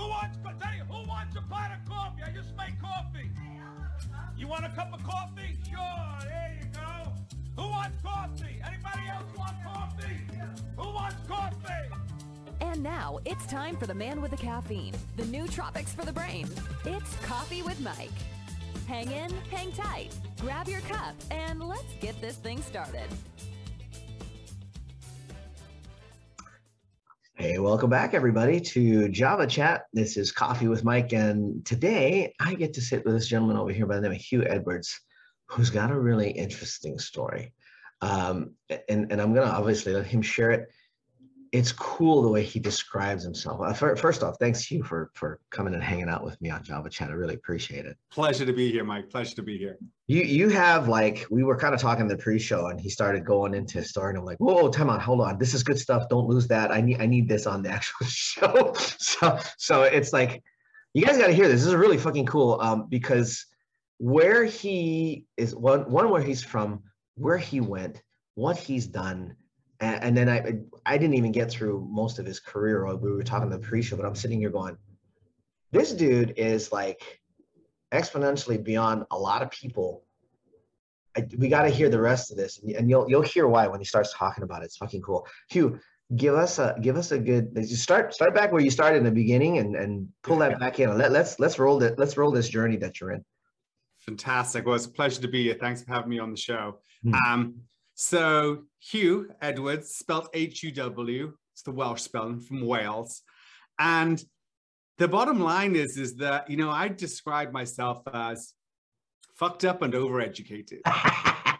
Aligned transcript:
Who 0.00 0.08
wants, 0.08 0.38
Daddy, 0.58 0.78
who 0.88 1.06
wants 1.06 1.36
a 1.36 1.42
pot 1.42 1.72
of 1.72 1.86
coffee? 1.86 2.22
I 2.26 2.30
just 2.30 2.56
made 2.56 2.80
coffee. 2.80 3.30
You 4.34 4.48
want 4.48 4.64
a 4.64 4.70
cup 4.70 4.94
of 4.94 5.04
coffee? 5.04 5.58
Sure, 5.68 6.18
there 6.22 6.58
you 6.58 6.66
go. 6.72 7.12
Who 7.62 7.68
wants 7.68 7.98
coffee? 8.02 8.62
Anybody 8.66 9.08
else 9.12 9.36
want 9.36 9.62
coffee? 9.62 10.16
Who 10.78 10.94
wants 10.94 11.16
coffee? 11.28 11.90
And 12.62 12.82
now 12.82 13.18
it's 13.26 13.44
time 13.44 13.76
for 13.76 13.86
the 13.86 13.94
man 13.94 14.22
with 14.22 14.30
the 14.30 14.38
caffeine, 14.38 14.94
the 15.18 15.24
nootropics 15.24 15.88
for 15.88 16.06
the 16.06 16.12
brain. 16.12 16.48
It's 16.86 17.14
Coffee 17.16 17.60
with 17.60 17.78
Mike. 17.80 18.08
Hang 18.88 19.10
in, 19.10 19.30
hang 19.50 19.70
tight, 19.72 20.16
grab 20.40 20.66
your 20.66 20.80
cup, 20.80 21.14
and 21.30 21.62
let's 21.62 21.92
get 22.00 22.18
this 22.22 22.36
thing 22.36 22.62
started. 22.62 23.08
Hey, 27.40 27.58
welcome 27.58 27.88
back, 27.88 28.12
everybody, 28.12 28.60
to 28.60 29.08
Java 29.08 29.46
Chat. 29.46 29.84
This 29.94 30.18
is 30.18 30.30
Coffee 30.30 30.68
with 30.68 30.84
Mike, 30.84 31.14
and 31.14 31.64
today 31.64 32.34
I 32.38 32.52
get 32.52 32.74
to 32.74 32.82
sit 32.82 33.02
with 33.02 33.14
this 33.14 33.28
gentleman 33.28 33.56
over 33.56 33.72
here 33.72 33.86
by 33.86 33.96
the 33.96 34.02
name 34.02 34.12
of 34.12 34.18
Huw 34.18 34.44
Edwards, 34.46 35.00
who's 35.46 35.70
got 35.70 35.90
a 35.90 35.98
really 35.98 36.30
interesting 36.30 36.98
story. 36.98 37.54
Um, 38.02 38.56
and, 38.90 39.10
and 39.10 39.22
I'm 39.22 39.32
going 39.32 39.48
to 39.48 39.54
obviously 39.54 39.94
let 39.94 40.04
him 40.04 40.20
share 40.20 40.50
it 40.50 40.68
it's 41.52 41.72
cool 41.72 42.22
the 42.22 42.28
way 42.28 42.44
he 42.44 42.60
describes 42.60 43.24
himself. 43.24 43.60
Uh, 43.60 43.72
first 43.94 44.22
off, 44.22 44.36
thanks 44.38 44.70
you 44.70 44.84
for 44.84 45.10
for 45.14 45.40
coming 45.50 45.74
and 45.74 45.82
hanging 45.82 46.08
out 46.08 46.24
with 46.24 46.40
me 46.40 46.48
on 46.48 46.62
Java 46.62 46.88
Chat. 46.88 47.10
I 47.10 47.12
really 47.12 47.34
appreciate 47.34 47.86
it. 47.86 47.96
Pleasure 48.10 48.46
to 48.46 48.52
be 48.52 48.70
here, 48.70 48.84
Mike. 48.84 49.10
Pleasure 49.10 49.34
to 49.36 49.42
be 49.42 49.58
here. 49.58 49.76
You 50.06 50.22
you 50.22 50.48
have 50.50 50.86
like 50.86 51.26
we 51.30 51.42
were 51.42 51.56
kind 51.56 51.74
of 51.74 51.80
talking 51.80 52.06
the 52.06 52.16
pre-show, 52.16 52.68
and 52.68 52.80
he 52.80 52.88
started 52.88 53.24
going 53.24 53.54
into 53.54 53.78
his 53.78 53.90
story, 53.90 54.10
and 54.10 54.18
I'm 54.18 54.24
like, 54.24 54.38
whoa, 54.38 54.68
time 54.68 54.90
on, 54.90 55.00
hold 55.00 55.20
on, 55.20 55.38
this 55.38 55.54
is 55.54 55.64
good 55.64 55.78
stuff. 55.78 56.08
Don't 56.08 56.28
lose 56.28 56.46
that. 56.48 56.70
I 56.70 56.80
need 56.80 57.00
I 57.00 57.06
need 57.06 57.28
this 57.28 57.46
on 57.46 57.62
the 57.62 57.70
actual 57.70 58.06
show. 58.08 58.72
so 58.74 59.38
so 59.58 59.82
it's 59.82 60.12
like 60.12 60.42
you 60.94 61.04
guys 61.04 61.18
got 61.18 61.26
to 61.26 61.32
hear 61.32 61.48
this. 61.48 61.60
This 61.60 61.68
is 61.68 61.74
really 61.74 61.98
fucking 61.98 62.26
cool 62.26 62.60
um, 62.60 62.86
because 62.88 63.44
where 63.98 64.44
he 64.44 65.24
is 65.36 65.54
one 65.54 65.90
one 65.90 66.10
where 66.10 66.22
he's 66.22 66.44
from, 66.44 66.84
where 67.16 67.38
he 67.38 67.60
went, 67.60 68.02
what 68.36 68.56
he's 68.56 68.86
done 68.86 69.34
and, 69.80 70.04
and, 70.04 70.16
then 70.16 70.28
I 70.28 70.58
I 70.86 70.98
didn't 70.98 71.14
even 71.14 71.32
get 71.32 71.50
through 71.50 71.86
most 71.90 72.18
of 72.18 72.26
his 72.26 72.38
career. 72.38 72.94
We 72.96 73.10
were 73.10 73.22
talking 73.22 73.48
the 73.48 73.58
pre-show, 73.58 73.96
but 73.96 74.06
I'm 74.06 74.14
sitting 74.14 74.40
here 74.40 74.50
going, 74.50 74.76
this 75.72 75.92
dude 75.92 76.34
is 76.36 76.72
like 76.72 77.20
exponentially 77.92 78.62
beyond 78.62 79.04
a 79.10 79.18
lot 79.18 79.42
of 79.42 79.50
people. 79.50 80.04
I, 81.16 81.26
we 81.38 81.48
got 81.48 81.62
to 81.62 81.70
hear 81.70 81.88
the 81.88 82.00
rest 82.00 82.30
of 82.30 82.36
this, 82.36 82.58
and, 82.58 82.70
and 82.72 82.90
you'll 82.90 83.08
you'll 83.08 83.22
hear 83.22 83.48
why 83.48 83.66
when 83.66 83.80
he 83.80 83.86
starts 83.86 84.14
talking 84.16 84.44
about 84.44 84.62
it. 84.62 84.66
It's 84.66 84.76
fucking 84.76 85.02
cool. 85.02 85.26
Huw, 85.52 85.80
give 86.16 86.34
us 86.34 86.58
a 86.58 86.76
give 86.80 86.96
us 86.96 87.12
a 87.12 87.18
good 87.18 87.68
start 87.68 88.14
start 88.14 88.34
back 88.34 88.52
where 88.52 88.62
you 88.62 88.70
started 88.70 88.98
in 88.98 89.04
the 89.04 89.10
beginning 89.10 89.58
and 89.58 89.74
and 89.74 90.08
pull 90.22 90.38
that 90.38 90.60
back 90.60 90.78
in. 90.78 90.96
Let, 90.96 91.10
let's 91.10 91.40
let's 91.40 91.58
roll 91.58 91.82
it. 91.82 91.98
Let's 91.98 92.16
roll 92.16 92.30
this 92.30 92.48
journey 92.48 92.76
that 92.76 93.00
you're 93.00 93.12
in. 93.12 93.24
Fantastic. 94.00 94.66
Well, 94.66 94.76
it's 94.76 94.86
a 94.86 94.90
pleasure 94.90 95.20
to 95.20 95.28
be 95.28 95.44
here. 95.44 95.56
Thanks 95.60 95.82
for 95.82 95.92
having 95.92 96.10
me 96.10 96.18
on 96.18 96.30
the 96.30 96.36
show. 96.36 96.78
Hmm. 97.02 97.14
Um, 97.26 97.54
so 98.00 98.62
Huw 98.90 99.26
Edwards, 99.42 99.94
spelled 99.94 100.28
H-U-W, 100.32 101.34
it's 101.52 101.60
the 101.60 101.70
Welsh 101.70 102.00
spelling 102.00 102.40
from 102.40 102.66
Wales. 102.66 103.20
And 103.78 104.24
the 104.96 105.06
bottom 105.06 105.38
line 105.38 105.76
is, 105.76 105.98
is 105.98 106.16
that, 106.16 106.48
you 106.48 106.56
know, 106.56 106.70
I 106.70 106.88
describe 106.88 107.52
myself 107.52 108.00
as 108.10 108.54
fucked 109.36 109.66
up 109.66 109.82
and 109.82 109.92
overeducated. 109.92 110.80
I 110.86 111.58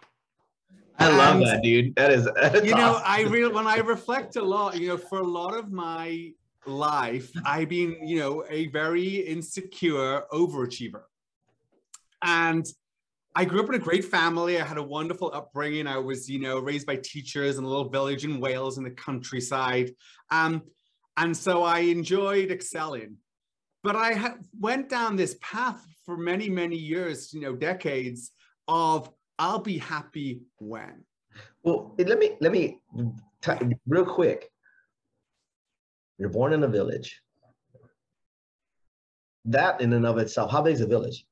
love 1.00 1.36
and, 1.36 1.46
that, 1.46 1.62
dude. 1.62 1.94
That 1.96 2.10
is, 2.10 2.26
you 2.64 2.74
know. 2.74 3.02
I 3.04 3.26
really, 3.28 3.52
when 3.52 3.66
I 3.66 3.76
reflect 3.76 4.36
a 4.36 4.42
lot, 4.42 4.80
you 4.80 4.88
know, 4.88 4.96
for 4.96 5.20
a 5.20 5.26
lot 5.26 5.54
of 5.54 5.70
my 5.70 6.32
life, 6.64 7.30
I've 7.44 7.68
been, 7.68 7.98
you 8.08 8.18
know, 8.18 8.44
a 8.48 8.68
very 8.68 9.16
insecure 9.16 10.22
overachiever. 10.32 11.02
And 12.22 12.66
I 13.34 13.44
grew 13.44 13.62
up 13.62 13.68
in 13.68 13.76
a 13.76 13.78
great 13.78 14.04
family. 14.04 14.60
I 14.60 14.64
had 14.64 14.78
a 14.78 14.82
wonderful 14.82 15.30
upbringing. 15.32 15.86
I 15.86 15.98
was, 15.98 16.28
you 16.28 16.40
know, 16.40 16.58
raised 16.58 16.86
by 16.86 16.96
teachers 16.96 17.58
in 17.58 17.64
a 17.64 17.68
little 17.68 17.88
village 17.88 18.24
in 18.24 18.40
Wales 18.40 18.76
in 18.76 18.84
the 18.84 18.90
countryside. 18.90 19.92
Um, 20.30 20.62
and 21.16 21.36
so 21.36 21.62
I 21.62 21.80
enjoyed 21.80 22.50
excelling. 22.50 23.16
But 23.82 23.96
I 23.96 24.14
ha- 24.14 24.36
went 24.58 24.88
down 24.88 25.16
this 25.16 25.36
path 25.40 25.86
for 26.04 26.16
many, 26.16 26.48
many 26.48 26.76
years, 26.76 27.32
you 27.32 27.40
know, 27.40 27.54
decades 27.54 28.32
of 28.66 29.10
I'll 29.38 29.60
be 29.60 29.78
happy 29.78 30.42
when. 30.58 31.04
Well, 31.62 31.94
let 31.98 32.18
me, 32.18 32.36
let 32.40 32.52
me, 32.52 32.78
t- 33.42 33.52
real 33.86 34.04
quick. 34.04 34.50
You're 36.18 36.28
born 36.28 36.52
in 36.52 36.62
a 36.62 36.68
village. 36.68 37.22
That 39.46 39.80
in 39.80 39.92
and 39.94 40.04
of 40.04 40.18
itself, 40.18 40.50
how 40.50 40.60
big 40.60 40.74
is 40.74 40.80
a 40.82 40.86
village? 40.86 41.24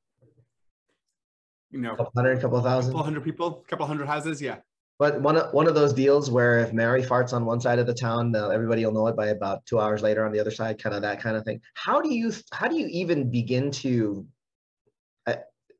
You 1.70 1.80
know, 1.80 1.92
a 1.92 1.96
couple 1.96 2.12
hundred, 2.16 2.40
couple 2.40 2.60
thousand, 2.62 2.92
couple 2.92 3.04
hundred 3.04 3.24
people, 3.24 3.62
a 3.64 3.68
couple 3.68 3.86
hundred 3.86 4.06
houses, 4.06 4.40
yeah. 4.40 4.56
But 4.98 5.20
one 5.20 5.36
of 5.36 5.52
one 5.52 5.68
of 5.68 5.76
those 5.76 5.92
deals 5.92 6.30
where 6.30 6.58
if 6.58 6.72
Mary 6.72 7.02
farts 7.02 7.32
on 7.32 7.44
one 7.44 7.60
side 7.60 7.78
of 7.78 7.86
the 7.86 7.94
town, 7.94 8.34
uh, 8.34 8.48
everybody 8.48 8.84
will 8.84 8.92
know 8.92 9.06
it 9.06 9.16
by 9.16 9.28
about 9.28 9.64
two 9.64 9.78
hours 9.78 10.02
later 10.02 10.26
on 10.26 10.32
the 10.32 10.40
other 10.40 10.50
side, 10.50 10.82
kind 10.82 10.94
of 10.94 11.02
that 11.02 11.20
kind 11.20 11.36
of 11.36 11.44
thing. 11.44 11.60
How 11.74 12.00
do 12.00 12.12
you 12.12 12.32
how 12.52 12.66
do 12.66 12.76
you 12.76 12.88
even 12.88 13.30
begin 13.30 13.70
to? 13.72 14.26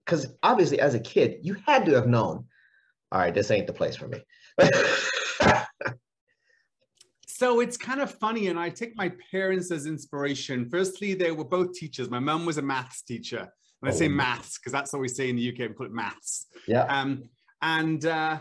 Because 0.05 0.27
uh, 0.27 0.31
obviously, 0.45 0.79
as 0.81 0.95
a 0.95 1.01
kid, 1.01 1.41
you 1.43 1.57
had 1.67 1.85
to 1.87 1.95
have 1.95 2.07
known. 2.07 2.45
All 3.11 3.19
right, 3.19 3.35
this 3.35 3.51
ain't 3.51 3.67
the 3.67 3.73
place 3.73 3.97
for 3.97 4.07
me. 4.07 4.23
so 7.27 7.59
it's 7.59 7.77
kind 7.77 8.01
of 8.01 8.15
funny, 8.15 8.47
and 8.49 8.59
I 8.59 8.69
take 8.69 8.97
my 8.97 9.11
parents 9.33 9.73
as 9.73 9.87
inspiration. 9.87 10.69
Firstly, 10.71 11.15
they 11.15 11.33
were 11.33 11.45
both 11.45 11.73
teachers. 11.73 12.09
My 12.09 12.21
mom 12.21 12.47
was 12.47 12.59
a 12.59 12.63
maths 12.63 13.03
teacher, 13.03 13.49
and 13.83 13.91
I 13.91 13.95
say 13.95 14.07
oh. 14.07 14.11
maths 14.11 14.59
because 14.59 14.73
that's 14.73 14.93
what 14.93 15.01
we 15.01 15.09
say 15.09 15.29
in 15.29 15.37
the 15.37 15.49
UK. 15.49 15.69
We 15.69 15.75
call 15.75 15.87
it 15.87 15.93
maths. 15.93 16.47
Yeah. 16.67 16.85
Um, 16.85 17.25
and 17.63 18.05
uh, 18.05 18.39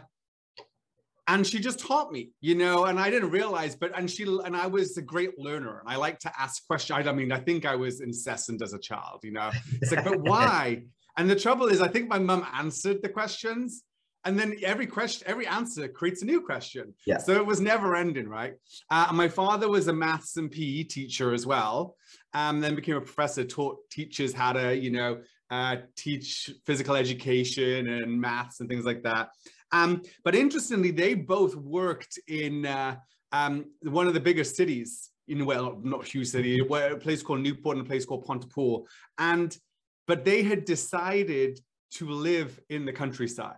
and 1.28 1.46
she 1.46 1.60
just 1.60 1.80
taught 1.80 2.12
me, 2.12 2.30
you 2.40 2.56
know, 2.56 2.86
and 2.86 3.00
I 3.00 3.10
didn't 3.10 3.32
realize, 3.32 3.76
but 3.76 3.92
and 3.98 4.10
she 4.10 4.24
and 4.24 4.56
I 4.56 4.68
was 4.68 4.98
a 4.98 5.02
great 5.02 5.38
learner, 5.38 5.80
and 5.80 5.90
I 5.90 5.98
like 5.98 6.20
to 6.20 6.32
ask 6.40 6.66
questions. 6.66 7.06
I, 7.06 7.10
I 7.10 7.14
mean, 7.14 7.32
I 7.32 7.40
think 7.40 7.66
I 7.66 7.76
was 7.76 8.02
incessant 8.02 8.62
as 8.62 8.74
a 8.74 8.80
child, 8.80 9.20
you 9.24 9.32
know. 9.32 9.52
It's 9.82 9.92
like, 9.92 10.06
but 10.06 10.20
why? 10.22 10.84
And 11.18 11.30
the 11.30 11.36
trouble 11.36 11.68
is, 11.68 11.82
I 11.82 11.88
think 11.88 12.08
my 12.08 12.20
mum 12.20 12.46
answered 12.54 13.02
the 13.02 13.10
questions, 13.10 13.84
and 14.24 14.40
then 14.40 14.58
every 14.64 14.88
question, 14.88 15.28
every 15.28 15.48
answer 15.48 15.88
creates 15.88 16.22
a 16.22 16.26
new 16.26 16.42
question. 16.42 16.94
Yeah. 17.06 17.18
So 17.18 17.34
it 17.34 17.46
was 17.46 17.60
never 17.60 17.96
ending, 17.96 18.30
right? 18.30 18.54
Uh, 18.90 19.10
my 19.14 19.28
father 19.28 19.70
was 19.70 19.88
a 19.88 19.94
maths 19.94 20.38
and 20.38 20.52
PE 20.52 20.84
teacher 20.84 21.34
as 21.34 21.46
well 21.46 21.96
um, 22.38 22.62
then 22.62 22.76
became 22.76 22.96
a 22.96 23.02
professor, 23.02 23.44
taught 23.44 23.78
teachers 23.90 24.32
how 24.32 24.54
to, 24.54 24.78
you 24.78 24.92
know, 24.92 25.22
uh, 25.50 25.78
teach 25.96 26.52
physical 26.68 26.96
education 26.96 27.90
and 27.90 28.22
maths 28.22 28.60
and 28.60 28.70
things 28.70 28.86
like 28.86 29.02
that. 29.02 29.30
Um, 29.72 30.04
but 30.24 30.36
interestingly, 30.36 30.92
they 30.92 31.16
both 31.16 31.56
worked 31.56 32.20
in 32.28 32.68
uh, 32.68 32.98
um, 33.32 33.66
one 33.82 34.08
of 34.08 34.14
the 34.14 34.20
bigger 34.20 34.44
cities 34.44 35.10
in 35.28 35.48
well, 35.48 35.80
not 35.84 36.06
huge 36.06 36.28
city, 36.28 36.60
a 36.60 36.96
place 36.98 37.24
called 37.24 37.42
Newport 37.42 37.78
and 37.78 37.86
a 37.86 37.90
place 37.90 38.06
called 38.06 38.24
Pontypool, 38.24 38.88
and 39.18 39.58
but 40.06 40.24
they 40.24 40.44
had 40.44 40.64
decided 40.64 41.60
to 41.92 42.10
live 42.10 42.60
in 42.70 42.86
the 42.86 42.94
countryside 42.94 43.56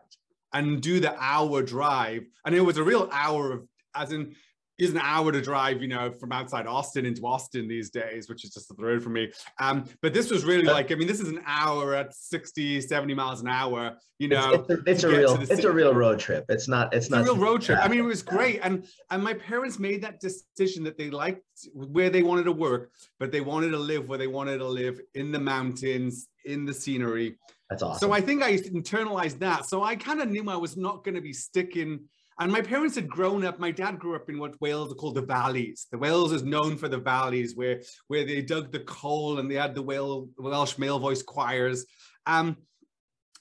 and 0.54 0.82
do 0.82 1.02
the 1.02 1.16
hour 1.20 1.62
drive, 1.62 2.24
and 2.46 2.56
it 2.56 2.62
was 2.62 2.78
a 2.78 2.84
real 2.84 3.10
hour 3.12 3.52
of, 3.52 3.68
as 3.94 4.14
in 4.14 4.36
is 4.80 4.92
an 4.92 4.98
hour 4.98 5.32
to 5.32 5.42
drive, 5.42 5.82
you 5.82 5.88
know, 5.88 6.12
from 6.12 6.32
outside 6.32 6.66
Austin 6.66 7.06
into 7.06 7.22
Austin 7.22 7.68
these 7.68 7.90
days, 7.90 8.30
which 8.30 8.44
is 8.46 8.54
just 8.54 8.70
the 8.70 8.82
road 8.82 9.04
for 9.04 9.10
me. 9.10 9.32
Um, 9.60 9.86
but 10.02 10.14
this 10.14 10.32
was 10.32 10.46
really 10.46 10.64
like, 10.64 10.92
I 10.92 10.96
mean, 10.96 11.08
this 11.08 11.20
is 11.20 11.28
an 11.28 11.42
hour 11.46 11.94
at 11.94 12.16
60, 12.16 12.82
70 12.82 13.14
miles 13.14 13.42
an 13.42 13.50
hour, 13.50 13.98
you 14.18 14.30
know. 14.30 14.66
It's, 14.70 14.70
it's, 14.70 14.88
a, 14.88 14.92
it's 14.92 15.04
a, 15.04 15.08
real, 15.10 15.42
it's 15.42 15.64
a 15.66 15.72
real 15.72 15.94
road 15.94 16.20
trip. 16.20 16.46
It's 16.50 16.68
not, 16.68 16.94
it's, 16.94 17.08
it's 17.08 17.12
not 17.12 17.22
a 17.22 17.24
real 17.26 17.38
road 17.38 17.62
trip. 17.62 17.80
I 17.82 17.88
mean, 17.88 18.00
it 18.00 18.04
was 18.04 18.24
great. 18.24 18.60
And, 18.64 18.86
and 19.12 19.24
my 19.24 19.34
parents 19.34 19.80
made 19.80 20.02
that 20.04 20.20
decision 20.20 20.84
that 20.86 20.98
they 20.98 21.10
liked 21.10 21.44
where 21.74 22.10
they 22.10 22.24
wanted 22.24 22.44
to 22.44 22.52
work, 22.54 22.92
but 23.20 23.32
they 23.32 23.42
wanted 23.42 23.72
to 23.72 23.78
live 23.78 24.08
where 24.08 24.18
they 24.18 24.28
wanted 24.28 24.60
to 24.60 24.68
live 24.68 25.00
in 25.14 25.32
the 25.32 25.40
mountains, 25.40 26.28
in 26.46 26.66
the 26.66 26.74
scenery. 26.74 27.38
That's 27.70 27.84
awesome. 27.84 28.08
So 28.08 28.14
I 28.14 28.22
think 28.22 28.42
I 28.42 28.58
internalized 28.58 29.40
that. 29.40 29.66
So 29.66 29.84
I 29.84 29.96
kind 29.96 30.22
of 30.22 30.30
knew 30.30 30.50
I 30.50 30.56
was 30.56 30.78
not 30.78 31.04
going 31.04 31.16
to 31.16 31.22
be 31.22 31.34
sticking 31.34 32.06
and 32.40 32.52
my 32.52 32.62
parents 32.62 32.96
had 32.96 33.10
grown 33.10 33.44
up, 33.44 33.60
my 33.60 33.72
dad 33.72 34.00
grew 34.00 34.16
up 34.16 34.30
in 34.30 34.40
what 34.40 34.60
Wales 34.62 34.92
are 34.92 34.96
called 34.96 35.16
the 35.16 35.22
valleys. 35.22 35.88
The 35.92 35.98
Wales 35.98 36.32
is 36.32 36.44
known 36.44 36.78
for 36.78 36.88
the 36.88 36.98
valleys 36.98 37.56
where, 37.56 37.82
where 38.08 38.26
they 38.26 38.42
dug 38.42 38.72
the 38.72 38.80
coal 38.80 39.40
and 39.40 39.52
they 39.52 39.56
had 39.56 39.76
the 39.76 39.82
Welsh 39.82 40.78
male 40.78 41.00
voice 41.00 41.22
choirs. 41.22 41.86
Um, 42.26 42.56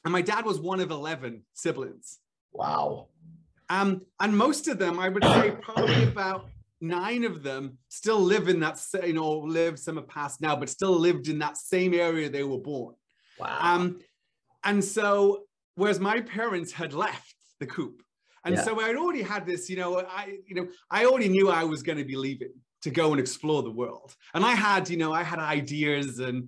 and 0.05 0.12
my 0.12 0.21
dad 0.21 0.45
was 0.45 0.59
one 0.59 0.81
of 0.81 0.91
11 0.91 1.43
siblings. 1.55 2.19
Wow. 2.53 3.06
Um, 3.69 4.03
and 4.19 4.37
most 4.37 4.67
of 4.67 4.81
them, 4.81 4.99
I 4.99 5.09
would 5.09 5.23
say 5.23 5.53
probably 5.61 6.03
about 6.09 6.49
nine 6.81 7.23
of 7.23 7.45
them 7.45 7.79
still 7.89 8.21
live 8.21 8.49
in 8.49 8.59
that, 8.61 8.81
you 9.05 9.12
know, 9.12 9.31
live 9.31 9.79
some 9.79 9.97
have 9.97 10.09
passed 10.09 10.41
now, 10.41 10.56
but 10.56 10.69
still 10.69 10.99
lived 10.99 11.29
in 11.29 11.39
that 11.39 11.56
same 11.56 11.95
area 11.95 12.29
they 12.29 12.43
were 12.43 12.59
born. 12.59 12.95
Wow. 13.39 13.59
Um, 13.61 14.00
and 14.65 14.83
so, 14.83 15.45
whereas 15.77 16.00
my 16.00 16.21
parents 16.21 16.73
had 16.73 16.93
left 16.93 17.35
the 17.61 17.67
coop, 17.67 18.03
and 18.49 18.56
yeah. 18.56 18.65
so 18.65 18.81
I'd 18.81 18.97
already 18.97 19.23
had 19.23 19.43
this, 19.47 19.69
you 19.71 19.77
know, 19.77 19.91
I, 20.21 20.39
you 20.49 20.55
know, 20.56 20.67
I 20.91 21.05
already 21.06 21.29
knew 21.29 21.47
I 21.50 21.65
was 21.65 21.81
going 21.83 21.99
to 21.99 22.09
be 22.12 22.17
leaving. 22.17 22.55
to 22.83 22.91
go 22.91 23.11
and 23.12 23.21
explore 23.21 23.62
the 23.62 23.71
world. 23.71 24.15
And 24.35 24.45
I 24.45 24.55
had, 24.55 24.89
you 24.89 24.97
know, 24.97 25.12
I 25.12 25.23
had 25.23 25.39
ideas 25.39 26.19
and 26.21 26.39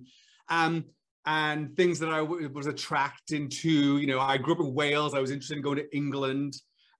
um, 0.49 0.85
and 1.25 1.75
things 1.75 1.99
that 1.99 2.09
I 2.09 2.21
was 2.21 2.67
attracted 2.67 3.51
to. 3.51 3.97
You 4.01 4.07
know, 4.07 4.19
I 4.19 4.37
grew 4.37 4.53
up 4.55 4.59
in 4.59 4.73
Wales. 4.73 5.13
I 5.13 5.19
was 5.19 5.31
interested 5.31 5.57
in 5.57 5.63
going 5.63 5.77
to 5.77 5.95
England. 5.95 6.53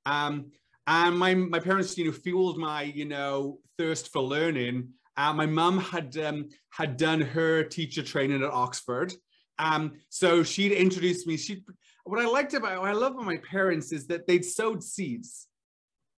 Um, 0.06 0.52
and 0.88 1.18
my 1.18 1.34
my 1.34 1.60
parents, 1.60 1.98
you 1.98 2.06
know, 2.06 2.12
fueled 2.12 2.58
my, 2.58 2.84
you 2.84 3.06
know, 3.06 3.60
thirst 3.78 4.12
for 4.12 4.22
learning. 4.22 4.90
Uh, 5.18 5.34
my 5.34 5.46
mum 5.46 5.80
had 5.80 6.18
um, 6.18 6.50
had 6.70 6.98
done 6.98 7.22
her 7.22 7.64
teacher 7.64 8.04
training 8.04 8.44
at 8.44 8.52
Oxford. 8.52 9.14
Um, 9.60 9.84
so 10.10 10.44
she'd 10.44 10.72
introduced 10.72 11.28
me. 11.28 11.38
She, 11.38 11.64
what 12.04 12.20
I 12.20 12.28
liked 12.28 12.54
about, 12.54 12.82
what 12.82 12.90
I 12.90 12.94
love 12.94 13.14
about 13.14 13.26
my 13.26 13.38
parents 13.38 13.92
is 13.92 14.08
that 14.08 14.28
they'd 14.28 14.46
sowed 14.46 14.84
seeds, 14.84 15.48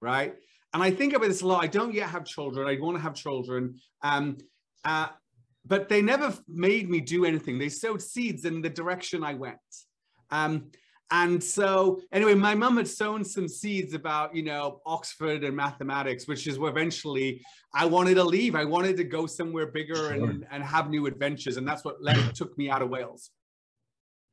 right? 0.02 0.36
And 0.74 0.82
I 0.82 0.92
think 0.92 1.14
about 1.14 1.28
this 1.28 1.42
a 1.42 1.48
lot. 1.48 1.64
I 1.64 1.68
don't 1.68 1.94
yet 1.94 2.10
have 2.10 2.26
children. 2.26 2.68
I 2.68 2.80
want 2.82 2.98
to 2.98 3.04
have 3.04 3.14
children. 3.14 3.80
Um, 4.02 4.38
uh, 4.84 5.08
but 5.66 5.88
they 5.88 6.02
never 6.02 6.34
made 6.48 6.90
me 6.90 7.00
do 7.00 7.26
anything. 7.26 7.58
They 7.58 7.70
sowed 7.70 8.02
seeds 8.02 8.46
in 8.46 8.62
the 8.62 8.70
direction 8.70 9.24
I 9.24 9.34
went. 9.34 9.58
Um, 10.32 10.72
and 11.12 11.42
so, 11.44 12.02
anyway, 12.12 12.34
my 12.34 12.56
mum 12.56 12.78
had 12.78 12.88
sown 12.88 13.24
some 13.24 13.48
seeds 13.48 13.94
about, 13.94 14.36
you 14.36 14.42
know, 14.42 14.82
Oxford 14.86 15.44
and 15.44 15.56
mathematics, 15.56 16.28
which 16.28 16.48
is 16.48 16.58
where 16.58 16.72
eventually 16.72 17.46
I 17.76 17.86
wanted 17.86 18.16
to 18.16 18.24
leave. 18.24 18.56
I 18.56 18.66
wanted 18.66 18.98
to 18.98 19.04
go 19.04 19.28
somewhere 19.28 19.68
bigger 19.68 19.96
sure. 19.96 20.12
and, 20.12 20.46
and 20.52 20.64
have 20.64 20.90
new 20.90 21.06
adventures. 21.06 21.58
And 21.58 21.68
that's 21.68 21.86
what 21.86 22.02
led, 22.02 22.34
took 22.34 22.58
me 22.58 22.70
out 22.70 22.82
of 22.82 22.90
Wales. 22.90 23.30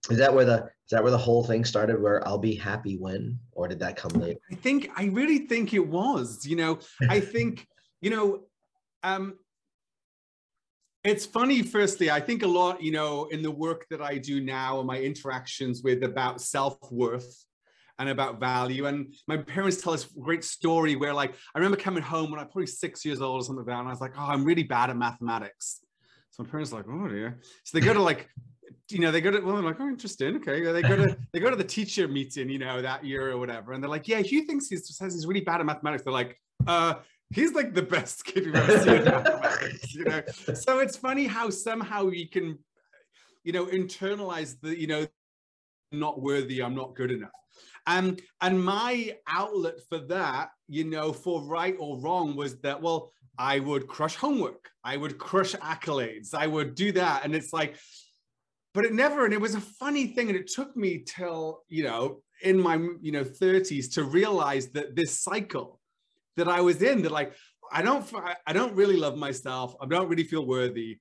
Is 0.08 0.18
that 0.18 0.32
where 0.32 0.44
the 0.44 0.64
is 0.64 0.92
that 0.92 1.02
where 1.02 1.12
the 1.12 1.18
whole 1.18 1.44
thing 1.44 1.64
started? 1.64 2.00
Where 2.00 2.26
I'll 2.26 2.38
be 2.38 2.54
happy 2.54 2.96
when, 2.96 3.38
or 3.52 3.68
did 3.68 3.78
that 3.80 3.96
come 3.96 4.12
later? 4.12 4.40
I 4.50 4.54
think 4.54 4.90
I 4.96 5.04
really 5.06 5.40
think 5.40 5.74
it 5.74 5.86
was. 5.86 6.46
You 6.46 6.56
know, 6.56 6.78
I 7.08 7.20
think 7.34 7.66
you 8.00 8.10
know, 8.10 8.40
um, 9.02 9.38
it's 11.04 11.26
funny. 11.26 11.62
Firstly, 11.62 12.10
I 12.10 12.20
think 12.20 12.42
a 12.42 12.46
lot. 12.46 12.82
You 12.82 12.92
know, 12.92 13.26
in 13.26 13.42
the 13.42 13.50
work 13.50 13.86
that 13.90 14.00
I 14.00 14.16
do 14.16 14.40
now 14.40 14.78
and 14.78 14.86
my 14.86 14.98
interactions 14.98 15.82
with 15.82 16.02
about 16.02 16.40
self 16.40 16.78
worth 16.90 17.44
and 17.98 18.08
about 18.08 18.40
value. 18.40 18.86
And 18.86 19.14
my 19.28 19.36
parents 19.36 19.82
tell 19.82 19.92
us 19.92 20.04
great 20.04 20.42
story 20.42 20.96
where, 20.96 21.12
like, 21.12 21.34
I 21.54 21.58
remember 21.58 21.76
coming 21.76 22.02
home 22.02 22.30
when 22.30 22.40
I 22.40 22.44
was 22.44 22.50
probably 22.50 22.66
six 22.66 23.04
years 23.04 23.20
old 23.20 23.42
or 23.42 23.44
something 23.44 23.58
like 23.58 23.66
that, 23.66 23.80
and 23.80 23.88
I 23.88 23.90
was 23.90 24.00
like, 24.00 24.14
"Oh, 24.16 24.26
I'm 24.26 24.44
really 24.44 24.62
bad 24.62 24.88
at 24.88 24.96
mathematics." 24.96 25.80
So 26.30 26.42
my 26.42 26.48
parents 26.48 26.72
are 26.72 26.76
like, 26.76 26.86
"Oh 26.88 27.06
dear." 27.06 27.38
So 27.64 27.78
they 27.78 27.84
go 27.84 27.92
to 27.92 28.02
like 28.02 28.28
you 28.88 28.98
know, 28.98 29.10
they 29.10 29.20
go 29.20 29.30
to 29.30 29.40
well, 29.40 29.56
I'm 29.56 29.64
like, 29.64 29.80
oh, 29.80 29.88
interesting. 29.88 30.36
Okay. 30.36 30.60
They 30.60 30.82
go 30.82 30.96
to 30.96 31.16
they 31.32 31.40
go 31.40 31.50
to 31.50 31.56
the 31.56 31.64
teacher 31.64 32.08
meeting, 32.08 32.48
you 32.48 32.58
know, 32.58 32.82
that 32.82 33.04
year 33.04 33.30
or 33.30 33.38
whatever. 33.38 33.72
And 33.72 33.82
they're 33.82 33.90
like, 33.90 34.08
yeah, 34.08 34.20
Huw 34.20 34.46
thinks 34.46 34.68
he's 34.68 34.96
says 34.96 35.14
he's 35.14 35.26
really 35.26 35.40
bad 35.40 35.60
at 35.60 35.66
mathematics. 35.66 36.04
They're 36.04 36.12
like, 36.12 36.38
uh, 36.66 36.94
he's 37.30 37.52
like 37.52 37.74
the 37.74 37.82
best 37.82 38.24
kid 38.26 38.46
you've 38.46 38.56
ever 38.56 38.78
seen 38.78 38.94
in 38.94 39.04
mathematics, 39.04 39.94
you 39.94 40.04
know. 40.04 40.22
So 40.54 40.78
it's 40.80 40.96
funny 40.96 41.26
how 41.26 41.50
somehow 41.50 42.04
we 42.04 42.26
can, 42.26 42.58
you 43.44 43.52
know, 43.52 43.66
internalize 43.66 44.56
the, 44.60 44.78
you 44.78 44.86
know, 44.86 45.06
not 45.92 46.20
worthy, 46.20 46.62
I'm 46.62 46.74
not 46.74 46.94
good 46.94 47.10
enough. 47.10 47.30
Um, 47.86 48.16
and 48.40 48.62
my 48.62 49.16
outlet 49.26 49.74
for 49.88 49.98
that, 49.98 50.50
you 50.68 50.84
know, 50.84 51.12
for 51.12 51.42
right 51.42 51.74
or 51.78 51.98
wrong 51.98 52.36
was 52.36 52.60
that, 52.60 52.80
well, 52.80 53.12
I 53.38 53.58
would 53.58 53.88
crush 53.88 54.16
homework, 54.16 54.70
I 54.84 54.96
would 54.96 55.18
crush 55.18 55.54
accolades, 55.54 56.34
I 56.34 56.46
would 56.46 56.74
do 56.74 56.92
that. 56.92 57.24
And 57.24 57.34
it's 57.34 57.52
like, 57.52 57.76
but 58.72 58.84
it 58.84 58.92
never 58.92 59.24
and 59.24 59.34
it 59.34 59.40
was 59.40 59.54
a 59.54 59.60
funny 59.60 60.06
thing 60.08 60.28
and 60.28 60.38
it 60.38 60.48
took 60.48 60.76
me 60.76 61.02
till 61.06 61.62
you 61.68 61.84
know 61.84 62.20
in 62.42 62.58
my 62.58 62.76
you 63.00 63.12
know 63.12 63.24
30s 63.24 63.92
to 63.94 64.04
realize 64.04 64.68
that 64.68 64.96
this 64.96 65.20
cycle 65.20 65.80
that 66.36 66.48
i 66.48 66.60
was 66.60 66.82
in 66.82 67.02
that 67.02 67.12
like 67.12 67.32
i 67.72 67.82
don't 67.82 68.04
i 68.46 68.52
don't 68.52 68.74
really 68.74 68.96
love 68.96 69.16
myself. 69.16 69.74
I 69.80 69.86
don't 69.86 70.08
really 70.08 70.24
feel 70.24 70.46
worthy. 70.46 70.98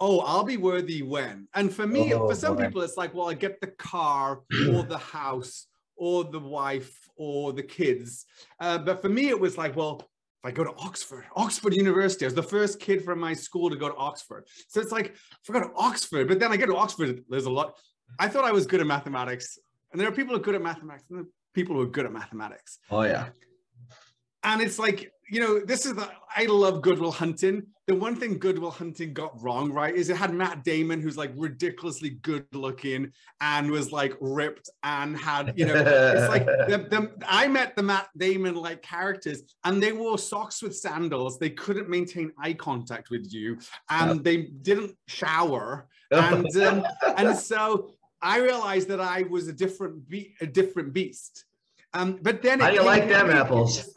Oh 0.00 0.20
i'll 0.20 0.44
be 0.44 0.56
worthy 0.56 1.02
when. 1.02 1.48
And 1.54 1.72
for 1.72 1.86
me 1.86 2.12
oh, 2.14 2.28
for 2.28 2.34
some 2.34 2.56
boy. 2.56 2.64
people 2.64 2.82
it's 2.82 2.96
like 2.96 3.14
well 3.14 3.30
i 3.30 3.34
get 3.34 3.60
the 3.60 3.68
car 3.68 4.40
or 4.70 4.82
the 4.82 4.98
house 4.98 5.66
or 5.96 6.24
the 6.24 6.40
wife 6.40 7.08
or 7.16 7.52
the 7.52 7.62
kids. 7.62 8.26
Uh, 8.58 8.78
but 8.78 9.02
for 9.02 9.08
me 9.08 9.28
it 9.28 9.38
was 9.38 9.56
like 9.56 9.76
well 9.76 10.08
if 10.42 10.48
I 10.48 10.50
go 10.50 10.64
to 10.64 10.74
Oxford, 10.78 11.24
Oxford 11.36 11.72
University, 11.72 12.24
I 12.24 12.26
was 12.26 12.34
the 12.34 12.42
first 12.42 12.80
kid 12.80 13.04
from 13.04 13.20
my 13.20 13.32
school 13.32 13.70
to 13.70 13.76
go 13.76 13.88
to 13.88 13.94
Oxford. 13.94 14.44
So 14.66 14.80
it's 14.80 14.90
like, 14.90 15.14
I 15.48 15.52
go 15.52 15.60
to 15.60 15.70
Oxford, 15.76 16.26
but 16.26 16.40
then 16.40 16.50
I 16.50 16.56
go 16.56 16.66
to 16.66 16.74
Oxford, 16.74 17.22
there's 17.28 17.44
a 17.44 17.50
lot. 17.50 17.78
I 18.18 18.26
thought 18.28 18.44
I 18.44 18.50
was 18.50 18.66
good 18.66 18.80
at 18.80 18.86
mathematics. 18.86 19.56
And 19.92 20.00
there 20.00 20.08
are 20.08 20.12
people 20.12 20.34
who 20.34 20.40
are 20.40 20.42
good 20.42 20.56
at 20.56 20.62
mathematics 20.62 21.04
and 21.10 21.18
there 21.18 21.24
are 21.24 21.28
people 21.54 21.76
who 21.76 21.82
are 21.82 21.86
good 21.86 22.06
at 22.06 22.12
mathematics. 22.12 22.80
Oh, 22.90 23.02
yeah. 23.02 23.28
And 24.44 24.60
it's 24.60 24.78
like, 24.78 25.12
you 25.30 25.40
know, 25.40 25.60
this 25.60 25.86
is 25.86 25.94
the, 25.94 26.10
I 26.36 26.44
love 26.44 26.82
Good 26.82 26.98
Will 26.98 27.12
Hunting. 27.12 27.62
The 27.86 27.94
one 27.94 28.16
thing 28.16 28.38
Good 28.38 28.58
Will 28.58 28.70
Hunting 28.70 29.12
got 29.12 29.42
wrong, 29.42 29.72
right, 29.72 29.94
is 29.94 30.10
it 30.10 30.16
had 30.16 30.34
Matt 30.34 30.62
Damon, 30.62 31.00
who's 31.00 31.16
like 31.16 31.32
ridiculously 31.36 32.10
good 32.10 32.44
looking 32.52 33.12
and 33.40 33.70
was 33.70 33.92
like 33.92 34.14
ripped 34.20 34.68
and 34.84 35.16
had, 35.16 35.54
you 35.56 35.66
know, 35.66 35.74
it's 35.74 36.28
like 36.28 36.44
the, 36.68 36.86
the, 36.90 37.10
I 37.26 37.48
met 37.48 37.74
the 37.76 37.82
Matt 37.82 38.08
Damon 38.16 38.54
like 38.54 38.82
characters 38.82 39.42
and 39.64 39.82
they 39.82 39.92
wore 39.92 40.18
socks 40.18 40.62
with 40.62 40.76
sandals. 40.76 41.38
They 41.38 41.50
couldn't 41.50 41.88
maintain 41.88 42.32
eye 42.38 42.52
contact 42.52 43.10
with 43.10 43.32
you 43.32 43.58
and 43.88 44.22
they 44.22 44.42
didn't 44.42 44.96
shower. 45.08 45.88
And, 46.12 46.54
um, 46.58 46.84
and 47.16 47.34
so 47.34 47.94
I 48.20 48.36
realized 48.36 48.88
that 48.88 49.00
I 49.00 49.22
was 49.22 49.48
a 49.48 49.52
different, 49.52 50.06
be- 50.10 50.34
a 50.42 50.46
different 50.46 50.92
beast. 50.92 51.46
Um, 51.94 52.18
but 52.22 52.42
then 52.42 52.60
how 52.60 52.70
do 52.70 52.76
you 52.76 52.84
like 52.84 53.08
them 53.08 53.30
apples? 53.42 53.88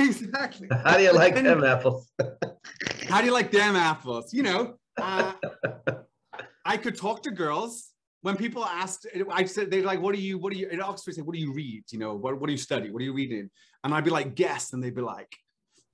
exactly. 0.00 0.68
How 0.70 0.96
do 0.96 1.02
you 1.02 1.12
like 1.12 1.34
them 1.34 1.64
apples? 1.64 2.10
how 3.08 3.20
do 3.20 3.26
you 3.26 3.32
like 3.32 3.50
them 3.50 3.74
apples? 3.76 4.32
You 4.32 4.44
know, 4.44 4.74
uh, 5.00 5.32
I 6.64 6.76
could 6.76 6.96
talk 6.96 7.22
to 7.24 7.30
girls 7.30 7.92
when 8.22 8.36
people 8.36 8.64
asked. 8.64 9.06
I 9.30 9.44
said 9.44 9.70
they're 9.70 9.82
like, 9.82 10.00
"What 10.00 10.14
do 10.14 10.20
you? 10.20 10.38
What 10.38 10.52
do 10.52 10.58
you?" 10.58 10.68
At 10.70 10.80
Oxford, 10.80 11.14
say, 11.14 11.22
"What 11.22 11.34
do 11.34 11.40
you 11.40 11.52
read? 11.52 11.84
You 11.90 11.98
know, 11.98 12.14
what, 12.14 12.38
what 12.40 12.46
do 12.46 12.52
you 12.52 12.58
study? 12.58 12.90
What 12.90 13.02
are 13.02 13.04
you 13.04 13.14
reading?" 13.14 13.50
And 13.82 13.92
I'd 13.92 14.04
be 14.04 14.10
like, 14.10 14.34
"Guess," 14.34 14.72
and 14.72 14.82
they'd 14.82 14.94
be 14.94 15.02
like, 15.02 15.34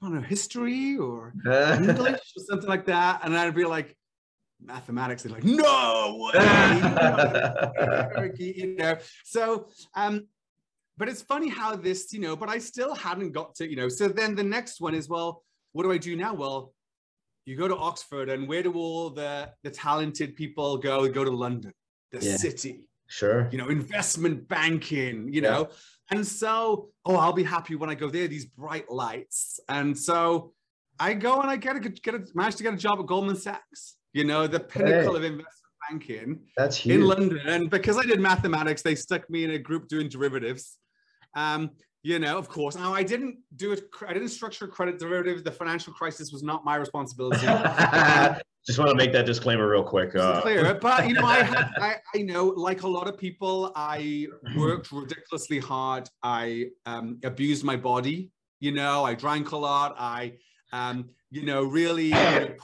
"I 0.02 0.06
don't 0.06 0.16
know, 0.16 0.20
history 0.20 0.98
or 0.98 1.32
English 1.46 2.20
or 2.36 2.42
something 2.48 2.68
like 2.68 2.86
that," 2.86 3.20
and 3.24 3.36
I'd 3.36 3.54
be 3.54 3.64
like 3.64 3.96
mathematics. 4.64 5.22
They're 5.22 5.32
like, 5.32 5.44
no 5.44 6.30
way. 6.34 8.30
you 8.38 8.76
know, 8.76 8.96
so 9.24 9.68
um, 9.94 10.26
but 10.96 11.08
it's 11.08 11.22
funny 11.22 11.48
how 11.48 11.74
this, 11.74 12.12
you 12.12 12.20
know, 12.20 12.36
but 12.36 12.48
I 12.48 12.58
still 12.58 12.94
hadn't 12.94 13.32
got 13.32 13.54
to, 13.56 13.68
you 13.68 13.76
know, 13.76 13.88
so 13.88 14.08
then 14.08 14.34
the 14.34 14.44
next 14.44 14.80
one 14.80 14.94
is, 14.94 15.08
well, 15.08 15.42
what 15.72 15.82
do 15.82 15.92
I 15.92 15.98
do 15.98 16.16
now? 16.16 16.34
Well, 16.34 16.72
you 17.46 17.56
go 17.56 17.68
to 17.68 17.76
Oxford 17.76 18.28
and 18.28 18.48
where 18.48 18.62
do 18.62 18.72
all 18.74 19.10
the, 19.10 19.50
the 19.62 19.70
talented 19.70 20.36
people 20.36 20.78
go? 20.78 21.08
Go 21.08 21.24
to 21.24 21.30
London, 21.30 21.72
the 22.12 22.24
yeah. 22.24 22.36
city. 22.36 22.88
Sure. 23.06 23.48
You 23.52 23.58
know, 23.58 23.68
investment 23.68 24.48
banking, 24.48 25.32
you 25.32 25.40
know. 25.40 25.68
And 26.10 26.26
so, 26.26 26.88
oh, 27.04 27.16
I'll 27.16 27.32
be 27.32 27.44
happy 27.44 27.74
when 27.74 27.90
I 27.90 27.94
go 27.94 28.08
there, 28.08 28.28
these 28.28 28.46
bright 28.46 28.90
lights. 28.90 29.60
And 29.68 29.98
so 29.98 30.52
I 30.98 31.14
go 31.14 31.40
and 31.40 31.50
I 31.50 31.56
get 31.56 31.76
a 31.76 31.80
get 31.80 32.14
a 32.14 32.24
manage 32.34 32.56
to 32.56 32.62
get 32.62 32.74
a 32.74 32.76
job 32.76 33.00
at 33.00 33.06
Goldman 33.06 33.36
Sachs, 33.36 33.96
you 34.12 34.24
know, 34.24 34.46
the 34.46 34.60
pinnacle 34.60 35.12
hey. 35.12 35.18
of 35.18 35.24
investment 35.24 35.50
banking 35.90 36.40
That's 36.56 36.76
huge. 36.76 36.96
in 36.96 37.06
London. 37.06 37.40
And 37.46 37.68
because 37.68 37.98
I 37.98 38.02
did 38.02 38.20
mathematics, 38.20 38.82
they 38.82 38.94
stuck 38.94 39.28
me 39.28 39.44
in 39.44 39.50
a 39.50 39.58
group 39.58 39.88
doing 39.88 40.08
derivatives. 40.08 40.78
Um, 41.34 41.70
you 42.02 42.18
know, 42.18 42.36
of 42.36 42.48
course. 42.48 42.76
Now, 42.76 42.92
I 42.92 43.02
didn't 43.02 43.38
do 43.56 43.72
it. 43.72 43.88
I 44.06 44.12
didn't 44.12 44.28
structure 44.28 44.66
credit 44.66 44.98
derivatives. 44.98 45.42
The 45.42 45.50
financial 45.50 45.92
crisis 45.92 46.32
was 46.32 46.42
not 46.42 46.64
my 46.64 46.76
responsibility. 46.76 47.46
um, 47.46 48.36
Just 48.66 48.78
want 48.78 48.90
to 48.90 48.96
make 48.96 49.12
that 49.12 49.26
disclaimer 49.26 49.68
real 49.68 49.82
quick. 49.82 50.16
Uh, 50.16 50.40
clear, 50.40 50.72
but 50.74 51.06
you 51.06 51.14
know, 51.14 51.24
I 51.24 51.42
had, 51.42 51.70
I, 51.76 51.96
I 52.14 52.22
know, 52.22 52.46
like 52.46 52.82
a 52.82 52.88
lot 52.88 53.08
of 53.08 53.18
people, 53.18 53.72
I 53.76 54.26
worked 54.56 54.90
ridiculously 54.90 55.58
hard. 55.58 56.08
I 56.22 56.68
um, 56.86 57.18
abused 57.24 57.62
my 57.62 57.76
body. 57.76 58.30
You 58.60 58.72
know, 58.72 59.04
I 59.04 59.14
drank 59.14 59.52
a 59.52 59.56
lot. 59.56 59.96
I, 59.98 60.38
um, 60.72 61.10
you 61.30 61.42
know, 61.44 61.62
really 61.62 62.06
you 62.06 62.12
know, 62.12 62.54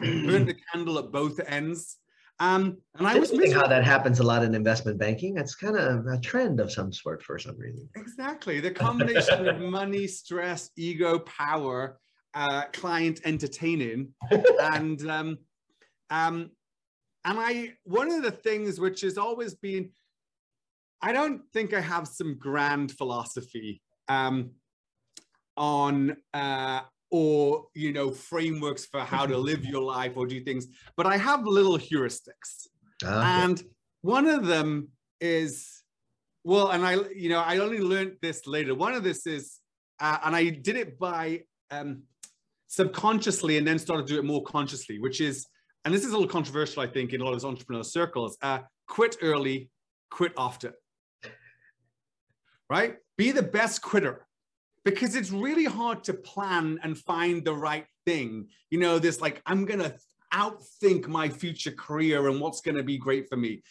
burned 0.00 0.48
the 0.48 0.56
candle 0.72 0.98
at 0.98 1.12
both 1.12 1.38
ends. 1.46 1.98
Um, 2.42 2.78
and 2.96 3.06
I 3.06 3.20
was 3.20 3.32
missing 3.32 3.52
how 3.52 3.68
that 3.68 3.84
happens 3.84 4.18
a 4.18 4.24
lot 4.24 4.42
in 4.42 4.52
investment 4.52 4.98
banking. 4.98 5.38
It's 5.38 5.54
kind 5.54 5.76
of 5.76 6.06
a 6.06 6.18
trend 6.18 6.58
of 6.58 6.72
some 6.72 6.92
sort 6.92 7.22
for 7.22 7.38
some 7.38 7.56
reason. 7.56 7.88
Exactly. 7.94 8.58
The 8.58 8.72
combination 8.72 9.46
of 9.46 9.60
money, 9.78 10.08
stress, 10.08 10.70
ego, 10.76 11.20
power, 11.20 12.00
uh, 12.34 12.64
client 12.72 13.20
entertaining, 13.24 14.08
and 14.60 15.08
um, 15.08 15.38
um, 16.10 16.50
and 17.24 17.38
I 17.38 17.74
one 17.84 18.10
of 18.10 18.24
the 18.24 18.32
things 18.32 18.80
which 18.80 19.02
has 19.02 19.18
always 19.18 19.54
been, 19.54 19.90
I 21.00 21.12
don't 21.12 21.42
think 21.52 21.72
I 21.72 21.80
have 21.80 22.08
some 22.08 22.38
grand 22.40 22.90
philosophy 22.90 23.82
um, 24.08 24.50
on 25.56 26.16
uh, 26.34 26.80
or 27.12 27.66
you 27.74 27.92
know 27.92 28.10
frameworks 28.10 28.86
for 28.86 29.00
how 29.00 29.24
to 29.24 29.38
live 29.38 29.64
your 29.64 29.82
life 29.82 30.16
or 30.16 30.26
do 30.26 30.40
things 30.40 30.66
but 30.96 31.06
i 31.06 31.16
have 31.16 31.46
little 31.46 31.78
heuristics 31.78 32.66
ah, 33.04 33.06
okay. 33.06 33.44
and 33.44 33.62
one 34.00 34.26
of 34.26 34.46
them 34.46 34.88
is 35.20 35.82
well 36.42 36.70
and 36.70 36.84
i 36.84 36.94
you 37.14 37.28
know 37.28 37.40
i 37.40 37.58
only 37.58 37.78
learned 37.78 38.16
this 38.20 38.46
later 38.46 38.74
one 38.74 38.94
of 38.94 39.04
this 39.04 39.26
is 39.26 39.60
uh, 40.00 40.18
and 40.24 40.34
i 40.34 40.48
did 40.48 40.76
it 40.76 40.98
by 40.98 41.40
um 41.70 42.02
subconsciously 42.72 43.58
and 43.58 43.66
then 43.66 43.78
started 43.78 44.06
to 44.06 44.14
do 44.14 44.18
it 44.18 44.24
more 44.24 44.42
consciously, 44.44 44.98
which 44.98 45.20
is, 45.20 45.46
and 45.84 45.92
this 45.92 46.06
is 46.06 46.08
a 46.08 46.12
little 46.12 46.26
controversial, 46.26 46.82
I 46.82 46.86
think, 46.86 47.12
in 47.12 47.20
a 47.20 47.24
lot 47.24 47.34
of 47.34 47.42
entrepreneurial 47.42 47.84
circles. 47.84 48.38
Uh, 48.40 48.60
quit 48.88 49.18
early, 49.20 49.70
quit 50.10 50.32
often. 50.38 50.72
Right? 52.70 52.96
Be 53.18 53.30
the 53.30 53.42
best 53.42 53.82
quitter 53.82 54.26
because 54.84 55.14
it's 55.14 55.30
really 55.30 55.64
hard 55.64 56.04
to 56.04 56.14
plan 56.14 56.78
and 56.82 56.98
find 56.98 57.44
the 57.44 57.54
right 57.54 57.86
thing. 58.04 58.48
You 58.70 58.78
know, 58.80 58.98
this 58.98 59.20
like, 59.20 59.42
I'm 59.46 59.64
going 59.64 59.80
to 59.80 59.94
outthink 60.32 61.06
my 61.06 61.28
future 61.28 61.72
career 61.72 62.28
and 62.28 62.40
what's 62.40 62.60
going 62.60 62.76
to 62.76 62.82
be 62.82 62.98
great 62.98 63.28
for 63.28 63.36
me. 63.36 63.62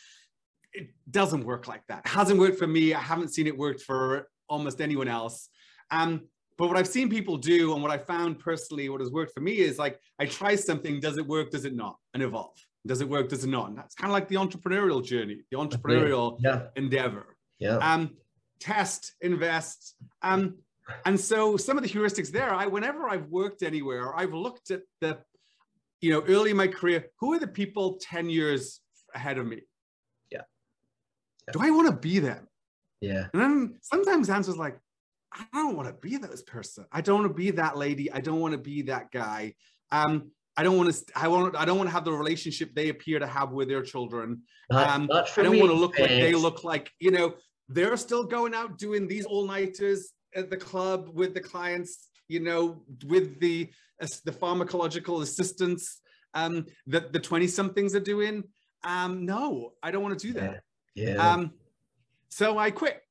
It 0.73 0.89
doesn't 1.09 1.43
work 1.43 1.67
like 1.67 1.85
that. 1.87 2.03
It 2.05 2.09
hasn't 2.09 2.39
worked 2.39 2.57
for 2.57 2.67
me. 2.67 2.93
I 2.93 2.99
haven't 2.99 3.29
seen 3.29 3.47
it 3.47 3.57
work 3.57 3.79
for 3.79 4.29
almost 4.47 4.79
anyone 4.79 5.07
else. 5.07 5.49
Um, 5.89 6.21
but 6.57 6.67
what 6.67 6.77
I've 6.77 6.87
seen 6.87 7.09
people 7.09 7.37
do 7.37 7.73
and 7.73 7.81
what 7.81 7.91
I 7.91 7.97
found 7.97 8.39
personally, 8.39 8.87
what 8.87 9.01
has 9.01 9.09
worked 9.11 9.33
for 9.33 9.41
me 9.41 9.53
is 9.53 9.79
like, 9.79 9.99
I 10.19 10.27
try 10.27 10.55
something, 10.55 10.99
does 10.99 11.17
it 11.17 11.25
work, 11.27 11.49
does 11.51 11.65
it 11.65 11.75
not, 11.75 11.97
and 12.13 12.21
evolve. 12.23 12.55
Does 12.85 13.01
it 13.01 13.09
work, 13.09 13.29
does 13.29 13.43
it 13.43 13.49
not? 13.49 13.69
And 13.69 13.77
that's 13.77 13.95
kind 13.95 14.09
of 14.09 14.13
like 14.13 14.27
the 14.27 14.35
entrepreneurial 14.35 15.03
journey, 15.03 15.41
the 15.51 15.57
entrepreneurial 15.57 16.37
Yeah. 16.39 16.67
endeavor. 16.75 17.35
Yeah. 17.59 17.77
Um, 17.77 18.11
test, 18.59 19.13
invest. 19.21 19.95
Um, 20.21 20.55
and 21.05 21.19
so 21.19 21.57
some 21.57 21.77
of 21.77 21.83
the 21.83 21.89
heuristics 21.89 22.29
there, 22.29 22.53
I 22.53 22.67
whenever 22.67 23.09
I've 23.09 23.27
worked 23.27 23.63
anywhere, 23.63 24.15
I've 24.15 24.33
looked 24.33 24.71
at 24.71 24.81
the, 24.99 25.17
you 26.01 26.11
know, 26.11 26.23
early 26.27 26.51
in 26.51 26.57
my 26.57 26.67
career, 26.67 27.07
who 27.19 27.33
are 27.33 27.39
the 27.39 27.47
people 27.47 27.97
10 28.01 28.29
years 28.29 28.81
ahead 29.13 29.37
of 29.37 29.45
me? 29.45 29.61
Yeah. 30.31 30.41
Yeah. 31.47 31.53
Do 31.53 31.59
I 31.61 31.71
want 31.71 31.87
to 31.87 31.95
be 31.95 32.19
them? 32.19 32.47
yeah. 33.01 33.27
And 33.33 33.41
then 33.41 33.79
sometimes 33.81 34.29
answer's 34.29 34.57
like, 34.57 34.77
I 35.33 35.45
don't 35.53 35.75
want 35.75 35.87
to 35.87 35.93
be 35.93 36.17
this 36.17 36.41
person. 36.41 36.85
I 36.91 37.01
don't 37.01 37.21
want 37.21 37.31
to 37.31 37.33
be 37.33 37.51
that 37.51 37.77
lady. 37.77 38.11
I 38.11 38.19
don't 38.19 38.39
want 38.39 38.53
to 38.53 38.57
be 38.57 38.83
that 38.83 39.11
guy. 39.11 39.55
Um, 39.91 40.31
I 40.57 40.63
don't 40.63 40.77
want 40.77 40.93
to. 40.93 41.05
I 41.15 41.27
want. 41.29 41.55
I 41.55 41.63
don't 41.63 41.77
want 41.77 41.87
to 41.87 41.93
have 41.93 42.03
the 42.03 42.11
relationship 42.11 42.75
they 42.75 42.89
appear 42.89 43.19
to 43.19 43.27
have 43.27 43.51
with 43.51 43.69
their 43.69 43.81
children. 43.81 44.41
Um, 44.69 45.09
I 45.11 45.43
don't 45.43 45.57
want 45.57 45.71
to 45.71 45.77
look 45.77 45.97
like 45.97 46.09
they 46.09 46.33
look 46.33 46.65
like. 46.65 46.91
You 46.99 47.11
know, 47.11 47.35
they're 47.69 47.95
still 47.95 48.25
going 48.25 48.53
out 48.53 48.77
doing 48.77 49.07
these 49.07 49.25
all 49.25 49.47
nighters 49.47 50.11
at 50.35 50.49
the 50.49 50.57
club 50.57 51.09
with 51.13 51.33
the 51.33 51.41
clients. 51.41 52.09
You 52.27 52.39
know, 52.39 52.81
with 53.07 53.41
the 53.41 53.69
as 53.99 54.21
the 54.21 54.31
pharmacological 54.31 55.21
assistants 55.21 55.99
um, 56.33 56.65
that 56.87 57.13
the 57.13 57.19
twenty 57.19 57.47
somethings 57.47 57.95
are 57.95 57.99
doing. 57.99 58.43
Um, 58.83 59.25
no, 59.25 59.73
I 59.83 59.91
don't 59.91 60.01
want 60.01 60.17
to 60.17 60.27
do 60.27 60.33
that. 60.39 60.63
Yeah. 60.95 61.15
Um, 61.15 61.51
so 62.29 62.57
I 62.57 62.71
quit 62.71 63.01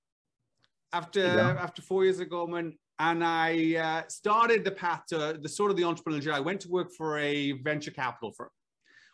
after 0.93 1.23
go. 1.23 1.57
after 1.61 1.83
four 1.83 2.05
years 2.05 2.21
ago, 2.21 2.47
man, 2.47 2.79
and 2.99 3.25
I 3.25 3.77
uh, 3.77 4.09
started 4.09 4.65
the 4.65 4.73
path 4.73 5.05
to 5.09 5.39
the 5.41 5.49
sort 5.49 5.71
of 5.71 5.77
the 5.77 5.85
entrepreneurial 5.85 6.23
journey. 6.23 6.37
I 6.37 6.41
went 6.41 6.61
to 6.63 6.69
work 6.69 6.93
for 6.93 7.19
a 7.19 7.53
venture 7.53 7.91
capital 7.91 8.33
firm, 8.33 8.51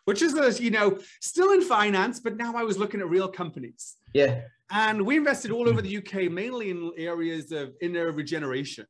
which 0.05 0.21
is 0.21 0.35
a, 0.35 0.61
you 0.61 0.71
know 0.71 0.99
still 1.21 1.51
in 1.51 1.61
finance, 1.61 2.19
but 2.19 2.37
now 2.37 2.55
I 2.55 2.63
was 2.63 2.77
looking 2.77 3.01
at 3.01 3.09
real 3.09 3.27
companies, 3.27 3.95
yeah. 4.13 4.41
And 4.71 5.05
we 5.05 5.17
invested 5.17 5.51
all 5.51 5.69
over 5.69 5.81
the 5.81 5.97
UK, 5.97 6.31
mainly 6.31 6.69
in 6.71 6.91
areas 6.97 7.51
of 7.51 7.73
inner 7.81 8.11
regeneration. 8.11 8.85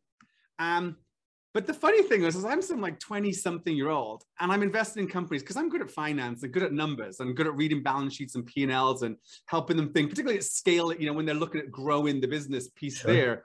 Um, 0.59 0.97
but 1.53 1.65
the 1.65 1.73
funny 1.73 2.03
thing 2.03 2.23
is, 2.23 2.35
is 2.35 2.45
I'm 2.45 2.61
some 2.61 2.81
like 2.81 2.99
20 2.99 3.31
something 3.31 3.75
year 3.75 3.89
old 3.89 4.23
and 4.39 4.51
I'm 4.51 4.61
investing 4.61 5.03
in 5.03 5.09
companies 5.09 5.41
because 5.41 5.55
I'm 5.57 5.69
good 5.69 5.81
at 5.81 5.89
finance 5.89 6.43
and 6.43 6.51
good 6.51 6.63
at 6.63 6.71
numbers 6.71 7.19
and 7.19 7.35
good 7.35 7.47
at 7.47 7.55
reading 7.55 7.81
balance 7.81 8.15
sheets 8.15 8.35
and 8.35 8.45
P&Ls 8.45 9.01
and 9.01 9.15
helping 9.47 9.77
them 9.77 9.91
think, 9.91 10.09
particularly 10.09 10.37
at 10.37 10.43
scale, 10.43 10.93
you 10.93 11.07
know, 11.07 11.13
when 11.13 11.25
they're 11.25 11.35
looking 11.35 11.61
at 11.61 11.71
growing 11.71 12.21
the 12.21 12.27
business 12.27 12.69
piece 12.69 12.99
Sure. 12.99 13.11
there. 13.11 13.43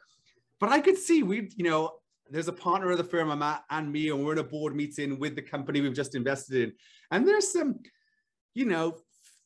But 0.60 0.70
I 0.70 0.80
could 0.80 0.98
see 0.98 1.22
we, 1.22 1.50
you 1.56 1.64
know, 1.64 1.92
there's 2.30 2.48
a 2.48 2.52
partner 2.52 2.90
of 2.90 2.98
the 2.98 3.04
firm 3.04 3.30
I'm 3.30 3.42
at 3.42 3.62
and 3.70 3.90
me, 3.92 4.10
and 4.10 4.24
we're 4.24 4.32
in 4.32 4.38
a 4.38 4.44
board 4.44 4.74
meeting 4.74 5.18
with 5.18 5.34
the 5.34 5.42
company 5.42 5.80
we've 5.80 5.94
just 5.94 6.14
invested 6.14 6.62
in. 6.62 6.72
And 7.10 7.26
there's 7.26 7.52
some, 7.52 7.80
you 8.54 8.64
know, 8.64 8.96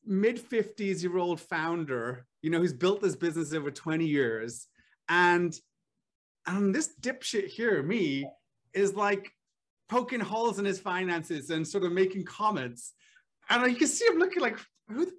mid 0.07 0.39
50s 0.39 1.03
year 1.03 1.19
old 1.19 1.41
founder, 1.41 2.27
you 2.43 2.51
know, 2.51 2.59
who's 2.59 2.73
built 2.73 3.03
this 3.03 3.17
business 3.17 3.53
over 3.53 3.71
20 3.71 4.07
years. 4.07 4.67
And 5.09 5.59
and 6.47 6.75
this 6.75 6.91
dipshit 7.01 7.49
here, 7.49 7.83
me, 7.83 8.29
is 8.73 8.95
like 8.95 9.33
poking 9.89 10.21
holes 10.21 10.59
in 10.59 10.65
his 10.65 10.79
finances 10.79 11.51
and 11.51 11.67
sort 11.67 11.85
of 11.85 11.93
making 11.93 12.25
comments. 12.25 12.93
And 13.49 13.69
you 13.71 13.77
can 13.77 13.89
see 13.89 14.07
him 14.07 14.19
looking 14.19 14.43
like, 14.43 14.59
who 14.89 15.07
the 15.07 15.13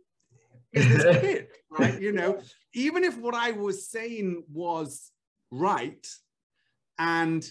is 0.74 0.88
this 0.88 1.18
kid? 1.22 1.48
Right? 1.70 2.02
You 2.02 2.14
know, 2.14 2.40
even 2.74 3.04
if 3.04 3.18
what 3.18 3.36
I 3.36 3.52
was 3.52 3.90
saying 3.90 4.44
was 4.52 5.12
right 5.52 6.08
and 6.98 7.46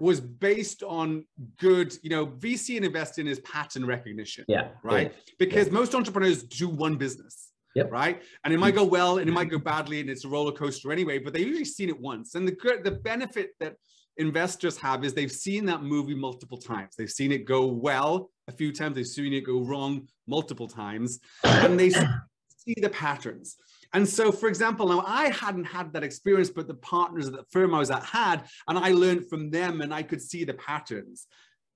was 0.00 0.20
based 0.20 0.82
on 0.82 1.24
good, 1.58 1.96
you 2.02 2.10
know, 2.10 2.26
VC 2.26 2.76
and 2.76 2.84
investing 2.84 3.26
is 3.26 3.40
pattern 3.40 3.86
recognition 3.86 4.44
Yeah. 4.48 4.68
right? 4.82 5.12
Because 5.38 5.70
most 5.70 5.94
entrepreneurs 5.94 6.42
do 6.42 6.68
one 6.68 6.96
business. 6.96 7.50
Yep. 7.74 7.90
Right. 7.90 8.22
And 8.44 8.54
it 8.54 8.58
might 8.58 8.74
go 8.76 8.84
well 8.84 9.18
and 9.18 9.28
it 9.28 9.32
might 9.32 9.48
mm-hmm. 9.48 9.56
go 9.56 9.64
badly 9.64 10.00
and 10.00 10.08
it's 10.08 10.24
a 10.24 10.28
roller 10.28 10.52
coaster 10.52 10.92
anyway, 10.92 11.18
but 11.18 11.32
they've 11.32 11.46
usually 11.46 11.64
seen 11.64 11.88
it 11.88 12.00
once. 12.00 12.36
And 12.36 12.46
the 12.46 12.52
good 12.52 12.84
the 12.84 12.92
benefit 12.92 13.50
that 13.58 13.74
investors 14.16 14.78
have 14.78 15.04
is 15.04 15.12
they've 15.12 15.32
seen 15.32 15.66
that 15.66 15.82
movie 15.82 16.14
multiple 16.14 16.58
times. 16.58 16.94
They've 16.96 17.10
seen 17.10 17.32
it 17.32 17.44
go 17.44 17.66
well 17.66 18.30
a 18.46 18.52
few 18.52 18.72
times, 18.72 18.94
they've 18.94 19.06
seen 19.06 19.32
it 19.32 19.40
go 19.40 19.60
wrong 19.60 20.06
multiple 20.26 20.68
times, 20.68 21.18
and 21.42 21.78
they 21.78 21.90
see 22.58 22.74
the 22.76 22.90
patterns. 22.90 23.56
And 23.94 24.06
so, 24.08 24.32
for 24.32 24.48
example, 24.48 24.88
now 24.88 25.04
I 25.06 25.30
hadn't 25.30 25.64
had 25.64 25.92
that 25.92 26.02
experience, 26.02 26.50
but 26.50 26.66
the 26.66 26.74
partners 26.74 27.28
at 27.28 27.32
the 27.32 27.44
firm 27.50 27.74
I 27.74 27.78
was 27.78 27.92
at 27.92 28.04
had, 28.04 28.48
and 28.68 28.76
I 28.76 28.90
learned 28.90 29.28
from 29.28 29.50
them 29.50 29.80
and 29.80 29.94
I 29.94 30.02
could 30.02 30.20
see 30.20 30.44
the 30.44 30.54
patterns. 30.54 31.28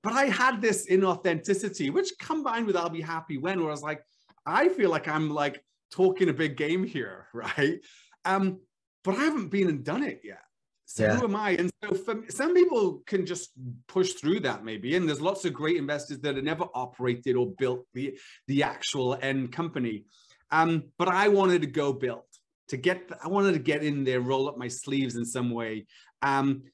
But 0.02 0.12
I 0.12 0.24
had 0.24 0.60
this 0.60 0.88
inauthenticity, 0.90 1.92
which 1.92 2.12
combined 2.20 2.66
with 2.66 2.76
I'll 2.76 2.90
be 2.90 3.00
happy 3.00 3.38
when, 3.38 3.60
where 3.60 3.68
I 3.68 3.72
was 3.72 3.82
like, 3.82 4.02
I 4.44 4.68
feel 4.68 4.90
like 4.90 5.06
I'm 5.06 5.30
like 5.30 5.62
talking 5.92 6.28
a 6.28 6.32
big 6.32 6.56
game 6.56 6.84
here, 6.84 7.28
right? 7.34 7.78
Um, 8.24 8.60
but 9.04 9.14
I 9.16 9.24
haven't 9.24 9.48
been 9.48 9.68
and 9.68 9.84
done 9.84 10.02
it 10.02 10.20
yet. 10.24 10.42
So 10.86 11.04
Yeah. 11.04 11.16
who 11.16 11.24
am 11.24 11.36
I? 11.36 11.50
And 11.50 11.70
so 11.84 11.94
for 11.94 12.24
some 12.30 12.54
people 12.54 13.02
can 13.06 13.26
just 13.26 13.50
push 13.86 14.14
through 14.14 14.40
that 14.40 14.64
maybe. 14.64 14.96
And 14.96 15.06
there's 15.06 15.20
lots 15.20 15.44
of 15.44 15.52
great 15.52 15.76
investors 15.76 16.18
that 16.20 16.34
have 16.34 16.44
never 16.44 16.66
operated 16.74 17.36
or 17.36 17.52
built 17.58 17.86
the, 17.94 18.18
the 18.48 18.62
actual 18.62 19.16
end 19.20 19.52
company. 19.52 20.04
Um, 20.50 20.84
but 20.98 21.08
I 21.08 21.28
wanted 21.28 21.62
to 21.62 21.68
go 21.68 21.92
build 21.92 22.22
to 22.68 22.76
get, 22.76 23.10
I 23.22 23.28
wanted 23.28 23.52
to 23.52 23.58
get 23.58 23.82
in 23.82 24.04
there, 24.04 24.20
roll 24.20 24.48
up 24.48 24.58
my 24.58 24.68
sleeves 24.68 25.16
in 25.16 25.24
some 25.24 25.50
way. 25.50 25.86
Um, 26.22 26.64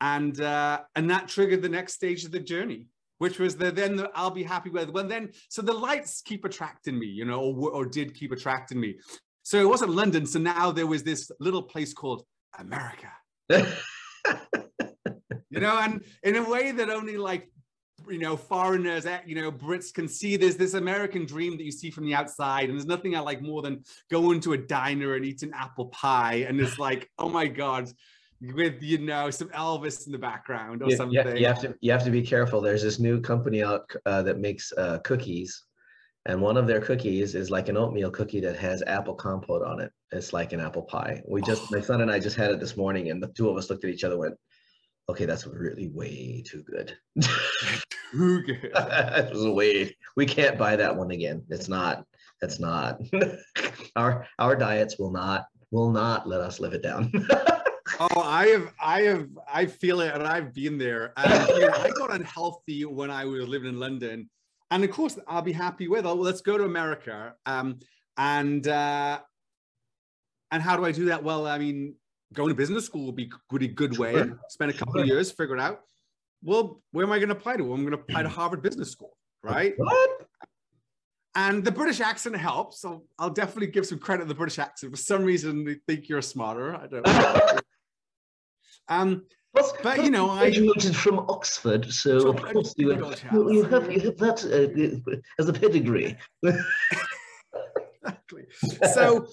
and, 0.00 0.40
uh, 0.40 0.80
and 0.96 1.10
that 1.10 1.28
triggered 1.28 1.62
the 1.62 1.68
next 1.68 1.94
stage 1.94 2.24
of 2.24 2.32
the 2.32 2.40
journey 2.40 2.88
which 3.18 3.38
was 3.38 3.56
the 3.56 3.70
then 3.70 3.96
the, 3.96 4.10
I'll 4.14 4.30
be 4.30 4.42
happy 4.42 4.70
with. 4.70 4.90
Well, 4.90 5.06
then 5.06 5.30
so 5.48 5.62
the 5.62 5.72
lights 5.72 6.20
keep 6.22 6.44
attracting 6.44 6.98
me, 6.98 7.06
you 7.06 7.24
know, 7.24 7.40
or, 7.40 7.70
or 7.70 7.86
did 7.86 8.14
keep 8.14 8.32
attracting 8.32 8.80
me. 8.80 8.96
So 9.42 9.58
it 9.58 9.68
wasn't 9.68 9.92
London. 9.92 10.26
So 10.26 10.38
now 10.38 10.72
there 10.72 10.86
was 10.86 11.02
this 11.02 11.30
little 11.40 11.62
place 11.62 11.92
called 11.92 12.24
America, 12.58 13.10
you 13.48 13.66
know, 15.60 15.78
and 15.78 16.02
in 16.22 16.36
a 16.36 16.48
way 16.48 16.72
that 16.72 16.90
only 16.90 17.16
like 17.16 17.48
you 18.08 18.18
know 18.18 18.36
foreigners, 18.36 19.06
you 19.26 19.34
know, 19.34 19.50
Brits 19.50 19.92
can 19.92 20.08
see. 20.08 20.36
There's 20.36 20.56
this 20.56 20.74
American 20.74 21.24
dream 21.26 21.56
that 21.56 21.64
you 21.64 21.72
see 21.72 21.90
from 21.90 22.04
the 22.06 22.14
outside, 22.14 22.68
and 22.68 22.78
there's 22.78 22.86
nothing 22.86 23.16
I 23.16 23.20
like 23.20 23.42
more 23.42 23.62
than 23.62 23.84
going 24.10 24.40
to 24.40 24.52
a 24.52 24.58
diner 24.58 25.14
and 25.14 25.24
eating 25.24 25.52
apple 25.54 25.86
pie, 25.86 26.44
and 26.48 26.60
it's 26.60 26.78
like, 26.78 27.10
oh 27.18 27.28
my 27.28 27.46
god. 27.46 27.90
With 28.40 28.82
you 28.82 28.98
know 28.98 29.30
some 29.30 29.48
Elvis 29.50 30.04
in 30.06 30.12
the 30.12 30.18
background 30.18 30.82
or 30.82 30.90
You- 30.90 30.96
something. 30.96 31.26
you, 31.28 31.40
you 31.40 31.46
have 31.46 31.60
to 31.62 31.74
you 31.80 31.92
have 31.92 32.04
to 32.04 32.10
be 32.10 32.20
careful. 32.20 32.60
There's 32.60 32.82
this 32.82 32.98
new 32.98 33.20
company 33.20 33.62
out 33.62 33.90
uh, 34.04 34.22
that 34.22 34.38
makes 34.38 34.70
uh, 34.76 34.98
cookies, 34.98 35.62
and 36.26 36.42
one 36.42 36.58
of 36.58 36.66
their 36.66 36.80
cookies 36.80 37.34
is 37.34 37.50
like 37.50 37.68
an 37.70 37.78
oatmeal 37.78 38.10
cookie 38.10 38.40
that 38.40 38.56
has 38.56 38.82
apple 38.86 39.14
compote 39.14 39.62
on 39.62 39.80
it. 39.80 39.92
It's 40.12 40.34
like 40.34 40.52
an 40.52 40.60
apple 40.60 40.82
pie. 40.82 41.22
We 41.26 41.40
just 41.42 41.70
my 41.72 41.80
son 41.80 42.02
and 42.02 42.10
I 42.10 42.18
just 42.18 42.36
had 42.36 42.50
it 42.50 42.60
this 42.60 42.76
morning, 42.76 43.08
and 43.10 43.22
the 43.22 43.28
two 43.28 43.48
of 43.48 43.56
us 43.56 43.70
looked 43.70 43.84
at 43.84 43.90
each 43.90 44.04
other, 44.04 44.14
and 44.16 44.20
went, 44.20 44.34
"Okay, 45.08 45.24
that's 45.24 45.46
really 45.46 45.88
way 45.88 46.42
too 46.46 46.62
good." 46.62 46.96
Too 48.14 48.42
good. 48.42 48.70
was 48.72 49.46
way. 49.48 49.96
We 50.16 50.26
can't 50.26 50.56
buy 50.56 50.76
that 50.76 50.94
one 50.94 51.10
again. 51.10 51.44
It's 51.48 51.68
not. 51.68 52.04
That's 52.40 52.60
not. 52.60 53.00
our 53.96 54.26
our 54.38 54.54
diets 54.54 54.98
will 54.98 55.10
not 55.10 55.46
will 55.70 55.90
not 55.90 56.28
let 56.28 56.40
us 56.40 56.60
live 56.60 56.74
it 56.74 56.82
down. 56.82 57.10
Oh, 58.00 58.20
I 58.22 58.46
have, 58.48 58.72
I 58.80 59.02
have, 59.02 59.28
I 59.52 59.66
feel 59.66 60.00
it, 60.00 60.14
and 60.14 60.24
I've 60.24 60.52
been 60.52 60.78
there. 60.78 61.12
And 61.16 61.48
you 61.48 61.60
know, 61.60 61.74
I 61.76 61.90
got 61.90 62.12
unhealthy 62.12 62.84
when 62.84 63.10
I 63.10 63.24
was 63.24 63.46
living 63.46 63.68
in 63.68 63.78
London, 63.78 64.28
and 64.70 64.82
of 64.82 64.90
course, 64.90 65.18
I'll 65.28 65.42
be 65.42 65.52
happy 65.52 65.86
with. 65.86 66.04
Oh, 66.06 66.14
well, 66.14 66.24
let's 66.24 66.40
go 66.40 66.58
to 66.58 66.64
America. 66.64 67.34
Um, 67.46 67.78
and 68.16 68.66
uh, 68.66 69.20
and 70.50 70.62
how 70.62 70.76
do 70.76 70.84
I 70.84 70.92
do 70.92 71.06
that? 71.06 71.22
Well, 71.22 71.46
I 71.46 71.58
mean, 71.58 71.94
going 72.34 72.48
to 72.48 72.54
business 72.54 72.84
school 72.84 73.06
would 73.06 73.16
be 73.16 73.30
good, 73.48 73.62
a 73.62 73.68
good 73.68 73.98
way. 73.98 74.12
Sure. 74.12 74.38
Spend 74.48 74.70
a 74.70 74.74
couple 74.74 75.00
of 75.00 75.06
years, 75.06 75.30
figure 75.30 75.56
it 75.56 75.60
out. 75.60 75.80
Well, 76.42 76.82
where 76.92 77.04
am 77.06 77.12
I 77.12 77.18
going 77.18 77.30
to 77.30 77.36
apply 77.36 77.56
to? 77.56 77.72
I'm 77.72 77.80
going 77.80 77.96
to 77.96 78.02
apply 78.02 78.22
to 78.22 78.28
Harvard 78.28 78.62
Business 78.62 78.90
School, 78.90 79.16
right? 79.42 79.74
what? 79.76 80.10
And 81.36 81.64
the 81.64 81.72
British 81.72 82.00
accent 82.00 82.36
helps. 82.36 82.80
So 82.80 83.04
I'll 83.18 83.30
definitely 83.30 83.68
give 83.68 83.86
some 83.86 83.98
credit 83.98 84.24
to 84.24 84.28
the 84.28 84.34
British 84.34 84.58
accent. 84.58 84.92
For 84.92 84.96
some 84.96 85.24
reason, 85.24 85.64
they 85.64 85.76
think 85.88 86.08
you're 86.08 86.22
smarter. 86.22 86.76
I 86.76 86.86
don't 86.86 87.06
know. 87.06 87.58
um, 88.88 89.22
Plus, 89.54 89.72
But, 89.82 90.04
you 90.04 90.10
know, 90.10 90.30
I- 90.30 90.50
graduated 90.50 90.96
from 90.96 91.20
Oxford, 91.20 91.92
so 91.92 92.28
of 92.30 92.42
course 92.42 92.74
you, 92.76 92.92
you 92.92 93.62
have 93.62 93.90
you 93.90 94.00
have 94.00 94.18
that 94.18 94.44
uh, 94.44 95.18
as 95.38 95.48
a 95.48 95.52
pedigree. 95.52 96.16
exactly. 98.02 98.46
So, 98.92 99.28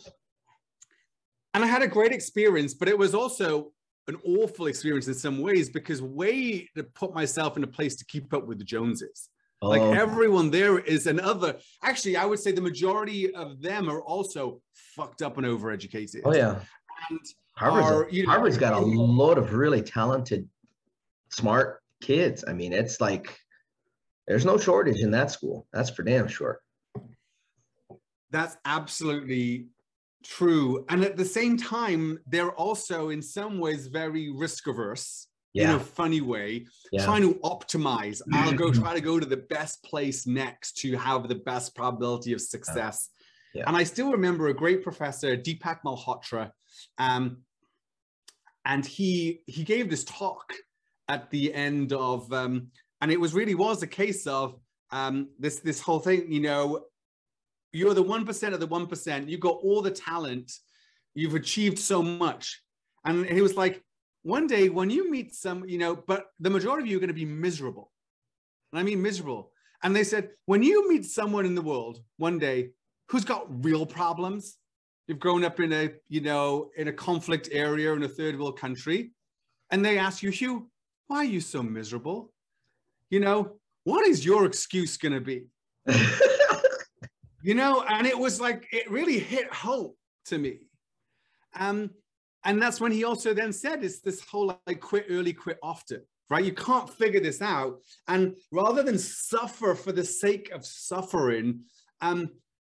and 1.54 1.64
I 1.64 1.68
had 1.68 1.82
a 1.82 1.88
great 1.88 2.12
experience, 2.12 2.74
but 2.74 2.88
it 2.88 2.98
was 2.98 3.14
also 3.14 3.72
an 4.08 4.18
awful 4.26 4.68
experience 4.68 5.08
in 5.08 5.14
some 5.14 5.40
ways 5.42 5.70
because 5.70 6.02
way 6.02 6.68
to 6.76 6.84
put 6.84 7.14
myself 7.14 7.58
in 7.58 7.64
a 7.64 7.68
place 7.68 7.96
to 7.98 8.06
keep 8.06 8.34
up 8.34 8.48
with 8.48 8.58
the 8.58 8.64
Joneses. 8.64 9.30
Like 9.62 9.82
Oh, 9.82 9.92
everyone 9.94 10.50
there 10.50 10.80
is 10.80 11.06
another. 11.06 11.58
Actually, 11.84 12.18
I 12.18 12.26
would 12.26 12.40
say 12.40 12.52
the 12.52 12.62
majority 12.62 13.34
of 13.36 13.62
them 13.62 13.90
are 13.90 14.02
also 14.02 14.60
fucked 14.74 15.22
up 15.22 15.38
and 15.38 15.46
overeducated. 15.46 16.22
oh 16.26 16.34
yeah, 16.34 16.60
And 17.10 17.20
Harvard's, 17.56 17.88
are, 17.88 18.08
you 18.10 18.26
know, 18.26 18.32
Harvard's 18.32 18.58
got 18.58 18.74
a 18.74 18.80
load 18.80 19.38
of 19.38 19.54
really 19.54 19.84
talented, 19.84 20.50
smart 21.30 21.84
kids. 22.02 22.44
I 22.48 22.54
mean, 22.54 22.74
it's 22.74 23.00
like 23.00 23.38
there's 24.28 24.46
no 24.46 24.58
shortage 24.58 25.02
in 25.02 25.12
that 25.12 25.30
school. 25.30 25.68
That's 25.72 25.92
for 25.92 26.02
damn 26.02 26.28
sure. 26.28 26.60
That's 28.32 28.58
absolutely 28.66 29.68
true. 30.24 30.86
And 30.90 31.04
at 31.04 31.18
the 31.18 31.26
same 31.26 31.58
time, 31.58 32.20
they're 32.28 32.52
also 32.52 33.10
in 33.10 33.22
some 33.22 33.60
ways 33.60 33.88
very 33.88 34.30
risk 34.30 34.68
averse 34.68 35.28
in 35.54 35.70
a 35.70 35.80
funny 35.80 36.22
way, 36.22 36.66
yeah. 36.92 37.04
trying 37.04 37.22
to 37.22 37.40
optimize. 37.40 38.22
I'll 38.34 38.54
go 38.54 38.72
try 38.74 38.94
to 38.94 39.02
go 39.02 39.20
to 39.20 39.26
the 39.26 39.38
best 39.38 39.84
place 39.84 40.26
next 40.26 40.78
to 40.78 40.96
have 40.98 41.28
the 41.28 41.36
best 41.36 41.76
probability 41.76 42.34
of 42.34 42.42
success. 42.42 43.10
Yeah. 43.54 43.66
And 43.68 43.76
I 43.76 43.84
still 43.84 44.12
remember 44.12 44.48
a 44.48 44.54
great 44.54 44.82
professor, 44.82 45.36
Deepak 45.36 45.80
Malhotra, 45.86 46.52
um, 46.98 47.40
and 48.64 48.86
he 48.86 49.42
he 49.46 49.64
gave 49.64 49.90
this 49.90 50.06
talk 50.06 50.54
at 51.10 51.30
the 51.32 51.54
end 51.54 51.92
of, 51.92 52.32
um, 52.32 52.68
and 53.02 53.12
it 53.12 53.20
was 53.20 53.34
really 53.34 53.56
was 53.56 53.84
a 53.84 53.88
case 53.88 54.28
of 54.28 54.56
um, 54.92 55.30
this 55.38 55.60
this 55.60 55.82
whole 55.82 56.00
thing. 56.00 56.32
You 56.32 56.42
know, 56.42 56.86
you're 57.74 57.94
the 57.94 58.04
one 58.04 58.26
percent 58.26 58.54
of 58.54 58.60
the 58.60 58.68
one 58.68 58.88
percent. 58.88 59.30
You've 59.30 59.40
got 59.40 59.60
all 59.64 59.82
the 59.82 59.92
talent. 59.92 60.52
You've 61.14 61.36
achieved 61.36 61.80
so 61.80 62.02
much, 62.02 62.62
and 63.06 63.26
he 63.26 63.42
was 63.42 63.56
like, 63.56 63.84
one 64.24 64.48
day 64.48 64.70
when 64.70 64.90
you 64.90 65.10
meet 65.10 65.34
some, 65.34 65.66
you 65.68 65.78
know, 65.78 65.96
but 65.96 66.28
the 66.40 66.50
majority 66.50 66.84
of 66.84 66.92
you 66.92 66.98
are 66.98 67.00
going 67.00 67.08
to 67.08 67.14
be 67.14 67.26
miserable. 67.26 67.92
And 68.72 68.80
I 68.80 68.84
mean 68.84 69.02
miserable. 69.02 69.52
And 69.84 69.96
they 69.96 70.04
said, 70.04 70.30
when 70.46 70.62
you 70.62 70.88
meet 70.88 71.06
someone 71.06 71.46
in 71.46 71.56
the 71.56 71.62
world 71.62 72.00
one 72.18 72.38
day 72.38 72.70
who's 73.10 73.26
got 73.26 73.48
real 73.66 73.86
problems, 73.86 74.58
you've 75.08 75.20
grown 75.20 75.44
up 75.44 75.60
in 75.60 75.74
a, 75.74 75.92
you 76.08 76.22
know, 76.22 76.70
in 76.78 76.88
a 76.88 76.94
conflict 76.94 77.50
area 77.52 77.94
in 77.94 78.04
a 78.04 78.08
third 78.08 78.40
world 78.40 78.60
country, 78.60 79.12
and 79.72 79.84
they 79.84 79.98
ask 79.98 80.22
you, 80.22 80.30
Huw, 80.30 80.66
why 81.08 81.18
are 81.18 81.24
you 81.26 81.42
so 81.42 81.64
miserable? 81.64 82.32
You 83.10 83.22
know, 83.22 83.54
what 83.84 84.08
is 84.08 84.24
your 84.24 84.46
excuse 84.46 84.98
going 84.98 85.14
to 85.14 85.22
be? 85.22 85.48
you 87.44 87.56
know 87.56 87.84
and 87.90 88.08
it 88.08 88.18
was 88.18 88.40
like 88.40 88.68
it 88.72 88.90
really 88.90 89.20
hit 89.20 89.52
home 89.54 89.94
to 90.26 90.38
me. 90.38 90.60
Um 91.56 91.92
and 92.44 92.62
that's 92.62 92.82
when 92.82 92.92
he 92.92 93.04
also 93.04 93.34
then 93.34 93.54
said 93.54 93.84
it's 93.84 94.02
this 94.02 94.22
whole 94.22 94.60
like 94.66 94.80
quit 94.80 95.06
early 95.10 95.34
quit 95.34 95.58
often 95.62 96.02
right? 96.30 96.46
You 96.46 96.54
can't 96.54 96.90
figure 96.90 97.20
this 97.20 97.42
out. 97.42 97.82
And 98.08 98.38
rather 98.54 98.84
than 98.84 98.98
suffer 98.98 99.76
for 99.76 99.92
the 99.92 100.06
sake 100.06 100.50
of 100.52 100.66
suffering 100.66 101.62
um 102.02 102.30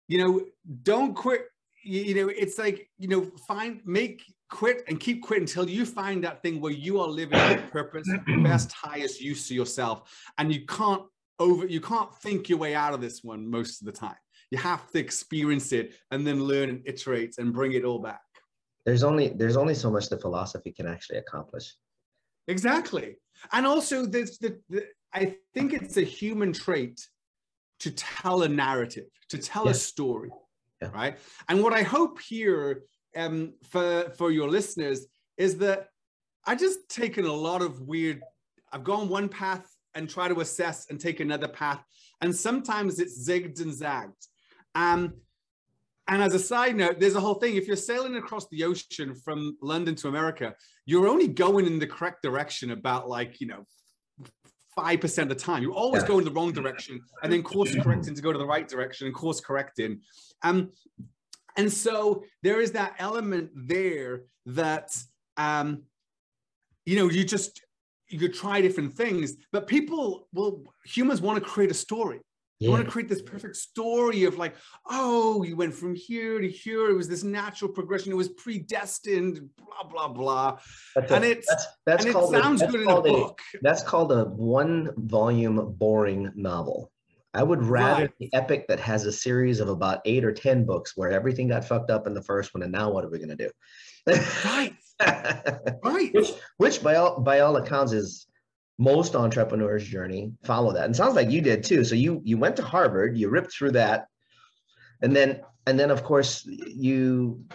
you 0.08 0.18
know 0.18 0.42
don't 0.84 1.14
quit. 1.14 1.46
You, 1.86 2.02
you 2.02 2.16
know 2.16 2.28
it's 2.30 2.58
like 2.58 2.90
you 2.98 3.08
know 3.08 3.30
find 3.48 3.82
make 3.86 4.24
quit 4.50 4.84
and 4.88 5.00
keep 5.00 5.24
quit 5.24 5.42
until 5.42 5.70
you 5.70 5.86
find 5.86 6.24
that 6.24 6.42
thing 6.42 6.62
where 6.62 6.72
you 6.72 7.00
are 7.02 7.08
living 7.08 7.40
with 7.50 7.72
purpose 7.72 8.08
best 8.44 8.72
highest 8.72 9.22
use 9.22 9.48
to 9.48 9.56
yourself. 9.56 10.12
And 10.38 10.54
you 10.54 10.66
can't 10.66 11.04
over 11.40 11.66
you 11.66 11.82
can't 11.82 12.14
think 12.18 12.50
your 12.50 12.60
way 12.60 12.76
out 12.76 12.94
of 12.94 13.02
this 13.02 13.24
one 13.24 13.50
most 13.50 13.82
of 13.82 13.86
the 13.86 13.92
time 13.92 14.23
you 14.54 14.60
have 14.60 14.88
to 14.92 15.00
experience 15.00 15.72
it 15.72 15.96
and 16.12 16.26
then 16.28 16.44
learn 16.44 16.70
and 16.70 16.82
iterate 16.86 17.34
and 17.40 17.52
bring 17.52 17.74
it 17.74 17.84
all 17.84 17.98
back 17.98 18.22
there's 18.86 19.04
only 19.04 19.30
there's 19.30 19.58
only 19.58 19.74
so 19.74 19.90
much 19.90 20.10
the 20.10 20.20
philosophy 20.26 20.72
can 20.72 20.86
actually 20.86 21.18
accomplish. 21.18 21.68
exactly 22.48 23.08
and 23.52 23.66
also 23.66 24.06
there's 24.06 24.38
the, 24.38 24.52
the 24.70 24.82
i 25.22 25.36
think 25.56 25.74
it's 25.74 25.98
a 25.98 26.08
human 26.20 26.54
trait 26.54 26.98
to 27.80 27.90
tell 27.92 28.44
a 28.44 28.48
narrative 28.66 29.08
to 29.34 29.38
tell 29.52 29.66
Yeah. 29.66 29.72
a 29.72 29.74
story 29.92 30.30
Yeah. 30.82 30.92
right 31.02 31.16
and 31.50 31.64
what 31.64 31.74
i 31.74 31.84
hope 31.96 32.16
here 32.34 32.84
um 33.22 33.38
for 33.72 33.90
for 34.20 34.30
your 34.38 34.50
listeners 34.58 35.00
is 35.46 35.52
that 35.66 35.80
i 36.50 36.54
just 36.66 36.80
taken 37.02 37.26
a 37.26 37.38
lot 37.50 37.62
of 37.68 37.72
weird 37.94 38.20
i've 38.72 38.84
gone 38.94 39.06
one 39.20 39.30
path 39.30 39.66
and 39.96 40.04
try 40.16 40.28
to 40.34 40.38
assess 40.46 40.78
and 40.90 40.98
take 41.08 41.20
another 41.28 41.48
path 41.64 41.82
and 42.22 42.32
sometimes 42.48 42.92
it's 43.04 43.18
zigged 43.28 43.60
and 43.66 43.74
zagged 43.84 44.24
um 44.76 45.14
and 46.08 46.22
as 46.22 46.34
a 46.34 46.40
side 46.40 46.76
note, 46.76 47.00
there's 47.00 47.16
a 47.16 47.22
whole 47.22 47.36
thing. 47.36 47.56
If 47.56 47.66
you're 47.66 47.78
sailing 47.78 48.18
across 48.18 48.48
the 48.50 48.66
ocean 48.66 49.16
from 49.16 49.58
London 49.62 49.96
to 49.96 50.10
America, 50.10 50.54
you're 50.86 51.08
only 51.08 51.30
going 51.30 51.66
in 51.66 51.80
the 51.80 51.88
correct 51.88 52.22
direction 52.22 52.72
about 52.72 53.08
like, 53.08 53.40
you 53.40 53.48
know, 53.48 53.66
5% 54.78 55.22
of 55.24 55.30
the 55.30 55.36
time. 55.36 55.64
You're 55.64 55.72
always 55.72 56.04
Yeah. 56.04 56.10
go 56.10 56.20
in 56.20 56.26
the 56.26 56.32
wrong 56.32 56.52
direction 56.52 57.00
and 57.22 57.32
then 57.32 57.42
course 57.42 57.74
correcting 57.82 58.16
to 58.16 58.22
go 58.22 58.34
to 58.34 58.38
the 58.38 58.46
right 58.46 58.68
direction 58.68 59.08
and 59.08 59.16
course 59.16 59.40
correcting. 59.40 60.02
Um, 60.42 60.74
and 61.56 61.72
so 61.72 62.26
there 62.42 62.60
is 62.60 62.74
that 62.74 62.96
element 63.00 63.52
there 63.56 64.24
that, 64.48 64.98
um, 65.38 65.84
you 66.86 66.98
know, 66.98 67.10
you 67.10 67.24
just, 67.24 67.62
you 68.10 68.20
could 68.20 68.34
try 68.34 68.60
different 68.60 68.94
things, 68.94 69.38
but 69.54 69.68
people 69.68 70.28
will, 70.34 70.64
humans 70.86 71.22
want 71.22 71.42
to 71.42 71.50
create 71.50 71.72
a 71.72 71.76
story. 71.76 72.20
You 72.60 72.70
want 72.72 72.86
to 72.86 72.90
create 72.90 73.10
this 73.10 73.22
perfect 73.22 73.58
story 73.58 74.24
of 74.24 74.38
like, 74.38 74.56
oh, 74.90 75.44
you 75.44 75.58
went 75.58 75.74
from 75.74 75.96
here 75.96 76.40
to 76.40 76.48
here. 76.48 76.90
It 76.90 76.94
was 76.94 77.10
this 77.10 77.24
natural 77.24 77.70
progression. 77.70 78.12
It 78.12 78.16
was 78.16 78.30
predestined, 78.30 79.50
blah, 79.58 79.90
blah, 79.90 80.08
blah. 80.08 80.60
that's 80.96 81.12
a- 81.12 81.16
And 81.16 81.26
it's 81.26 81.48
that's 81.50 81.66
that's 81.86 82.06
and 82.06 82.12
it 82.12 82.14
called 82.14 82.34
a- 82.36 82.42
sounds 82.42 82.60
that's 82.62 82.72
good 82.72 82.82
in 82.82 82.88
a 82.90 83.02
book. 83.02 83.42
That's 83.62 83.84
called 83.84 84.12
a 84.14 84.26
one 84.26 84.92
volume 84.96 85.74
boring 85.78 86.32
novel. 86.36 86.90
I 87.34 87.44
would 87.44 87.64
rather 87.66 88.04
Right. 88.04 88.12
the 88.20 88.34
epic 88.34 88.68
that 88.68 88.80
has 88.80 89.06
a 89.06 89.12
series 89.12 89.60
of 89.60 89.68
about 89.68 90.00
eight 90.06 90.24
or 90.24 90.32
ten 90.32 90.66
books 90.66 90.94
where 90.96 91.12
everything 91.12 91.48
got 91.50 91.66
fucked 91.66 91.90
up 91.90 92.06
in 92.08 92.14
the 92.14 92.22
first 92.22 92.54
one, 92.54 92.62
and 92.64 92.72
now 92.72 92.92
what 92.92 93.04
are 93.04 93.10
we 93.10 93.20
gonna 93.20 93.36
do? 93.36 93.50
Right, 94.08 94.76
right. 95.02 96.14
which, 96.14 96.32
which 96.58 96.84
by 96.84 96.96
all 96.96 97.20
by 97.20 97.40
all 97.40 97.56
accounts 97.58 97.92
is 97.92 98.28
most 98.78 99.16
entrepreneurs' 99.16 99.88
journey 99.88 100.34
follow 100.44 100.74
that. 100.74 100.86
And 100.86 100.96
sounds 100.96 101.16
like 101.16 101.30
you 101.30 101.42
did 101.42 101.64
too. 101.64 101.84
So 101.84 101.96
you 101.96 102.22
you 102.24 102.38
went 102.38 102.56
to 102.58 102.64
Harvard, 102.64 103.18
you 103.18 103.30
ripped 103.30 103.54
through 103.54 103.72
that, 103.72 104.08
and 105.02 105.16
then 105.16 105.42
and 105.68 105.80
then 105.80 105.92
of 105.92 106.04
course 106.04 106.46
you 106.46 107.46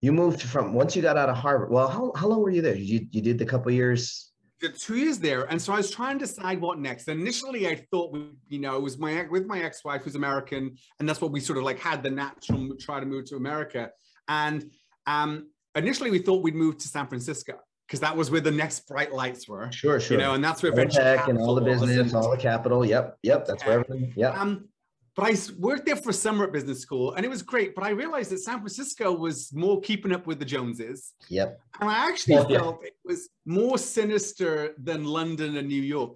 you 0.00 0.12
moved 0.12 0.42
from 0.42 0.72
once 0.72 0.96
you 0.96 1.02
got 1.02 1.16
out 1.16 1.28
of 1.28 1.36
Harvard. 1.36 1.70
Well, 1.70 1.88
how, 1.88 2.12
how 2.16 2.28
long 2.28 2.40
were 2.40 2.50
you 2.50 2.62
there? 2.62 2.76
You 2.76 3.06
you 3.10 3.20
did 3.20 3.38
the 3.38 3.46
couple 3.46 3.70
years. 3.72 4.32
The 4.60 4.68
two 4.68 4.96
years 4.96 5.18
there, 5.18 5.44
and 5.44 5.60
so 5.60 5.72
I 5.72 5.78
was 5.78 5.90
trying 5.90 6.18
to 6.18 6.26
decide 6.26 6.60
what 6.60 6.78
next. 6.78 7.08
Initially, 7.08 7.66
I 7.66 7.86
thought, 7.90 8.12
we, 8.12 8.26
you 8.48 8.58
know, 8.58 8.76
it 8.76 8.82
was 8.82 8.98
my 8.98 9.26
with 9.30 9.46
my 9.46 9.62
ex-wife 9.62 10.02
who's 10.02 10.16
American, 10.16 10.76
and 10.98 11.08
that's 11.08 11.20
what 11.20 11.32
we 11.32 11.40
sort 11.40 11.56
of 11.56 11.64
like 11.64 11.78
had 11.78 12.02
the 12.02 12.10
natural 12.10 12.76
try 12.78 13.00
to 13.00 13.06
move 13.06 13.24
to 13.26 13.36
America. 13.36 13.90
And 14.28 14.70
um, 15.06 15.48
initially, 15.74 16.10
we 16.10 16.18
thought 16.18 16.42
we'd 16.42 16.54
move 16.54 16.76
to 16.78 16.88
San 16.88 17.06
Francisco 17.06 17.54
because 17.90 17.98
that 17.98 18.16
was 18.16 18.30
where 18.30 18.40
the 18.40 18.52
next 18.52 18.86
bright 18.86 19.12
lights 19.12 19.48
were. 19.48 19.68
Sure, 19.72 19.98
sure. 19.98 20.16
You 20.16 20.22
know, 20.22 20.34
and 20.34 20.44
that's 20.44 20.62
where 20.62 20.70
all 20.70 20.76
venture 20.76 21.00
tech 21.00 21.26
and 21.26 21.36
all 21.40 21.56
the 21.56 21.60
business, 21.60 22.14
all 22.14 22.30
the 22.30 22.36
capital. 22.36 22.86
Yep, 22.86 23.18
yep. 23.24 23.44
That's 23.46 23.64
where 23.64 23.80
everything. 23.80 24.12
Yep. 24.14 24.36
Um, 24.36 24.68
but 25.16 25.24
I 25.24 25.36
worked 25.58 25.86
there 25.86 25.96
for 25.96 26.12
summer 26.12 26.44
at 26.44 26.52
business 26.52 26.78
school 26.78 27.14
and 27.14 27.26
it 27.26 27.28
was 27.28 27.42
great. 27.42 27.74
But 27.74 27.82
I 27.82 27.90
realized 27.90 28.30
that 28.30 28.38
San 28.38 28.58
Francisco 28.58 29.10
was 29.12 29.52
more 29.52 29.80
keeping 29.80 30.12
up 30.12 30.24
with 30.28 30.38
the 30.38 30.44
Joneses. 30.44 31.14
Yep. 31.30 31.60
And 31.80 31.90
I 31.90 32.08
actually 32.08 32.34
yeah. 32.34 32.60
felt 32.60 32.84
it 32.84 32.94
was 33.04 33.28
more 33.44 33.76
sinister 33.76 34.74
than 34.78 35.04
London 35.04 35.56
and 35.56 35.66
New 35.66 35.82
York. 35.82 36.12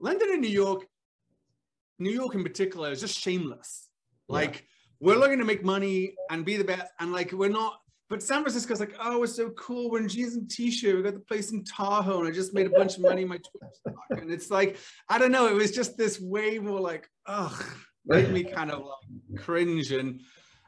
London 0.00 0.28
and 0.32 0.40
New 0.40 0.48
York, 0.48 0.84
New 2.00 2.10
York 2.10 2.34
in 2.34 2.42
particular, 2.42 2.90
is 2.90 3.00
just 3.00 3.16
shameless. 3.16 3.88
Yeah. 4.28 4.34
Like, 4.34 4.66
we're 4.98 5.16
looking 5.16 5.38
to 5.38 5.44
make 5.44 5.64
money 5.64 6.14
and 6.30 6.44
be 6.44 6.56
the 6.56 6.64
best. 6.64 6.90
And 6.98 7.12
like, 7.12 7.30
we're 7.30 7.48
not. 7.48 7.78
But 8.12 8.22
San 8.22 8.42
Francisco's 8.42 8.78
like, 8.78 8.94
oh, 9.00 9.22
it's 9.22 9.36
so 9.36 9.48
cool. 9.52 9.90
We're 9.90 10.00
in 10.00 10.08
jeans 10.08 10.34
and 10.34 10.50
t-shirt. 10.50 10.96
We 10.96 11.02
got 11.02 11.14
the 11.14 11.20
place 11.20 11.50
in 11.50 11.64
Tahoe, 11.64 12.18
and 12.18 12.28
I 12.28 12.30
just 12.30 12.52
made 12.52 12.66
a 12.66 12.68
bunch 12.68 12.96
of 12.96 13.00
money 13.00 13.22
in 13.22 13.28
my 13.28 13.38
Twitter 13.38 13.72
stock. 13.72 13.94
And 14.20 14.30
it's 14.30 14.50
like, 14.50 14.76
I 15.08 15.16
don't 15.16 15.32
know. 15.32 15.46
It 15.46 15.54
was 15.54 15.70
just 15.70 15.96
this 15.96 16.20
way 16.20 16.58
more 16.58 16.78
like, 16.78 17.08
ugh, 17.24 17.64
made 18.04 18.28
me 18.30 18.44
kind 18.44 18.70
of 18.70 18.80
like 18.80 19.40
cringe. 19.42 19.92
And 19.92 20.20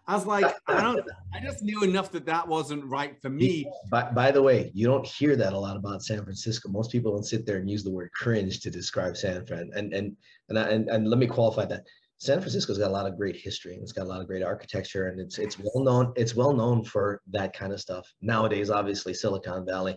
I 0.07 0.15
was 0.15 0.25
like, 0.25 0.57
I 0.69 0.81
don't. 0.81 1.05
I 1.35 1.41
just 1.41 1.63
knew 1.63 1.83
enough 1.83 2.11
that 2.13 2.25
that 2.25 2.49
wasn't 2.49 2.83
right 2.87 3.21
for 3.21 3.29
me. 3.29 3.71
By, 3.91 4.11
by 4.11 4.31
the 4.31 4.41
way, 4.41 4.71
you 4.73 4.87
don't 4.87 5.07
hear 5.07 5.37
that 5.37 5.53
a 5.53 5.59
lot 5.59 5.77
about 5.77 6.03
San 6.03 6.25
Francisco. 6.25 6.71
Most 6.71 6.91
people 6.93 7.13
don't 7.13 7.25
sit 7.25 7.45
there 7.45 7.59
and 7.59 7.69
use 7.69 7.85
the 7.85 7.91
word 7.91 8.09
cringe 8.15 8.61
to 8.61 8.71
describe 8.71 9.19
San 9.19 9.45
Fran. 9.45 9.71
And 9.75 9.93
and 9.93 10.17
and 10.49 10.59
I- 10.59 10.71
and, 10.71 10.89
and 10.89 11.11
let 11.11 11.19
me 11.19 11.27
qualify 11.27 11.67
that. 11.67 11.85
San 12.19 12.41
Francisco's 12.41 12.79
got 12.79 12.91
a 12.91 12.93
lot 12.93 13.07
of 13.07 13.17
great 13.17 13.37
history 13.37 13.75
and 13.75 13.83
it's 13.83 13.93
got 13.93 14.07
a 14.07 14.09
lot 14.09 14.21
of 14.21 14.27
great 14.27 14.43
architecture 14.43 15.09
and 15.09 15.21
it's 15.21 15.39
it's 15.39 15.59
well 15.59 15.85
known. 15.85 16.13
It's 16.17 16.35
well 16.35 16.53
known 16.53 16.85
for 16.85 17.21
that 17.31 17.53
kind 17.53 17.73
of 17.73 17.81
stuff. 17.81 18.11
Nowadays, 18.23 18.71
obviously, 18.71 19.15
Silicon 19.15 19.67
Valley. 19.67 19.97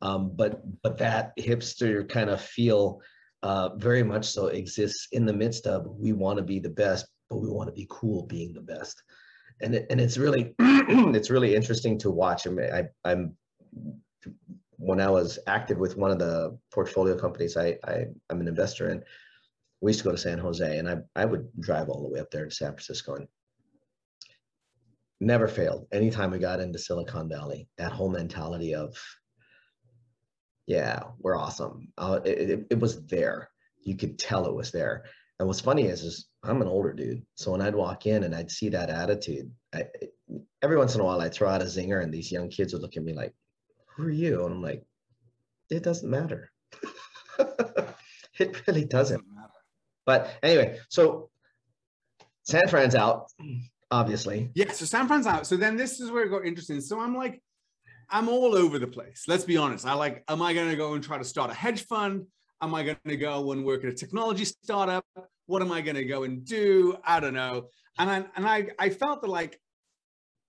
Um, 0.00 0.32
but 0.34 0.62
but 0.82 0.96
that 0.98 1.32
hipster 1.38 2.08
kind 2.08 2.30
of 2.30 2.40
feel 2.40 3.00
uh, 3.42 3.70
very 3.76 4.02
much 4.02 4.26
so 4.26 4.46
exists 4.46 5.08
in 5.12 5.26
the 5.26 5.32
midst 5.32 5.66
of 5.66 5.86
we 5.86 6.12
want 6.12 6.38
to 6.38 6.44
be 6.44 6.58
the 6.58 6.70
best, 6.70 7.06
but 7.28 7.38
we 7.38 7.48
want 7.48 7.68
to 7.68 7.74
be 7.74 7.86
cool 7.90 8.26
being 8.26 8.52
the 8.52 8.60
best. 8.60 9.02
And 9.60 9.74
it, 9.74 9.86
and 9.90 10.00
it's 10.00 10.16
really 10.16 10.54
it's 10.60 11.30
really 11.30 11.54
interesting 11.54 11.98
to 11.98 12.10
watch. 12.10 12.46
I, 12.46 12.50
mean, 12.50 12.72
I 12.72 12.84
I'm 13.04 13.36
when 14.76 15.00
I 15.00 15.10
was 15.10 15.38
active 15.48 15.78
with 15.78 15.96
one 15.96 16.12
of 16.12 16.20
the 16.20 16.56
portfolio 16.72 17.18
companies 17.18 17.56
I, 17.56 17.76
I 17.84 18.06
I'm 18.30 18.40
an 18.40 18.48
investor 18.48 18.90
in, 18.90 19.02
we 19.80 19.90
used 19.90 20.00
to 20.00 20.04
go 20.04 20.12
to 20.12 20.18
San 20.18 20.38
Jose 20.38 20.78
and 20.78 20.88
I 20.88 20.96
I 21.14 21.24
would 21.24 21.48
drive 21.60 21.88
all 21.88 22.02
the 22.02 22.08
way 22.08 22.20
up 22.20 22.30
there 22.30 22.46
to 22.46 22.54
San 22.54 22.72
Francisco 22.72 23.14
and 23.14 23.28
never 25.20 25.48
failed. 25.48 25.86
Anytime 25.92 26.30
we 26.30 26.38
got 26.38 26.60
into 26.60 26.78
Silicon 26.78 27.28
Valley, 27.28 27.68
that 27.78 27.92
whole 27.92 28.10
mentality 28.10 28.74
of 28.74 28.96
yeah, 30.66 31.02
we're 31.18 31.36
awesome. 31.36 31.88
Uh, 31.96 32.20
it, 32.24 32.50
it, 32.50 32.66
it 32.72 32.78
was 32.78 33.06
there. 33.06 33.48
You 33.82 33.96
could 33.96 34.18
tell 34.18 34.46
it 34.46 34.54
was 34.54 34.70
there. 34.70 35.04
And 35.38 35.48
what's 35.48 35.62
funny 35.62 35.86
is, 35.86 36.02
is 36.02 36.28
I'm 36.42 36.60
an 36.60 36.68
older 36.68 36.92
dude. 36.92 37.24
So 37.36 37.52
when 37.52 37.62
I'd 37.62 37.74
walk 37.74 38.06
in 38.06 38.24
and 38.24 38.34
I'd 38.34 38.50
see 38.50 38.68
that 38.68 38.90
attitude, 38.90 39.50
I, 39.74 39.86
every 40.60 40.76
once 40.76 40.94
in 40.94 41.00
a 41.00 41.04
while 41.04 41.22
I'd 41.22 41.32
throw 41.32 41.48
out 41.48 41.62
a 41.62 41.64
zinger 41.64 42.02
and 42.02 42.12
these 42.12 42.30
young 42.30 42.50
kids 42.50 42.74
would 42.74 42.82
look 42.82 42.98
at 42.98 43.02
me 43.02 43.14
like, 43.14 43.32
who 43.86 44.04
are 44.04 44.10
you? 44.10 44.44
And 44.44 44.56
I'm 44.56 44.62
like, 44.62 44.84
it 45.70 45.82
doesn't 45.82 46.10
matter. 46.10 46.50
it 48.38 48.66
really 48.66 48.84
doesn't. 48.84 49.24
But 50.08 50.38
anyway, 50.42 50.78
so 50.88 51.28
San 52.44 52.66
Fran's 52.66 52.94
out, 52.94 53.30
obviously. 53.90 54.48
Yeah, 54.54 54.72
so 54.72 54.86
San 54.86 55.06
Fran's 55.06 55.26
out. 55.26 55.46
So 55.46 55.54
then 55.54 55.76
this 55.76 56.00
is 56.00 56.10
where 56.10 56.24
it 56.24 56.30
got 56.30 56.46
interesting. 56.46 56.80
So 56.80 56.98
I'm 56.98 57.14
like, 57.14 57.42
I'm 58.08 58.30
all 58.30 58.54
over 58.54 58.78
the 58.78 58.86
place. 58.86 59.24
Let's 59.28 59.44
be 59.44 59.58
honest. 59.58 59.84
I 59.84 59.92
like, 59.92 60.24
am 60.26 60.40
I 60.40 60.54
going 60.54 60.70
to 60.70 60.76
go 60.76 60.94
and 60.94 61.04
try 61.04 61.18
to 61.18 61.24
start 61.24 61.50
a 61.50 61.54
hedge 61.54 61.84
fund? 61.84 62.24
Am 62.62 62.74
I 62.74 62.84
going 62.84 62.96
to 63.06 63.18
go 63.18 63.52
and 63.52 63.66
work 63.66 63.84
at 63.84 63.90
a 63.90 63.94
technology 63.94 64.46
startup? 64.46 65.04
What 65.44 65.60
am 65.60 65.70
I 65.70 65.82
going 65.82 65.96
to 65.96 66.06
go 66.06 66.22
and 66.22 66.42
do? 66.42 66.96
I 67.04 67.20
don't 67.20 67.34
know. 67.34 67.68
And 67.98 68.08
I, 68.08 68.24
and 68.34 68.46
I, 68.46 68.68
I 68.78 68.88
felt 68.88 69.20
that 69.20 69.28
like, 69.28 69.60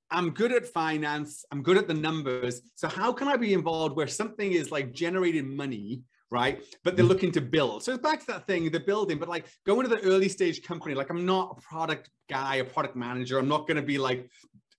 I'm 0.09 0.29
good 0.29 0.53
at 0.53 0.67
finance. 0.67 1.43
I'm 1.51 1.63
good 1.63 1.75
at 1.77 1.89
the 1.89 1.93
numbers. 1.93 2.61
So 2.75 2.87
how 2.87 3.11
can 3.11 3.27
I 3.27 3.35
be 3.35 3.53
involved 3.53 3.97
where 3.97 4.07
something 4.07 4.53
is 4.53 4.71
like 4.71 4.93
generating 4.93 5.53
money, 5.53 6.03
right? 6.31 6.61
But 6.83 6.95
they're 6.95 7.03
mm-hmm. 7.03 7.11
looking 7.11 7.31
to 7.33 7.41
build. 7.41 7.83
So 7.83 7.93
it's 7.93 8.01
back 8.01 8.19
to 8.21 8.27
that 8.27 8.47
thing, 8.47 8.69
the 8.71 8.79
building, 8.79 9.17
but 9.17 9.29
like 9.29 9.45
go 9.65 9.79
into 9.79 9.93
the 9.93 10.01
early 10.01 10.29
stage 10.29 10.63
company. 10.63 10.95
Like 10.95 11.09
I'm 11.09 11.25
not 11.25 11.57
a 11.57 11.61
product 11.61 12.09
guy, 12.29 12.55
a 12.55 12.63
product 12.63 12.95
manager. 12.95 13.39
I'm 13.39 13.47
not 13.47 13.67
going 13.67 13.77
to 13.77 13.83
be 13.83 13.97
like 13.97 14.29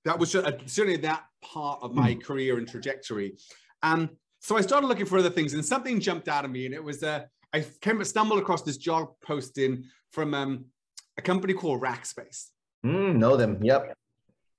that 0.05 0.19
was 0.19 0.35
uh, 0.35 0.53
certainly 0.67 0.97
that 0.99 1.25
part 1.43 1.81
of 1.83 1.95
my 1.95 2.13
hmm. 2.13 2.21
career 2.21 2.59
and 2.59 2.67
trajectory. 2.67 3.37
Um, 3.83 4.11
so 4.41 4.57
I 4.57 4.63
started 4.63 4.87
looking 4.87 5.05
for 5.05 5.19
other 5.19 5.31
things, 5.31 5.53
and 5.53 5.65
something 5.65 6.01
jumped 6.01 6.29
out 6.29 6.47
of 6.47 6.51
me, 6.51 6.65
and 6.65 6.75
it 6.75 6.83
was 6.83 7.03
uh, 7.03 7.25
I 7.53 7.65
came 7.81 8.03
stumbled 8.05 8.39
across 8.39 8.63
this 8.63 8.79
job 8.79 9.09
posting 9.23 9.85
from 10.13 10.35
um, 10.35 10.67
a 11.19 11.23
company 11.23 11.53
called 11.53 11.83
Rackspace. 11.83 12.47
Mm, 12.85 13.17
know 13.17 13.37
them? 13.37 13.59
Yep. 13.63 13.95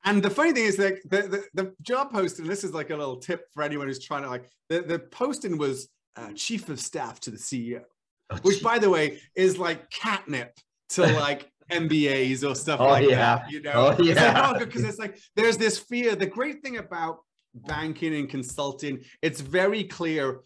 And 0.04 0.22
the 0.22 0.30
funny 0.30 0.52
thing 0.52 0.66
is 0.66 0.78
that 0.78 0.96
the, 1.10 1.22
the, 1.24 1.44
the, 1.54 1.76
job 1.82 2.12
posting, 2.12 2.48
this 2.48 2.64
is 2.64 2.74
like 2.74 2.90
a 2.90 2.96
little 2.96 3.18
tip 3.18 3.46
for 3.54 3.62
anyone 3.62 3.88
who's 3.88 4.04
trying 4.04 4.24
to 4.24 4.30
like, 4.30 4.50
the, 4.68 4.82
the 4.82 5.00
posting 5.00 5.58
was 5.58 5.90
uh, 6.16 6.32
chief 6.34 6.70
of 6.70 6.80
staff 6.80 7.20
to 7.22 7.32
the 7.32 7.38
CEO, 7.38 7.82
oh, 8.30 8.38
which 8.44 8.62
by 8.62 8.80
the 8.80 8.90
way 8.90 9.20
is 9.36 9.58
like 9.58 9.90
catnip 9.90 10.58
to 10.90 11.06
like 11.08 11.50
MBAs 11.72 12.50
or 12.50 12.56
stuff 12.56 12.80
oh, 12.80 12.88
like 12.88 13.10
yeah. 13.10 13.16
that. 13.16 13.52
You 13.52 13.62
know, 13.62 13.96
oh, 13.98 14.04
yeah. 14.04 14.54
because 14.58 14.84
it's, 14.84 15.00
like, 15.00 15.12
it's 15.12 15.20
like 15.20 15.32
there's 15.36 15.58
this 15.58 15.78
fear. 15.80 16.16
The 16.16 16.26
great 16.26 16.62
thing 16.62 16.78
about 16.78 17.20
banking 17.54 18.16
and 18.16 18.30
consulting, 18.30 19.02
it's 19.22 19.42
very 19.42 19.84
clear. 19.84 20.42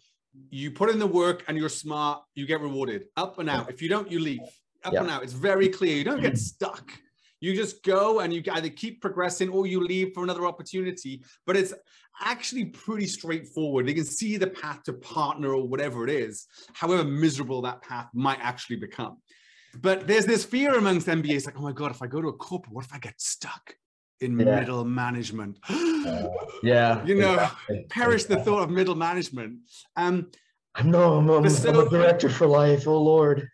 You 0.50 0.70
put 0.70 0.90
in 0.90 0.98
the 0.98 1.06
work 1.06 1.44
and 1.48 1.56
you're 1.56 1.68
smart, 1.68 2.22
you 2.34 2.46
get 2.46 2.60
rewarded. 2.60 3.06
Up 3.16 3.38
and 3.38 3.48
out. 3.48 3.70
If 3.70 3.80
you 3.80 3.88
don't, 3.88 4.10
you 4.10 4.20
leave. 4.20 4.40
Up 4.84 4.94
and 4.94 5.10
out. 5.10 5.22
It's 5.22 5.32
very 5.32 5.68
clear. 5.68 5.96
You 5.96 6.04
don't 6.04 6.20
get 6.20 6.38
stuck. 6.38 6.92
You 7.40 7.54
just 7.54 7.82
go 7.82 8.20
and 8.20 8.32
you 8.32 8.42
either 8.52 8.70
keep 8.70 9.00
progressing 9.00 9.50
or 9.50 9.66
you 9.66 9.80
leave 9.80 10.12
for 10.14 10.24
another 10.24 10.46
opportunity. 10.46 11.22
But 11.46 11.56
it's 11.56 11.74
actually 12.20 12.66
pretty 12.66 13.06
straightforward. 13.06 13.86
They 13.86 13.94
can 13.94 14.04
see 14.04 14.36
the 14.36 14.46
path 14.46 14.82
to 14.84 14.92
partner 14.92 15.54
or 15.54 15.66
whatever 15.66 16.04
it 16.04 16.10
is, 16.10 16.46
however 16.72 17.04
miserable 17.04 17.62
that 17.62 17.82
path 17.82 18.08
might 18.14 18.38
actually 18.40 18.76
become. 18.76 19.18
But 19.80 20.06
there's 20.06 20.26
this 20.26 20.44
fear 20.44 20.76
amongst 20.76 21.06
MBAs 21.06 21.46
like, 21.46 21.58
oh 21.58 21.62
my 21.62 21.72
God, 21.72 21.90
if 21.90 22.02
I 22.02 22.06
go 22.06 22.22
to 22.22 22.28
a 22.28 22.32
corporate, 22.32 22.72
what 22.72 22.84
if 22.84 22.94
I 22.94 22.98
get 22.98 23.20
stuck 23.20 23.74
in 24.20 24.38
yeah. 24.38 24.60
middle 24.60 24.84
management? 24.84 25.58
uh, 25.68 26.28
yeah. 26.62 27.04
You 27.04 27.16
know, 27.16 27.34
exactly. 27.34 27.86
perish 27.90 28.24
the 28.24 28.36
thought 28.36 28.62
of 28.62 28.70
middle 28.70 28.94
management. 28.94 29.58
Um, 29.96 30.30
I'm 30.74 30.90
no, 30.90 31.18
I'm, 31.18 31.28
I'm, 31.30 31.48
so, 31.48 31.70
I'm 31.70 31.86
a 31.86 31.90
director 31.90 32.28
for 32.28 32.46
life. 32.46 32.86
Oh 32.86 33.02
Lord. 33.02 33.48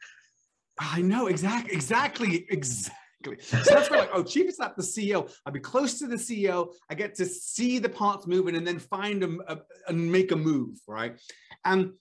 I 0.79 1.03
know 1.03 1.27
exactly, 1.27 1.73
exactly, 1.73 2.47
exactly. 2.49 2.97
So 3.41 3.75
that's 3.75 3.91
where 3.91 4.01
like, 4.01 4.11
oh, 4.13 4.23
chief 4.23 4.47
is 4.47 4.59
not 4.59 4.77
the 4.77 4.83
CEO. 4.83 5.33
I'll 5.47 5.53
be 5.53 5.61
close 5.61 5.99
to 6.01 6.07
the 6.07 6.17
CEO. 6.17 6.73
I 6.91 6.95
get 6.95 7.15
to 7.17 7.27
see 7.27 7.79
the 7.79 7.89
parts 7.89 8.27
moving 8.27 8.57
and 8.57 8.67
then 8.67 8.79
find 8.79 9.23
them 9.23 9.41
uh, 9.47 9.57
and 9.89 10.11
make 10.11 10.33
a 10.33 10.37
move, 10.37 10.79
right? 10.87 11.21
And 11.65 11.93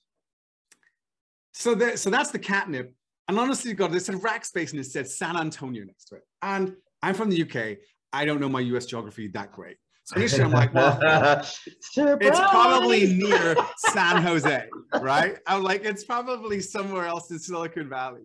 so 1.53 1.77
so 1.95 2.09
that's 2.09 2.31
the 2.31 2.39
catnip. 2.39 2.93
And 3.27 3.39
honestly, 3.39 3.73
God, 3.73 3.91
they 3.91 3.99
said 3.99 4.15
Rackspace 4.15 4.71
and 4.71 4.79
it 4.79 4.85
said 4.85 5.07
San 5.07 5.37
Antonio 5.37 5.83
next 5.85 6.05
to 6.05 6.15
it. 6.15 6.23
And 6.41 6.75
I'm 7.01 7.15
from 7.15 7.29
the 7.29 7.41
UK. 7.43 7.77
I 8.13 8.25
don't 8.25 8.41
know 8.41 8.49
my 8.49 8.59
US 8.61 8.85
geography 8.85 9.27
that 9.29 9.51
great. 9.51 9.77
I'm 10.15 10.51
like, 10.51 10.73
well, 10.73 10.99
it's 11.95 12.39
probably 12.39 13.13
near 13.13 13.55
San 13.77 14.21
Jose, 14.23 14.65
right? 14.99 15.37
I'm 15.47 15.63
like, 15.63 15.83
it's 15.85 16.03
probably 16.03 16.59
somewhere 16.59 17.05
else 17.05 17.31
in 17.31 17.39
Silicon 17.39 17.89
Valley. 17.89 18.21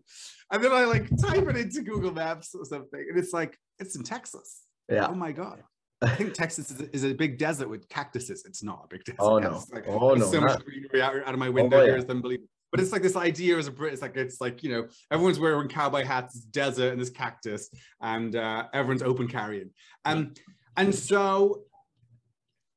And 0.52 0.62
then 0.62 0.72
I 0.72 0.84
like 0.84 1.08
type 1.16 1.46
it 1.48 1.56
into 1.56 1.82
Google 1.82 2.12
Maps 2.12 2.54
or 2.54 2.64
something, 2.64 3.04
and 3.08 3.18
it's 3.18 3.32
like, 3.32 3.58
it's 3.78 3.96
in 3.96 4.02
Texas. 4.02 4.62
Yeah. 4.88 5.08
Oh 5.08 5.14
my 5.14 5.32
God. 5.32 5.62
I 6.02 6.08
think 6.10 6.34
Texas 6.34 6.70
is 6.70 6.80
a, 6.80 6.94
is 6.94 7.04
a, 7.04 7.14
big 7.14 7.38
desert 7.38 7.70
with 7.70 7.88
cactuses. 7.88 8.44
It's 8.46 8.62
not 8.62 8.82
a 8.84 8.88
big 8.88 9.04
desert. 9.04 9.20
Oh 9.20 9.38
no! 9.38 9.62
Like, 9.72 9.88
oh 9.88 10.14
no! 10.14 10.30
So 10.30 10.42
much 10.42 10.62
greenery 10.62 11.00
out, 11.00 11.16
out, 11.16 11.32
of 11.32 11.38
my 11.38 11.48
window 11.48 11.78
oh, 11.78 11.80
yeah. 11.80 11.86
here 11.86 11.96
is 11.96 12.04
unbelievable. 12.04 12.48
But 12.70 12.80
it's 12.80 12.92
like 12.92 13.00
this 13.00 13.16
idea 13.16 13.56
as 13.56 13.66
a 13.66 13.70
Brit, 13.70 13.94
it's 13.94 14.02
like 14.02 14.16
it's 14.16 14.40
like 14.40 14.62
you 14.62 14.70
know 14.70 14.88
everyone's 15.10 15.38
wearing 15.38 15.68
cowboy 15.68 16.04
hats, 16.04 16.38
desert, 16.38 16.92
and 16.92 17.00
this 17.00 17.08
cactus, 17.08 17.70
and 18.02 18.36
uh, 18.36 18.64
everyone's 18.74 19.02
open 19.02 19.26
carrying. 19.26 19.70
Um, 20.04 20.34
and 20.76 20.94
so 20.94 21.62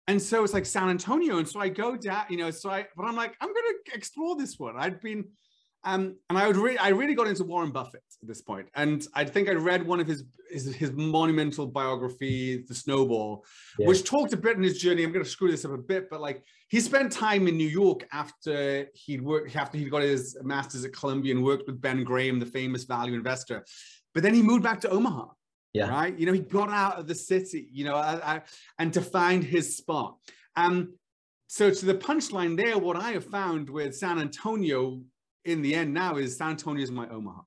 and 0.10 0.20
so 0.20 0.44
it's 0.44 0.56
like 0.56 0.66
San 0.66 0.90
Antonio. 0.90 1.38
And 1.38 1.48
so 1.48 1.60
I 1.60 1.70
go 1.70 1.96
down, 1.96 2.24
you 2.30 2.38
know, 2.38 2.50
so 2.50 2.72
I, 2.72 2.88
but 2.98 3.04
I'm 3.04 3.16
like, 3.16 3.36
I'm 3.42 3.54
going 3.54 3.76
to 3.86 3.96
explore 3.96 4.36
this 4.36 4.58
one. 4.58 4.74
I'd 4.76 5.00
been, 5.02 5.26
um, 5.84 6.16
and 6.30 6.38
I 6.38 6.48
would 6.48 6.58
really, 6.58 6.80
I 6.80 6.90
really 6.90 7.14
got 7.14 7.28
into 7.28 7.44
Warren 7.44 7.70
Buffett 7.70 8.02
at 8.20 8.28
this 8.28 8.42
point. 8.42 8.70
And 8.74 9.06
I 9.14 9.24
think 9.24 9.50
I 9.50 9.54
read 9.54 9.86
one 9.86 10.00
of 10.00 10.08
his, 10.08 10.24
his, 10.50 10.74
his 10.76 10.92
monumental 10.94 11.68
biography, 11.68 12.66
The 12.68 12.74
Snowball, 12.74 13.46
yeah. 13.78 13.86
which 13.86 14.04
talked 14.04 14.34
a 14.34 14.38
bit 14.38 14.58
in 14.58 14.64
his 14.64 14.80
journey. 14.80 15.04
I'm 15.04 15.12
going 15.12 15.24
to 15.24 15.30
screw 15.30 15.52
this 15.52 15.64
up 15.64 15.74
a 15.74 15.78
bit, 15.78 16.10
but 16.10 16.22
like 16.22 16.44
he 16.70 16.80
spent 16.80 17.12
time 17.12 17.48
in 17.48 17.56
New 17.56 17.70
York 17.70 18.08
after 18.12 18.88
he'd 18.96 19.22
worked, 19.22 19.56
after 19.56 19.78
he 19.78 19.92
got 19.92 20.02
his 20.02 20.36
master's 20.42 20.86
at 20.86 20.94
Columbia 20.94 21.36
and 21.36 21.44
worked 21.44 21.68
with 21.68 21.80
Ben 21.80 22.04
Graham, 22.04 22.40
the 22.40 22.48
famous 22.48 22.86
value 22.86 23.14
investor. 23.14 23.64
But 24.16 24.24
then 24.24 24.34
he 24.34 24.42
moved 24.42 24.64
back 24.64 24.82
to 24.82 24.90
Omaha. 24.90 25.28
Yeah. 25.74 25.90
Right. 25.90 26.18
You 26.18 26.26
know, 26.26 26.34
he 26.34 26.40
got 26.40 26.70
out 26.70 26.98
of 26.98 27.08
the 27.08 27.16
city, 27.16 27.68
you 27.72 27.86
know, 27.86 27.96
I, 27.96 28.36
I, 28.36 28.42
and 28.80 28.92
to 28.94 29.02
find 29.02 29.44
his 29.44 29.78
spot. 29.78 30.18
Um, 30.56 30.96
so 31.48 31.72
to 31.72 31.86
the 31.86 31.96
punchline 31.96 32.58
there, 32.58 32.78
what 32.78 32.96
I 32.96 33.12
have 33.12 33.26
found 33.26 33.70
with 33.70 33.96
San 33.96 34.20
Antonio 34.20 35.02
in 35.46 35.62
the 35.62 35.76
end 35.76 35.94
now 35.94 36.18
is 36.18 36.38
San 36.38 36.52
Antonio 36.52 36.84
is 36.84 36.92
my 36.92 37.08
Omaha. 37.10 37.42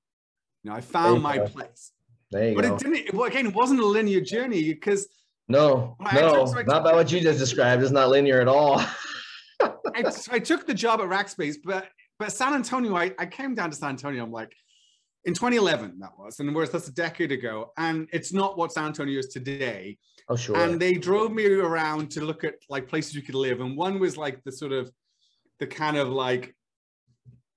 You 0.63 0.71
know, 0.71 0.75
I 0.75 0.81
found 0.81 1.21
my 1.21 1.37
go. 1.37 1.47
place. 1.47 1.91
There 2.31 2.49
you 2.49 2.55
but 2.55 2.63
go. 2.63 2.75
it 2.75 2.79
didn't, 2.79 3.13
well, 3.13 3.27
again, 3.27 3.47
it 3.47 3.53
wasn't 3.53 3.79
a 3.79 3.85
linear 3.85 4.21
journey 4.21 4.73
because. 4.73 5.07
No, 5.49 5.97
no, 6.13 6.45
not 6.65 6.85
by 6.85 6.93
what 6.93 7.11
you 7.11 7.19
just 7.19 7.37
described. 7.37 7.83
It's 7.83 7.91
not 7.91 8.09
linear 8.09 8.39
at 8.39 8.47
all. 8.47 8.79
I, 9.59 9.73
I, 10.31 10.39
took 10.39 10.65
the 10.65 10.73
job 10.73 11.01
at 11.01 11.07
Rackspace, 11.07 11.57
but 11.63 11.89
but 12.17 12.31
San 12.31 12.53
Antonio, 12.53 12.95
I, 12.95 13.13
I 13.19 13.25
came 13.25 13.53
down 13.53 13.69
to 13.69 13.75
San 13.75 13.89
Antonio. 13.89 14.23
I'm 14.23 14.31
like, 14.31 14.53
in 15.25 15.33
2011 15.33 15.99
that 15.99 16.11
was 16.17 16.39
and 16.39 16.53
whereas 16.53 16.69
that's 16.69 16.87
a 16.87 16.93
decade 16.93 17.31
ago 17.31 17.71
and 17.77 18.07
it's 18.11 18.33
not 18.33 18.57
what 18.57 18.71
san 18.71 18.85
antonio 18.87 19.19
is 19.19 19.27
today. 19.27 19.97
Oh 20.29 20.35
sure. 20.35 20.55
And 20.55 20.79
they 20.79 20.93
drove 20.93 21.33
me 21.33 21.45
around 21.45 22.09
to 22.11 22.21
look 22.21 22.43
at 22.43 22.55
like 22.69 22.87
places 22.87 23.13
you 23.13 23.21
could 23.21 23.35
live 23.35 23.61
and 23.61 23.75
one 23.77 23.99
was 23.99 24.17
like 24.17 24.43
the 24.43 24.51
sort 24.51 24.71
of 24.71 24.91
the 25.59 25.67
kind 25.67 25.97
of 25.97 26.09
like 26.09 26.55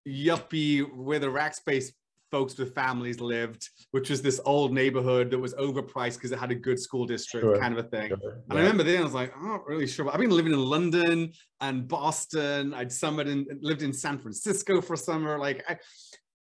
yuppie 0.06 0.82
where 0.94 1.18
the 1.18 1.26
rackspace 1.26 1.92
folks 2.32 2.58
with 2.58 2.74
families 2.74 3.20
lived 3.20 3.68
which 3.92 4.10
was 4.10 4.20
this 4.20 4.40
old 4.44 4.72
neighborhood 4.72 5.30
that 5.30 5.38
was 5.38 5.54
overpriced 5.54 6.14
because 6.14 6.32
it 6.32 6.38
had 6.38 6.50
a 6.50 6.56
good 6.56 6.78
school 6.78 7.06
district 7.06 7.44
sure. 7.44 7.56
kind 7.56 7.76
of 7.76 7.84
a 7.84 7.88
thing. 7.88 8.08
Sure. 8.08 8.42
and 8.50 8.58
i 8.58 8.62
remember 8.62 8.82
then 8.82 9.00
i 9.00 9.04
was 9.04 9.14
like 9.14 9.32
i'm 9.36 9.46
not 9.46 9.66
really 9.66 9.86
sure. 9.86 10.04
But 10.04 10.14
i've 10.14 10.20
been 10.20 10.30
living 10.30 10.52
in 10.52 10.64
london 10.64 11.32
and 11.60 11.88
boston. 11.88 12.74
I'd 12.74 12.92
summered 12.92 13.28
and 13.28 13.46
lived 13.60 13.82
in 13.82 13.92
san 13.92 14.18
francisco 14.18 14.80
for 14.80 14.96
summer. 14.96 15.38
Like 15.38 15.64
I, 15.68 15.76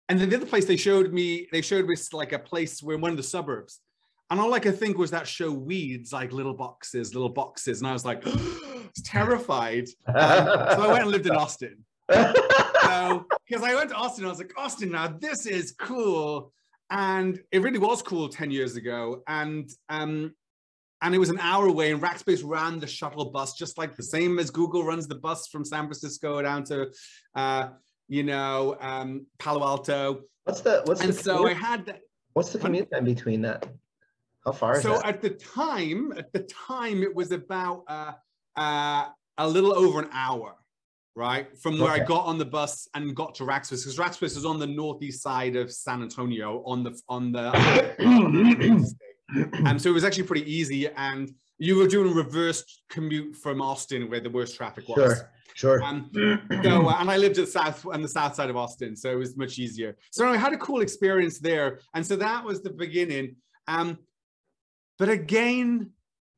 and 0.10 0.20
then 0.20 0.30
the 0.30 0.38
other 0.38 0.46
place 0.46 0.66
they 0.66 0.76
showed 0.76 1.14
me, 1.14 1.48
they 1.52 1.62
showed 1.62 1.88
me 1.88 1.96
like 2.12 2.34
a 2.34 2.40
place 2.40 2.82
where 2.82 2.98
one 2.98 3.12
of 3.12 3.18
the 3.18 3.24
suburbs. 3.24 3.80
And 4.32 4.40
all 4.40 4.54
I 4.54 4.60
could 4.60 4.78
think 4.78 4.98
was 4.98 5.12
that 5.12 5.28
show 5.28 5.52
weeds, 5.52 6.12
like 6.12 6.32
little 6.32 6.54
boxes, 6.54 7.14
little 7.14 7.30
boxes. 7.30 7.80
And 7.80 7.88
I 7.88 7.94
was 7.94 8.06
like, 8.06 8.24
terrified. 9.06 9.88
Um, 10.08 10.16
so 10.16 10.84
I 10.84 10.88
went 10.88 11.04
and 11.04 11.12
lived 11.12 11.28
in 11.28 11.36
Austin. 11.36 11.86
So, 12.82 13.28
because 13.48 13.64
I 13.64 13.76
went 13.76 13.92
to 13.92 13.96
Austin, 13.96 14.26
I 14.26 14.30
was 14.30 14.40
like, 14.40 14.52
Austin, 14.58 14.92
now 14.92 15.08
this 15.08 15.46
is 15.46 15.74
cool. 15.74 16.52
And 16.90 17.40
it 17.52 17.62
really 17.62 17.78
was 17.78 18.02
cool 18.02 18.30
10 18.30 18.50
years 18.50 18.78
ago. 18.78 19.22
And 19.28 19.70
um, 19.90 20.34
and 21.02 21.16
it 21.16 21.18
was 21.18 21.30
an 21.30 21.40
hour 21.40 21.68
away 21.68 21.92
and 21.92 22.02
rackspace 22.02 22.42
ran 22.44 22.80
the 22.80 22.88
shuttle 22.88 23.32
bus 23.32 23.54
just 23.54 23.78
like 23.78 23.96
the 23.96 24.04
same 24.04 24.38
as 24.38 24.50
google 24.50 24.84
runs 24.84 25.08
the 25.08 25.16
bus 25.16 25.48
from 25.48 25.64
san 25.64 25.86
francisco 25.86 26.42
down 26.42 26.64
to 26.64 26.88
uh, 27.36 27.70
you 28.10 28.24
know 28.24 28.76
um, 28.82 29.26
palo 29.38 29.66
alto. 29.66 30.24
What's 30.44 30.62
the 30.62 30.82
what's 30.86 31.02
and 31.02 31.12
the 31.12 31.14
so 31.14 31.48
i 31.48 31.54
had 31.54 32.00
what's 32.34 32.52
the 32.52 32.58
commute 32.58 32.92
time 32.92 33.06
between 33.06 33.42
that? 33.44 33.68
How 34.44 34.52
far 34.52 34.74
is 34.74 34.80
it? 34.80 34.84
so 34.84 35.02
at 35.04 35.22
the 35.22 35.30
time 35.30 36.12
at 36.18 36.34
the 36.34 36.42
time 36.42 37.04
it 37.04 37.14
was 37.14 37.32
about 37.32 37.84
uh, 37.88 38.14
uh, 38.58 39.06
a 39.38 39.48
little 39.48 39.74
over 39.74 40.00
an 40.02 40.10
hour 40.12 40.56
right 41.16 41.58
from 41.58 41.80
where 41.80 41.92
i 41.92 42.00
got 42.00 42.26
on 42.26 42.38
the 42.38 42.46
bus 42.46 42.88
and 42.94 43.16
got 43.16 43.36
to 43.36 43.44
rackspace 43.44 43.84
because 43.84 43.98
rackspace 43.98 44.38
is 44.38 44.46
on 44.46 44.58
the 44.60 44.68
northeast 44.68 45.22
side 45.22 45.56
of 45.56 45.72
san 45.72 46.02
antonio 46.02 46.64
on 46.66 46.84
the 46.84 47.00
on 47.10 47.32
the 47.32 47.50
Um, 49.64 49.78
so 49.78 49.92
it 49.92 49.94
was 49.94 50.04
actually 50.04 50.24
pretty 50.24 50.52
easy, 50.52 50.88
and 50.88 51.32
you 51.60 51.76
were 51.76 51.86
doing 51.86 52.12
a 52.12 52.16
reverse 52.16 52.82
commute 52.90 53.36
from 53.36 53.62
Austin, 53.62 54.10
where 54.10 54.20
the 54.20 54.30
worst 54.32 54.56
traffic 54.56 54.88
was. 54.90 54.98
sure 54.98 55.30
sure 55.54 55.82
Um, 55.84 56.10
so, 56.64 56.88
uh, 56.88 56.98
and 57.00 57.10
I 57.10 57.18
lived 57.18 57.38
at 57.38 57.48
south 57.48 57.86
on 57.86 58.02
the 58.02 58.08
south 58.08 58.36
side 58.36 58.50
of 58.50 58.58
Austin, 58.58 58.96
so 58.96 59.12
it 59.12 59.16
was 59.16 59.38
much 59.38 59.60
easier. 59.60 59.98
So 60.12 60.28
I 60.28 60.38
had 60.38 60.54
a 60.54 60.58
cool 60.58 60.82
experience 60.82 61.40
there, 61.40 61.80
and 61.94 62.06
so 62.06 62.16
that 62.18 62.44
was 62.44 62.62
the 62.62 62.70
beginning. 62.70 63.36
Um, 63.68 63.98
but 64.98 65.10
again, 65.10 65.92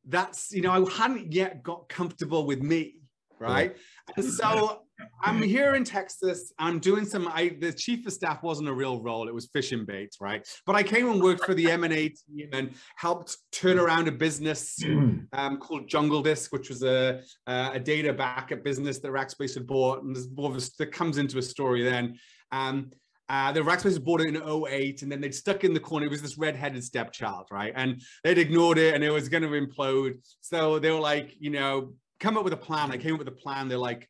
that's 0.06 0.52
you 0.52 0.62
know 0.62 0.72
I 0.72 0.90
hadn't 0.92 1.34
yet 1.34 1.64
got 1.64 1.90
comfortable 1.90 2.46
with 2.46 2.62
me, 2.62 3.02
right? 3.40 3.76
And 4.16 4.26
so 4.26 4.84
I'm 5.22 5.42
here 5.42 5.76
in 5.76 5.84
Texas. 5.84 6.52
I'm 6.60 6.80
doing 6.80 7.06
some. 7.06 7.28
I 7.28 7.56
the 7.60 7.72
chief 7.72 8.06
of 8.06 8.14
staff 8.14 8.44
wasn't 8.44 8.70
a 8.70 8.74
real 8.74 9.02
role; 9.02 9.28
it 9.28 9.34
was 9.34 9.50
fishing 9.54 9.86
bait, 9.86 10.16
right? 10.20 10.48
But 10.66 10.76
I 10.76 10.84
came 10.84 11.10
and 11.10 11.22
worked 11.22 11.46
for 11.46 11.54
the 11.54 11.70
M 11.70 11.84
and 11.84 11.94
A 11.94 12.10
team 12.10 12.50
and 12.54 12.72
helped 12.96 13.38
turn 13.52 13.80
around 13.80 14.08
a 14.08 14.12
business 14.12 14.78
um, 15.34 15.58
called 15.58 15.88
Jungle 15.88 16.22
Disc, 16.22 16.52
which 16.52 16.70
was 16.70 16.84
a 16.84 17.22
uh, 17.48 17.72
a 17.74 17.80
data 17.80 18.14
backup 18.14 18.64
business 18.64 19.00
that 19.00 19.12
Rackspace 19.12 19.54
had 19.54 19.68
bought, 19.68 20.04
and 20.04 20.16
there's 20.16 20.30
more 20.32 20.50
of 20.52 20.58
a, 20.58 20.70
that 20.80 20.92
comes 20.92 21.18
into 21.18 21.38
a 21.38 21.44
story 21.44 21.84
then. 21.84 22.18
Um, 22.52 22.92
uh, 23.30 23.50
the 23.50 23.62
Rackspace 23.62 24.04
bought 24.04 24.20
it 24.20 24.28
in 24.28 24.36
08, 24.36 25.04
and 25.04 25.12
then 25.12 25.22
they'd 25.22 25.34
stuck 25.34 25.64
in 25.64 25.74
the 25.74 25.80
corner. 25.80 26.06
It 26.06 26.12
was 26.12 26.22
this 26.22 26.38
red-headed 26.38 26.84
stepchild, 26.84 27.48
right? 27.50 27.72
And 27.78 28.02
they'd 28.26 28.38
ignored 28.38 28.78
it, 28.78 28.94
and 28.94 29.06
it 29.06 29.10
was 29.10 29.30
going 29.30 29.44
to 29.44 29.50
implode. 29.50 30.16
So 30.42 30.80
they 30.80 30.92
were 30.92 31.00
like, 31.00 31.34
you 31.40 31.50
know, 31.50 31.94
come 32.20 32.38
up 32.38 32.44
with 32.44 32.52
a 32.52 32.58
plan. 32.58 32.92
I 32.92 32.98
came 32.98 33.14
up 33.14 33.20
with 33.20 33.30
a 33.30 33.32
plan. 33.32 33.70
They're 33.70 33.78
like, 33.78 34.10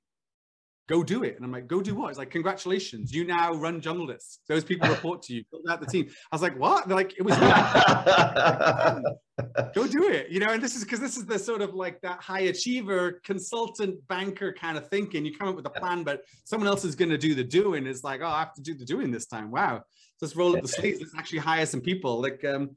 go 0.88 1.04
do 1.04 1.24
it. 1.24 1.36
And 1.36 1.46
I'm 1.46 1.52
like, 1.52 1.68
go 1.68 1.82
do 1.82 1.96
what? 1.96 2.10
It's 2.10 2.18
like, 2.18 2.32
congratulations, 2.32 3.14
you 3.14 3.26
now 3.26 3.54
run 3.54 3.82
Jungle 3.82 4.08
Disc. 4.08 4.40
Those 4.48 4.64
people 4.64 4.90
report 4.90 5.22
to 5.24 5.34
you. 5.34 5.44
Build 5.52 5.66
out 5.70 5.80
the 5.80 5.88
team. 5.88 6.10
I 6.32 6.36
was 6.36 6.42
like, 6.42 6.60
what? 6.60 6.88
They're 6.88 6.98
like, 6.98 7.14
it 7.18 7.24
was 7.24 7.36
go 9.74 9.88
do 9.88 10.08
it 10.08 10.30
you 10.30 10.40
know 10.40 10.52
and 10.52 10.62
this 10.62 10.76
is 10.76 10.84
because 10.84 11.00
this 11.00 11.18
is 11.18 11.26
the 11.26 11.40
sort 11.40 11.62
of 11.62 11.74
like 11.74 12.00
that 12.02 12.22
high 12.22 12.42
achiever 12.42 13.22
consultant 13.24 13.96
banker 14.08 14.54
kind 14.54 14.78
of 14.78 14.88
thinking 14.90 15.26
you 15.26 15.36
come 15.36 15.48
up 15.48 15.56
with 15.56 15.66
a 15.66 15.70
plan 15.70 16.04
but 16.04 16.22
someone 16.44 16.68
else 16.68 16.84
is 16.84 16.96
going 16.96 17.10
to 17.10 17.18
do 17.18 17.34
the 17.34 17.44
doing 17.44 17.88
it's 17.88 18.04
like 18.04 18.22
oh 18.22 18.28
i 18.28 18.40
have 18.40 18.54
to 18.54 18.62
do 18.62 18.76
the 18.76 18.86
doing 18.86 19.10
this 19.10 19.26
time 19.26 19.50
wow 19.50 19.82
let's 20.22 20.36
roll 20.36 20.56
up 20.56 20.62
the 20.62 20.68
sleeves 20.68 21.00
let's 21.00 21.16
actually 21.18 21.40
hire 21.40 21.66
some 21.66 21.82
people 21.82 22.22
like 22.22 22.44
um 22.46 22.70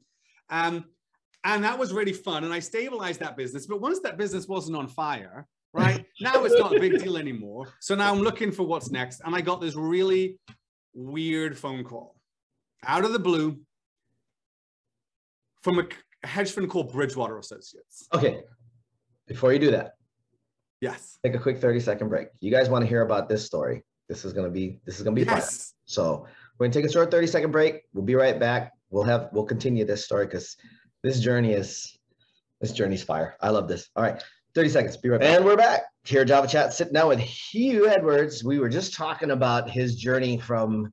um 0.49 0.85
and 1.43 1.63
that 1.63 1.77
was 1.77 1.93
really 1.93 2.13
fun 2.13 2.43
and 2.43 2.53
i 2.53 2.59
stabilized 2.59 3.19
that 3.19 3.37
business 3.37 3.67
but 3.67 3.81
once 3.81 3.99
that 3.99 4.17
business 4.17 4.47
wasn't 4.47 4.75
on 4.75 4.87
fire 4.87 5.45
right 5.75 6.05
now 6.21 6.43
it's 6.45 6.57
not 6.57 6.75
a 6.75 6.79
big 6.79 6.97
deal 7.03 7.17
anymore 7.17 7.67
so 7.79 7.95
now 7.95 8.11
i'm 8.11 8.19
looking 8.21 8.51
for 8.51 8.63
what's 8.63 8.89
next 8.91 9.21
and 9.25 9.35
i 9.35 9.41
got 9.41 9.59
this 9.59 9.75
really 9.75 10.39
weird 10.93 11.57
phone 11.57 11.83
call 11.83 12.15
out 12.87 13.03
of 13.03 13.11
the 13.11 13.19
blue 13.19 13.59
from 15.61 15.79
a 15.79 16.27
hedge 16.27 16.51
fund 16.51 16.69
called 16.69 16.91
Bridgewater 16.91 17.37
Associates. 17.37 18.07
okay 18.13 18.41
before 19.27 19.51
you 19.53 19.59
do 19.59 19.71
that 19.71 19.93
Yes. 20.81 21.19
take 21.23 21.35
a 21.35 21.39
quick 21.39 21.57
30 21.59 21.79
second 21.79 22.09
break 22.09 22.27
you 22.39 22.51
guys 22.51 22.69
want 22.69 22.83
to 22.83 22.87
hear 22.87 23.01
about 23.01 23.27
this 23.27 23.45
story 23.45 23.83
this 24.07 24.23
is 24.23 24.33
going 24.33 24.45
to 24.45 24.51
be 24.51 24.79
this 24.85 24.97
is 24.97 25.03
going 25.03 25.15
to 25.15 25.21
be 25.21 25.27
fun 25.27 25.41
So 25.85 26.25
we're 26.57 26.67
gonna 26.67 26.73
take 26.73 26.85
a 26.85 26.91
short 26.91 27.11
30 27.11 27.27
second 27.27 27.51
break. 27.51 27.81
We'll 27.93 28.05
be 28.05 28.15
right 28.15 28.39
back. 28.39 28.71
We'll 28.89 29.03
have 29.03 29.29
we'll 29.33 29.43
continue 29.45 29.83
this 29.83 30.05
story 30.05 30.25
because 30.25 30.55
this 31.03 31.19
journey 31.19 31.51
is 31.53 31.97
this 32.61 32.71
journey's 32.71 33.03
fire. 33.03 33.35
I 33.41 33.49
love 33.49 33.67
this. 33.67 33.89
All 33.95 34.03
right, 34.03 34.23
30 34.55 34.69
seconds. 34.69 34.97
Be 34.97 35.09
right 35.09 35.19
back. 35.19 35.35
And 35.35 35.45
we're 35.45 35.57
back 35.57 35.83
here 36.05 36.21
at 36.21 36.27
Java 36.27 36.47
Chat, 36.47 36.73
sitting 36.73 36.93
down 36.93 37.09
with 37.09 37.19
Huw 37.19 37.87
Edwards. 37.87 38.43
We 38.43 38.59
were 38.59 38.69
just 38.69 38.93
talking 38.93 39.31
about 39.31 39.69
his 39.69 39.95
journey 39.95 40.37
from 40.37 40.91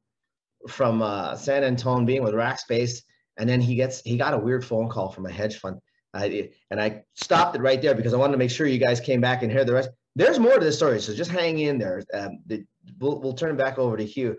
from 0.68 1.02
uh, 1.02 1.36
San 1.36 1.64
Antonio 1.64 2.04
being 2.04 2.22
with 2.22 2.34
Rackspace, 2.34 3.02
and 3.38 3.48
then 3.48 3.60
he 3.60 3.74
gets 3.74 4.02
he 4.02 4.16
got 4.16 4.34
a 4.34 4.38
weird 4.38 4.64
phone 4.64 4.88
call 4.88 5.10
from 5.10 5.26
a 5.26 5.30
hedge 5.30 5.58
fund. 5.58 5.78
I, 6.14 6.50
and 6.70 6.78
I 6.78 7.04
stopped 7.14 7.56
it 7.56 7.62
right 7.62 7.80
there 7.80 7.94
because 7.94 8.12
I 8.12 8.18
wanted 8.18 8.32
to 8.32 8.38
make 8.38 8.50
sure 8.50 8.66
you 8.66 8.78
guys 8.78 9.00
came 9.00 9.22
back 9.22 9.42
and 9.42 9.50
hear 9.50 9.64
the 9.64 9.72
rest. 9.72 9.88
There's 10.14 10.38
more 10.38 10.58
to 10.58 10.64
the 10.64 10.72
story, 10.72 11.00
so 11.00 11.14
just 11.14 11.30
hang 11.30 11.58
in 11.60 11.78
there. 11.78 12.02
Um, 12.12 12.40
the, 12.44 12.66
we'll, 12.98 13.18
we'll 13.18 13.32
turn 13.32 13.52
it 13.52 13.56
back 13.56 13.78
over 13.78 13.96
to 13.96 14.04
Huw 14.04 14.36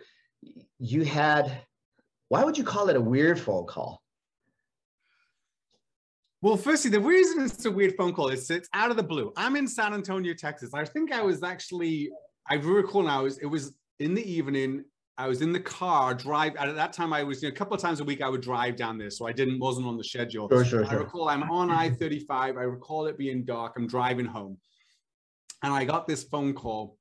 you 0.80 1.04
had 1.04 1.62
why 2.30 2.44
would 2.44 2.58
you 2.58 2.64
call 2.64 2.90
it 2.90 2.96
a 2.96 3.02
weird 3.02 3.40
phone 3.40 3.66
call 3.66 4.03
Well, 6.44 6.58
firstly, 6.58 6.92
the 6.92 7.00
reason 7.00 7.42
it's 7.42 7.64
a 7.64 7.72
weird 7.72 7.96
phone 7.96 8.12
call 8.12 8.28
is 8.28 8.52
it's 8.52 8.68
out 8.74 8.92
of 8.92 8.98
the 8.98 9.04
blue. 9.04 9.32
I'm 9.38 9.56
in 9.56 9.66
San 9.66 9.94
Antonio, 9.94 10.34
Texas. 10.34 10.74
I 10.74 10.84
think 10.84 11.14
I 11.14 11.22
was 11.22 11.42
actually, 11.42 12.12
I 12.50 12.56
recall 12.56 13.04
now, 13.04 13.26
it 13.26 13.46
was, 13.46 13.78
in 14.00 14.14
the 14.14 14.30
evening. 14.30 14.84
I 15.18 15.30
was 15.30 15.42
in 15.42 15.54
the 15.54 15.60
car, 15.62 16.14
drive. 16.14 16.58
At 16.58 16.76
that 16.76 16.92
time, 16.92 17.14
I 17.14 17.24
was 17.24 17.42
you 17.42 17.48
know, 17.48 17.54
a 17.54 17.56
couple 17.56 17.76
of 17.76 17.82
times 17.82 18.02
a 18.02 18.04
week. 18.04 18.22
I 18.22 18.28
would 18.28 18.42
drive 18.42 18.76
down 18.76 18.98
there, 18.98 19.10
so 19.10 19.26
I 19.26 19.32
didn't 19.32 19.60
wasn't 19.60 19.88
on 19.88 19.96
the 19.96 20.04
schedule. 20.04 20.50
sure 20.50 20.66
sure 20.66 20.86
I 20.86 20.96
recall 20.96 21.30
I'm 21.30 21.44
on 21.44 21.70
I-35. 21.70 22.28
I 22.32 22.50
recall 22.50 23.06
it 23.06 23.18
being 23.18 23.46
dark. 23.46 23.74
I'm 23.78 23.88
driving 23.88 24.26
home, 24.26 24.58
and 25.62 25.72
I 25.72 25.86
got 25.86 26.08
this 26.08 26.24
phone 26.24 26.54
call, 26.54 26.98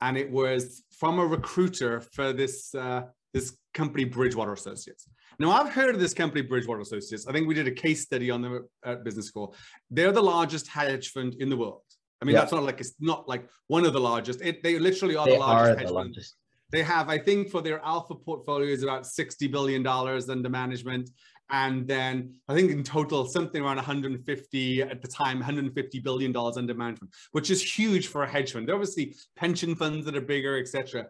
and 0.00 0.16
it 0.16 0.30
was 0.30 0.82
from 0.90 1.18
a 1.18 1.26
recruiter 1.26 2.00
for 2.00 2.32
this 2.32 2.74
uh, 2.74 3.02
this 3.34 3.58
company, 3.74 4.04
Bridgewater 4.04 4.54
Associates. 4.54 5.06
Now 5.38 5.50
I've 5.50 5.72
heard 5.72 5.94
of 5.94 6.00
this 6.00 6.14
company, 6.14 6.42
Bridgewater 6.42 6.80
Associates. 6.80 7.26
I 7.26 7.32
think 7.32 7.48
we 7.48 7.54
did 7.54 7.66
a 7.66 7.72
case 7.72 8.02
study 8.02 8.30
on 8.30 8.42
them 8.42 8.68
at 8.84 9.04
business 9.04 9.26
school. 9.26 9.54
They're 9.90 10.12
the 10.12 10.22
largest 10.22 10.68
hedge 10.68 11.10
fund 11.10 11.34
in 11.40 11.48
the 11.48 11.56
world. 11.56 11.82
I 12.20 12.24
mean, 12.24 12.34
Yeah. 12.34 12.40
that's 12.40 12.52
not 12.52 12.62
like 12.62 12.80
it's 12.80 12.94
not 13.00 13.28
like 13.28 13.48
one 13.66 13.84
of 13.84 13.92
the 13.92 14.00
largest. 14.00 14.40
It, 14.40 14.62
they 14.62 14.78
literally 14.78 15.16
are 15.16 15.26
they 15.26 15.32
the 15.32 15.38
largest 15.38 15.64
are 15.64 15.78
hedge 15.78 15.88
the 15.88 15.94
fund 15.94 15.94
largest 15.94 16.36
they 16.74 16.82
have, 16.82 17.08
I 17.08 17.18
think, 17.18 17.50
for 17.50 17.62
their 17.62 17.80
alpha 17.84 18.14
portfolio 18.14 18.66
is 18.66 18.82
about 18.82 19.04
$60 19.04 19.50
billion 19.50 19.86
under 19.86 20.48
management. 20.48 21.10
And 21.50 21.86
then 21.86 22.34
I 22.48 22.54
think 22.54 22.70
in 22.70 22.82
total, 22.82 23.26
something 23.26 23.62
around 23.62 23.76
150 23.76 24.82
at 24.82 25.00
the 25.00 25.08
time, 25.08 25.38
150 25.38 26.00
billion 26.00 26.32
dollars 26.32 26.56
under 26.56 26.74
management, 26.74 27.12
which 27.32 27.50
is 27.50 27.62
huge 27.62 28.08
for 28.08 28.24
a 28.24 28.28
hedge 28.28 28.52
fund. 28.52 28.66
There 28.66 28.74
obviously 28.74 29.14
pension 29.36 29.76
funds 29.76 30.04
that 30.06 30.16
are 30.16 30.22
bigger, 30.22 30.58
etc. 30.58 31.06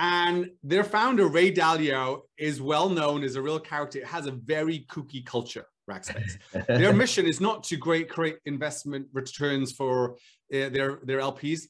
And 0.00 0.52
their 0.62 0.82
founder, 0.82 1.26
Ray 1.26 1.52
Dalio, 1.52 2.22
is 2.38 2.62
well 2.62 2.88
known 2.88 3.22
as 3.22 3.36
a 3.36 3.42
real 3.42 3.60
character. 3.60 3.98
It 3.98 4.06
has 4.06 4.26
a 4.26 4.30
very 4.30 4.86
kooky 4.88 5.24
culture, 5.24 5.66
Rackspace. 5.90 6.38
their 6.66 6.94
mission 7.04 7.26
is 7.26 7.38
not 7.38 7.64
to 7.64 7.76
great 7.76 8.08
create 8.08 8.38
investment 8.46 9.08
returns 9.12 9.72
for 9.72 10.12
uh, 10.54 10.70
their 10.70 11.00
their 11.04 11.18
LPs. 11.18 11.64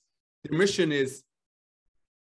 Their 0.44 0.56
mission 0.56 0.92
is 0.92 1.24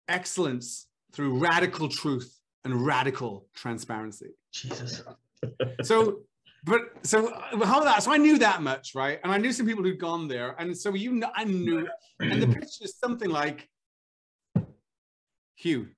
excellence 0.06 0.88
through 1.14 1.38
radical 1.38 1.88
truth 1.88 2.38
and 2.64 2.84
radical 2.84 3.46
transparency. 3.54 4.30
jesus 4.52 5.02
So, 5.82 6.20
but 6.64 6.80
so 7.02 7.28
uh, 7.28 7.64
how 7.64 7.82
that? 7.82 8.02
So 8.02 8.12
I 8.12 8.18
knew 8.18 8.36
that 8.38 8.60
much, 8.60 8.94
right? 8.94 9.20
And 9.24 9.32
I 9.32 9.38
knew 9.38 9.52
some 9.52 9.66
people 9.66 9.84
who'd 9.84 9.98
gone 9.98 10.28
there, 10.28 10.54
and 10.58 10.76
so 10.76 10.92
you 10.92 11.12
know, 11.12 11.30
I 11.34 11.44
knew. 11.44 11.88
And 12.20 12.42
the 12.42 12.46
pitch 12.56 12.82
is 12.82 12.98
something 13.02 13.30
like, 13.30 13.68
Huw, 15.64 15.88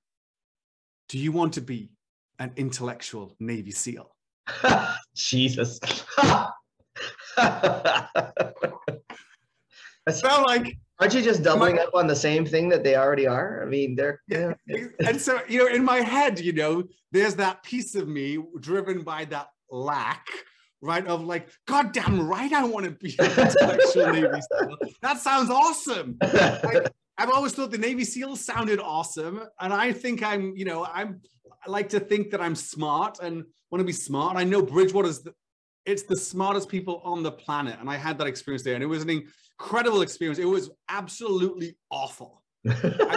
do 1.09 1.17
you 1.17 1.31
want 1.33 1.53
to 1.53 1.61
be 1.61 1.91
an 2.39 2.53
intellectual 2.55 3.35
Navy 3.39 3.71
SEAL? 3.71 4.09
jesus 5.15 5.79
So 10.09 10.41
like, 10.43 10.77
aren't 11.01 11.13
you 11.13 11.21
just 11.21 11.43
doubling 11.43 11.79
up 11.79 11.89
on 11.93 12.07
the 12.07 12.15
same 12.15 12.45
thing 12.45 12.69
that 12.69 12.81
they 12.85 12.95
already 12.95 13.27
are 13.27 13.61
i 13.61 13.65
mean 13.65 13.93
they're 13.93 14.21
yeah. 14.29 14.53
and 15.05 15.19
so 15.19 15.41
you 15.49 15.59
know, 15.59 15.67
in 15.67 15.83
my 15.83 15.97
head, 15.97 16.39
you 16.39 16.53
know, 16.53 16.85
there's 17.11 17.35
that 17.35 17.61
piece 17.63 17.93
of 17.95 18.07
me 18.07 18.37
driven 18.61 19.01
by 19.01 19.25
that 19.25 19.49
lack, 19.69 20.25
right? 20.81 21.05
Of 21.05 21.25
like, 21.25 21.49
God 21.65 21.91
damn 21.91 22.25
right, 22.25 22.53
I 22.53 22.63
want 22.63 22.85
to 22.85 22.91
be 22.91 23.15
an 23.19 23.25
intellectual 23.25 24.07
Navy 24.13 24.41
SEAL. 24.49 24.77
That 25.01 25.19
sounds 25.19 25.49
awesome. 25.49 26.17
Like, 26.21 26.93
I've 27.17 27.31
always 27.31 27.53
thought 27.53 27.71
the 27.71 27.77
Navy 27.77 28.03
SEALs 28.03 28.45
sounded 28.45 28.79
awesome, 28.79 29.41
and 29.59 29.73
I 29.73 29.91
think 29.91 30.23
I'm, 30.23 30.55
you 30.55 30.65
know, 30.65 30.85
I'm. 30.85 31.21
I 31.65 31.69
like 31.69 31.89
to 31.89 31.99
think 31.99 32.29
that 32.31 32.39
I'm 32.39 32.55
smart 32.55 33.17
and 33.21 33.43
want 33.71 33.79
to 33.81 33.85
be 33.85 33.91
smart. 33.91 34.37
I 34.37 34.43
know 34.43 34.61
Bridgewater's 34.61 35.21
the, 35.21 35.33
it's 35.85 36.03
the 36.03 36.15
smartest 36.15 36.69
people 36.69 37.01
on 37.03 37.23
the 37.23 37.31
planet. 37.31 37.77
And 37.79 37.89
I 37.89 37.95
had 37.95 38.17
that 38.19 38.27
experience 38.27 38.63
there, 38.63 38.75
and 38.75 38.83
it 38.83 38.87
was 38.87 39.01
an 39.01 39.09
incredible 39.09 40.01
experience. 40.01 40.37
It 40.37 40.45
was 40.45 40.69
absolutely 40.89 41.75
awful. 41.89 42.43
I 42.67 42.73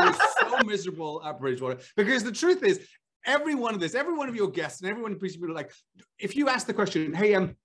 was 0.07 0.19
so 0.41 0.65
miserable 0.65 1.23
at 1.25 1.39
Bridgewater 1.39 1.81
because 1.97 2.25
the 2.25 2.33
truth 2.33 2.63
is, 2.63 2.81
every 3.27 3.55
one 3.55 3.75
of 3.75 3.81
this, 3.81 3.95
every 3.95 4.15
one 4.15 4.29
of 4.29 4.37
your 4.37 4.49
guests, 4.49 4.81
and 4.81 4.91
everyone 4.91 5.17
people 5.17 5.53
like, 5.53 5.73
if 6.19 6.35
you 6.35 6.49
ask 6.49 6.67
the 6.67 6.75
question, 6.75 7.13
"Hey, 7.13 7.35
um, 7.35 7.57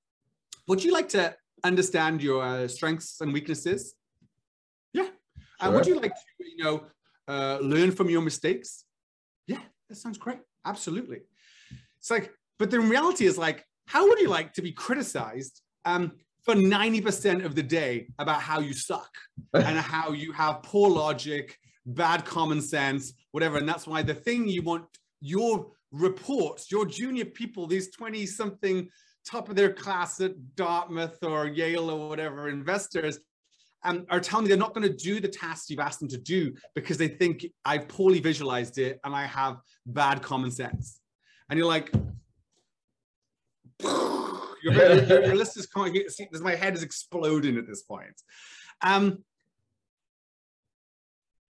would 0.68 0.84
you 0.84 0.92
like 0.92 1.10
to 1.10 1.36
understand 1.64 2.22
your 2.22 2.44
uh, 2.44 2.68
strengths 2.68 3.22
and 3.22 3.32
weaknesses?" 3.32 3.94
Yeah. 5.60 5.66
And 5.66 5.76
would 5.76 5.86
you 5.86 6.00
like 6.00 6.14
to, 6.14 6.22
you 6.40 6.64
know, 6.64 6.84
uh, 7.28 7.60
learn 7.62 7.92
from 7.92 8.10
your 8.10 8.22
mistakes? 8.22 8.86
Yeah, 9.48 9.62
that 9.90 9.96
sounds 9.96 10.18
great. 10.18 10.40
Absolutely. 10.66 11.22
It's 12.00 12.12
like, 12.12 12.32
but 12.60 12.72
the 12.72 12.80
reality 12.80 13.26
is 13.26 13.38
like, 13.38 13.66
how 13.88 14.08
would 14.08 14.20
you 14.20 14.30
like 14.30 14.54
to 14.54 14.62
be 14.62 14.72
criticized 14.72 15.62
um, 15.86 16.14
for 16.44 16.56
90% 16.56 17.44
of 17.44 17.56
the 17.56 17.64
day 17.64 18.08
about 18.20 18.42
how 18.42 18.60
you 18.60 18.74
suck 18.74 19.10
and 19.54 19.78
how 19.78 20.12
you 20.12 20.32
have 20.32 20.64
poor 20.64 20.90
logic, 20.90 21.58
bad 21.86 22.26
common 22.26 22.62
sense, 22.62 23.14
whatever. 23.32 23.58
And 23.58 23.68
that's 23.68 23.88
why 23.88 24.02
the 24.02 24.14
thing 24.14 24.48
you 24.48 24.62
want 24.62 24.86
your 25.22 25.72
reports, 25.92 26.72
your 26.72 26.86
junior 26.86 27.26
people, 27.26 27.68
these 27.68 27.90
20 27.92 28.26
something 28.26 28.90
top 29.26 29.50
of 29.50 29.56
their 29.56 29.74
class 29.74 30.22
at 30.22 30.56
Dartmouth 30.56 31.18
or 31.24 31.48
Yale 31.48 31.90
or 31.90 32.10
whatever 32.10 32.48
investors 32.48 33.20
um, 33.86 34.06
are 34.10 34.20
telling 34.20 34.44
me 34.44 34.50
they're 34.50 34.58
not 34.58 34.74
going 34.74 34.88
to 34.88 34.94
do 34.94 35.20
the 35.22 35.28
tasks 35.28 35.70
you've 35.70 35.80
asked 35.80 36.00
them 36.00 36.10
to 36.10 36.18
do 36.18 36.54
because 36.74 36.98
they 36.98 37.08
think 37.08 37.46
I've 37.64 37.88
poorly 37.88 38.20
visualized 38.20 38.78
it 38.78 39.00
and 39.04 39.16
I 39.16 39.26
have 39.26 39.58
bad 39.86 40.22
common 40.22 40.52
sense. 40.52 41.00
And 41.50 41.58
you're 41.58 41.68
like, 41.68 41.92
your, 43.84 44.74
your, 44.74 45.26
your, 45.26 45.36
list 45.36 45.58
is 45.58 45.68
coming. 45.68 46.04
See, 46.10 46.28
my 46.42 46.56
head 46.56 46.74
is 46.74 46.84
exploding 46.84 47.58
at 47.58 47.68
this 47.68 47.84
point. 47.84 48.20
Um, 48.82 49.24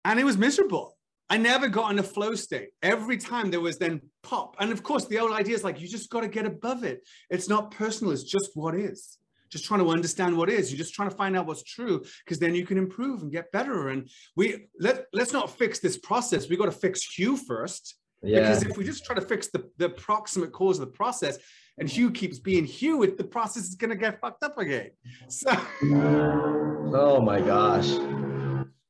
and 0.06 0.20
it 0.20 0.24
was 0.24 0.38
miserable. 0.38 0.98
I 1.30 1.38
never 1.38 1.68
got 1.68 1.92
in 1.92 2.00
a 2.00 2.04
flow 2.04 2.36
state. 2.36 2.70
Every 2.82 3.18
time 3.18 3.52
there 3.52 3.62
was 3.62 3.78
then 3.78 4.02
pop. 4.24 4.56
And 4.60 4.72
of 4.72 4.84
course, 4.84 5.06
the 5.06 5.20
old 5.20 5.32
idea 5.32 5.56
is 5.56 5.64
like, 5.64 5.80
you 5.80 5.88
just 5.88 6.10
got 6.10 6.22
to 6.22 6.28
get 6.28 6.46
above 6.46 6.84
it. 6.84 7.08
It's 7.30 7.48
not 7.48 7.72
personal, 7.72 8.14
it's 8.14 8.24
just 8.24 8.52
what 8.54 8.76
is. 8.76 9.18
Just 9.52 9.66
trying 9.66 9.82
to 9.82 9.90
understand 9.90 10.38
what 10.38 10.50
is. 10.50 10.72
You're 10.72 10.78
just 10.78 10.94
trying 10.94 11.10
to 11.10 11.16
find 11.16 11.36
out 11.36 11.46
what's 11.46 11.64
true 11.64 12.04
because 12.24 12.40
then 12.40 12.56
you 12.56 12.66
can 12.66 12.78
improve 12.78 13.22
and 13.22 13.32
get 13.32 13.52
better. 13.52 13.90
And 13.90 14.10
we 14.36 14.68
let 14.80 15.06
let's 15.14 15.34
not 15.34 15.58
fix 15.58 15.80
this 15.80 15.98
process. 15.98 16.50
We 16.50 16.58
got 16.58 16.66
to 16.66 16.72
fix 16.72 17.02
Huw 17.18 17.38
first. 17.38 17.96
Yeah. 18.24 18.42
Because 18.42 18.64
if 18.64 18.78
we 18.78 18.86
just 18.86 19.04
try 19.04 19.16
to 19.16 19.22
fix 19.22 19.48
the, 19.48 19.70
the 19.78 19.90
proximate 19.90 20.52
cause 20.52 20.80
of 20.80 20.86
the 20.86 20.92
process, 20.92 21.40
and 21.78 21.90
Huw 21.90 22.14
keeps 22.14 22.40
being 22.40 22.66
Huw, 22.66 23.18
the 23.18 23.24
process 23.24 23.64
is 23.64 23.76
going 23.76 23.90
to 23.90 23.96
get 23.96 24.22
fucked 24.22 24.44
up 24.44 24.58
again. 24.58 24.92
So, 25.28 25.50
oh 25.84 27.22
my 27.22 27.42
gosh. 27.42 27.90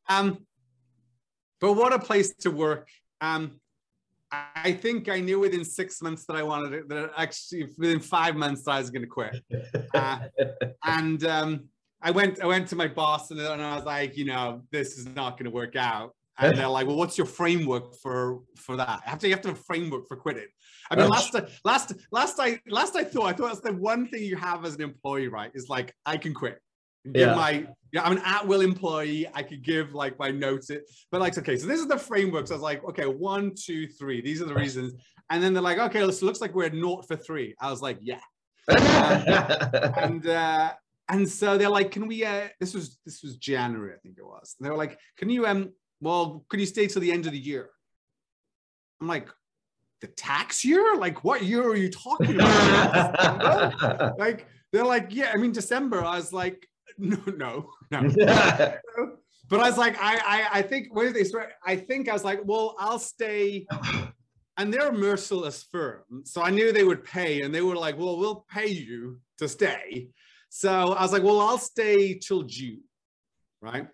Um, 0.09 0.45
but 1.61 1.73
what 1.73 1.93
a 1.93 1.99
place 1.99 2.35
to 2.41 2.51
work. 2.51 2.89
Um, 3.21 3.60
I 4.31 4.71
think 4.71 5.09
I 5.09 5.19
knew 5.19 5.39
within 5.39 5.65
six 5.65 6.01
months 6.01 6.25
that 6.25 6.35
I 6.35 6.43
wanted 6.43 6.73
it, 6.73 6.89
that 6.89 7.11
actually 7.17 7.67
within 7.77 7.99
five 7.99 8.35
months 8.35 8.63
that 8.63 8.71
I 8.71 8.79
was 8.79 8.89
going 8.89 9.03
to 9.03 9.07
quit. 9.07 9.41
Uh, 9.93 10.19
and 10.85 11.25
um, 11.25 11.65
I 12.01 12.11
went, 12.11 12.41
I 12.41 12.45
went 12.45 12.67
to 12.69 12.75
my 12.75 12.87
boss 12.87 13.31
and, 13.31 13.39
and 13.39 13.61
I 13.61 13.75
was 13.75 13.83
like, 13.83 14.15
you 14.17 14.25
know, 14.25 14.61
this 14.71 14.97
is 14.97 15.05
not 15.05 15.31
going 15.31 15.45
to 15.45 15.51
work 15.51 15.75
out. 15.75 16.15
And 16.39 16.57
they're 16.57 16.67
like, 16.67 16.87
well, 16.87 16.95
what's 16.95 17.17
your 17.17 17.27
framework 17.27 17.93
for 17.95 18.39
for 18.55 18.75
that? 18.77 19.01
After 19.05 19.27
you 19.27 19.33
have 19.33 19.41
to 19.41 19.49
have 19.49 19.59
a 19.59 19.61
framework 19.61 20.07
for 20.07 20.15
quitting. 20.15 20.47
I 20.89 20.95
mean, 20.95 21.09
last 21.09 21.35
last 21.63 21.93
last 22.11 22.39
I 22.39 22.59
last 22.67 22.95
I 22.95 23.03
thought 23.03 23.25
I 23.25 23.33
thought 23.33 23.49
that's 23.49 23.59
the 23.61 23.73
one 23.73 24.07
thing 24.07 24.23
you 24.23 24.37
have 24.37 24.65
as 24.65 24.75
an 24.75 24.81
employee, 24.81 25.27
right? 25.27 25.51
Is 25.53 25.69
like 25.69 25.93
I 26.05 26.17
can 26.17 26.33
quit 26.33 26.59
give 27.05 27.15
yeah. 27.29 27.35
my 27.35 27.67
yeah, 27.91 28.03
I'm 28.03 28.13
an 28.13 28.21
at-will 28.23 28.61
employee. 28.61 29.27
I 29.33 29.43
could 29.43 29.63
give 29.63 29.93
like 29.93 30.17
my 30.17 30.31
notes 30.31 30.69
it, 30.69 30.89
but 31.11 31.19
like 31.19 31.37
okay, 31.37 31.57
so 31.57 31.67
this 31.67 31.79
is 31.79 31.87
the 31.87 31.97
framework. 31.97 32.47
So 32.47 32.53
I 32.53 32.57
was 32.57 32.63
like, 32.63 32.83
okay, 32.85 33.05
one, 33.05 33.53
two, 33.55 33.87
three. 33.87 34.21
These 34.21 34.41
are 34.41 34.45
the 34.45 34.53
reasons. 34.53 34.93
And 35.29 35.41
then 35.41 35.53
they're 35.53 35.63
like, 35.63 35.77
okay, 35.77 36.05
this 36.05 36.21
looks 36.21 36.41
like 36.41 36.53
we're 36.53 36.69
naught 36.69 37.07
for 37.07 37.15
three. 37.15 37.55
I 37.59 37.69
was 37.69 37.81
like, 37.81 37.97
yeah. 38.01 38.19
uh, 38.67 39.91
and 39.97 40.25
uh, 40.27 40.73
and 41.09 41.27
so 41.27 41.57
they're 41.57 41.69
like, 41.69 41.91
can 41.91 42.07
we? 42.07 42.23
Uh, 42.23 42.47
this 42.59 42.73
was 42.73 42.97
this 43.05 43.23
was 43.23 43.35
January, 43.37 43.93
I 43.93 43.97
think 43.99 44.17
it 44.17 44.25
was. 44.25 44.55
And 44.57 44.65
they 44.65 44.69
were 44.69 44.77
like, 44.77 44.97
can 45.17 45.29
you 45.29 45.45
um, 45.45 45.71
well, 45.99 46.45
could 46.49 46.59
you 46.59 46.65
stay 46.65 46.87
till 46.87 47.01
the 47.01 47.11
end 47.11 47.25
of 47.25 47.31
the 47.31 47.39
year? 47.39 47.69
I'm 48.99 49.07
like, 49.07 49.29
the 50.01 50.07
tax 50.07 50.65
year? 50.65 50.95
Like, 50.95 51.23
what 51.23 51.43
year 51.43 51.63
are 51.63 51.75
you 51.75 51.89
talking 51.89 52.35
about? 52.35 54.17
like, 54.19 54.47
they're 54.71 54.85
like, 54.85 55.07
yeah, 55.09 55.31
I 55.33 55.37
mean, 55.37 55.51
December. 55.51 56.03
I 56.03 56.15
was 56.15 56.33
like, 56.33 56.67
no, 57.09 57.17
no, 57.25 57.71
no. 57.89 58.01
but 59.49 59.59
I 59.59 59.67
was 59.67 59.77
like, 59.77 59.97
I, 59.99 60.17
I, 60.53 60.59
I 60.59 60.61
think 60.61 60.89
where 60.91 61.11
they 61.11 61.23
swear, 61.23 61.53
I 61.65 61.75
think 61.75 62.07
I 62.07 62.13
was 62.13 62.23
like, 62.23 62.41
well, 62.45 62.75
I'll 62.77 62.99
stay. 62.99 63.65
And 64.57 64.71
they're 64.71 64.89
a 64.89 64.93
merciless 64.93 65.63
firm, 65.63 66.03
so 66.25 66.43
I 66.43 66.51
knew 66.51 66.71
they 66.71 66.83
would 66.83 67.03
pay, 67.03 67.41
and 67.41 67.55
they 67.55 67.61
were 67.61 67.75
like, 67.75 67.97
well, 67.97 68.17
we'll 68.19 68.45
pay 68.53 68.67
you 68.67 69.19
to 69.39 69.47
stay. 69.47 70.09
So 70.49 70.93
I 70.93 71.01
was 71.01 71.11
like, 71.11 71.23
well, 71.23 71.39
I'll 71.39 71.57
stay 71.57 72.19
till 72.19 72.43
June, 72.43 72.83
right? 73.61 73.87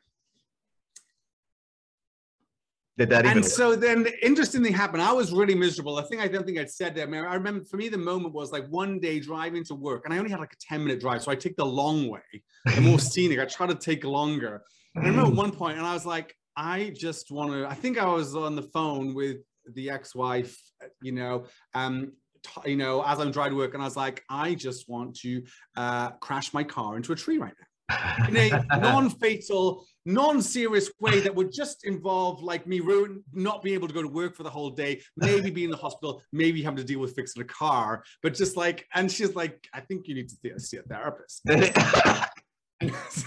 Did 2.97 3.09
that 3.11 3.25
even? 3.25 3.37
And 3.37 3.45
so 3.45 3.75
then 3.75 4.03
the 4.03 4.25
interesting 4.25 4.63
thing 4.63 4.73
happened. 4.73 5.03
I 5.03 5.11
was 5.11 5.31
really 5.31 5.53
miserable. 5.53 5.97
I 5.97 6.03
think 6.03 6.21
I 6.21 6.27
don't 6.27 6.45
think 6.45 6.57
I'd 6.57 6.71
said 6.71 6.95
that. 6.95 7.07
I 7.07 7.35
remember 7.35 7.63
for 7.63 7.77
me 7.77 7.89
the 7.89 7.97
moment 7.97 8.33
was 8.33 8.51
like 8.51 8.67
one 8.69 8.99
day 8.99 9.19
driving 9.19 9.63
to 9.65 9.75
work, 9.75 10.05
and 10.05 10.13
I 10.13 10.17
only 10.17 10.31
had 10.31 10.39
like 10.39 10.53
a 10.53 10.57
ten 10.59 10.83
minute 10.83 10.99
drive, 10.99 11.21
so 11.21 11.31
I 11.31 11.35
take 11.35 11.55
the 11.55 11.65
long 11.65 12.09
way, 12.09 12.21
the 12.65 12.81
more 12.81 12.99
scenic. 13.11 13.39
I 13.39 13.45
try 13.45 13.67
to 13.67 13.75
take 13.75 14.03
longer. 14.03 14.63
And 14.95 15.05
I 15.05 15.09
remember 15.09 15.31
at 15.31 15.37
one 15.37 15.51
point, 15.51 15.77
and 15.77 15.85
I 15.85 15.93
was 15.93 16.07
like, 16.07 16.35
I 16.55 16.91
just 16.95 17.31
want 17.31 17.51
to. 17.51 17.67
I 17.67 17.75
think 17.75 17.99
I 17.99 18.07
was 18.07 18.35
on 18.35 18.55
the 18.55 18.63
phone 18.63 19.13
with 19.13 19.37
the 19.73 19.91
ex-wife, 19.91 20.57
you 21.01 21.11
know, 21.11 21.45
um, 21.75 22.13
you 22.65 22.77
know, 22.77 23.03
as 23.03 23.19
I'm 23.19 23.29
driving 23.29 23.53
to 23.53 23.57
work, 23.57 23.75
and 23.75 23.83
I 23.83 23.85
was 23.85 23.97
like, 23.97 24.23
I 24.27 24.55
just 24.55 24.89
want 24.89 25.15
to 25.17 25.43
uh, 25.75 26.11
crash 26.13 26.51
my 26.51 26.63
car 26.63 26.95
into 26.95 27.13
a 27.13 27.15
tree 27.15 27.37
right 27.37 27.53
now 27.59 27.67
in 28.27 28.35
a 28.35 28.63
non-fatal, 28.79 29.85
non-serious 30.07 30.89
way 30.99 31.19
that 31.19 31.35
would 31.35 31.51
just 31.51 31.85
involve 31.85 32.41
like 32.41 32.65
me 32.65 32.79
ruin, 32.79 33.21
not 33.33 33.61
being 33.61 33.75
able 33.75 33.87
to 33.87 33.93
go 33.93 34.01
to 34.01 34.07
work 34.07 34.35
for 34.35 34.43
the 34.43 34.49
whole 34.49 34.69
day, 34.69 35.01
maybe 35.17 35.51
be 35.51 35.65
in 35.65 35.69
the 35.69 35.77
hospital, 35.77 36.21
maybe 36.31 36.63
having 36.63 36.77
to 36.77 36.83
deal 36.83 36.99
with 36.99 37.13
fixing 37.13 37.41
a 37.41 37.45
car, 37.45 38.03
but 38.23 38.33
just 38.33 38.55
like, 38.55 38.87
and 38.95 39.11
she's 39.11 39.35
like, 39.35 39.67
I 39.73 39.81
think 39.81 40.07
you 40.07 40.15
need 40.15 40.29
to 40.29 40.35
see 40.35 40.49
a, 40.49 40.59
see 40.59 40.77
a 40.77 40.81
therapist. 40.83 41.41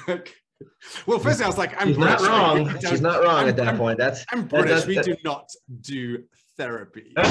like, 0.09 0.35
well, 1.07 1.19
first 1.19 1.43
I 1.43 1.47
was 1.47 1.59
like, 1.59 1.81
I'm 1.81 1.89
She's 1.89 1.97
British. 1.97 2.21
not 2.23 2.29
wrong. 2.29 2.81
She's 2.81 3.01
not 3.01 3.23
wrong 3.23 3.43
I'm, 3.43 3.49
at 3.49 3.57
that 3.57 3.69
I'm, 3.69 3.79
point. 3.79 3.99
That's 3.99 4.25
I'm 4.31 4.47
British. 4.47 4.87
We 4.87 5.01
do 5.01 5.17
not 5.25 5.49
do 5.81 6.25
therapy. 6.57 7.15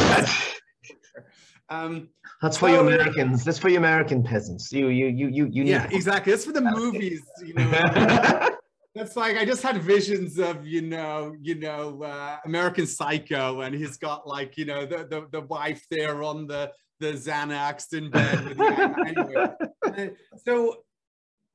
Um, 1.72 2.10
that's 2.42 2.58
for 2.58 2.68
you 2.68 2.80
Americans. 2.80 3.44
That's 3.44 3.60
for 3.60 3.70
you 3.70 3.78
American 3.78 4.24
peasants. 4.24 4.72
You, 4.72 4.88
you, 4.88 5.06
you, 5.06 5.28
you, 5.28 5.46
you. 5.46 5.64
Yeah, 5.66 5.88
exactly. 5.92 6.32
That's 6.32 6.44
for 6.44 6.52
the 6.52 6.62
movies. 6.62 7.22
You 7.46 7.54
know. 7.54 8.50
That's 8.96 9.16
like 9.16 9.38
I 9.38 9.46
just 9.46 9.62
had 9.62 9.82
visions 9.82 10.40
of 10.40 10.66
you 10.66 10.82
know, 10.82 11.36
you 11.42 11.56
know, 11.56 12.04
uh, 12.04 12.38
American 12.46 12.88
Psycho, 12.88 13.62
and 13.62 13.76
he's 13.76 13.98
got 13.98 14.28
like 14.28 14.58
you 14.58 14.66
know 14.66 14.86
the 14.86 15.06
the, 15.10 15.28
the 15.32 15.42
wife 15.42 15.86
there 15.90 16.24
on 16.24 16.48
the 16.48 16.72
the 17.00 17.14
Xanax 17.14 17.94
in 17.94 18.10
bed 18.10 18.46
with 18.46 18.58
the 18.58 19.56
anyway. 19.88 20.10
so 20.46 20.78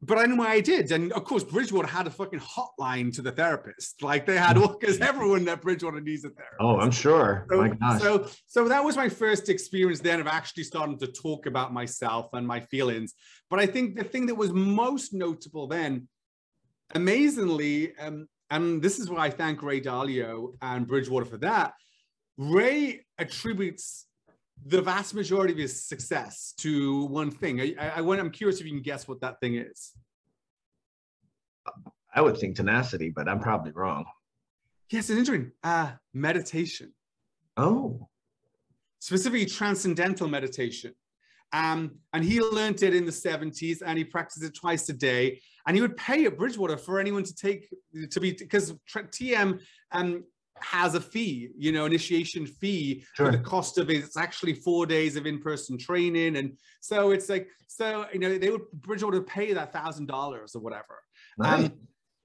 but 0.07 0.19
I 0.19 0.27
know 0.27 0.37
why 0.37 0.53
I 0.53 0.61
did. 0.61 0.93
And 0.93 1.13
of 1.13 1.25
course, 1.25 1.45
Bridgewater 1.45 1.89
had 1.89 2.07
a 2.07 2.11
fucking 2.11 2.41
hotline 2.41 3.15
to 3.15 3.23
the 3.23 3.33
therapist. 3.33 4.03
Like 4.03 4.27
they 4.27 4.37
had, 4.37 4.55
because 4.55 4.99
everyone 5.01 5.49
at 5.49 5.63
Bridgewater 5.63 6.01
needs 6.01 6.25
a 6.25 6.31
therapist. 6.31 6.61
Oh, 6.61 6.79
I'm 6.79 6.91
sure. 6.91 7.47
So, 7.51 7.57
my 7.57 7.69
gosh. 7.69 8.03
So, 8.03 8.29
so 8.47 8.69
that 8.69 8.85
was 8.85 8.97
my 8.97 9.09
first 9.09 9.49
experience 9.49 10.01
then 10.01 10.21
of 10.21 10.27
actually 10.27 10.65
starting 10.65 10.99
to 10.99 11.07
talk 11.07 11.47
about 11.47 11.73
myself 11.73 12.29
and 12.33 12.47
my 12.47 12.61
feelings. 12.61 13.15
But 13.49 13.61
I 13.61 13.67
think 13.67 13.97
the 13.97 14.05
thing 14.05 14.27
that 14.27 14.35
was 14.35 14.53
most 14.53 15.15
notable 15.15 15.67
then, 15.69 16.09
amazingly, 16.95 17.97
um, 17.99 18.29
and 18.51 18.83
this 18.83 18.99
is 18.99 19.11
why 19.11 19.27
I 19.27 19.31
thank 19.31 19.63
Ray 19.63 19.81
Dalio 19.81 20.55
and 20.63 20.87
Bridgewater 20.87 21.27
for 21.27 21.39
that. 21.39 21.75
Ray 22.37 23.05
attributes 23.19 24.07
the 24.67 24.81
vast 24.81 25.15
majority 25.15 25.53
of 25.53 25.59
his 25.59 25.85
success 25.85 26.55
to 26.59 27.05
one 27.07 27.31
thing. 27.31 27.61
I, 27.61 27.75
I, 27.79 28.01
I 28.01 28.19
I'm 28.19 28.31
curious 28.31 28.61
if 28.61 28.67
you 28.67 28.73
can 28.73 28.83
guess 28.83 29.07
what 29.07 29.21
that 29.21 29.41
thing 29.41 29.57
is. 29.57 29.93
I 32.15 32.21
would 32.21 32.39
think 32.39 32.57
tenacity, 32.57 33.11
but 33.11 33.29
I'm 33.29 33.41
probably 33.41 33.73
wrong. 33.73 34.05
Yes, 34.91 35.11
it's 35.11 35.19
interesting. 35.19 35.53
Uh, 35.63 35.93
meditation. 36.13 36.93
Oh. 37.57 38.09
Specifically, 39.01 39.47
transcendental 39.47 40.29
meditation. 40.29 40.95
Um, 41.55 41.93
and 42.13 42.25
he 42.25 42.41
learned 42.41 42.83
it 42.83 42.97
in 42.97 43.05
the 43.05 43.13
70s 43.13 43.81
and 43.87 43.97
he 43.97 44.05
practiced 44.05 44.45
it 44.45 44.57
twice 44.57 44.89
a 44.89 44.93
day. 44.93 45.41
And 45.67 45.77
he 45.77 45.81
would 45.81 45.97
pay 45.97 46.25
at 46.27 46.37
Bridgewater 46.37 46.77
for 46.77 46.99
anyone 46.99 47.23
to 47.23 47.35
take, 47.35 47.73
to 48.11 48.19
be, 48.21 48.33
because 48.33 48.75
TM 48.93 49.61
um, 49.93 50.25
has 50.59 50.97
a 50.97 51.01
fee, 51.01 51.51
you 51.57 51.71
know, 51.71 51.85
initiation 51.85 52.45
fee 52.45 53.05
Sure. 53.15 53.27
for 53.27 53.33
the 53.33 53.39
cost 53.39 53.79
of 53.79 53.89
it. 53.89 53.99
It's 53.99 54.17
actually 54.17 54.55
four 54.55 54.85
days 54.85 55.15
of 55.15 55.27
in-person 55.27 55.79
training. 55.79 56.37
And 56.37 56.59
so 56.81 57.13
it's 57.13 57.29
like, 57.29 57.49
so, 57.69 58.07
you 58.13 58.19
know, 58.19 58.37
they 58.37 58.51
would, 58.51 58.63
Bridgewater 58.73 59.19
would 59.19 59.29
pay 59.29 59.53
that 59.53 59.73
thousand 59.73 60.07
dollars 60.07 60.57
or 60.57 60.61
whatever. 60.61 60.99
Nice. 61.39 61.71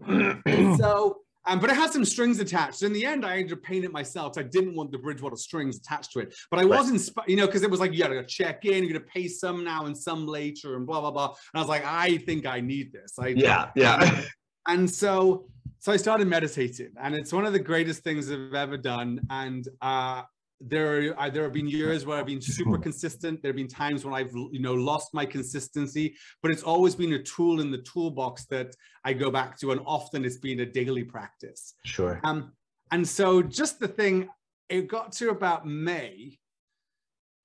And 0.08 0.78
so, 0.80 1.18
um, 1.50 1.60
but 1.60 1.70
it 1.70 1.76
had 1.76 1.92
some 1.92 2.06
strings 2.06 2.40
attached. 2.40 2.84
In 2.84 2.94
the 2.94 3.06
end, 3.06 3.26
I 3.26 3.38
ended 3.38 3.54
up 3.54 3.64
paying 3.64 3.84
it 3.84 3.92
myself. 3.92 4.38
I 4.38 4.44
didn't 4.44 4.76
want 4.76 4.92
the 4.92 4.98
Bridgewater 5.00 5.36
strings 5.36 5.78
attached 5.78 6.12
to 6.14 6.20
it. 6.20 6.36
But 6.52 6.60
I 6.60 6.64
Right. 6.64 6.78
wasn't, 6.78 7.02
sp- 7.02 7.28
you 7.28 7.36
know, 7.36 7.46
because 7.48 7.64
it 7.64 7.72
was 7.72 7.80
like, 7.80 7.92
you 7.94 8.00
gotta 8.00 8.24
check 8.24 8.66
in, 8.66 8.84
you're 8.84 8.94
gonna 8.94 9.12
pay 9.14 9.28
some 9.28 9.64
now 9.64 9.86
and 9.86 9.98
some 9.98 10.26
later 10.28 10.76
and 10.78 10.86
blah, 10.86 11.02
blah, 11.02 11.12
blah. 11.12 11.28
And 11.28 11.36
I 11.56 11.60
was 11.60 11.68
like, 11.70 11.84
I 11.86 12.18
think 12.20 12.46
I 12.46 12.62
need 12.62 12.94
this. 12.94 13.18
I, 13.20 13.30
yeah, 13.30 13.72
yeah. 13.76 14.22
and 14.68 14.90
so 14.90 15.48
so 15.80 15.92
i 15.94 15.98
started 15.98 16.28
meditating 16.28 16.92
and 17.02 17.16
it's 17.16 17.32
one 17.32 17.46
of 17.46 17.54
the 17.54 17.60
greatest 17.60 18.04
things 18.04 18.30
i've 18.30 18.54
ever 18.54 18.78
done 18.78 19.20
and 19.30 19.68
uh 19.82 20.22
there 20.62 21.18
are 21.18 21.30
there 21.30 21.44
have 21.44 21.54
been 21.54 21.68
years 21.68 22.06
where 22.06 22.18
i've 22.18 22.26
been 22.26 22.42
super 22.42 22.78
consistent. 22.88 23.42
There 23.42 23.50
have 23.50 23.56
been 23.56 23.68
times 23.68 24.04
when 24.04 24.14
i've 24.14 24.34
you 24.34 24.60
know 24.60 24.74
lost 24.74 25.14
my 25.14 25.26
consistency 25.26 26.16
but 26.42 26.52
it's 26.52 26.64
always 26.64 26.96
been 26.96 27.14
a 27.14 27.24
tool 27.24 27.62
in 27.62 27.72
the 27.72 27.78
toolbox 27.80 28.46
that 28.46 28.76
i 29.06 29.14
go 29.14 29.32
back 29.32 29.58
to 29.60 29.72
and 29.72 29.82
often 29.86 30.26
it's 30.26 30.38
been 30.38 30.60
a 30.62 30.66
daily 30.66 31.04
practice. 31.04 31.74
Sure. 31.86 32.20
um 32.24 32.52
and 32.92 33.08
so 33.08 33.42
just 33.42 33.80
the 33.80 33.88
thing 33.88 34.28
it 34.68 34.88
got 34.88 35.12
to 35.14 35.30
about 35.30 35.66
may 35.66 36.38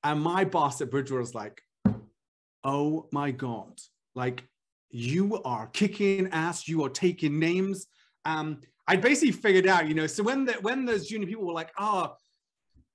and 0.03 0.21
my 0.21 0.45
boss 0.45 0.81
at 0.81 0.91
bridgewater 0.91 1.21
was 1.21 1.35
like 1.35 1.63
oh 2.65 3.09
my 3.13 3.31
god 3.31 3.79
like 4.15 4.43
you 4.91 5.41
are 5.45 5.69
kicking 5.69 6.29
ass 6.33 6.69
you 6.69 6.85
are 6.85 6.89
taking 6.89 7.39
names. 7.39 7.87
Um 8.25 8.61
I'd 8.87 9.01
basically 9.01 9.33
figured 9.33 9.67
out 9.67 9.89
you 9.89 9.95
know 9.95 10.07
so 10.07 10.23
when 10.23 10.45
the 10.45 10.55
when 10.55 10.85
those 10.85 11.07
junior 11.07 11.27
people 11.27 11.47
were 11.47 11.53
like 11.53 11.71
oh 11.79 12.15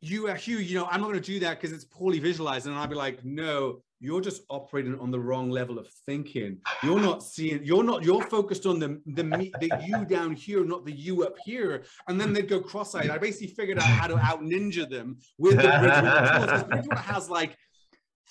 you 0.02 0.28
are 0.30 0.36
Huw, 0.36 0.66
you 0.66 0.76
know, 0.76 0.86
I'm 0.86 1.02
not 1.02 1.08
going 1.08 1.22
to 1.22 1.26
do 1.34 1.40
that 1.42 1.60
because 1.60 1.76
it's 1.76 1.86
poorly 1.86 2.20
visualized. 2.20 2.68
And 2.68 2.76
I'd 2.76 2.90
be 2.90 2.96
like, 2.96 3.24
no, 3.26 3.82
you're 4.00 4.22
just 4.22 4.44
operating 4.50 4.98
on 4.98 5.12
the 5.12 5.20
wrong 5.20 5.50
level 5.50 5.78
of 5.78 5.88
thinking. 6.06 6.58
You're 6.84 7.02
not 7.02 7.22
seeing, 7.22 7.64
you're 7.66 7.84
not, 7.84 8.04
you're 8.04 8.24
focused 8.24 8.66
on 8.66 8.80
the 8.80 9.02
the 9.08 9.24
me, 9.26 9.52
the 9.60 9.70
you 9.86 10.06
down 10.06 10.36
here, 10.36 10.64
not 10.64 10.86
the 10.86 10.94
you 10.94 11.26
up 11.26 11.36
here. 11.44 11.84
And 12.08 12.20
then 12.20 12.32
they'd 12.32 12.48
go 12.48 12.62
cross-eyed. 12.62 13.10
I 13.10 13.18
basically 13.18 13.48
figured 13.48 13.78
out 13.78 13.84
how 13.84 14.08
to 14.08 14.18
out 14.18 14.42
ninja 14.42 14.90
them 14.90 15.18
with 15.38 15.58
the 15.58 15.64
Bridgewater 15.64 16.48
tools. 16.48 16.64
Bridgewater 16.64 17.02
has 17.02 17.30
like 17.30 17.58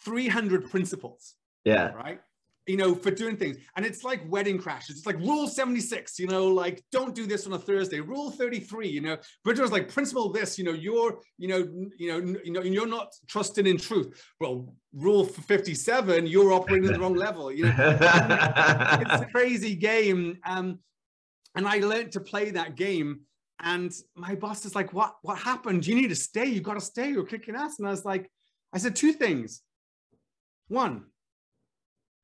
300 0.05 0.71
principles 0.71 1.35
Yeah. 1.65 1.91
right? 1.93 2.21
You 2.69 2.77
know, 2.77 2.95
for 2.95 3.11
doing 3.11 3.37
things. 3.37 3.57
And 3.77 3.85
it's 3.85 4.05
like 4.05 4.21
wedding 4.31 4.59
crashes. 4.59 4.99
It's 4.99 5.07
like 5.07 5.19
rule 5.19 5.49
76, 5.49 6.19
you 6.19 6.27
know, 6.27 6.47
like 6.47 6.85
don't 6.93 7.15
do 7.15 7.27
this 7.27 7.47
on 7.47 7.55
a 7.55 7.59
Thursday. 7.59 8.01
Rule 8.01 8.31
33, 8.31 8.87
you 8.87 9.01
know, 9.01 9.17
Bridger's 9.43 9.73
like 9.73 9.89
principle 9.89 10.31
this, 10.31 10.59
you 10.59 10.65
know, 10.65 10.73
you're, 10.73 11.19
you 11.39 11.49
know, 11.49 11.67
you 11.99 12.09
know, 12.09 12.39
you 12.45 12.53
know, 12.53 12.63
you're 12.63 12.87
not 12.87 13.13
trusting 13.27 13.67
in 13.67 13.79
truth. 13.79 14.23
Well, 14.39 14.75
rule 14.93 15.25
57, 15.25 16.27
you're 16.27 16.53
operating 16.53 16.89
at 16.89 16.95
the 16.95 17.01
wrong 17.01 17.15
level. 17.27 17.51
You 17.51 17.65
know, 17.65 17.99
it's 18.01 19.23
a 19.23 19.29
crazy 19.33 19.75
game. 19.75 20.39
Um, 20.45 20.79
and 21.55 21.67
I 21.67 21.79
learned 21.79 22.13
to 22.13 22.21
play 22.21 22.51
that 22.51 22.77
game. 22.77 23.23
And 23.61 23.93
my 24.15 24.37
boss 24.37 24.65
is 24.65 24.77
like, 24.77 24.93
"What? 24.93 25.17
What 25.23 25.39
happened? 25.39 25.85
You 25.85 25.97
need 25.97 26.09
to 26.09 26.15
stay. 26.15 26.47
You 26.47 26.61
got 26.61 26.75
to 26.75 26.81
stay. 26.81 27.11
You're 27.11 27.25
kicking 27.25 27.57
ass." 27.57 27.79
And 27.79 27.89
I 27.89 27.91
was 27.91 28.05
like, 28.05 28.31
"I 28.73 28.79
said 28.79 28.95
two 28.95 29.13
things. 29.13 29.63
One, 30.69 31.07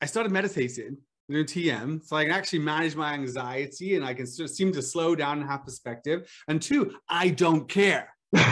I 0.04 0.06
started 0.06 0.32
meditating, 0.32 0.98
doing 1.30 1.46
TM, 1.46 2.04
so 2.04 2.14
I 2.14 2.24
can 2.24 2.32
actually 2.34 2.58
manage 2.58 2.94
my 2.94 3.14
anxiety 3.14 3.96
and 3.96 4.04
I 4.04 4.12
can 4.12 4.26
sort 4.26 4.50
of 4.50 4.54
seem 4.54 4.70
to 4.72 4.82
slow 4.82 5.14
down 5.14 5.40
and 5.40 5.48
have 5.48 5.64
perspective. 5.64 6.30
And 6.46 6.60
two, 6.60 6.94
I 7.08 7.30
don't 7.30 7.66
care. 7.66 8.14
it's 8.34 8.46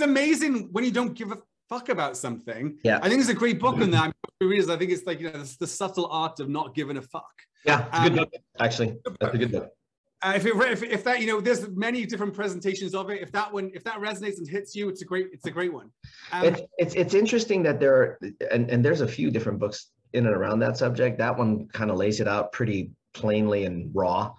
amazing 0.00 0.68
when 0.70 0.84
you 0.84 0.92
don't 0.92 1.14
give 1.14 1.32
a 1.32 1.38
fuck 1.68 1.88
about 1.88 2.16
something. 2.16 2.78
Yeah. 2.84 3.00
I 3.02 3.08
think 3.08 3.18
it's 3.22 3.28
a 3.28 3.34
great 3.34 3.58
book 3.58 3.78
on 3.78 3.90
that. 3.90 4.04
I'm 4.04 4.12
sure 4.40 4.52
it 4.52 4.58
is. 4.60 4.70
I 4.70 4.76
think 4.76 4.92
it's 4.92 5.04
like, 5.04 5.18
you 5.18 5.32
know, 5.32 5.40
it's 5.40 5.56
the 5.56 5.66
subtle 5.66 6.06
art 6.06 6.38
of 6.38 6.48
not 6.48 6.76
giving 6.76 6.96
a 6.96 7.02
fuck. 7.02 7.32
yeah, 7.66 7.88
it's 7.88 7.98
a 7.98 8.02
good 8.02 8.12
Um, 8.20 8.24
book, 8.24 8.32
actually. 8.60 8.98
That's 9.20 9.34
a 9.34 9.38
good 9.38 9.50
book. 9.50 9.72
Uh, 10.20 10.32
if, 10.34 10.46
it, 10.46 10.54
if, 10.56 10.82
if 10.82 11.04
that, 11.04 11.20
you 11.20 11.28
know, 11.28 11.40
there's 11.40 11.68
many 11.70 12.04
different 12.04 12.34
presentations 12.34 12.94
of 12.94 13.08
it. 13.10 13.22
If 13.22 13.30
that 13.32 13.52
one, 13.52 13.70
if 13.72 13.84
that 13.84 13.98
resonates 13.98 14.38
and 14.38 14.48
hits 14.48 14.74
you, 14.74 14.88
it's 14.88 15.02
a 15.02 15.04
great, 15.04 15.28
it's 15.32 15.46
a 15.46 15.50
great 15.50 15.72
one. 15.72 15.90
Um, 16.32 16.44
it's 16.44 16.60
it's 16.78 16.94
it's 16.94 17.14
interesting 17.14 17.62
that 17.62 17.78
there 17.78 17.94
are 17.94 18.18
and, 18.50 18.68
and 18.68 18.84
there's 18.84 19.00
a 19.00 19.06
few 19.06 19.30
different 19.30 19.60
books 19.60 19.90
in 20.14 20.26
and 20.26 20.34
around 20.34 20.58
that 20.60 20.76
subject. 20.76 21.18
That 21.18 21.38
one 21.38 21.68
kind 21.68 21.90
of 21.90 21.96
lays 21.96 22.18
it 22.20 22.26
out 22.26 22.50
pretty 22.50 22.90
plainly 23.12 23.64
and 23.64 23.94
raw. 23.94 24.34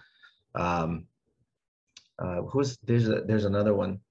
Um, 0.53 1.05
uh, 2.17 2.41
who's 2.41 2.77
there's 2.83 3.07
a 3.07 3.21
there's 3.21 3.45
another 3.45 3.73
one. 3.73 4.01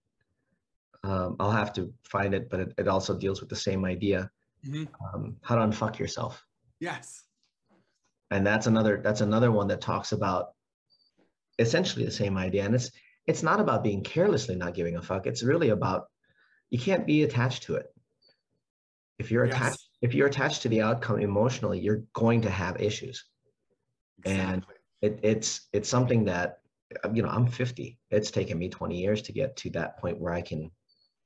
Um, 1.05 1.37
I'll 1.39 1.51
have 1.51 1.75
to 1.75 1.93
find 2.03 2.33
it, 2.35 2.49
but 2.49 2.61
it, 2.61 2.73
it 2.79 2.89
also 2.89 3.17
deals 3.17 3.41
with 3.41 3.51
the 3.51 3.57
same 3.57 3.85
idea. 3.85 4.31
Mhm. 4.67 4.89
Um, 5.15 5.37
how 5.43 5.55
to 5.55 5.61
unfuck 5.61 5.99
yourself, 5.99 6.45
yes. 6.81 7.25
and 8.31 8.47
that's 8.47 8.67
another 8.67 9.01
that's 9.05 9.21
another 9.21 9.53
one 9.53 9.69
that 9.69 9.81
talks 9.81 10.13
about 10.13 10.55
essentially 11.59 12.05
the 12.05 12.11
same 12.11 12.37
idea. 12.37 12.65
And 12.65 12.75
it's 12.75 12.91
it's 13.27 13.43
not 13.43 13.61
about 13.61 13.85
being 13.85 14.03
carelessly 14.03 14.57
not 14.57 14.75
giving 14.75 14.97
a 14.97 15.03
fuck. 15.03 15.27
It's 15.27 15.43
really 15.43 15.69
about 15.71 16.07
you 16.71 16.79
can't 16.79 17.07
be 17.07 17.23
attached 17.25 17.65
to 17.65 17.77
it. 17.77 17.87
If 19.19 19.31
you're 19.31 19.47
Yes. 19.47 19.57
attached, 19.57 19.81
if 20.03 20.15
you're 20.15 20.29
attached 20.29 20.63
to 20.63 20.69
the 20.69 20.83
outcome 20.83 21.21
emotionally, 21.21 21.81
you're 21.81 22.05
going 22.13 22.43
to 22.43 22.51
have 22.51 22.81
issues. 22.81 23.25
And- 24.25 24.65
It, 25.01 25.21
it's 25.23 25.69
it's 25.73 25.89
something 25.89 26.25
that 26.25 26.59
you 27.15 27.23
know 27.23 27.29
I'm 27.29 27.47
50. 27.47 28.01
It's 28.11 28.33
taken 28.33 28.59
me 28.59 28.69
20 28.69 28.99
years 28.99 29.23
to 29.23 29.33
get 29.33 29.55
to 29.59 29.71
that 29.71 29.97
point 29.99 30.19
where 30.19 30.35
I 30.35 30.43
can, 30.43 30.73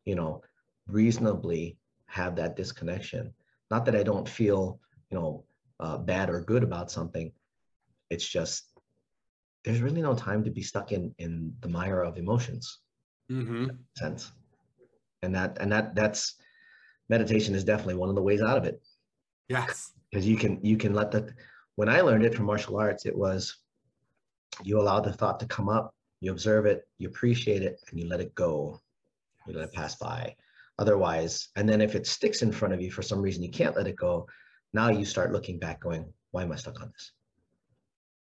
you 0.05 0.15
know, 0.15 0.43
reasonably 0.87 1.79
have 2.05 2.37
that 2.37 2.55
disconnection. 2.55 3.33
Not 3.71 3.87
that 3.87 3.97
I 3.97 4.03
don't 4.03 4.29
feel 4.29 4.79
you 5.11 5.17
know 5.19 5.45
uh, 5.81 5.97
bad 5.97 6.29
or 6.29 6.43
good 6.43 6.63
about 6.63 6.91
something. 6.91 7.33
It's 8.11 8.29
just 8.29 8.69
there's 9.65 9.81
really 9.81 10.03
no 10.03 10.15
time 10.15 10.43
to 10.45 10.51
be 10.51 10.63
stuck 10.63 10.93
in 10.93 11.15
in 11.19 11.55
the 11.61 11.69
mire 11.69 12.03
of 12.03 12.19
emotions. 12.19 12.79
Mhm. 13.31 13.79
sense. 13.97 14.33
And 15.23 15.35
that 15.35 15.59
and 15.61 15.71
that 15.73 15.95
that's 15.95 16.35
meditation 17.09 17.55
is 17.55 17.65
definitely 17.65 17.95
one 17.95 18.09
of 18.09 18.15
the 18.15 18.23
ways 18.23 18.43
out 18.43 18.59
of 18.59 18.65
it. 18.65 18.83
Yes. 19.49 19.93
because 20.11 20.27
you 20.27 20.37
can 20.37 20.65
you 20.65 20.77
can 20.77 20.95
let 20.95 21.11
the 21.11 21.35
when 21.77 21.89
i 21.89 22.01
learned 22.01 22.25
it 22.25 22.35
from 22.35 22.47
martial 22.47 22.79
arts 22.79 23.07
it 23.07 23.17
was 23.17 23.59
you 24.63 24.81
allow 24.81 25.01
the 25.01 25.13
thought 25.13 25.39
to 25.41 25.47
come 25.47 25.69
up 25.69 25.95
you 26.21 26.31
observe 26.31 26.65
it 26.67 26.87
you 26.99 27.09
appreciate 27.09 27.63
it 27.63 27.79
and 27.89 27.99
you 27.99 28.07
let 28.07 28.21
it 28.21 28.35
go. 28.35 28.81
You 29.47 29.55
let 29.55 29.65
it 29.65 29.73
pass 29.73 29.97
by. 29.97 30.37
Otherwise 30.79 31.49
and 31.57 31.69
then 31.69 31.81
if 31.81 31.95
it 31.95 32.07
sticks 32.07 32.43
in 32.43 32.53
front 32.53 32.73
of 32.73 32.81
you 32.81 32.91
for 32.91 33.03
some 33.03 33.21
reason 33.21 33.43
you 33.43 33.51
can't 33.51 33.77
let 33.77 33.87
it 33.87 33.97
go 33.97 34.27
now 34.73 34.89
you 34.89 35.05
start 35.05 35.33
looking 35.33 35.59
back 35.59 35.81
going 35.81 36.05
why 36.31 36.43
am 36.43 36.53
i 36.53 36.57
stuck 36.57 36.81
on 36.81 36.91
this 36.93 37.13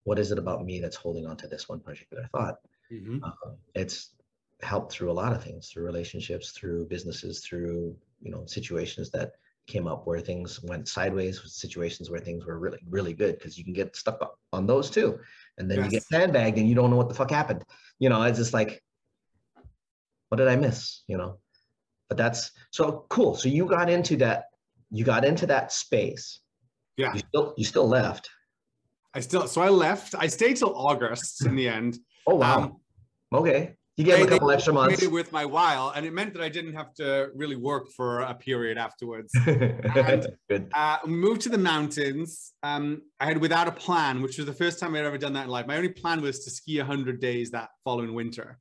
what 0.04 0.20
is 0.20 0.32
it 0.32 0.38
about 0.38 0.66
me 0.66 0.80
that's 0.80 0.96
holding 0.96 1.26
on 1.26 1.38
to 1.38 1.48
this 1.48 1.70
one 1.70 1.80
particular 1.80 2.28
thought? 2.32 2.58
Mhm. 2.92 3.24
um, 3.24 3.58
it's 3.74 4.12
helped 4.62 4.92
through 4.92 5.12
a 5.12 5.14
lot 5.14 5.34
of 5.34 5.44
things 5.44 5.70
through 5.70 5.84
relationships 5.84 6.52
through 6.52 6.86
businesses 6.86 7.42
through 7.42 7.96
you 8.22 8.32
know 8.32 8.46
situations 8.46 9.10
that 9.12 9.34
came 9.68 9.88
up 9.88 10.06
where 10.06 10.20
things 10.20 10.62
went 10.64 10.88
sideways 10.88 11.42
situations 11.46 12.10
where 12.10 12.20
things 12.20 12.46
were 12.46 12.60
really 12.60 12.80
really 12.90 13.14
good 13.14 13.38
because 13.38 13.58
you 13.58 13.64
can 13.64 13.74
get 13.74 13.96
stuck 13.96 14.38
on 14.52 14.66
those 14.68 14.90
too. 14.90 15.20
And 15.58 15.70
then 15.70 15.84
you 15.84 15.90
get 15.90 16.04
sandbagged 16.04 16.58
and 16.58 16.68
you 16.68 16.76
don't 16.76 16.90
know 16.90 16.98
what 16.98 17.10
the 17.10 17.16
fuck 17.16 17.32
happened. 17.32 17.64
You 18.00 18.10
know 18.10 18.22
it's 18.24 18.38
just 18.38 18.54
like 18.54 18.84
what 20.30 20.38
did 20.38 20.48
i 20.48 20.56
miss? 20.56 21.04
You 21.08 21.18
know? 21.18 21.40
But 22.10 22.18
that's 22.18 22.52
so 22.72 23.06
cool. 23.10 23.36
So 23.36 23.50
you 23.50 23.66
got 23.66 23.90
into 23.90 24.18
that 24.18 24.46
you 24.92 25.04
got 25.04 25.26
into 25.26 25.46
that 25.48 25.72
space. 25.72 26.40
Yeah. 26.98 27.14
you 27.14 27.20
still 27.20 27.54
you 27.58 27.66
still 27.66 27.88
left 27.88 28.30
I 29.14 29.20
still, 29.20 29.48
so 29.48 29.62
I 29.62 29.70
left. 29.70 30.16
I 30.18 30.28
stayed 30.28 30.58
till 30.58 30.76
August 30.76 31.46
in 31.46 31.56
the 31.56 31.68
end. 31.70 31.98
oh 32.28 32.36
wow 32.36 32.58
Um, 32.64 32.78
okay 33.34 33.76
you 33.96 34.04
gave 34.06 34.16
him 34.16 34.22
a 34.22 34.26
they- 34.26 34.32
couple 34.32 34.50
extra 34.50 34.74
months 34.74 35.06
with 35.08 35.32
my 35.32 35.46
while, 35.46 35.94
and 35.96 36.04
it 36.04 36.14
meant 36.14 36.34
that 36.34 36.42
I 36.42 36.50
didn't 36.50 36.74
have 36.74 36.96
to 36.96 37.30
really 37.36 37.56
work 37.56 37.86
for 37.92 38.22
a 38.22 38.34
period 38.34 38.76
afterwards. 38.88 39.32
And- 39.46 40.26
good 40.50 40.64
Uh, 40.74 40.98
moved 41.06 41.42
to 41.42 41.50
the 41.50 41.60
mountains. 41.60 42.54
Um, 42.64 43.04
I 43.20 43.26
had 43.28 43.38
without 43.38 43.68
a 43.68 43.72
plan, 43.72 44.24
which 44.24 44.38
was 44.40 44.48
the 44.48 44.54
first 44.64 44.80
time 44.80 44.96
I'd 44.96 45.06
ever 45.06 45.20
done 45.20 45.34
that 45.34 45.44
in 45.44 45.50
life. 45.58 45.68
My 45.68 45.78
only 45.78 45.90
plan 45.90 46.22
was 46.22 46.44
to 46.46 46.50
ski 46.50 46.80
100 46.80 47.20
days 47.22 47.52
that 47.52 47.70
following 47.84 48.16
winter. 48.16 48.58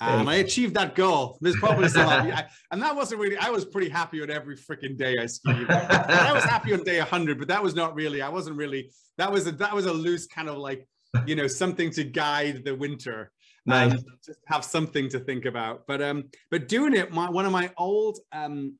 You 0.00 0.28
I 0.28 0.36
achieved 0.36 0.74
that 0.74 0.94
goal. 0.94 1.38
There's 1.40 1.56
probably 1.56 1.88
some, 1.88 2.06
I, 2.08 2.46
and 2.70 2.82
that 2.82 2.94
wasn't 2.94 3.20
really, 3.20 3.38
I 3.38 3.48
was 3.48 3.64
pretty 3.64 3.88
happy 3.88 4.22
on 4.22 4.30
every 4.30 4.56
freaking 4.56 4.96
day 4.96 5.16
I 5.18 5.26
skied. 5.26 5.66
I 5.70 6.32
was 6.34 6.44
happy 6.44 6.74
on 6.74 6.82
day 6.82 6.98
100, 6.98 7.38
but 7.38 7.48
that 7.48 7.62
was 7.62 7.74
not 7.74 7.94
really, 7.94 8.20
I 8.20 8.28
wasn't 8.28 8.56
really, 8.56 8.90
that 9.16 9.32
was 9.32 9.46
a, 9.46 9.52
that 9.52 9.74
was 9.74 9.86
a 9.86 9.92
loose 9.92 10.26
kind 10.26 10.50
of 10.50 10.58
like, 10.58 10.86
you 11.24 11.34
know, 11.34 11.46
something 11.46 11.90
to 11.92 12.04
guide 12.04 12.62
the 12.64 12.74
winter. 12.74 13.32
nice 13.64 13.92
Um, 13.92 14.04
just 14.24 14.40
have 14.46 14.64
something 14.64 15.08
to 15.10 15.18
think 15.18 15.46
about. 15.46 15.86
But 15.86 16.02
um, 16.02 16.24
but 16.50 16.68
doing 16.68 16.94
it, 16.94 17.10
my 17.10 17.30
one 17.30 17.46
of 17.46 17.52
my 17.52 17.70
old 17.78 18.18
um 18.32 18.74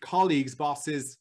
colleagues, 0.00 0.54
bosses, 0.54 1.18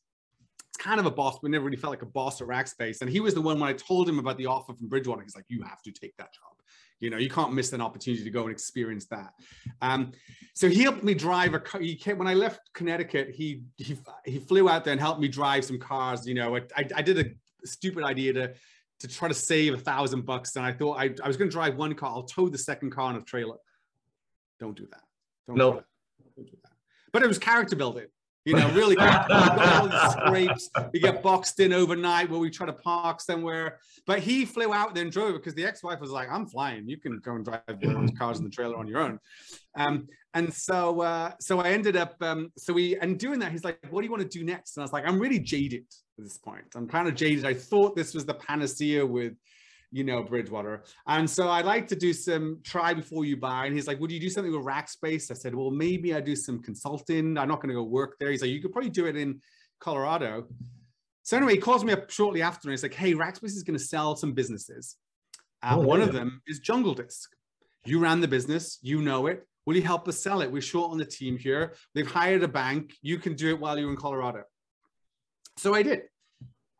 it's 0.69 0.77
kind 0.77 0.99
of 0.99 1.05
a 1.05 1.11
boss, 1.11 1.39
but 1.41 1.51
never 1.51 1.65
really 1.65 1.77
felt 1.77 1.91
like 1.91 2.01
a 2.01 2.07
boss 2.07 2.41
at 2.41 2.47
Rackspace. 2.47 3.01
And 3.01 3.09
he 3.09 3.19
was 3.19 3.33
the 3.33 3.41
one 3.41 3.59
when 3.59 3.69
I 3.69 3.73
told 3.73 4.07
him 4.07 4.19
about 4.19 4.37
the 4.37 4.45
offer 4.45 4.73
from 4.73 4.87
Bridgewater, 4.87 5.21
he's 5.21 5.35
like, 5.35 5.45
you 5.47 5.63
have 5.63 5.81
to 5.83 5.91
take 5.91 6.15
that 6.17 6.33
job. 6.33 6.52
You 7.03 7.09
know, 7.09 7.17
you 7.17 7.29
can't 7.29 7.53
miss 7.53 7.73
an 7.73 7.81
opportunity 7.81 8.23
to 8.23 8.29
go 8.29 8.43
and 8.43 8.51
experience 8.51 9.05
that. 9.07 9.33
Um, 9.81 10.13
so 10.55 10.69
he 10.69 10.83
helped 10.83 11.03
me 11.03 11.13
drive 11.13 11.53
a 11.53 11.59
car. 11.59 11.81
He 11.81 11.95
came 11.95 12.17
when 12.17 12.27
I 12.29 12.33
left 12.33 12.61
Connecticut. 12.73 13.31
He 13.35 13.63
he 13.75 13.97
he 14.25 14.39
flew 14.39 14.69
out 14.69 14.85
there 14.85 14.93
and 14.93 15.01
helped 15.01 15.19
me 15.19 15.27
drive 15.27 15.65
some 15.65 15.77
cars. 15.79 16.25
You 16.25 16.35
know, 16.35 16.55
I, 16.55 16.87
I 16.95 17.01
did 17.01 17.19
a 17.19 17.25
stupid 17.67 18.05
idea 18.05 18.31
to 18.33 18.53
to 19.01 19.07
try 19.09 19.27
to 19.27 19.33
save 19.33 19.73
a 19.73 19.77
thousand 19.77 20.25
bucks, 20.25 20.55
and 20.55 20.65
I 20.65 20.71
thought 20.71 20.93
I, 20.97 21.13
I 21.21 21.27
was 21.27 21.35
going 21.35 21.49
to 21.49 21.53
drive 21.53 21.75
one 21.75 21.93
car. 21.93 22.11
I'll 22.11 22.23
tow 22.23 22.47
the 22.47 22.57
second 22.57 22.91
car 22.91 23.05
on 23.09 23.17
a 23.17 23.21
trailer. 23.21 23.57
Don't 24.61 24.77
do 24.77 24.87
that. 24.91 25.01
Don't 25.45 25.57
No. 25.57 25.71
do 25.71 25.77
that. 25.77 25.85
Don't 26.37 26.45
do 26.45 26.57
that. 26.63 26.71
But 27.11 27.23
it 27.23 27.27
was 27.27 27.37
character 27.37 27.75
building. 27.75 28.07
You 28.45 28.55
know, 28.55 28.69
really, 28.71 28.95
we 28.99 29.03
all 29.03 29.87
these 29.87 30.11
scrapes. 30.11 30.69
We 30.91 30.99
get 30.99 31.23
boxed 31.23 31.59
in 31.59 31.71
overnight 31.71 32.29
where 32.29 32.39
we 32.39 32.49
try 32.49 32.65
to 32.65 32.73
park 32.73 33.21
somewhere. 33.21 33.79
But 34.05 34.19
he 34.19 34.45
flew 34.45 34.73
out 34.73 34.93
there 34.93 35.03
and 35.03 35.11
drove 35.11 35.33
because 35.35 35.53
the 35.55 35.65
ex-wife 35.65 36.01
was 36.01 36.11
like, 36.11 36.29
"I'm 36.29 36.45
flying. 36.45 36.87
You 36.87 36.97
can 36.97 37.19
go 37.19 37.35
and 37.35 37.45
drive 37.45 37.61
those 37.81 38.09
cars 38.17 38.39
in 38.39 38.43
the 38.43 38.49
trailer 38.49 38.75
on 38.75 38.87
your 38.87 38.99
own." 38.99 39.19
Um, 39.75 40.07
and 40.33 40.53
so, 40.53 41.01
uh, 41.01 41.31
so 41.39 41.59
I 41.59 41.69
ended 41.69 41.95
up, 41.95 42.15
um, 42.21 42.51
so 42.57 42.73
we, 42.73 42.97
and 42.97 43.17
doing 43.17 43.39
that, 43.39 43.51
he's 43.51 43.63
like, 43.63 43.79
"What 43.89 44.01
do 44.01 44.05
you 44.05 44.11
want 44.11 44.29
to 44.29 44.37
do 44.39 44.43
next?" 44.43 44.75
And 44.75 44.81
I 44.81 44.85
was 44.85 44.93
like, 44.93 45.07
"I'm 45.07 45.19
really 45.19 45.39
jaded 45.39 45.85
at 46.17 46.23
this 46.23 46.37
point. 46.37 46.65
I'm 46.75 46.87
kind 46.87 47.07
of 47.07 47.15
jaded. 47.15 47.45
I 47.45 47.53
thought 47.53 47.95
this 47.95 48.13
was 48.13 48.25
the 48.25 48.33
panacea 48.33 49.05
with." 49.05 49.33
You 49.93 50.03
know, 50.03 50.23
Bridgewater. 50.23 50.83
And 51.07 51.29
so 51.29 51.49
I'd 51.49 51.65
like 51.65 51.87
to 51.89 51.95
do 51.95 52.11
some 52.13 52.59
try 52.63 52.93
before 52.95 53.25
you 53.25 53.37
buy. 53.37 53.67
And 53.67 53.75
he's 53.75 53.87
like, 53.87 53.99
Would 53.99 54.11
you 54.11 54.19
do 54.19 54.29
something 54.29 54.51
with 54.51 54.65
Rackspace? 54.65 55.29
I 55.29 55.35
said, 55.35 55.53
Well, 55.53 55.69
maybe 55.69 56.15
I 56.15 56.19
do 56.19 56.35
some 56.35 56.61
consulting. 56.63 57.37
I'm 57.37 57.47
not 57.47 57.61
going 57.61 57.69
to 57.69 57.75
go 57.75 57.83
work 57.83 58.17
there. 58.19 58.31
He's 58.31 58.41
like, 58.41 58.49
You 58.51 58.59
could 58.61 58.71
probably 58.73 58.89
do 58.89 59.05
it 59.05 59.15
in 59.15 59.39
Colorado. 59.79 60.47
So 61.21 61.37
anyway, 61.37 61.53
he 61.53 61.59
calls 61.59 61.83
me 61.85 61.93
up 61.93 62.09
shortly 62.09 62.41
after 62.41 62.67
and 62.67 62.73
he's 62.73 62.83
like, 62.83 62.93
hey, 62.93 63.13
Rackspace 63.13 63.55
is 63.55 63.63
going 63.63 63.77
to 63.77 63.83
sell 63.83 64.15
some 64.17 64.33
businesses. 64.33 64.97
Uh, 65.61 65.75
Oh, 65.77 65.81
one 65.81 65.99
yeah. 66.01 66.07
of 66.07 66.13
them 66.13 66.41
is 66.47 66.59
Jungle 66.59 66.93
Disc. 66.93 67.29
You 67.85 67.99
ran 67.99 68.19
the 68.19 68.27
business, 68.27 68.77
you 68.81 69.01
know 69.01 69.27
it. 69.27 69.47
Will 69.65 69.75
you 69.77 69.83
help 69.83 70.07
us 70.09 70.19
sell 70.19 70.41
it? 70.41 70.51
We're 70.51 70.61
short 70.61 70.91
on 70.91 70.97
the 70.97 71.05
team 71.05 71.37
here. 71.37 71.75
They've 71.95 72.05
hired 72.09 72.43
a 72.43 72.47
bank. 72.49 72.93
You 73.01 73.19
can 73.19 73.35
do 73.35 73.47
it 73.51 73.59
while 73.59 73.77
you're 73.79 73.89
in 73.89 73.95
Colorado. 73.95 74.43
So 75.57 75.73
I 75.73 75.83
did. 75.83 76.01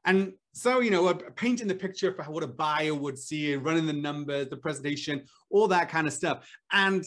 And 0.05 0.33
so, 0.53 0.79
you 0.79 0.91
know, 0.91 1.07
uh, 1.07 1.13
painting 1.35 1.67
the 1.67 1.75
picture 1.75 2.13
for 2.13 2.23
what 2.23 2.43
a 2.43 2.47
buyer 2.47 2.93
would 2.93 3.17
see, 3.17 3.55
running 3.55 3.87
the 3.87 3.93
numbers, 3.93 4.49
the 4.49 4.57
presentation, 4.57 5.23
all 5.49 5.67
that 5.69 5.89
kind 5.89 6.07
of 6.07 6.13
stuff. 6.13 6.47
And 6.71 7.03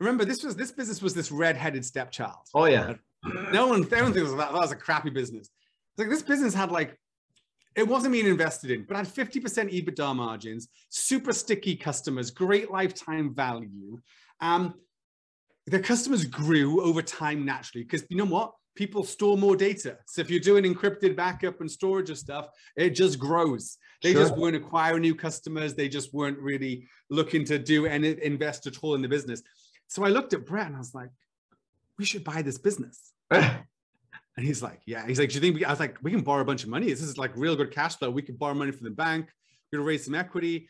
remember, 0.00 0.24
this 0.24 0.42
was 0.42 0.56
this 0.56 0.72
business 0.72 1.02
was 1.02 1.14
this 1.14 1.30
red-headed 1.30 1.84
stepchild 1.84 2.46
Oh 2.54 2.64
yeah. 2.64 2.94
no 3.52 3.68
one, 3.68 3.84
everyone 3.84 4.12
thinks 4.12 4.30
that, 4.30 4.36
that 4.36 4.52
was 4.52 4.72
a 4.72 4.76
crappy 4.76 5.10
business. 5.10 5.50
It's 5.92 5.98
like 5.98 6.08
this 6.08 6.22
business 6.22 6.54
had 6.54 6.72
like, 6.72 6.98
it 7.76 7.86
wasn't 7.86 8.12
being 8.12 8.26
invested 8.26 8.70
in, 8.70 8.84
but 8.84 8.96
had 8.96 9.06
50% 9.06 9.42
EBITDA 9.42 10.14
margins, 10.14 10.68
super 10.88 11.32
sticky 11.32 11.76
customers, 11.76 12.30
great 12.30 12.70
lifetime 12.70 13.34
value. 13.34 14.00
Um, 14.40 14.74
the 15.66 15.80
customers 15.80 16.24
grew 16.24 16.82
over 16.82 17.02
time 17.02 17.44
naturally 17.44 17.84
because 17.84 18.04
you 18.10 18.16
know 18.16 18.26
what? 18.26 18.52
People 18.74 19.04
store 19.04 19.36
more 19.38 19.56
data. 19.56 19.98
So 20.06 20.20
if 20.20 20.30
you're 20.30 20.40
doing 20.40 20.64
encrypted 20.64 21.14
backup 21.16 21.60
and 21.60 21.70
storage 21.70 22.10
of 22.10 22.18
stuff, 22.18 22.48
it 22.76 22.90
just 22.90 23.18
grows. 23.18 23.78
They 24.02 24.12
Sure. 24.12 24.22
just 24.22 24.36
weren't 24.36 24.56
acquiring 24.56 25.02
new 25.02 25.14
customers. 25.14 25.74
They 25.74 25.88
just 25.88 26.12
weren't 26.12 26.38
really 26.38 26.88
looking 27.08 27.44
to 27.46 27.58
do 27.58 27.86
any 27.86 28.16
invest 28.22 28.66
at 28.66 28.82
all 28.82 28.94
in 28.96 29.02
the 29.02 29.08
business. 29.08 29.42
So 29.86 30.04
I 30.04 30.08
looked 30.08 30.32
at 30.34 30.44
Brett 30.44 30.66
and 30.66 30.74
I 30.76 30.80
was 30.80 30.94
like, 30.94 31.10
we 31.98 32.04
should 32.04 32.24
buy 32.24 32.42
this 32.42 32.58
business. 32.58 33.12
And 34.36 34.44
he's 34.44 34.64
like, 34.64 34.80
yeah. 34.84 35.06
He's 35.06 35.20
like, 35.20 35.28
do 35.28 35.36
you 35.36 35.40
think 35.40 35.54
we, 35.54 35.64
I 35.64 35.70
was 35.70 35.78
like, 35.78 35.96
we 36.02 36.10
can 36.10 36.22
borrow 36.22 36.42
a 36.42 36.44
bunch 36.44 36.64
of 36.64 36.68
money. 36.68 36.86
This 36.86 37.02
is 37.02 37.16
like 37.16 37.30
real 37.36 37.54
good 37.54 37.70
cash 37.70 37.94
flow. 37.96 38.10
We 38.10 38.20
could 38.20 38.36
borrow 38.36 38.52
money 38.54 38.72
from 38.72 38.82
the 38.82 38.90
bank. 38.90 39.28
We're 39.72 39.78
gonna 39.78 39.86
raise 39.86 40.04
some 40.04 40.16
equity. 40.16 40.68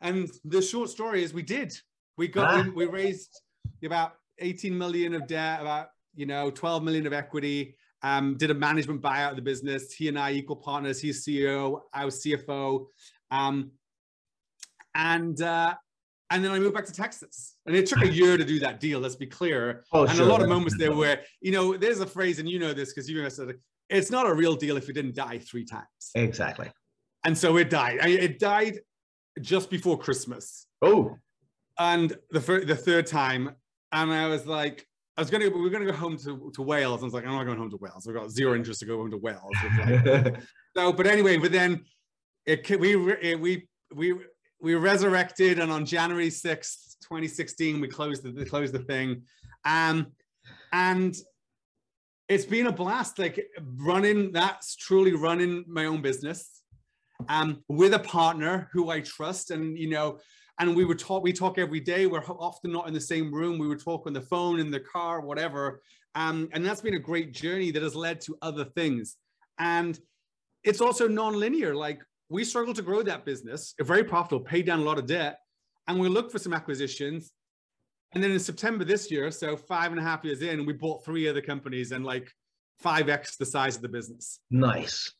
And 0.00 0.28
the 0.44 0.60
short 0.60 0.90
story 0.90 1.22
is 1.22 1.32
we 1.32 1.42
did. 1.42 1.72
We 2.18 2.26
got, 2.26 2.52
Ah. 2.52 2.62
we, 2.64 2.84
we 2.84 2.86
raised 2.86 3.40
about 3.84 4.14
18 4.40 4.76
million 4.76 5.14
of 5.14 5.28
debt, 5.28 5.60
about, 5.60 5.90
you 6.16 6.26
know, 6.26 6.50
12 6.50 6.82
million 6.82 7.06
of 7.06 7.12
equity. 7.12 7.76
Um, 8.02 8.36
did 8.36 8.50
a 8.50 8.54
management 8.54 9.00
buyout 9.02 9.30
of 9.30 9.36
the 9.36 9.42
business. 9.42 9.92
He 9.92 10.08
and 10.08 10.18
I 10.18 10.32
equal 10.32 10.56
partners. 10.56 11.00
He's 11.00 11.24
CEO, 11.24 11.80
I 11.92 12.04
was 12.04 12.22
CFO. 12.22 12.86
Um, 13.30 13.70
and, 14.94 15.40
uh, 15.40 15.74
and 16.30 16.44
then 16.44 16.50
I 16.52 16.58
moved 16.58 16.74
back 16.74 16.86
to 16.86 16.92
Texas. 16.92 17.56
And 17.66 17.74
it 17.76 17.86
took 17.86 18.02
a 18.02 18.08
year 18.08 18.36
to 18.36 18.44
do 18.44 18.58
that 18.60 18.80
deal, 18.80 19.00
let's 19.00 19.16
be 19.16 19.26
clear 19.26 19.84
Oh, 19.92 20.02
and 20.06 20.16
sure. 20.16 20.26
a 20.26 20.28
lot 20.28 20.42
of 20.42 20.48
moments 20.48 20.76
there 20.78 20.94
where 20.94 21.22
you 21.40 21.52
know 21.52 21.76
there's 21.76 22.00
a 22.00 22.06
phrase 22.06 22.38
and 22.38 22.48
you 22.48 22.58
know 22.58 22.72
this 22.72 22.92
because 22.92 23.08
you 23.08 23.28
said 23.30 23.50
it, 23.50 23.60
it's 23.88 24.10
not 24.10 24.26
a 24.26 24.34
real 24.34 24.56
deal 24.56 24.76
if 24.76 24.88
it 24.88 24.92
didn't 24.94 25.14
die 25.14 25.38
three 25.38 25.64
times 25.64 26.10
Exactly. 26.16 26.70
and 27.24 27.36
so 27.36 27.56
it 27.56 27.70
died 27.70 27.98
I, 28.02 28.08
it 28.08 28.38
died 28.40 28.80
just 29.40 29.70
before 29.70 29.96
christmas 29.98 30.66
Oh. 30.82 31.16
and 31.78 32.16
the 32.30 32.40
the 32.66 32.74
third 32.76 33.06
time 33.06 33.52
and 33.92 34.12
i 34.12 34.26
was 34.26 34.46
like 34.46 34.84
I 35.16 35.22
was 35.22 35.30
gonna 35.30 35.48
we 35.48 35.60
were 35.60 35.70
gonna 35.70 35.86
go 35.86 35.92
home 35.92 36.18
to, 36.18 36.52
to 36.54 36.62
Wales. 36.62 37.00
I 37.00 37.04
was 37.04 37.14
like, 37.14 37.24
I'm 37.24 37.32
not 37.32 37.44
going 37.44 37.56
home 37.56 37.70
to 37.70 37.78
Wales. 37.78 38.06
I've 38.06 38.14
got 38.14 38.30
zero 38.30 38.54
interest 38.54 38.80
to 38.80 38.86
go 38.86 38.98
home 38.98 39.10
to 39.10 39.16
Wales. 39.16 39.40
Like- 39.78 40.42
so, 40.76 40.92
but 40.92 41.06
anyway, 41.06 41.38
but 41.38 41.52
then 41.52 41.84
it 42.44 42.68
we 42.78 43.12
it, 43.14 43.40
we 43.40 43.66
we 43.94 44.14
we 44.60 44.74
resurrected, 44.74 45.58
and 45.58 45.72
on 45.72 45.86
January 45.86 46.28
sixth, 46.28 46.96
2016, 47.02 47.80
we 47.80 47.88
closed 47.88 48.22
the 48.22 48.44
closed 48.44 48.74
the 48.74 48.80
thing, 48.80 49.22
um, 49.64 50.08
and 50.72 51.16
it's 52.28 52.44
been 52.44 52.66
a 52.66 52.72
blast. 52.72 53.18
Like 53.18 53.46
running 53.78 54.32
that's 54.32 54.76
truly 54.76 55.14
running 55.14 55.64
my 55.66 55.86
own 55.86 56.02
business, 56.02 56.62
um, 57.30 57.64
with 57.68 57.94
a 57.94 58.00
partner 58.00 58.68
who 58.72 58.90
I 58.90 59.00
trust, 59.00 59.50
and 59.50 59.78
you 59.78 59.88
know. 59.88 60.18
And 60.58 60.74
we 60.74 60.84
would 60.84 60.98
talk. 60.98 61.22
We 61.22 61.32
talk 61.32 61.58
every 61.58 61.80
day. 61.80 62.06
We're 62.06 62.24
often 62.24 62.72
not 62.72 62.88
in 62.88 62.94
the 62.94 63.00
same 63.00 63.32
room. 63.32 63.58
We 63.58 63.68
would 63.68 63.82
talk 63.82 64.06
on 64.06 64.12
the 64.12 64.22
phone, 64.22 64.58
in 64.58 64.70
the 64.70 64.80
car, 64.80 65.20
whatever. 65.20 65.82
Um, 66.14 66.48
and 66.52 66.64
that's 66.64 66.80
been 66.80 66.94
a 66.94 66.98
great 66.98 67.32
journey 67.34 67.70
that 67.72 67.82
has 67.82 67.94
led 67.94 68.22
to 68.22 68.36
other 68.40 68.64
things. 68.64 69.16
And 69.58 69.98
it's 70.64 70.80
also 70.80 71.06
non-linear. 71.06 71.74
Like 71.74 72.00
we 72.28 72.44
struggle 72.44 72.74
to 72.74 72.82
grow 72.82 73.02
that 73.02 73.24
business, 73.24 73.74
a 73.80 73.84
very 73.84 74.02
profitable, 74.02 74.44
paid 74.44 74.66
down 74.66 74.80
a 74.80 74.82
lot 74.82 74.98
of 74.98 75.06
debt, 75.06 75.38
and 75.88 76.00
we 76.00 76.08
look 76.08 76.32
for 76.32 76.38
some 76.38 76.52
acquisitions. 76.52 77.32
And 78.12 78.22
then 78.22 78.30
in 78.30 78.40
September 78.40 78.84
this 78.84 79.10
year, 79.10 79.30
so 79.30 79.56
five 79.56 79.92
and 79.92 80.00
a 80.00 80.02
half 80.02 80.24
years 80.24 80.40
in, 80.42 80.64
we 80.64 80.72
bought 80.72 81.04
three 81.04 81.28
other 81.28 81.42
companies 81.42 81.92
and 81.92 82.04
like 82.04 82.30
five 82.78 83.08
x 83.08 83.36
the 83.36 83.46
size 83.46 83.76
of 83.76 83.82
the 83.82 83.88
business. 83.88 84.40
nice. 84.50 85.12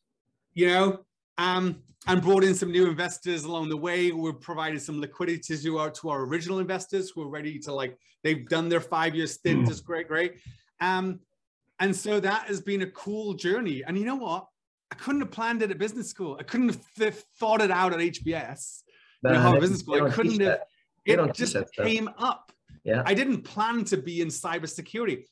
You 0.55 0.69
know, 0.69 1.05
um, 1.39 1.83
and 2.07 2.23
brought 2.23 2.45
in 2.45 2.55
some 2.55 2.71
new 2.71 2.89
investors 2.89 3.45
along 3.45 3.69
the 3.69 3.77
way. 3.77 4.13
We're 4.13 4.33
providing 4.33 4.79
some 4.79 5.01
liquidity 5.01 5.57
to 5.57 5.79
our 5.79 5.91
to 5.91 6.11
our 6.11 6.23
original 6.23 6.59
investors 6.61 7.11
who 7.11 7.23
are 7.23 7.29
ready 7.29 7.59
to 7.61 7.73
like 7.73 7.97
they've 8.23 8.49
done 8.49 8.69
their 8.69 8.81
five 8.81 9.15
year 9.15 9.27
stint. 9.27 9.69
It's 9.69 9.81
great, 9.81 10.09
great. 10.09 10.35
Um, 10.81 11.21
and 11.79 11.95
so 11.95 12.21
that 12.21 12.47
has 12.47 12.61
been 12.61 12.83
a 12.83 12.91
cool 12.91 13.35
journey. 13.35 13.83
And 13.85 13.99
you 13.99 14.05
know 14.05 14.17
what? 14.17 14.47
I 14.91 14.95
couldn't 14.95 15.21
have 15.21 15.31
planned 15.31 15.63
it 15.63 15.71
at 15.71 15.79
business 15.79 16.09
school. 16.09 16.37
I 16.39 16.43
couldn't 16.43 16.79
have 16.99 17.25
thought 17.39 17.61
it 17.61 17.71
out 17.71 17.93
at 17.93 17.99
HBS. 17.99 18.83
You 19.23 19.33
know, 19.33 19.41
Harvard 19.41 19.61
Business 19.61 19.81
School. 19.81 20.07
I 20.07 20.11
couldn't 20.11 20.41
have. 20.41 20.41
that. 20.41 20.69
They 21.05 21.17
don't 21.17 21.31
It 21.31 21.35
just 21.35 21.57
came 21.75 22.09
up. 22.19 22.53
Yeah. 22.85 23.03
I 23.05 23.15
didn't 23.15 23.43
plan 23.43 23.85
to 23.87 23.97
be 23.97 24.21
in 24.21 24.29
cybersecurity. 24.29 25.25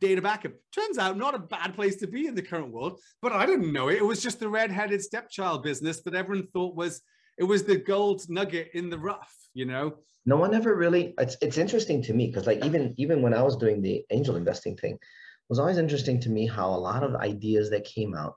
Data 0.00 0.22
backup 0.22 0.52
turns 0.72 0.98
out 0.98 1.16
not 1.16 1.34
a 1.34 1.38
bad 1.38 1.74
place 1.74 1.96
to 1.96 2.06
be 2.06 2.26
in 2.26 2.34
the 2.34 2.42
current 2.42 2.72
world, 2.72 3.00
but 3.20 3.32
I 3.32 3.46
didn't 3.46 3.72
know 3.72 3.88
it. 3.88 3.96
It 3.96 4.04
was 4.04 4.22
just 4.22 4.38
the 4.40 4.48
red-headed 4.48 5.02
stepchild 5.02 5.62
business 5.62 6.02
that 6.02 6.14
everyone 6.14 6.46
thought 6.48 6.76
was 6.76 7.00
it 7.38 7.44
was 7.44 7.64
the 7.64 7.76
gold 7.76 8.22
nugget 8.28 8.70
in 8.74 8.90
the 8.90 8.98
rough, 8.98 9.34
you 9.54 9.64
know. 9.64 9.96
no 10.26 10.36
one 10.36 10.54
ever 10.54 10.76
really 10.76 11.14
it's 11.18 11.36
it's 11.40 11.58
interesting 11.58 12.02
to 12.02 12.12
me 12.12 12.26
because 12.26 12.46
like 12.46 12.64
even 12.64 12.94
even 12.98 13.22
when 13.22 13.32
i 13.32 13.42
was 13.42 13.56
doing 13.56 13.80
the 13.80 14.04
angel 14.10 14.36
investing 14.36 14.76
thing 14.76 14.94
it 14.94 15.48
was 15.48 15.58
always 15.58 15.78
interesting 15.78 16.20
to 16.20 16.28
me 16.28 16.46
how 16.46 16.68
a 16.68 16.84
lot 16.90 17.02
of 17.02 17.14
ideas 17.16 17.70
that 17.70 17.84
came 17.84 18.14
out 18.14 18.34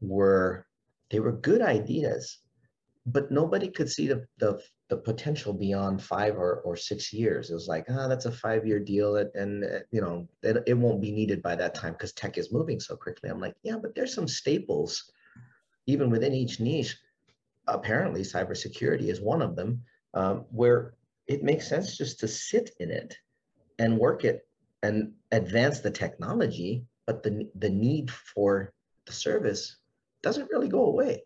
were 0.00 0.66
they 1.10 1.20
were 1.20 1.32
good 1.32 1.62
ideas 1.62 2.38
but 3.06 3.30
nobody 3.30 3.68
could 3.68 3.90
see 3.90 4.06
the 4.08 4.26
the, 4.38 4.60
the 4.88 4.96
potential 4.96 5.52
beyond 5.52 6.02
five 6.02 6.36
or, 6.36 6.60
or 6.60 6.76
six 6.76 7.12
years. 7.12 7.50
It 7.50 7.54
was 7.54 7.68
like 7.68 7.86
ah 7.88 8.08
that's 8.08 8.26
a 8.26 8.32
five 8.32 8.66
year 8.66 8.80
deal 8.80 9.16
and, 9.16 9.30
and 9.34 9.84
you 9.90 10.00
know 10.00 10.28
it, 10.42 10.62
it 10.66 10.74
won't 10.74 11.02
be 11.02 11.12
needed 11.12 11.42
by 11.42 11.54
that 11.56 11.74
time 11.74 11.92
because 11.92 12.12
tech 12.12 12.38
is 12.38 12.52
moving 12.52 12.80
so 12.80 12.96
quickly. 12.96 13.30
I'm 13.30 13.40
like 13.40 13.56
yeah 13.62 13.76
but 13.80 13.94
there's 13.94 14.14
some 14.14 14.28
staples 14.28 15.10
even 15.86 16.10
within 16.10 16.32
each 16.32 16.60
niche. 16.60 16.96
Apparently 17.66 18.22
cybersecurity 18.22 19.08
is 19.08 19.20
one 19.20 19.42
of 19.42 19.56
them 19.56 19.82
um, 20.14 20.44
where 20.50 20.94
it 21.26 21.42
makes 21.42 21.68
sense 21.68 21.96
just 21.96 22.20
to 22.20 22.28
sit 22.28 22.70
in 22.78 22.90
it 22.90 23.16
and 23.78 23.98
work 23.98 24.24
it 24.24 24.46
and 24.82 25.12
advance 25.32 25.80
the 25.80 25.90
technology, 25.90 26.84
but 27.06 27.22
the 27.22 27.48
the 27.56 27.70
need 27.70 28.10
for 28.10 28.72
the 29.06 29.12
service 29.12 29.76
doesn't 30.22 30.50
really 30.50 30.68
go 30.68 30.86
away. 30.86 31.22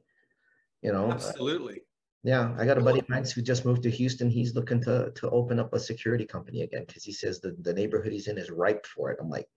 You 0.83 0.93
know, 0.93 1.11
Uh, 1.11 1.15
Absolutely. 1.15 1.83
yeah, 2.23 2.55
I 2.59 2.65
got 2.65 2.79
a 2.79 2.81
buddy 2.81 3.01
of 3.01 3.09
mine 3.09 3.25
who 3.25 3.43
just 3.43 3.65
moved 3.65 3.83
to 3.83 3.91
Houston. 3.91 4.31
He's 4.31 4.55
looking 4.55 4.81
to 4.83 5.11
to 5.17 5.31
open 5.31 5.59
up 5.59 5.73
a 5.75 5.81
security 5.81 6.25
company 6.25 6.63
again 6.63 6.85
because 6.87 7.05
he 7.05 7.13
says 7.13 7.41
the, 7.41 7.57
the 7.63 7.73
neighborhood 7.75 8.13
he's 8.13 8.29
in 8.29 8.39
is 8.39 8.51
ripe 8.51 8.87
for 8.87 9.11
it. 9.11 9.19
I'm 9.21 9.29
like, 9.29 9.49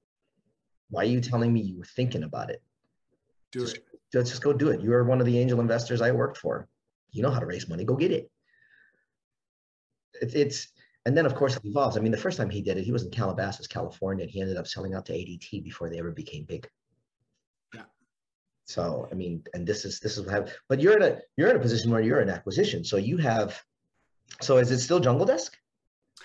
why 0.90 1.04
are 1.04 1.14
you 1.16 1.22
telling 1.22 1.54
me 1.54 1.62
you 1.62 1.78
were 1.78 1.86
thinking 1.86 2.24
about 2.24 2.50
it? 2.50 2.62
Do 3.52 3.62
Just- 3.62 3.78
it. 3.78 3.86
Just, 4.12 4.28
just 4.32 4.44
go 4.44 4.52
do 4.52 4.70
it. 4.72 4.82
You 4.82 4.92
are 4.94 5.06
one 5.06 5.22
of 5.22 5.26
the 5.26 5.40
angel 5.40 5.62
investors 5.62 6.02
I 6.02 6.12
worked 6.12 6.38
for. 6.38 6.68
You 7.12 7.22
know 7.24 7.32
how 7.32 7.40
to 7.40 7.46
raise 7.46 7.70
money. 7.70 7.86
Go 7.86 7.96
get 7.96 8.12
it. 8.12 8.30
it's 10.22 10.34
it's 10.34 10.68
and 11.06 11.16
then 11.18 11.26
of 11.26 11.34
course 11.36 11.56
it 11.56 11.64
evolves. 11.66 11.96
I 11.98 12.02
mean, 12.02 12.12
the 12.12 12.18
first 12.18 12.38
time 12.38 12.50
he 12.50 12.62
did 12.62 12.78
it, 12.78 12.84
he 12.84 12.92
was 12.92 13.04
in 13.06 13.12
Calabasas, 13.12 13.68
California, 13.68 14.24
and 14.24 14.32
he 14.32 14.42
ended 14.42 14.58
up 14.58 14.68
selling 14.68 14.94
out 14.94 15.06
to 15.06 15.14
ADT 15.14 15.64
before 15.64 15.90
they 15.90 15.98
ever 16.00 16.12
became 16.12 16.44
big. 16.44 16.68
So 18.66 19.07
I 19.12 19.16
mean, 19.16 19.43
and 19.53 19.66
this 19.66 19.86
is 19.86 19.99
this 19.99 20.18
is 20.18 20.26
what 20.26 20.34
happened. 20.34 20.53
But 20.70 20.80
you're 20.80 20.95
in 20.97 21.03
a 21.03 21.20
you're 21.38 21.49
in 21.49 21.55
a 21.55 21.59
position 21.59 21.91
where 21.91 22.01
you're 22.01 22.22
in 22.22 22.30
acquisition. 22.30 22.84
So 22.84 22.97
you 22.97 23.18
have 23.18 23.62
so 24.41 24.57
is 24.57 24.72
it 24.72 24.80
still 24.80 24.99
Jungle 24.99 25.26
Disc? 25.26 25.57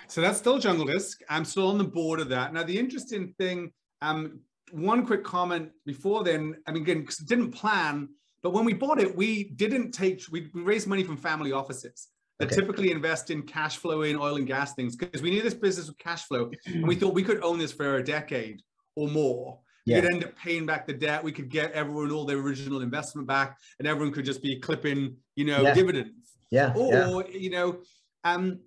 So 0.09 0.20
that's 0.20 0.39
still 0.39 0.59
Jungle 0.59 0.87
Disc. 0.87 1.20
I'm 1.28 1.45
still 1.45 1.68
on 1.68 1.78
the 1.78 1.84
board 1.84 2.20
of 2.20 2.28
that. 2.28 2.53
Now 2.53 2.62
the 2.62 2.78
interesting 2.78 3.34
thing, 3.39 3.72
um, 4.03 4.41
one 4.70 5.07
quick 5.07 5.24
comment 5.24 5.70
before 5.84 6.22
then, 6.24 6.57
I 6.66 6.72
mean, 6.72 6.82
again, 6.82 7.07
didn't 7.26 7.53
plan, 7.53 8.09
but 8.43 8.51
when 8.53 8.64
we 8.64 8.74
bought 8.74 9.01
it, 9.01 9.16
we 9.16 9.45
didn't 9.45 9.93
take, 9.93 10.22
we, 10.30 10.51
we 10.55 10.62
raised 10.62 10.87
money 10.87 11.03
from 11.03 11.16
family 11.16 11.53
offices 11.53 12.09
that 12.39 12.47
Okay. 12.47 12.57
typically 12.57 12.91
invest 12.91 13.30
in 13.30 13.43
cash 13.43 13.78
flow 13.78 14.03
in 14.03 14.16
oil 14.16 14.37
and 14.37 14.47
gas 14.47 14.74
things 14.74 14.95
because 14.95 15.22
we 15.22 15.30
knew 15.30 15.43
this 15.43 15.55
business 15.55 15.89
with 15.89 15.99
cash 15.99 16.24
flow 16.24 16.51
and 16.66 16.87
we 16.87 16.95
thought 16.95 17.14
we 17.14 17.22
could 17.22 17.43
own 17.43 17.59
this 17.59 17.72
for 17.72 17.97
a 17.97 18.05
decade 18.05 18.62
or 18.95 19.09
more. 19.09 19.59
Yeah. 19.87 20.01
could 20.01 20.11
end 20.12 20.24
up 20.24 20.37
paying 20.37 20.66
back 20.66 20.87
the 20.87 20.93
debt. 20.93 21.22
We 21.22 21.32
could 21.32 21.49
get 21.49 21.72
everyone 21.72 22.11
all 22.11 22.24
their 22.24 22.39
original 22.39 22.80
investment 22.82 23.26
back 23.26 23.57
and 23.78 23.87
everyone 23.89 24.12
could 24.12 24.24
just 24.24 24.43
be 24.43 24.59
clipping, 24.59 25.16
you 25.37 25.45
know, 25.45 25.62
Yeah. 25.62 25.74
dividends 25.74 26.37
Yeah. 26.51 26.72
or 26.76 27.24
yeah. 27.28 27.37
you 27.39 27.51
know 27.51 27.78
um 28.24 28.61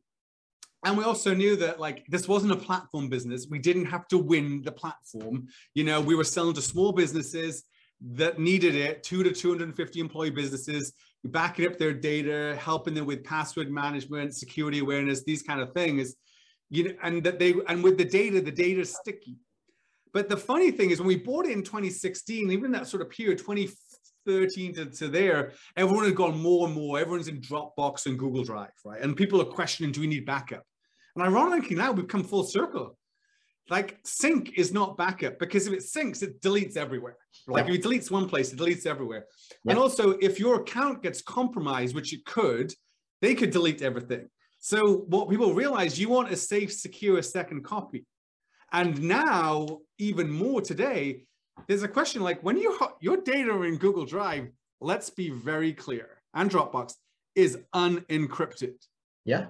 and 0.86 0.98
we 0.98 1.04
also 1.04 1.34
knew 1.34 1.56
that 1.58 1.80
like 1.80 2.06
this 2.08 2.28
wasn't 2.28 2.52
a 2.52 2.56
platform 2.56 3.10
business 3.10 3.48
we 3.50 3.60
didn't 3.60 3.86
have 3.86 4.08
to 4.08 4.18
win 4.18 4.62
the 4.64 4.72
platform 4.72 5.48
you 5.74 5.84
know 5.84 6.00
we 6.00 6.16
were 6.16 6.24
selling 6.24 6.54
to 6.56 6.62
small 6.62 6.92
businesses 6.94 7.64
that 8.02 8.40
needed 8.40 8.76
it 8.76 9.04
two 9.04 9.24
to 9.24 9.32
250 9.32 10.00
employee 10.00 10.30
businesses 10.30 10.94
backing 11.26 11.66
up 11.68 11.78
their 11.78 11.94
data 11.94 12.58
helping 12.60 12.94
them 12.94 13.06
with 13.06 13.24
password 13.26 13.70
management 13.70 14.34
security 14.36 14.80
awareness 14.80 15.24
these 15.24 15.42
kind 15.44 15.60
of 15.62 15.74
things 15.74 16.16
you 16.70 16.84
know 16.86 16.94
and 17.04 17.24
that 17.26 17.40
they 17.40 17.54
and 17.68 17.84
with 17.84 17.98
the 17.98 18.06
data 18.06 18.40
the 18.42 18.52
data 18.52 18.80
is 18.82 18.96
sticky 18.96 19.36
but 20.14 20.30
the 20.30 20.38
funny 20.38 20.72
thing 20.72 20.90
is 20.92 21.00
when 21.00 21.08
we 21.08 21.16
bought 21.16 21.46
it 21.46 21.52
in 21.52 21.64
2016 21.64 22.52
even 22.52 22.72
that 22.72 22.88
sort 22.88 23.02
of 23.02 23.10
period 23.10 23.38
2013 23.38 24.74
to, 24.76 24.86
to 24.86 25.08
there 25.08 25.54
everyone 25.76 26.06
had 26.06 26.16
gone 26.16 26.38
more 26.40 26.68
and 26.68 26.76
more. 26.76 27.00
Everyone's 27.00 27.28
in 27.28 27.42
Dropbox 27.42 28.06
and 28.06 28.18
Google 28.18 28.44
Drive, 28.44 28.72
right? 28.86 29.02
And 29.02 29.16
people 29.16 29.42
are 29.42 29.46
questioning, 29.46 29.92
do 29.92 30.02
we 30.02 30.08
need 30.08 30.26
backup? 30.26 30.64
And 31.16 31.24
ironically, 31.24 31.76
now 31.76 31.92
we've 31.92 32.08
come 32.08 32.24
full 32.24 32.44
circle. 32.44 32.98
Like 33.70 34.00
sync 34.04 34.54
is 34.58 34.74
not 34.74 34.98
backup 34.98 35.38
because 35.38 35.68
if 35.68 35.74
it 35.74 35.80
syncs, 35.82 36.24
it 36.24 36.42
deletes 36.42 36.76
everywhere. 36.76 37.18
Like 37.48 37.68
Yeah. 37.68 37.74
if 37.74 37.80
it 37.80 37.84
deletes 37.88 38.10
one 38.10 38.28
place, 38.28 38.52
it 38.52 38.58
deletes 38.60 38.86
everywhere. 38.86 39.26
Yeah. 39.64 39.72
And 39.72 39.80
also, 39.80 40.12
if 40.12 40.40
your 40.40 40.62
account 40.62 41.04
gets 41.04 41.22
compromised, 41.22 41.94
which 41.96 42.14
it 42.14 42.26
could, 42.26 42.74
they 43.22 43.36
could 43.36 43.52
delete 43.52 43.82
everything. 43.82 44.28
So 44.60 45.06
what 45.08 45.30
people 45.30 45.54
realize, 45.54 46.00
you 46.00 46.10
want 46.10 46.32
a 46.32 46.36
safe, 46.36 46.74
secure 46.74 47.22
second 47.22 47.64
copy. 47.64 48.06
And 48.72 49.02
now, 49.02 49.80
even 49.98 50.30
more 50.30 50.62
today, 50.62 51.24
there's 51.68 51.84
a 51.84 51.88
question 51.88 52.22
like 52.22 52.42
when 52.44 52.58
you 52.58 52.78
your 53.02 53.18
data 53.18 53.62
in 53.64 53.78
Google 53.78 54.06
Drive, 54.06 54.50
let's 54.82 55.10
be 55.10 55.30
very 55.30 55.74
clear, 55.74 56.22
and 56.34 56.50
Dropbox 56.50 56.94
is 57.36 57.58
unencrypted. 57.74 58.76
Yeah. 59.26 59.48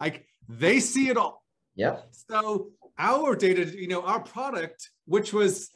Like 0.00 0.26
they 0.48 0.80
see 0.80 1.08
it 1.08 1.16
all. 1.16 1.44
Yeah. 1.74 2.00
So 2.10 2.70
our 2.98 3.34
data, 3.36 3.64
you 3.64 3.88
know, 3.88 4.02
our 4.02 4.20
product, 4.20 4.90
which 5.06 5.32
was 5.32 5.70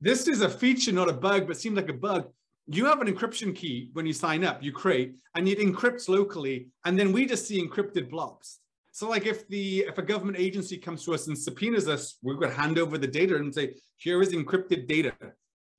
this 0.00 0.28
is 0.28 0.42
a 0.42 0.48
feature, 0.48 0.92
not 0.92 1.08
a 1.08 1.12
bug, 1.12 1.46
but 1.46 1.56
seemed 1.56 1.76
like 1.76 1.88
a 1.88 1.94
bug. 1.94 2.30
You 2.66 2.84
have 2.86 3.00
an 3.00 3.12
encryption 3.12 3.54
key 3.54 3.90
when 3.94 4.06
you 4.06 4.12
sign 4.12 4.44
up, 4.44 4.62
you 4.62 4.72
create, 4.72 5.16
and 5.34 5.48
it 5.48 5.58
encrypts 5.58 6.08
locally, 6.08 6.68
and 6.84 6.98
then 6.98 7.12
we 7.12 7.26
just 7.26 7.46
see 7.46 7.66
encrypted 7.66 8.10
blobs. 8.10 8.60
So, 8.98 9.08
like 9.08 9.26
if 9.26 9.46
the 9.46 9.84
if 9.86 9.96
a 9.98 10.02
government 10.02 10.40
agency 10.40 10.76
comes 10.76 11.04
to 11.04 11.14
us 11.14 11.28
and 11.28 11.38
subpoenas 11.38 11.86
us, 11.86 12.18
we're 12.20 12.34
going 12.34 12.50
to 12.50 12.60
hand 12.60 12.80
over 12.80 12.98
the 12.98 13.06
data 13.06 13.36
and 13.36 13.54
say, 13.54 13.76
"Here 13.96 14.20
is 14.20 14.32
encrypted 14.32 14.88
data. 14.88 15.12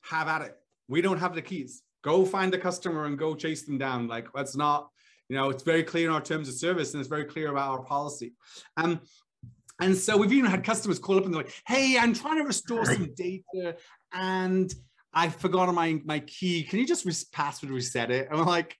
Have 0.03 0.29
at 0.29 0.41
it. 0.41 0.55
We 0.87 1.01
don't 1.01 1.17
have 1.17 1.35
the 1.35 1.41
keys. 1.41 1.81
Go 2.01 2.23
find 2.23 2.53
the 2.53 2.57
customer 2.57 3.07
and 3.07 3.19
go 3.19 3.35
chase 3.35 3.63
them 3.63 3.77
down." 3.77 4.07
Like 4.07 4.29
that's 4.33 4.55
not, 4.55 4.87
you 5.27 5.35
know, 5.35 5.49
it's 5.49 5.63
very 5.63 5.83
clear 5.83 6.07
in 6.07 6.13
our 6.13 6.21
terms 6.21 6.47
of 6.47 6.55
service 6.55 6.93
and 6.93 7.01
it's 7.01 7.09
very 7.09 7.25
clear 7.25 7.49
about 7.49 7.71
our 7.71 7.83
policy. 7.83 8.35
Um, 8.77 9.01
and 9.81 9.97
so 9.97 10.15
we've 10.15 10.31
even 10.31 10.49
had 10.49 10.63
customers 10.63 10.97
call 10.97 11.17
up 11.17 11.25
and 11.25 11.33
they're 11.33 11.43
like, 11.43 11.53
"Hey, 11.67 11.97
I'm 11.99 12.13
trying 12.13 12.37
to 12.37 12.45
restore 12.45 12.85
some 12.85 13.13
data 13.15 13.75
and 14.13 14.73
I 15.13 15.27
forgot 15.27 15.69
my 15.75 15.99
my 16.05 16.19
key. 16.21 16.63
Can 16.63 16.79
you 16.79 16.87
just 16.87 17.05
res- 17.05 17.25
password 17.25 17.69
reset 17.69 18.11
it?" 18.11 18.29
And 18.31 18.39
I'm 18.39 18.47
like, 18.47 18.77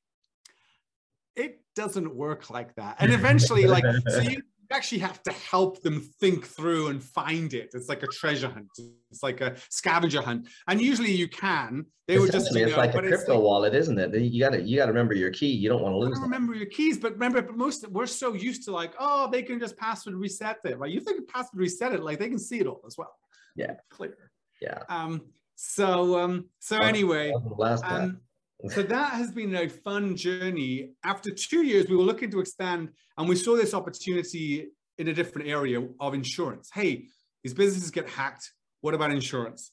"It 1.40 1.62
doesn't 1.76 2.10
work 2.26 2.50
like 2.50 2.72
that." 2.76 2.98
And 3.00 3.12
eventually, 3.14 3.66
like, 3.66 3.84
so 4.10 4.20
you 4.22 4.42
actually 4.72 5.00
have 5.00 5.24
to 5.24 5.32
help 5.32 5.82
them 5.82 6.00
think 6.22 6.46
through 6.46 6.88
and 6.90 7.04
find 7.04 7.54
it. 7.56 7.72
It's 7.74 7.90
like 7.90 8.04
a 8.04 8.08
treasure 8.08 8.50
hunt. 8.50 8.70
It's 9.12 9.24
like 9.24 9.42
a 9.42 9.56
scavenger 9.70 10.22
hunt. 10.22 10.48
And 10.68 10.80
usually 10.80 11.12
you 11.12 11.28
can. 11.28 11.88
They 12.08 12.20
would 12.20 12.32
just, 12.32 12.48
Essentially, 12.52 12.60
you 12.62 12.68
it's 12.68 12.76
know, 12.76 12.82
like 12.86 12.94
a 12.96 13.00
it's 13.00 13.08
crypto 13.08 13.34
like- 13.36 13.44
wallet, 13.44 13.74
isn't 13.74 13.98
it? 13.98 14.14
You 14.14 14.40
gotta 14.46 14.62
you 14.62 14.78
gotta 14.78 14.92
remember 14.92 15.16
your 15.16 15.32
key. 15.32 15.48
You 15.62 15.70
don't 15.70 15.82
want 15.82 15.94
to 15.94 15.98
lose 15.98 16.20
remember 16.20 16.54
your 16.56 16.68
keys, 16.68 16.98
but 17.00 17.14
remember, 17.14 17.42
but 17.42 17.56
most 17.58 17.88
we're 17.90 18.06
so 18.08 18.34
used 18.34 18.64
to 18.66 18.72
like, 18.72 18.94
oh, 19.00 19.28
they 19.32 19.42
can 19.42 19.60
just 19.60 19.76
password 19.78 20.16
reset 20.16 20.58
it, 20.66 20.78
right? 20.78 20.92
You 20.92 21.00
think 21.02 21.28
password 21.28 21.60
reset 21.60 21.94
it, 21.94 22.04
like 22.04 22.20
they 22.20 22.30
can 22.30 22.40
see 22.40 22.60
it 22.60 22.68
all 22.68 22.82
as 22.86 22.96
well. 22.98 23.16
Yeah. 23.56 23.74
clear. 23.90 24.18
Yeah. 24.62 24.80
Um. 24.90 25.22
So 25.56 26.20
um. 26.20 26.46
So 26.60 26.78
anyway, 26.78 27.28
That 27.32 27.42
was 27.44 27.50
the 27.58 27.62
last 27.62 27.84
um. 27.86 28.22
So 28.68 28.84
that 28.84 29.14
has 29.14 29.32
been 29.32 29.56
a 29.56 29.70
fun 29.70 30.18
journey. 30.18 30.92
After 31.06 31.32
two 31.32 31.64
years, 31.64 31.88
we 31.88 31.96
were 31.96 32.04
looking 32.04 32.30
to 32.32 32.42
expand, 32.42 32.90
and 33.18 33.30
we 33.30 33.38
saw 33.38 33.56
this 33.56 33.74
opportunity 33.74 34.68
in 34.98 35.08
a 35.08 35.14
different 35.14 35.48
area 35.48 35.82
of 36.02 36.14
insurance. 36.14 36.70
Hey, 36.74 37.08
these 37.42 37.54
businesses 37.54 37.90
get 37.90 38.10
hacked. 38.10 38.52
What 38.82 38.94
about 38.94 39.12
insurance? 39.12 39.72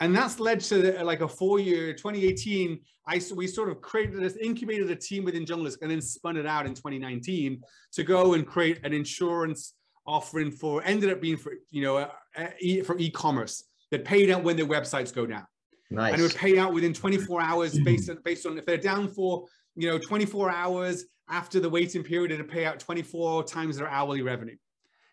And 0.00 0.14
that's 0.14 0.38
led 0.38 0.60
to 0.60 1.02
like 1.02 1.22
a 1.22 1.28
four-year, 1.28 1.94
2018. 1.94 2.78
I 3.08 3.22
we 3.34 3.46
sort 3.46 3.70
of 3.70 3.80
created 3.80 4.20
this, 4.20 4.36
incubated 4.36 4.90
a 4.90 4.96
team 4.96 5.24
within 5.24 5.46
Jungle 5.46 5.72
and 5.80 5.90
then 5.90 6.02
spun 6.02 6.36
it 6.36 6.44
out 6.44 6.66
in 6.66 6.74
2019 6.74 7.62
to 7.94 8.02
go 8.02 8.34
and 8.34 8.46
create 8.46 8.84
an 8.84 8.92
insurance 8.92 9.72
offering 10.06 10.50
for. 10.50 10.82
Ended 10.84 11.10
up 11.10 11.22
being 11.22 11.38
for 11.38 11.54
you 11.70 11.80
know 11.80 11.96
uh, 11.96 12.10
uh, 12.36 12.48
e- 12.60 12.82
for 12.82 12.98
e-commerce 12.98 13.64
that 13.90 14.04
paid 14.04 14.28
out 14.28 14.42
when 14.42 14.56
their 14.56 14.66
websites 14.66 15.14
go 15.14 15.24
down 15.24 15.46
nice. 15.90 16.12
and 16.12 16.20
it 16.20 16.22
would 16.22 16.34
pay 16.34 16.58
out 16.58 16.72
within 16.72 16.92
24 16.92 17.40
hours 17.40 17.78
based 17.80 18.10
on 18.10 18.18
based 18.24 18.46
on 18.46 18.58
if 18.58 18.66
they're 18.66 18.76
down 18.76 19.08
for 19.08 19.44
you 19.74 19.88
know 19.88 19.98
24 19.98 20.50
hours 20.50 21.04
after 21.28 21.60
the 21.60 21.68
waiting 21.68 22.02
period 22.02 22.30
it'd 22.30 22.48
pay 22.48 22.64
out 22.64 22.78
24 22.78 23.44
times 23.44 23.76
their 23.76 23.88
hourly 23.88 24.22
revenue 24.22 24.56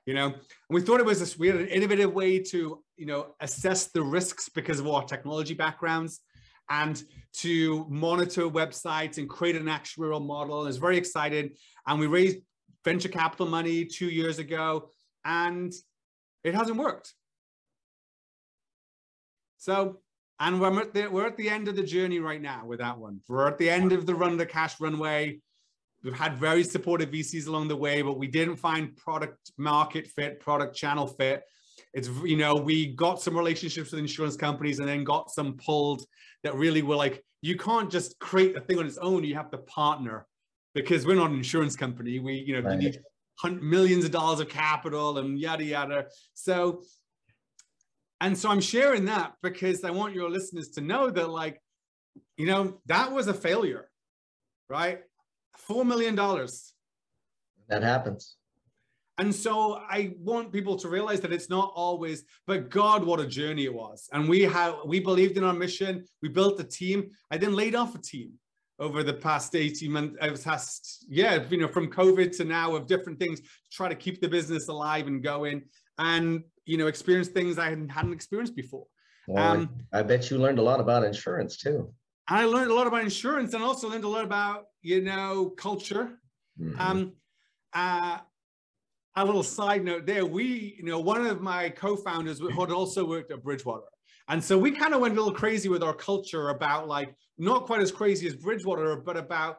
you 0.06 0.14
know? 0.14 0.26
And 0.26 0.44
we 0.70 0.82
thought 0.82 1.00
it 1.00 1.06
was 1.06 1.20
this 1.20 1.38
we 1.38 1.48
had 1.48 1.58
an 1.58 1.68
innovative 1.68 2.14
way 2.14 2.40
to 2.40 2.84
you 2.98 3.06
know 3.06 3.36
assess 3.40 3.88
the 3.88 4.04
risks 4.04 4.50
because 4.50 4.80
of 4.80 4.88
our 4.88 5.04
technology 5.04 5.54
backgrounds 5.54 6.20
and 6.70 7.04
to 7.34 7.86
monitor 7.90 8.44
websites 8.44 9.18
and 9.18 9.30
create 9.30 9.56
an 9.56 9.66
actuarial 9.66 10.26
model. 10.26 10.62
And 10.62 10.70
it's 10.70 10.78
very 10.78 10.98
excited. 10.98 11.58
And 11.86 12.00
we 12.00 12.08
raised 12.08 12.38
venture 12.86 13.10
capital 13.10 13.48
money 13.48 13.86
two 13.86 14.08
years 14.08 14.40
ago 14.40 14.90
and 15.26 15.74
it 16.44 16.56
hasn't 16.56 16.78
worked. 16.78 17.14
So 19.58 20.00
and 20.40 20.60
we're 20.60 20.82
at, 20.82 20.94
the, 20.94 21.08
we're 21.08 21.28
at 21.28 21.38
the 21.38 21.50
end 21.50 21.68
of 21.68 21.76
the 21.76 21.84
journey 21.84 22.20
right 22.20 22.42
now 22.42 22.66
with 22.66 22.80
that 22.80 22.98
one. 22.98 23.22
We're 23.28 23.48
at 23.48 23.58
the 23.58 23.70
end 23.70 23.92
of 23.92 24.06
the 24.06 24.16
run 24.16 24.38
the 24.38 24.46
cash 24.46 24.80
runway. 24.80 25.40
We've 26.04 26.14
had 26.14 26.36
very 26.38 26.64
supportive 26.64 27.12
VCs 27.12 27.48
along 27.48 27.70
the 27.70 27.78
way, 27.78 28.02
but 28.02 28.18
we 28.18 28.28
didn't 28.28 28.58
find 28.58 28.96
product 28.98 29.52
market 29.58 30.08
fit, 30.08 30.40
product 30.40 30.76
channel 30.76 31.08
fit. 31.08 31.44
It's, 31.94 32.10
you 32.26 32.36
know, 32.36 32.56
we 32.56 32.88
got 32.88 33.22
some 33.22 33.38
relationships 33.38 33.92
with 33.92 34.00
insurance 34.00 34.36
companies 34.36 34.80
and 34.80 34.88
then 34.88 35.04
got 35.04 35.32
some 35.32 35.54
pulled 35.58 36.04
that 36.44 36.56
really 36.56 36.82
were 36.82 36.96
like, 36.96 37.24
you 37.42 37.56
can't 37.58 37.92
just 37.92 38.20
create 38.20 38.58
a 38.58 38.62
thing 38.62 38.80
on 38.80 38.86
its 38.86 38.98
own. 38.98 39.24
You 39.24 39.36
have 39.36 39.52
to 39.52 39.60
partner 39.60 40.26
because 40.76 41.06
we're 41.06 41.16
not 41.16 41.30
an 41.30 41.38
insurance 41.38 41.76
company. 41.76 42.20
We, 42.20 42.36
you 42.36 42.60
know, 42.62 42.68
Right. 42.68 42.82
you 42.82 42.90
need 42.90 43.62
millions 43.62 44.06
of 44.06 44.12
dollars 44.12 44.40
of 44.40 44.50
capital 44.50 45.18
and 45.20 45.40
yada, 45.40 45.64
yada. 45.64 46.08
So 46.34 46.84
and 48.24 48.38
so 48.38 48.50
I'm 48.50 48.62
sharing 48.62 49.04
that 49.06 49.34
because 49.44 49.84
I 49.84 49.92
want 49.92 50.16
your 50.16 50.30
listeners 50.30 50.70
to 50.70 50.82
know 50.82 51.10
that, 51.10 51.30
like, 51.30 51.62
you 52.38 52.48
know, 52.48 52.80
that 52.86 53.12
was 53.12 53.28
a 53.28 53.34
failure, 53.34 53.90
right? 54.70 55.02
$4 55.70 55.86
million. 55.86 56.16
that 56.16 57.84
happens. 57.84 58.38
And 59.18 59.36
so 59.36 59.74
I 59.90 60.14
want 60.20 60.54
people 60.54 60.78
to 60.78 60.88
realize 60.88 61.20
that 61.20 61.34
it's 61.34 61.50
not 61.50 61.74
always, 61.76 62.24
but 62.48 62.70
God, 62.70 63.04
what 63.04 63.20
a 63.20 63.28
journey 63.28 63.66
it 63.66 63.74
was. 63.74 64.08
And 64.14 64.30
we 64.30 64.44
have, 64.44 64.76
we 64.86 65.02
believed 65.02 65.38
in 65.38 65.44
our 65.44 65.52
mission. 65.52 66.06
We 66.22 66.30
built 66.30 66.62
a 66.62 66.64
team. 66.64 67.10
I 67.30 67.36
then 67.36 67.54
laid 67.54 67.76
off 67.76 67.94
a 67.94 68.02
team 68.02 68.32
over 68.80 69.04
the 69.04 69.14
past 69.14 69.54
18 69.54 69.92
months, 69.92 70.18
I 70.22 70.30
uh, 70.30 70.32
was 70.32 70.44
past, 70.44 71.06
yeah, 71.10 71.44
you 71.50 71.58
know, 71.58 71.68
from 71.68 71.92
COVID 71.92 72.36
to 72.38 72.46
now 72.46 72.74
of 72.74 72.88
different 72.88 73.20
things 73.20 73.42
to 73.42 73.48
try 73.70 73.90
to 73.90 73.96
keep 73.96 74.22
the 74.22 74.30
business 74.30 74.70
alive 74.70 75.08
and 75.08 75.22
going 75.22 75.64
and, 75.98 76.44
you 76.66 76.78
know, 76.78 76.88
experience 76.88 77.28
things 77.28 77.58
I 77.58 77.70
hadn't, 77.70 78.14
experienced 78.14 78.56
before. 78.56 78.88
Well, 79.28 79.58
Um, 79.58 79.70
I 79.92 80.04
bet 80.04 80.30
you 80.30 80.38
learned 80.38 80.60
a 80.60 80.62
lot 80.62 80.80
about 80.80 81.04
insurance 81.04 81.58
too. 81.58 81.94
I 82.28 82.46
learned 82.46 82.72
a 82.72 82.74
lot 82.74 82.88
about 82.88 83.02
insurance 83.04 83.54
and 83.54 83.64
also 83.64 83.90
learned 83.90 84.04
a 84.06 84.10
lot 84.10 84.26
about, 84.26 84.66
you 84.82 85.02
know, 85.02 85.50
culture. 85.50 86.20
Mhm. 86.60 86.80
Um, 86.80 87.14
uh, 87.74 88.20
a 89.16 89.26
little 89.26 89.44
side 89.44 89.84
note 89.84 90.06
there, 90.06 90.26
we, 90.26 90.76
you 90.78 90.84
know, 90.84 91.00
one 91.00 91.26
of 91.26 91.42
my 91.42 91.70
co-founders 91.70 92.40
had 92.40 92.72
also 92.72 93.06
worked 93.06 93.32
at 93.32 93.44
Bridgewater. 93.44 93.86
And 94.30 94.44
so 94.44 94.58
we 94.58 94.72
kind 94.72 94.94
of 94.94 95.02
went 95.02 95.14
a 95.18 95.22
little 95.22 95.38
crazy 95.38 95.70
with 95.70 95.84
our 95.84 95.94
culture 95.94 96.50
about 96.50 96.88
like, 96.88 97.14
not 97.38 97.66
quite 97.66 97.82
as 97.82 97.92
crazy 97.92 98.26
as 98.28 98.36
Bridgewater, 98.36 98.96
but 98.96 99.18
about 99.18 99.58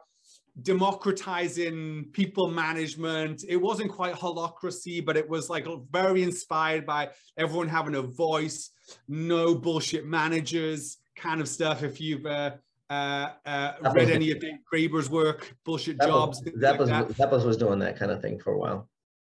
democratizing 0.61 2.05
people 2.13 2.49
management. 2.49 3.43
It 3.47 3.57
wasn't 3.57 3.91
quite 3.91 4.13
holacracy, 4.13 5.05
but 5.05 5.17
it 5.17 5.27
was 5.27 5.49
like 5.49 5.67
very 5.91 6.23
inspired 6.23 6.85
by 6.85 7.09
everyone 7.37 7.67
having 7.67 7.95
a 7.95 8.01
voice, 8.01 8.71
no 9.07 9.55
bullshit 9.55 10.05
managers 10.05 10.97
kind 11.15 11.41
of 11.41 11.47
stuff. 11.47 11.83
If 11.83 11.99
you've 11.99 12.25
uh, 12.25 12.51
uh, 12.89 13.29
uh, 13.45 13.73
read 13.93 14.09
any 14.09 14.31
of 14.31 14.39
Dave 14.39 14.59
Graeber's 14.71 15.09
work, 15.09 15.55
bullshit 15.65 15.97
Zappos, 15.97 16.07
jobs. 16.07 16.41
Zappos, 16.43 16.89
like 16.89 17.07
Zappos 17.09 17.45
was 17.45 17.57
doing 17.57 17.79
that 17.79 17.97
kind 17.97 18.11
of 18.11 18.21
thing 18.21 18.39
for 18.39 18.53
a 18.53 18.57
while. 18.57 18.89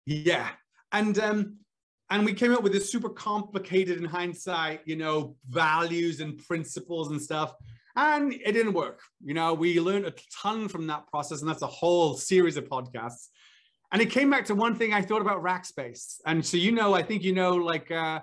Yeah. 0.05 0.49
And 0.91 1.18
um, 1.20 1.57
and 2.09 2.26
we 2.26 2.34
came 2.34 2.53
up 2.53 2.61
with 2.61 2.74
this 2.74 2.91
super 2.91 3.09
complicated 3.09 3.97
in 3.97 4.05
hindsight, 4.05 4.82
you 4.86 4.95
know, 4.95 5.36
values 5.49 6.20
and 6.20 6.38
principles 6.38 7.11
and 7.11 7.22
stuff. 7.22 7.55
And 7.96 8.34
it 8.34 8.52
didn't 8.52 8.74
work. 8.74 9.00
You 9.24 9.34
know, 9.34 9.54
we 9.54 9.80
learned 9.80 10.06
a 10.06 10.14
ton 10.41 10.68
from 10.68 10.88
that 10.88 11.08
process, 11.08 11.41
and 11.41 11.50
that's 11.50 11.62
a 11.62 11.68
whole 11.68 12.16
series 12.16 12.58
of 12.58 12.66
podcasts. 12.66 13.28
And 13.91 14.02
it 14.02 14.10
came 14.10 14.30
back 14.30 14.46
to 14.46 14.56
one 14.56 14.76
thing 14.76 14.93
I 14.93 15.02
thought 15.02 15.22
about 15.22 15.41
Rackspace. 15.43 16.20
And 16.26 16.46
so, 16.46 16.58
you 16.58 16.72
know, 16.72 16.93
I 16.93 17.04
think 17.04 17.24
you 17.24 17.34
know, 17.34 17.56
like 17.56 17.89
uh, 17.91 18.20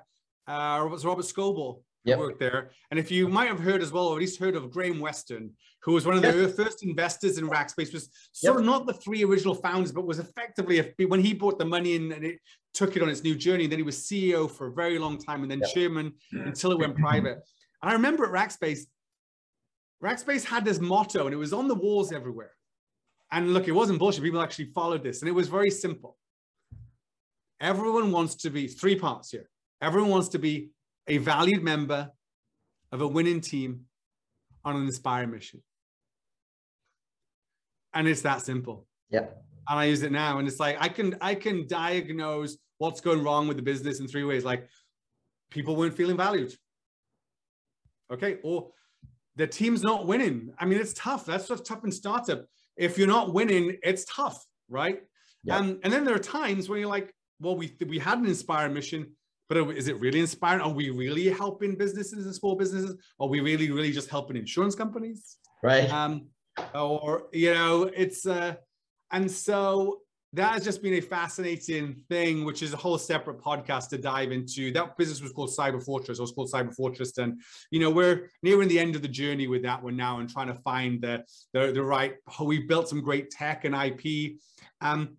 uh, 0.46 0.86
was 0.90 1.04
Robert 1.06 1.24
Scoble 1.24 1.82
Yep. 2.04 2.18
worked 2.18 2.40
there. 2.40 2.72
And 2.90 2.98
if 2.98 3.12
you 3.12 3.28
might 3.28 3.46
have 3.46 3.60
heard 3.60 3.80
as 3.80 3.92
well, 3.92 4.08
or 4.08 4.16
at 4.16 4.20
least 4.20 4.40
heard 4.40 4.56
of 4.56 4.72
Graham 4.72 4.98
Weston, 4.98 5.52
who 5.84 5.92
was 5.92 6.04
one 6.04 6.16
of 6.16 6.22
the 6.22 6.48
first 6.48 6.82
investors 6.82 7.38
in 7.38 7.48
Rackspace, 7.48 7.92
was 7.92 8.10
sort 8.32 8.58
of 8.58 8.64
not 8.66 8.86
the 8.86 8.92
three 8.92 9.22
original 9.22 9.54
founders, 9.54 9.92
but 9.92 10.04
was 10.04 10.18
effectively 10.18 10.80
a, 10.80 11.06
when 11.06 11.20
he 11.20 11.32
bought 11.32 11.60
the 11.60 11.64
money 11.64 11.94
in 11.94 12.10
and 12.10 12.24
it 12.24 12.40
took 12.74 12.96
it 12.96 13.02
on 13.04 13.08
its 13.08 13.22
new 13.22 13.36
journey. 13.36 13.68
Then 13.68 13.78
he 13.78 13.84
was 13.84 13.98
CEO 13.98 14.50
for 14.50 14.66
a 14.66 14.72
very 14.72 14.98
long 14.98 15.16
time 15.16 15.42
and 15.42 15.50
then 15.50 15.60
Yep. 15.60 15.72
chairman 15.74 16.12
until 16.32 16.72
it 16.72 16.78
went 16.80 16.96
private. 16.96 17.38
And 17.82 17.90
I 17.90 17.92
remember 17.92 18.24
at 18.24 18.32
Rackspace, 18.32 18.80
Rackspace 20.02 20.44
had 20.44 20.64
this 20.64 20.80
motto 20.80 21.26
and 21.26 21.34
it 21.34 21.38
was 21.38 21.52
on 21.52 21.68
the 21.68 21.74
walls 21.74 22.12
everywhere. 22.12 22.52
And 23.30 23.54
look, 23.54 23.68
it 23.68 23.72
wasn't 23.72 23.98
bullshit. 23.98 24.22
People 24.22 24.42
actually 24.42 24.66
followed 24.66 25.02
this. 25.02 25.22
And 25.22 25.28
it 25.28 25.32
was 25.32 25.48
very 25.48 25.70
simple. 25.70 26.18
Everyone 27.60 28.10
wants 28.10 28.34
to 28.36 28.50
be 28.50 28.66
three 28.66 28.98
parts 28.98 29.30
here. 29.30 29.48
Everyone 29.80 30.10
wants 30.10 30.28
to 30.30 30.38
be 30.38 30.70
a 31.06 31.18
valued 31.18 31.62
member 31.62 32.10
of 32.90 33.00
a 33.00 33.06
winning 33.06 33.40
team 33.40 33.86
on 34.64 34.76
an 34.76 34.84
inspiring 34.84 35.30
mission. 35.30 35.62
And 37.94 38.08
it's 38.08 38.22
that 38.22 38.42
simple. 38.42 38.86
Yeah. 39.10 39.26
And 39.68 39.78
I 39.78 39.84
use 39.84 40.02
it 40.02 40.12
now. 40.12 40.38
And 40.38 40.48
it's 40.48 40.60
like 40.60 40.76
I 40.80 40.88
can 40.88 41.16
I 41.20 41.34
can 41.34 41.66
diagnose 41.66 42.56
what's 42.78 43.00
going 43.00 43.22
wrong 43.22 43.46
with 43.46 43.56
the 43.56 43.62
business 43.62 44.00
in 44.00 44.08
three 44.08 44.24
ways. 44.24 44.44
Like 44.44 44.68
people 45.50 45.76
weren't 45.76 45.94
feeling 45.94 46.16
valued. 46.16 46.54
Okay. 48.12 48.38
Or 48.42 48.70
the 49.36 49.46
team's 49.46 49.82
not 49.82 50.06
winning. 50.06 50.52
I 50.58 50.66
mean, 50.66 50.78
it's 50.78 50.92
tough. 50.92 51.26
That's 51.26 51.48
what's 51.48 51.68
tough 51.68 51.84
in 51.84 51.92
startup. 51.92 52.44
If 52.76 52.98
you're 52.98 53.08
not 53.08 53.32
winning, 53.32 53.76
it's 53.82 54.04
tough, 54.04 54.44
right? 54.68 55.00
Yeah. 55.44 55.56
Um, 55.56 55.80
and 55.82 55.92
then 55.92 56.04
there 56.04 56.14
are 56.14 56.20
times 56.20 56.68
where 56.68 56.78
you're 56.78 56.88
like, 56.88 57.14
well, 57.40 57.56
we 57.56 57.74
we 57.86 57.98
had 57.98 58.18
an 58.18 58.26
inspiring 58.26 58.74
mission, 58.74 59.12
but 59.48 59.56
is 59.76 59.88
it 59.88 59.98
really 60.00 60.20
inspiring? 60.20 60.60
Are 60.60 60.72
we 60.72 60.90
really 60.90 61.28
helping 61.28 61.74
businesses 61.76 62.24
and 62.26 62.34
small 62.34 62.54
businesses? 62.54 62.96
Are 63.18 63.28
we 63.28 63.40
really, 63.40 63.70
really 63.70 63.92
just 63.92 64.08
helping 64.08 64.36
insurance 64.36 64.74
companies? 64.74 65.38
Right. 65.62 65.90
Um, 65.92 66.28
or 66.74 67.28
you 67.32 67.52
know, 67.54 67.90
it's 67.94 68.26
uh, 68.26 68.54
and 69.10 69.30
so 69.30 70.00
that 70.34 70.52
has 70.52 70.64
just 70.64 70.82
been 70.82 70.94
a 70.94 71.00
fascinating 71.00 71.94
thing, 72.08 72.44
which 72.44 72.62
is 72.62 72.72
a 72.72 72.76
whole 72.76 72.96
separate 72.96 73.38
podcast 73.38 73.90
to 73.90 73.98
dive 73.98 74.32
into. 74.32 74.72
That 74.72 74.96
business 74.96 75.20
was 75.20 75.32
called 75.32 75.50
Cyber 75.50 75.82
Fortress. 75.82 76.18
It 76.18 76.22
was 76.22 76.32
called 76.32 76.50
Cyber 76.50 76.74
Fortress, 76.74 77.18
and 77.18 77.40
you 77.70 77.80
know 77.80 77.90
we're 77.90 78.30
nearing 78.42 78.68
the 78.68 78.78
end 78.78 78.96
of 78.96 79.02
the 79.02 79.08
journey 79.08 79.46
with 79.46 79.62
that 79.62 79.82
one 79.82 79.96
now, 79.96 80.20
and 80.20 80.30
trying 80.30 80.46
to 80.46 80.54
find 80.54 81.02
the 81.02 81.24
the, 81.52 81.72
the 81.72 81.82
right. 81.82 82.14
We 82.40 82.60
built 82.60 82.88
some 82.88 83.02
great 83.02 83.30
tech 83.30 83.66
and 83.66 83.74
IP, 83.74 84.38
um, 84.80 85.16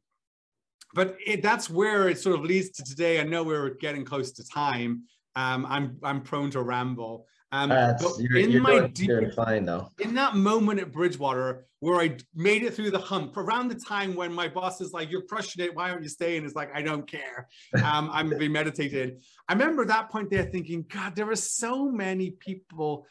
but 0.95 1.15
it, 1.25 1.43
that's 1.43 1.69
where 1.69 2.09
it 2.09 2.17
sort 2.17 2.35
of 2.35 2.43
leads 2.43 2.71
to 2.71 2.83
today. 2.83 3.19
I 3.19 3.23
know 3.23 3.43
we're 3.43 3.75
getting 3.75 4.05
close 4.05 4.31
to 4.33 4.47
time. 4.47 5.03
Um, 5.35 5.65
I'm 5.67 5.97
I'm 6.01 6.21
prone 6.21 6.49
to 6.51 6.61
ramble. 6.63 7.27
Um, 7.53 7.69
you're, 8.17 8.37
in 8.37 8.49
you're, 8.49 8.61
my 8.61 8.87
doing, 8.87 9.25
deep, 9.25 9.33
fine 9.35 9.65
though. 9.65 9.87
in 9.99 10.15
that 10.15 10.35
moment 10.35 10.79
at 10.79 10.91
Bridgewater 10.91 11.67
where 11.81 12.01
I 12.01 12.17
made 12.33 12.63
it 12.63 12.73
through 12.73 12.89
the 12.89 12.97
hump, 12.97 13.37
around 13.37 13.67
the 13.67 13.75
time 13.75 14.15
when 14.15 14.33
my 14.33 14.47
boss 14.47 14.81
is 14.81 14.91
like, 14.91 15.11
"You're 15.11 15.21
crushing 15.21 15.63
it. 15.63 15.75
Why 15.75 15.91
aren't 15.91 16.01
you 16.01 16.09
staying?" 16.09 16.45
It's 16.45 16.55
like 16.55 16.75
I 16.75 16.81
don't 16.81 17.05
care. 17.05 17.47
Um, 17.83 18.09
I'm 18.11 18.35
being 18.39 18.53
meditated. 18.53 19.21
I 19.47 19.53
remember 19.53 19.85
that 19.85 20.09
point 20.09 20.31
there 20.31 20.45
thinking, 20.45 20.83
God, 20.91 21.15
there 21.15 21.29
are 21.29 21.35
so 21.35 21.91
many 21.91 22.31
people 22.31 23.05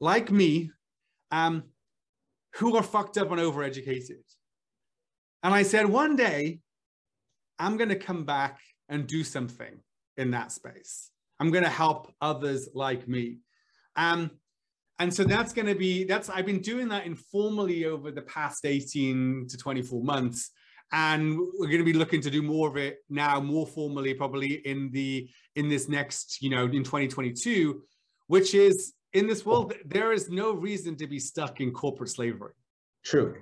like 0.00 0.30
me 0.30 0.70
um, 1.30 1.62
who 2.56 2.76
are 2.76 2.82
fucked 2.82 3.16
up 3.16 3.30
and 3.30 3.40
overeducated. 3.40 4.20
And 5.42 5.54
I 5.54 5.62
said, 5.62 5.86
one 5.86 6.14
day, 6.14 6.58
I'm 7.58 7.78
going 7.78 7.88
to 7.88 7.96
come 7.96 8.24
back 8.24 8.60
and 8.88 9.06
do 9.06 9.24
something 9.24 9.80
in 10.16 10.32
that 10.32 10.52
space. 10.52 11.10
I'm 11.40 11.50
going 11.50 11.64
to 11.64 11.70
help 11.70 12.12
others 12.20 12.68
like 12.74 13.08
me. 13.08 13.38
Um, 13.96 14.30
and 14.98 15.12
so 15.12 15.24
that's 15.24 15.52
going 15.52 15.66
to 15.66 15.74
be 15.74 16.04
that's 16.04 16.30
I've 16.30 16.46
been 16.46 16.60
doing 16.60 16.88
that 16.88 17.06
informally 17.06 17.86
over 17.86 18.10
the 18.10 18.22
past 18.22 18.64
18 18.64 19.48
to 19.48 19.56
24 19.56 20.02
months. 20.04 20.50
And 20.94 21.38
we're 21.58 21.68
going 21.68 21.78
to 21.78 21.84
be 21.84 21.94
looking 21.94 22.20
to 22.20 22.30
do 22.30 22.42
more 22.42 22.68
of 22.68 22.76
it 22.76 22.98
now, 23.08 23.40
more 23.40 23.66
formally, 23.66 24.12
probably 24.12 24.54
in 24.66 24.90
the 24.92 25.28
in 25.56 25.68
this 25.68 25.88
next, 25.88 26.42
you 26.42 26.50
know, 26.50 26.64
in 26.64 26.84
2022, 26.84 27.82
which 28.26 28.54
is 28.54 28.92
in 29.14 29.26
this 29.26 29.44
world, 29.44 29.72
there 29.86 30.12
is 30.12 30.30
no 30.30 30.52
reason 30.52 30.96
to 30.96 31.06
be 31.06 31.18
stuck 31.18 31.60
in 31.60 31.70
corporate 31.72 32.10
slavery. 32.10 32.52
True. 33.04 33.36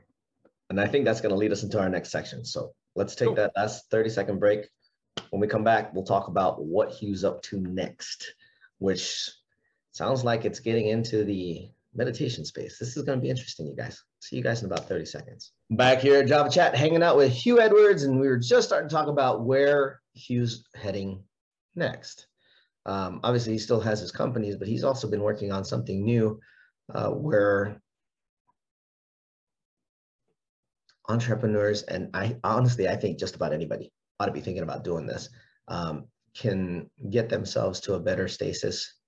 And 0.68 0.80
I 0.80 0.86
think 0.86 1.04
that's 1.04 1.20
going 1.20 1.30
to 1.30 1.36
lead 1.38 1.52
us 1.52 1.62
into 1.64 1.80
our 1.80 1.88
next 1.88 2.10
section. 2.10 2.44
So 2.44 2.72
let's 2.94 3.14
take 3.14 3.28
Cool. 3.28 3.34
that 3.36 3.52
last 3.56 3.90
30 3.90 4.10
second 4.10 4.38
break. 4.38 4.68
When 5.30 5.40
we 5.40 5.46
come 5.46 5.64
back, 5.64 5.92
we'll 5.92 6.04
talk 6.04 6.28
about 6.28 6.64
what 6.64 6.90
Huw's 6.90 7.24
up 7.24 7.42
to 7.42 7.60
next, 7.60 8.32
which 8.78 9.30
sounds 9.92 10.24
like 10.24 10.44
it's 10.44 10.60
getting 10.60 10.88
into 10.88 11.24
the 11.24 11.70
meditation 11.94 12.44
space. 12.44 12.78
This 12.78 12.96
is 12.96 13.02
going 13.02 13.18
to 13.18 13.22
be 13.22 13.30
interesting, 13.30 13.66
you 13.66 13.74
guys. 13.74 14.02
See 14.20 14.36
you 14.36 14.42
guys 14.42 14.60
in 14.60 14.66
about 14.66 14.88
30 14.88 15.04
seconds. 15.04 15.52
Back 15.70 16.00
here 16.00 16.20
at 16.20 16.28
Java 16.28 16.50
Chat, 16.50 16.76
hanging 16.76 17.02
out 17.02 17.16
with 17.16 17.32
Huw 17.32 17.58
Edwards, 17.58 18.04
and 18.04 18.20
we 18.20 18.28
were 18.28 18.38
just 18.38 18.68
starting 18.68 18.88
to 18.88 18.94
talk 18.94 19.08
about 19.08 19.44
where 19.44 20.00
Huw's 20.16 20.64
heading 20.74 21.22
next. 21.74 22.26
Um, 22.86 23.20
obviously, 23.22 23.52
he 23.52 23.58
still 23.58 23.80
has 23.80 24.00
his 24.00 24.12
companies, 24.12 24.56
but 24.56 24.68
he's 24.68 24.84
also 24.84 25.10
been 25.10 25.22
working 25.22 25.52
on 25.52 25.64
something 25.64 26.04
new 26.04 26.40
uh, 26.94 27.10
where 27.10 27.80
entrepreneurs, 31.08 31.82
and 31.82 32.10
I 32.14 32.36
honestly, 32.44 32.88
I 32.88 32.96
think 32.96 33.18
just 33.18 33.36
about 33.36 33.52
anybody 33.52 33.92
ought 34.18 34.26
to 34.26 34.32
be 34.32 34.40
thinking 34.40 34.62
about 34.62 34.84
doing 34.84 35.06
this, 35.06 35.28
um, 35.68 36.06
can 36.34 36.88
get 37.10 37.28
themselves 37.28 37.80
to 37.80 37.94
a 37.94 38.00
better 38.00 38.28
stasis 38.28 38.99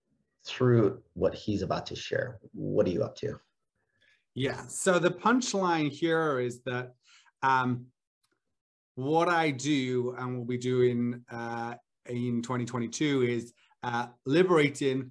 through 0.47 1.01
what 1.15 1.35
he's 1.35 1.63
about 1.63 1.87
to 1.87 1.97
share. 1.97 2.39
What 2.53 2.87
are 2.87 2.91
you 2.91 3.03
up 3.03 3.17
to? 3.17 3.39
Yeah. 4.35 4.63
So 4.67 4.99
the 4.99 5.11
punchline 5.11 5.91
here 5.91 6.41
is 6.41 6.63
that 6.63 6.93
um, 7.43 7.87
what 8.95 9.29
I 9.29 9.51
do 9.51 10.15
and 10.19 10.39
what 10.39 10.47
we 10.47 10.57
do 10.57 10.83
in 10.83 11.25
uh, 11.31 11.75
in 12.07 12.43
2022 12.43 13.23
is 13.23 13.53
uh, 13.83 14.07
liberating 14.27 15.11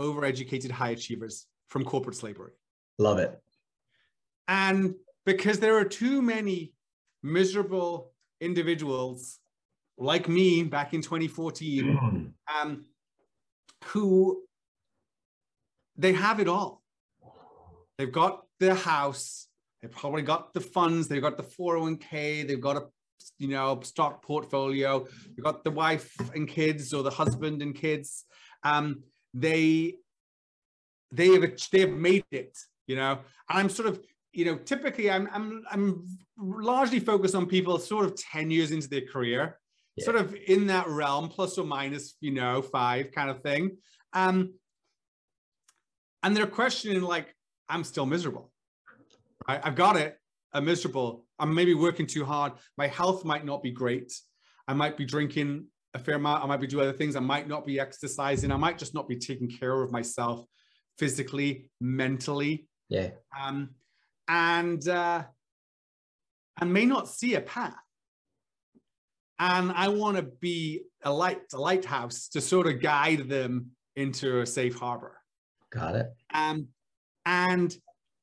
overeducated 0.00 0.70
high 0.70 0.90
achievers 0.90 1.46
from 1.68 1.84
corporate 1.84 2.16
slavery. 2.16 2.52
Love 2.98 3.18
it. 3.18 3.40
And 4.46 4.94
because 5.26 5.60
there 5.60 5.76
are 5.76 5.84
too 5.84 6.22
many 6.22 6.72
miserable 7.22 8.12
individuals 8.40 9.38
like 9.98 10.28
me 10.28 10.62
back 10.62 10.94
in 10.94 11.02
2014 11.02 12.32
um, 12.62 12.84
who 13.86 14.42
they 15.96 16.12
have 16.12 16.40
it 16.40 16.48
all. 16.48 16.82
They've 17.96 18.10
got 18.10 18.44
their 18.60 18.74
house, 18.74 19.48
they've 19.82 19.90
probably 19.90 20.22
got 20.22 20.54
the 20.54 20.60
funds, 20.60 21.08
they've 21.08 21.22
got 21.22 21.36
the 21.36 21.42
401k, 21.42 22.46
they've 22.46 22.60
got 22.60 22.76
a 22.76 22.86
you 23.38 23.48
know 23.48 23.80
stock 23.82 24.22
portfolio, 24.22 25.06
they've 25.34 25.44
got 25.44 25.64
the 25.64 25.70
wife 25.70 26.14
and 26.34 26.48
kids 26.48 26.94
or 26.94 27.02
the 27.02 27.10
husband 27.10 27.62
and 27.62 27.74
kids. 27.74 28.24
Um, 28.62 29.02
they 29.34 29.94
they 31.10 31.28
have 31.28 31.52
they 31.72 31.80
have 31.80 31.90
made 31.90 32.24
it, 32.30 32.56
you 32.86 32.96
know. 32.96 33.18
And 33.50 33.58
I'm 33.58 33.68
sort 33.68 33.88
of 33.88 34.00
you 34.32 34.44
know 34.44 34.56
typically 34.56 35.10
I'm 35.10 35.28
I'm 35.32 35.64
I'm 35.70 36.06
largely 36.38 37.00
focused 37.00 37.34
on 37.34 37.46
people 37.46 37.78
sort 37.78 38.06
of 38.06 38.14
10 38.16 38.50
years 38.50 38.70
into 38.70 38.88
their 38.88 39.06
career 39.06 39.58
Yeah. 39.98 40.04
sort 40.04 40.16
of 40.16 40.34
in 40.34 40.66
that 40.68 40.88
realm, 40.88 41.28
plus 41.28 41.58
or 41.58 41.66
minus, 41.66 42.16
you 42.20 42.32
know, 42.32 42.62
five 42.62 43.12
kind 43.12 43.30
of 43.30 43.42
thing. 43.42 43.76
Um, 44.12 44.54
and 46.22 46.36
they're 46.36 46.46
questioning 46.46 47.02
like, 47.02 47.34
I'm 47.68 47.84
still 47.84 48.06
miserable. 48.06 48.50
I, 49.46 49.60
I've 49.62 49.74
got 49.74 49.96
it. 49.96 50.16
I'm 50.52 50.64
miserable. 50.64 51.24
I'm 51.38 51.54
maybe 51.54 51.74
working 51.74 52.06
too 52.06 52.24
hard. 52.24 52.52
My 52.76 52.86
health 52.86 53.24
might 53.24 53.44
not 53.44 53.62
be 53.62 53.70
great. 53.70 54.12
I 54.66 54.74
might 54.74 54.96
be 54.96 55.04
drinking 55.04 55.66
a 55.94 55.98
fair 55.98 56.16
amount. 56.16 56.44
I 56.44 56.46
might 56.46 56.60
be 56.60 56.66
doing 56.66 56.88
other 56.88 56.96
things. 56.96 57.16
I 57.16 57.20
might 57.20 57.48
not 57.48 57.66
be 57.66 57.78
exercising. 57.78 58.50
I 58.50 58.56
might 58.56 58.78
just 58.78 58.94
not 58.94 59.08
be 59.08 59.16
taking 59.16 59.48
care 59.48 59.82
of 59.82 59.92
myself 59.92 60.44
physically, 60.98 61.70
mentally. 61.80 62.68
Yeah. 62.88 63.10
Um, 63.38 63.70
and 64.28 64.86
uh, 64.88 65.24
and 66.60 66.72
may 66.72 66.84
not 66.84 67.08
see 67.08 67.34
a 67.34 67.40
path. 67.40 67.74
And 69.38 69.72
I 69.72 69.88
want 69.88 70.16
to 70.16 70.22
be 70.22 70.82
a 71.02 71.12
light, 71.12 71.40
a 71.52 71.58
lighthouse 71.58 72.28
to 72.30 72.40
sort 72.40 72.66
of 72.66 72.80
guide 72.82 73.28
them 73.28 73.70
into 73.96 74.40
a 74.40 74.46
safe 74.46 74.76
harbor. 74.76 75.16
Got 75.70 75.94
it. 75.96 76.06
Um, 76.34 76.68
and 77.24 77.74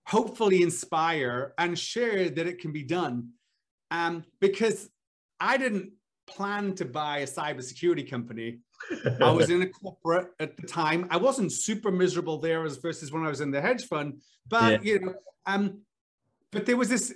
hopefully 0.07 0.61
inspire 0.61 1.53
and 1.57 1.78
share 1.78 2.30
that 2.30 2.47
it 2.47 2.59
can 2.59 2.72
be 2.72 2.84
done. 2.84 3.30
Um, 3.91 4.24
because 4.41 4.89
I 5.39 5.57
didn't 5.57 5.91
plan 6.28 6.74
to 6.76 6.86
buy 6.86 7.20
a 7.20 7.28
cybersecurity 7.28 8.09
company. 8.09 8.59
I 9.22 9.32
was 9.32 9.49
in 9.49 9.61
a 9.61 9.68
corporate 9.82 10.30
at 10.39 10.57
the 10.57 10.68
time. 10.68 11.07
I 11.11 11.18
wasn't 11.18 11.51
super 11.51 11.91
miserable 11.91 12.39
there 12.39 12.66
as 12.66 12.78
versus 12.78 13.11
when 13.11 13.24
I 13.24 13.30
was 13.30 13.41
in 13.41 13.51
the 13.51 13.61
hedge 13.61 13.86
fund, 13.86 14.22
but 14.47 14.84
Yeah. 14.84 14.93
you 14.93 14.99
know, 15.05 15.13
um, 15.45 15.82
but 16.51 16.66
there 16.66 16.78
was 16.78 16.89
this 16.89 17.13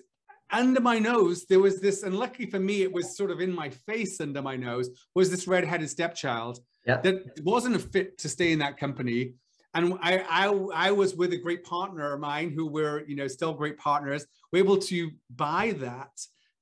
under 0.52 0.82
my 0.82 1.00
nose. 1.00 1.46
There 1.46 1.60
was 1.60 1.80
this, 1.80 2.04
and 2.04 2.16
luckily 2.18 2.50
for 2.50 2.60
me, 2.60 2.82
it 2.82 2.92
was 2.92 3.16
sort 3.16 3.32
of 3.32 3.40
in 3.42 3.54
my 3.54 3.70
face 3.70 4.20
under 4.20 4.42
my 4.42 4.56
nose. 4.56 4.90
Was 5.16 5.30
this 5.30 5.48
red-headed 5.48 5.90
stepchild 5.90 6.60
Yeah. 6.86 7.02
that 7.02 7.40
wasn't 7.44 7.76
a 7.76 7.80
fit 7.80 8.18
to 8.20 8.30
stay 8.30 8.52
in 8.52 8.60
that 8.60 8.78
company? 8.78 9.34
And 9.76 9.94
I, 10.02 10.20
I, 10.28 10.48
I 10.88 10.92
was 10.92 11.16
with 11.16 11.32
a 11.34 11.38
great 11.38 11.64
partner 11.64 12.14
of 12.14 12.20
mine 12.20 12.52
who 12.52 12.66
were, 12.66 13.04
you 13.08 13.16
know, 13.16 13.28
still 13.28 13.54
great 13.54 13.78
partners. 13.78 14.26
We're 14.52 14.64
able 14.64 14.78
to 14.80 15.12
buy 15.36 15.76
that 15.80 16.10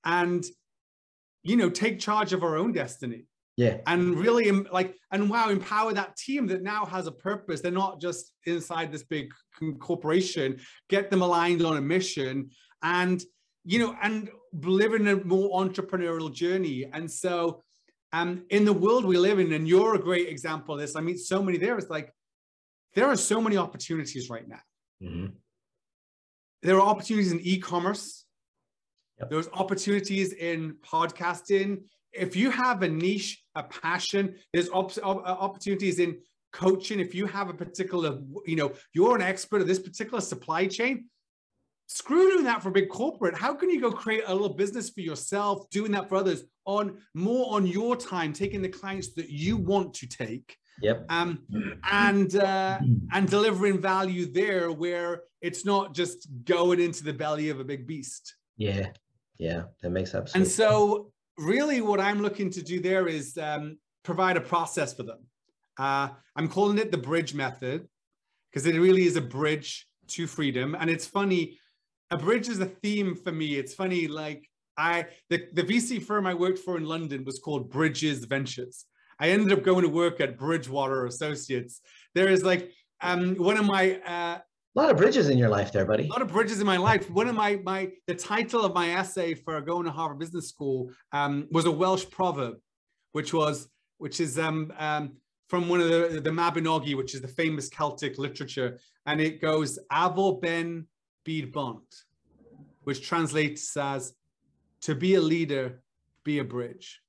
and, 0.03 0.43
you 1.43 1.55
know, 1.55 1.69
take 1.69 1.99
charge 1.99 2.33
of 2.33 2.43
our 2.43 2.57
own 2.57 2.73
destiny 2.73 3.25
Yeah. 3.55 3.77
and 3.87 4.19
really 4.19 4.51
like 4.51 4.93
and 5.13 5.29
wow 5.29 5.49
empower 5.49 5.93
that 5.93 6.17
team 6.17 6.47
that 6.47 6.61
now 6.63 6.83
has 6.85 7.07
a 7.07 7.11
purpose 7.11 7.61
they're 7.61 7.71
not 7.71 8.01
just 8.01 8.33
inside 8.45 8.91
this 8.91 9.03
big 9.03 9.31
corporation 9.79 10.59
get 10.89 11.09
them 11.09 11.21
aligned 11.21 11.61
on 11.63 11.77
a 11.77 11.81
mission 11.81 12.49
and 12.83 13.23
you 13.71 13.79
know 13.79 13.91
and 14.01 14.29
live 14.81 14.93
in 14.93 15.05
a 15.09 15.15
more 15.33 15.47
entrepreneurial 15.63 16.31
journey. 16.33 16.77
And 16.93 17.05
so 17.23 17.63
um 18.13 18.31
in 18.49 18.63
the 18.63 18.77
world 18.83 19.03
we 19.11 19.17
live 19.17 19.37
in 19.43 19.51
and 19.57 19.67
you're 19.67 19.95
a 19.95 20.03
great 20.09 20.27
example 20.29 20.71
of 20.75 20.79
this 20.79 20.95
i 20.95 21.01
mean, 21.07 21.17
so 21.17 21.37
many 21.45 21.57
there 21.57 21.77
it's 21.77 21.89
like 21.97 22.09
there 22.95 23.07
are 23.11 23.17
so 23.17 23.37
many 23.45 23.57
opportunities 23.65 24.29
right 24.35 24.47
now. 24.55 24.63
Mhm. 25.03 25.33
there 26.63 26.77
are 26.79 26.87
opportunities 26.93 27.31
in 27.35 27.39
e-commerce. 27.41 28.05
Yep. 29.19 29.29
there's 29.31 29.49
opportunities 29.63 30.29
in 30.49 30.59
podcasting. 30.93 31.69
If 32.25 32.31
you 32.41 32.47
have 32.63 32.77
a 32.87 32.89
niche 33.05 33.31
a 33.61 33.63
passion 33.63 34.23
there's 34.53 34.69
op- 34.79 35.03
op- 35.09 35.25
uh, 35.31 35.37
opportunities 35.47 35.97
in 36.05 36.11
coaching. 36.63 36.97
If 37.07 37.13
you 37.19 37.25
have 37.37 37.47
a 37.53 37.57
particular 37.65 38.09
you 38.51 38.57
know 38.59 38.69
you're 38.95 39.15
an 39.19 39.25
expert 39.33 39.59
of 39.63 39.67
this 39.71 39.81
particular 39.89 40.21
supply 40.21 40.63
chain 40.77 40.95
screw 41.87 42.29
doing 42.31 42.43
that 42.43 42.61
for 42.61 42.69
a 42.69 42.71
big 42.71 42.89
corporate 42.89 43.35
how 43.35 43.53
can 43.53 43.69
you 43.69 43.81
go 43.81 43.91
create 43.91 44.23
a 44.27 44.33
little 44.33 44.55
business 44.55 44.89
for 44.89 45.01
yourself 45.01 45.69
doing 45.69 45.91
that 45.91 46.07
for 46.07 46.15
others 46.15 46.43
on 46.65 46.97
more 47.13 47.55
on 47.55 47.65
your 47.65 47.95
time 47.95 48.33
taking 48.33 48.61
the 48.61 48.69
clients 48.69 49.13
that 49.13 49.29
you 49.29 49.57
want 49.57 49.93
to 49.93 50.05
take 50.07 50.57
Yep. 50.81 51.05
um, 51.09 51.39
and 51.91 52.35
uh, 52.35 52.79
and 53.11 53.29
delivering 53.29 53.81
value 53.81 54.31
there 54.31 54.71
where 54.71 55.23
it's 55.41 55.65
not 55.65 55.93
just 55.93 56.27
going 56.45 56.79
into 56.79 57.03
the 57.03 57.13
belly 57.13 57.49
of 57.49 57.59
a 57.59 57.63
big 57.63 57.87
beast. 57.87 58.35
Yeah. 58.57 58.89
Yeah. 59.37 59.63
That 59.81 59.91
makes 59.91 60.15
absolute 60.15 60.41
And 60.41 60.51
so, 60.51 61.11
really, 61.37 61.81
what 61.81 61.99
I'm 61.99 62.21
looking 62.21 62.49
to 62.51 62.61
do 62.61 62.79
there 62.79 63.07
is 63.07 63.37
um, 63.37 63.77
provide 64.03 64.37
a 64.37 64.41
process 64.41 64.93
for 64.93 65.03
them. 65.03 65.19
Uh, 65.77 66.09
I'm 66.35 66.47
calling 66.47 66.79
it 66.79 66.91
the 66.91 66.97
bridge 66.97 67.33
method 67.33 67.87
because 68.49 68.65
it 68.65 68.79
really 68.79 69.05
is 69.05 69.15
a 69.15 69.21
bridge 69.21 69.87
to 70.07 70.25
freedom. 70.25 70.75
And 70.79 70.89
it's 70.89 71.05
funny, 71.05 71.59
a 72.11 72.17
bridge 72.17 72.47
is 72.47 72.59
a 72.59 72.65
theme 72.65 73.15
for 73.15 73.31
me. 73.31 73.55
It's 73.55 73.73
funny, 73.73 74.07
like 74.07 74.47
I 74.77 75.07
the, 75.29 75.47
the 75.53 75.63
VC 75.63 76.01
firm 76.01 76.25
I 76.27 76.33
worked 76.33 76.59
for 76.59 76.77
in 76.77 76.85
London 76.85 77.25
was 77.25 77.39
called 77.39 77.69
Bridges 77.69 78.25
Ventures. 78.25 78.85
I 79.19 79.29
ended 79.29 79.57
up 79.57 79.63
going 79.63 79.83
to 79.83 79.89
work 79.89 80.21
at 80.21 80.37
Bridgewater 80.37 81.05
Associates. 81.05 81.81
There 82.13 82.29
is 82.29 82.43
like 82.43 82.71
um, 83.01 83.35
one 83.35 83.57
of 83.57 83.65
my 83.65 83.99
uh, 84.05 84.39
a 84.75 84.79
lot 84.79 84.91
of 84.91 84.97
bridges 84.97 85.29
in 85.29 85.39
your 85.39 85.49
life 85.49 85.71
there, 85.71 85.85
buddy. 85.85 86.05
a 86.05 86.07
lot 86.07 86.21
of 86.21 86.27
bridges 86.27 86.59
in 86.59 86.67
my 86.67 86.77
life. 86.77 87.09
One 87.09 87.27
of 87.27 87.35
my 87.35 87.59
my 87.63 87.91
the 88.05 88.13
title 88.13 88.63
of 88.63 88.73
my 88.73 88.91
essay 88.91 89.33
for 89.33 89.59
going 89.61 89.85
to 89.85 89.91
Harvard 89.91 90.19
Business 90.19 90.49
School 90.49 90.91
um, 91.11 91.47
was 91.51 91.65
a 91.65 91.71
Welsh 91.71 92.05
proverb, 92.11 92.57
which 93.13 93.33
was 93.33 93.67
which 93.97 94.19
is 94.19 94.37
um, 94.37 94.71
um, 94.77 95.13
from 95.49 95.67
one 95.67 95.81
of 95.81 95.89
the 95.89 96.21
the 96.23 96.29
Mabinogi, 96.29 96.95
which 96.95 97.15
is 97.15 97.21
the 97.21 97.27
famous 97.27 97.69
Celtic 97.69 98.19
literature, 98.19 98.77
and 99.07 99.19
it 99.19 99.41
goes 99.41 99.79
"Avo 99.91 100.39
ben 100.39 100.85
byd 101.27 101.51
bont," 101.51 101.89
which 102.87 103.01
translates 103.09 103.75
as 103.75 104.13
"To 104.87 104.95
be 104.95 105.11
a 105.15 105.21
leader, 105.33 105.65
be 106.23 106.39
a 106.39 106.43
bridge." 106.55 107.01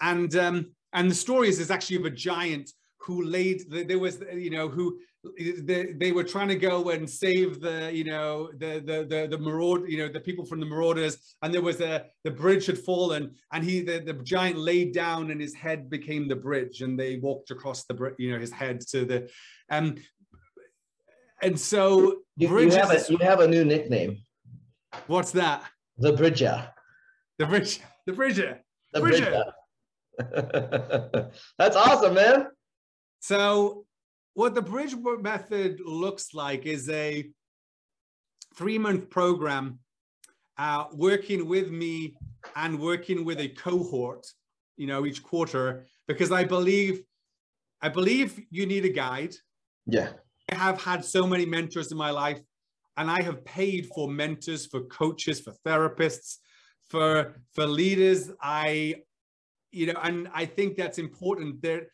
And 0.00 0.34
um, 0.36 0.56
and 0.92 1.10
the 1.10 1.20
story 1.26 1.48
is, 1.48 1.58
is 1.58 1.70
actually 1.70 1.96
of 1.96 2.06
a 2.06 2.16
giant 2.30 2.70
who 2.98 3.22
laid 3.22 3.58
there 3.70 3.98
was 3.98 4.14
you 4.34 4.50
know 4.50 4.68
who 4.68 4.98
they, 5.38 5.92
they 5.92 6.12
were 6.12 6.24
trying 6.24 6.48
to 6.48 6.56
go 6.56 6.90
and 6.90 7.08
save 7.08 7.60
the 7.60 7.90
you 7.92 8.04
know 8.04 8.50
the 8.58 8.72
the 8.84 9.06
the, 9.12 9.28
the 9.30 9.38
maraud 9.38 9.88
you 9.88 9.98
know 9.98 10.08
the 10.08 10.20
people 10.20 10.44
from 10.44 10.60
the 10.60 10.66
marauders 10.66 11.34
and 11.42 11.52
there 11.52 11.62
was 11.62 11.80
a 11.80 12.06
the 12.24 12.30
bridge 12.30 12.66
had 12.66 12.78
fallen 12.78 13.34
and 13.52 13.64
he 13.64 13.80
the, 13.82 14.00
the 14.00 14.14
giant 14.22 14.58
laid 14.58 14.94
down 14.94 15.30
and 15.30 15.40
his 15.40 15.54
head 15.54 15.90
became 15.90 16.26
the 16.26 16.36
bridge 16.36 16.80
and 16.82 16.98
they 16.98 17.16
walked 17.16 17.50
across 17.50 17.84
the 17.84 18.14
you 18.18 18.32
know 18.32 18.38
his 18.38 18.52
head 18.52 18.80
to 18.80 19.04
the 19.04 19.28
um 19.70 19.94
and 21.42 21.58
so 21.58 22.18
You, 22.36 22.58
you 22.58 22.70
have 22.70 22.90
a 22.90 23.04
you 23.10 23.18
have 23.18 23.40
a 23.40 23.48
new 23.48 23.64
nickname, 23.64 24.18
what's 25.06 25.32
that 25.32 25.62
the 25.98 26.12
Bridger. 26.12 26.68
the 27.38 27.46
bridge 27.46 27.80
the 28.06 28.12
bridger 28.12 28.60
The 28.92 29.00
Bridger. 29.00 29.44
Bridger. 30.18 31.30
That's 31.58 31.76
awesome, 31.76 32.14
man. 32.14 32.46
So, 33.20 33.84
what 34.34 34.54
the 34.54 34.62
bridge 34.62 34.94
method 35.20 35.80
looks 35.84 36.34
like 36.34 36.66
is 36.66 36.88
a 36.88 37.28
three 38.56 38.78
month 38.78 39.10
program 39.10 39.78
uh, 40.58 40.84
working 40.92 41.46
with 41.46 41.70
me 41.70 42.14
and 42.56 42.78
working 42.80 43.24
with 43.24 43.40
a 43.40 43.48
cohort, 43.48 44.26
you 44.76 44.86
know, 44.86 45.06
each 45.06 45.22
quarter, 45.22 45.86
because 46.08 46.32
I 46.32 46.44
believe, 46.44 47.02
I 47.80 47.88
believe 47.88 48.40
you 48.50 48.66
need 48.66 48.84
a 48.84 48.90
guide. 48.90 49.34
Yeah. 49.86 50.10
I 50.50 50.54
have 50.56 50.80
had 50.82 51.04
so 51.04 51.26
many 51.26 51.46
mentors 51.46 51.90
in 51.92 51.98
my 51.98 52.10
life, 52.10 52.40
and 52.96 53.10
I 53.10 53.22
have 53.22 53.44
paid 53.44 53.88
for 53.94 54.08
mentors, 54.08 54.66
for 54.66 54.80
coaches, 54.82 55.40
for 55.40 55.54
therapists, 55.66 56.36
for 56.88 57.36
for 57.54 57.66
leaders. 57.66 58.30
I, 58.42 58.96
you 59.70 59.86
know, 59.86 59.98
and 60.02 60.28
I 60.34 60.46
think 60.46 60.76
that's 60.76 60.98
important. 60.98 61.62
There, 61.62 61.86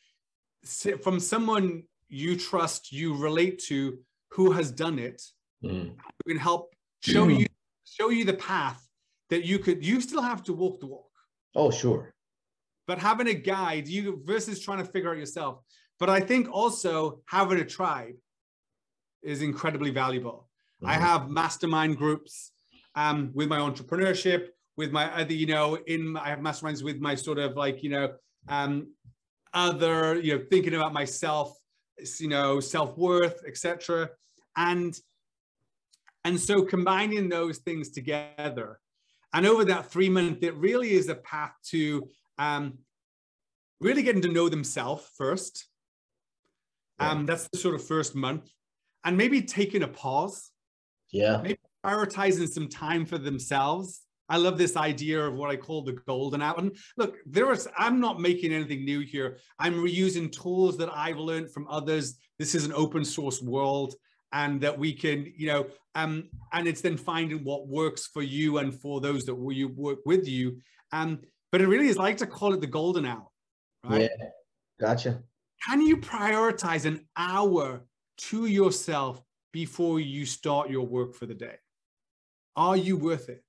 from 1.03 1.21
someone 1.21 1.83
you 2.09 2.37
trust, 2.37 2.93
you 2.93 3.15
relate 3.17 3.59
to, 3.69 3.99
who 4.31 4.53
has 4.53 4.71
done 4.71 4.99
it, 4.99 5.23
Mm. 5.65 5.95
who 5.97 6.33
can 6.33 6.39
help 6.39 6.75
show 7.01 7.29
you 7.29 7.47
show 7.85 8.11
you 8.11 8.25
the 8.27 8.35
path 8.35 8.87
that 9.31 9.45
you 9.45 9.59
could. 9.59 9.85
You 9.85 10.01
still 10.03 10.21
have 10.23 10.43
to 10.45 10.53
walk 10.53 10.81
the 10.81 10.87
walk 10.87 11.11
Oh, 11.55 11.71
sure. 11.71 12.15
but 12.87 12.99
having 12.99 13.27
a 13.29 13.35
guide 13.35 13.89
you 13.89 14.21
versus 14.27 14.61
trying 14.61 14.79
to 14.85 14.85
figure 14.93 15.11
out 15.11 15.17
yourself 15.17 15.55
but 15.99 16.11
i 16.11 16.21
think 16.21 16.47
also 16.53 17.21
having 17.27 17.59
a 17.59 17.65
tribe 17.65 18.17
is 19.27 19.43
incredibly 19.43 19.91
valuable. 19.91 20.49
I 20.85 20.97
Mhm. 20.97 21.01
have 21.01 21.31
mastermind 21.31 21.97
groups 21.97 22.53
um, 22.95 23.31
with 23.35 23.49
my 23.49 23.59
entrepreneurship 23.59 24.51
with 24.77 24.93
my 24.93 25.07
other 25.20 25.33
you 25.33 25.47
know 25.47 25.74
in 25.87 26.09
my, 26.09 26.20
i 26.27 26.29
have 26.29 26.39
masterminds 26.39 26.83
with 26.83 26.99
my 27.01 27.14
sort 27.14 27.39
of 27.39 27.57
like 27.57 27.83
you 27.83 27.91
know 27.91 28.14
um, 28.49 28.93
other 29.55 30.20
you 30.20 30.37
know 30.37 30.45
thinking 30.51 30.74
about 30.74 30.93
myself 30.93 31.59
you 32.20 32.29
know 32.29 32.61
self-worth 32.61 33.43
etc 33.47 34.11
and 34.57 35.01
and 36.24 36.39
so 36.39 36.62
combining 36.62 37.29
those 37.29 37.59
things 37.59 37.91
together 37.91 38.81
and 39.33 39.47
over 39.47 39.64
that 39.64 39.91
three 39.91 40.09
month 40.09 40.43
it 40.43 40.55
really 40.57 40.93
is 40.93 41.09
a 41.09 41.14
path 41.14 41.55
to 41.64 42.09
um, 42.39 42.79
really 43.81 44.03
getting 44.03 44.22
to 44.22 44.29
know 44.29 44.49
themselves 44.49 45.09
first. 45.16 45.66
Um, 46.99 47.27
that's 47.27 47.49
the 47.49 47.59
sort 47.59 47.74
of 47.74 47.87
first 47.87 48.14
month 48.14 48.51
and 49.07 49.17
maybe 49.17 49.41
taking 49.41 49.83
a 49.83 49.89
pause 49.89 50.51
Yeah. 51.11 51.41
Maybe 51.43 51.59
prioritizing 51.85 52.49
some 52.49 52.69
time 52.69 53.07
for 53.07 53.17
themselves. 53.17 54.03
I 54.29 54.39
love 54.39 54.59
this 54.59 54.77
idea 54.77 55.21
of 55.25 55.35
what 55.35 55.51
I 55.51 55.57
call 55.57 55.83
the 55.83 55.93
golden 55.93 56.43
hour. 56.43 56.57
And 56.59 56.77
look, 56.97 57.17
there 57.25 57.51
is, 57.53 57.69
I'm 57.79 58.01
not 58.01 58.21
making 58.21 58.53
anything 58.53 58.85
new 58.85 59.01
here. 59.01 59.39
I'm 59.61 59.75
reusing 59.75 60.31
tools 60.33 60.77
that 60.79 60.91
I've 60.93 61.19
learned 61.19 61.53
from 61.53 61.69
others. 61.69 62.19
This 62.41 62.57
is 62.57 62.65
an 62.65 62.73
open 62.73 63.05
source 63.05 63.41
world. 63.41 63.95
and 64.33 64.61
that 64.61 64.77
we 64.77 64.93
can, 64.93 65.33
you 65.37 65.47
know, 65.47 65.67
um, 65.95 66.29
and 66.53 66.67
it's 66.67 66.81
then 66.81 66.97
finding 66.97 67.45
what 67.45 67.69
works 67.69 68.09
for 68.09 68.23
you 68.23 68.59
and 68.59 68.75
for 68.75 69.01
those 69.01 69.25
that 69.25 69.35
will 69.35 69.53
you 69.53 69.69
work 69.69 70.01
with 70.05 70.27
you. 70.29 70.61
Um, 70.93 71.21
but 71.53 71.61
it 71.61 71.69
really 71.69 71.89
is 71.89 71.97
like 71.97 72.17
to 72.19 72.27
call 72.27 72.53
it 72.53 72.61
the 72.61 72.67
golden 72.67 73.07
hour, 73.07 73.29
right? 73.85 74.11
Yeah, 74.19 74.27
gotcha. 74.81 75.23
Can 75.67 75.81
you 75.81 75.97
prioritize 75.97 76.85
an 76.85 77.07
hour 77.17 77.85
to 78.19 78.47
yourself 78.47 79.23
before 79.53 80.01
you 80.01 80.27
start 80.27 80.71
your 80.71 80.87
work 80.87 81.14
for 81.14 81.27
the 81.27 81.35
day? 81.35 81.57
Are 82.57 82.77
you 82.77 82.97
worth 82.97 83.29
it? 83.29 83.43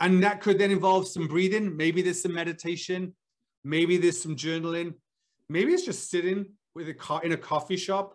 And 0.00 0.22
that 0.22 0.40
could 0.42 0.58
then 0.58 0.70
involve 0.70 1.08
some 1.08 1.26
breathing. 1.26 1.76
Maybe 1.76 2.02
there's 2.02 2.20
some 2.22 2.34
meditation. 2.34 3.14
Maybe 3.64 3.96
there's 3.96 4.20
some 4.20 4.36
journaling. 4.36 4.94
Maybe 5.48 5.72
it's 5.72 5.84
just 5.84 6.10
sitting 6.10 6.46
with 6.74 6.88
a 6.88 6.94
car 6.94 7.22
in 7.24 7.32
a 7.32 7.36
coffee 7.36 7.76
shop 7.76 8.14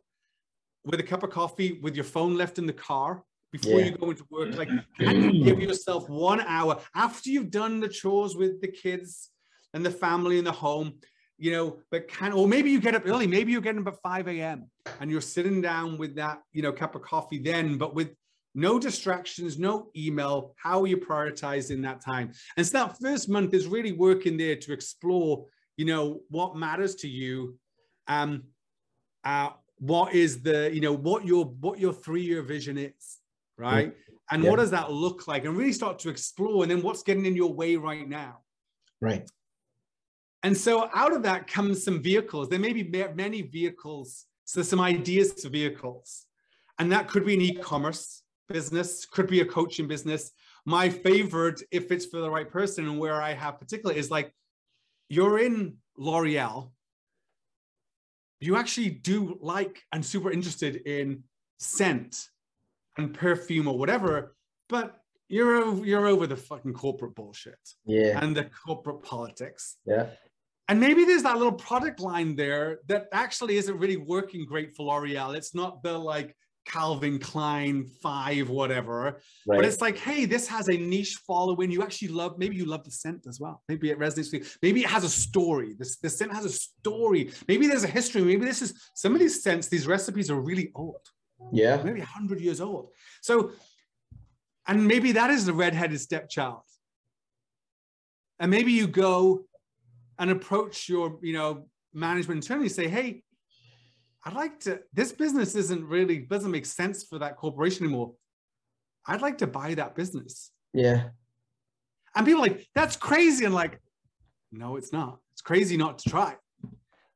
with 0.85 0.99
a 0.99 1.03
cup 1.03 1.23
of 1.23 1.29
coffee 1.29 1.79
with 1.81 1.95
your 1.95 2.03
phone 2.03 2.35
left 2.35 2.57
in 2.59 2.65
the 2.65 2.73
car 2.73 3.23
before 3.51 3.79
Yeah. 3.79 3.87
you 3.87 3.91
go 3.97 4.09
into 4.11 4.25
work. 4.29 4.55
Like, 4.55 4.69
you 4.99 5.43
give 5.43 5.59
yourself 5.59 6.07
one 6.09 6.41
hour 6.41 6.79
after 6.95 7.29
you've 7.29 7.51
done 7.51 7.79
the 7.79 7.89
chores 7.89 8.35
with 8.35 8.61
the 8.61 8.67
kids 8.67 9.29
and 9.73 9.85
the 9.85 9.91
family 9.91 10.37
in 10.37 10.43
the 10.45 10.51
home? 10.51 10.93
You 11.41 11.51
know, 11.53 11.79
but 11.89 12.07
can 12.07 12.33
or 12.33 12.47
maybe 12.47 12.69
you 12.69 12.79
get 12.79 12.93
up 12.93 13.01
early. 13.07 13.25
Maybe 13.25 13.51
you're 13.51 13.61
getting 13.61 13.81
up 13.81 13.95
at 13.95 13.99
5 14.03 14.27
a.m. 14.27 14.69
and 14.99 15.09
you're 15.09 15.21
sitting 15.21 15.59
down 15.59 15.97
with 15.97 16.13
that, 16.15 16.43
you 16.53 16.61
know, 16.61 16.71
cup 16.71 16.93
of 16.93 17.01
coffee 17.01 17.39
then, 17.39 17.79
but 17.79 17.95
with 17.95 18.11
no 18.53 18.77
distractions, 18.77 19.57
no 19.57 19.89
email. 19.97 20.53
How 20.57 20.81
are 20.83 20.87
you 20.87 20.97
prioritizing 20.97 21.81
that 21.81 21.99
time? 21.99 22.31
And 22.57 22.67
so 22.67 22.77
that 22.77 22.99
first 23.01 23.27
month 23.27 23.55
is 23.55 23.65
really 23.65 23.91
working 23.91 24.37
there 24.37 24.55
to 24.55 24.71
explore, 24.71 25.47
you 25.77 25.85
know, 25.85 26.21
what 26.29 26.55
matters 26.55 26.93
to 26.97 27.07
you. 27.07 27.57
Um, 28.07 28.43
uh, 29.23 29.49
what 29.79 30.13
is 30.13 30.43
the, 30.43 30.69
you 30.71 30.81
know, 30.81 30.93
what 30.93 31.25
your 31.25 31.45
what 31.45 31.79
your 31.79 31.91
three-year 31.93 32.43
vision 32.43 32.77
is, 32.77 33.17
right? 33.57 33.95
And 34.29 34.43
Yeah. 34.43 34.49
what 34.51 34.57
does 34.57 34.69
that 34.69 34.91
look 34.91 35.27
like? 35.27 35.45
And 35.45 35.57
really 35.57 35.73
start 35.73 35.97
to 35.99 36.09
explore. 36.09 36.61
And 36.63 36.69
then 36.69 36.83
what's 36.83 37.01
getting 37.01 37.25
in 37.25 37.35
your 37.35 37.51
way 37.51 37.77
right 37.77 38.07
now? 38.07 38.41
Right. 39.01 39.27
And 40.43 40.57
so 40.57 40.89
out 40.93 41.13
of 41.13 41.23
that 41.23 41.47
comes 41.47 41.83
some 41.83 42.01
vehicles. 42.01 42.49
There 42.49 42.59
may 42.59 42.73
be 42.73 42.83
many 43.13 43.41
vehicles. 43.43 44.25
So 44.45 44.61
some 44.61 44.79
ideas 44.81 45.33
to 45.35 45.49
vehicles. 45.49 46.25
And 46.79 46.91
that 46.91 47.07
could 47.07 47.25
be 47.25 47.35
an 47.35 47.41
e-commerce 47.41 48.23
business, 48.49 49.05
could 49.05 49.27
be 49.27 49.41
a 49.41 49.45
coaching 49.45 49.87
business. 49.87 50.31
My 50.65 50.89
favorite, 50.89 51.61
if 51.71 51.91
it's 51.91 52.05
for 52.07 52.19
the 52.19 52.29
right 52.29 52.49
person 52.49 52.87
and 52.87 52.99
where 52.99 53.21
I 53.21 53.33
have 53.33 53.59
particular 53.59 53.93
is 53.95 54.09
like 54.11 54.33
you're 55.09 55.39
in 55.39 55.77
L'Oreal. 55.97 56.71
You 58.39 58.55
actually 58.55 58.89
do 58.89 59.37
like 59.41 59.81
and 59.91 60.03
super 60.03 60.31
interested 60.31 60.77
in 60.87 61.23
scent 61.59 62.29
and 62.97 63.13
perfume 63.13 63.67
or 63.67 63.77
whatever, 63.77 64.35
but 64.67 64.97
you're 65.29 65.57
over, 65.57 65.85
you're 65.85 66.07
over 66.07 66.27
the 66.27 66.35
fucking 66.35 66.73
corporate 66.73 67.13
bullshit 67.15 67.59
Yeah. 67.85 68.19
and 68.21 68.35
the 68.35 68.45
corporate 68.65 69.03
politics. 69.03 69.77
Yeah. 69.85 70.07
And 70.67 70.79
maybe 70.79 71.03
there's 71.03 71.23
that 71.23 71.37
little 71.37 71.51
product 71.53 71.99
line 71.99 72.35
there 72.35 72.79
that 72.87 73.07
actually 73.11 73.57
isn't 73.57 73.77
really 73.77 73.97
working 73.97 74.45
great 74.45 74.75
for 74.75 74.85
L'Oreal. 74.85 75.35
It's 75.35 75.53
not 75.53 75.83
the 75.83 75.97
like 75.97 76.35
Calvin 76.65 77.19
Klein 77.19 77.85
five, 78.01 78.49
whatever. 78.49 79.19
But 79.45 79.65
it's 79.65 79.81
like, 79.81 79.97
hey, 79.97 80.25
this 80.25 80.47
has 80.47 80.69
a 80.69 80.77
niche 80.77 81.17
following. 81.27 81.71
You 81.71 81.81
actually 81.83 82.09
love, 82.09 82.37
maybe 82.37 82.55
you 82.55 82.65
love 82.65 82.83
the 82.83 82.91
scent 82.91 83.25
as 83.27 83.39
well. 83.39 83.61
Maybe 83.67 83.89
it 83.89 83.99
resonates 83.99 84.31
with 84.31 84.33
you. 84.33 84.45
Maybe 84.61 84.81
it 84.81 84.89
has 84.89 85.03
a 85.03 85.09
story. 85.09 85.73
This 85.77 85.97
the 85.97 86.09
scent 86.09 86.33
has 86.33 86.45
a 86.45 86.49
story. 86.49 87.31
Maybe 87.47 87.67
there's 87.67 87.83
a 87.83 87.87
history. 87.87 88.21
Maybe 88.21 88.45
this 88.45 88.61
is 88.61 88.73
some 88.93 89.13
of 89.13 89.19
these 89.19 89.41
scents, 89.43 89.67
these 89.67 89.87
recipes 89.87 90.29
are 90.29 90.39
really 90.39 90.71
old 90.75 91.01
Yeah. 91.51 91.81
maybe 91.83 91.99
100 91.99 92.39
years 92.39 92.61
old. 92.61 92.89
So, 93.21 93.51
and 94.67 94.87
maybe 94.87 95.13
that 95.13 95.31
is 95.31 95.45
the 95.45 95.53
redheaded 95.53 95.99
stepchild. 95.99 96.61
And 98.39 98.49
maybe 98.51 98.71
you 98.71 98.87
go 98.87 99.45
and 100.19 100.31
approach 100.31 100.87
your, 100.89 101.19
you 101.21 101.33
know, 101.33 101.67
management 101.93 102.43
internally 102.43 102.67
and 102.67 102.75
say, 102.75 102.87
hey, 102.87 103.23
I'd 104.23 104.33
like 104.33 104.59
to, 104.61 104.79
this 104.93 105.11
business 105.11 105.55
isn't 105.55 105.83
really, 105.85 106.19
doesn't 106.19 106.51
make 106.51 106.65
sense 106.65 107.03
for 107.03 107.19
that 107.19 107.37
corporation 107.37 107.85
anymore. 107.85 108.13
I'd 109.07 109.21
like 109.21 109.39
to 109.39 109.47
buy 109.47 109.73
that 109.75 109.95
business. 109.95 110.51
Yeah. 110.73 111.09
And 112.15 112.25
people 112.25 112.41
are 112.41 112.47
like, 112.47 112.67
that's 112.75 112.95
crazy. 112.95 113.45
And 113.45 113.53
like, 113.53 113.81
no, 114.51 114.75
it's 114.75 114.93
not. 114.93 115.19
It's 115.33 115.41
crazy 115.41 115.77
not 115.77 115.97
to 115.99 116.09
try. 116.09 116.35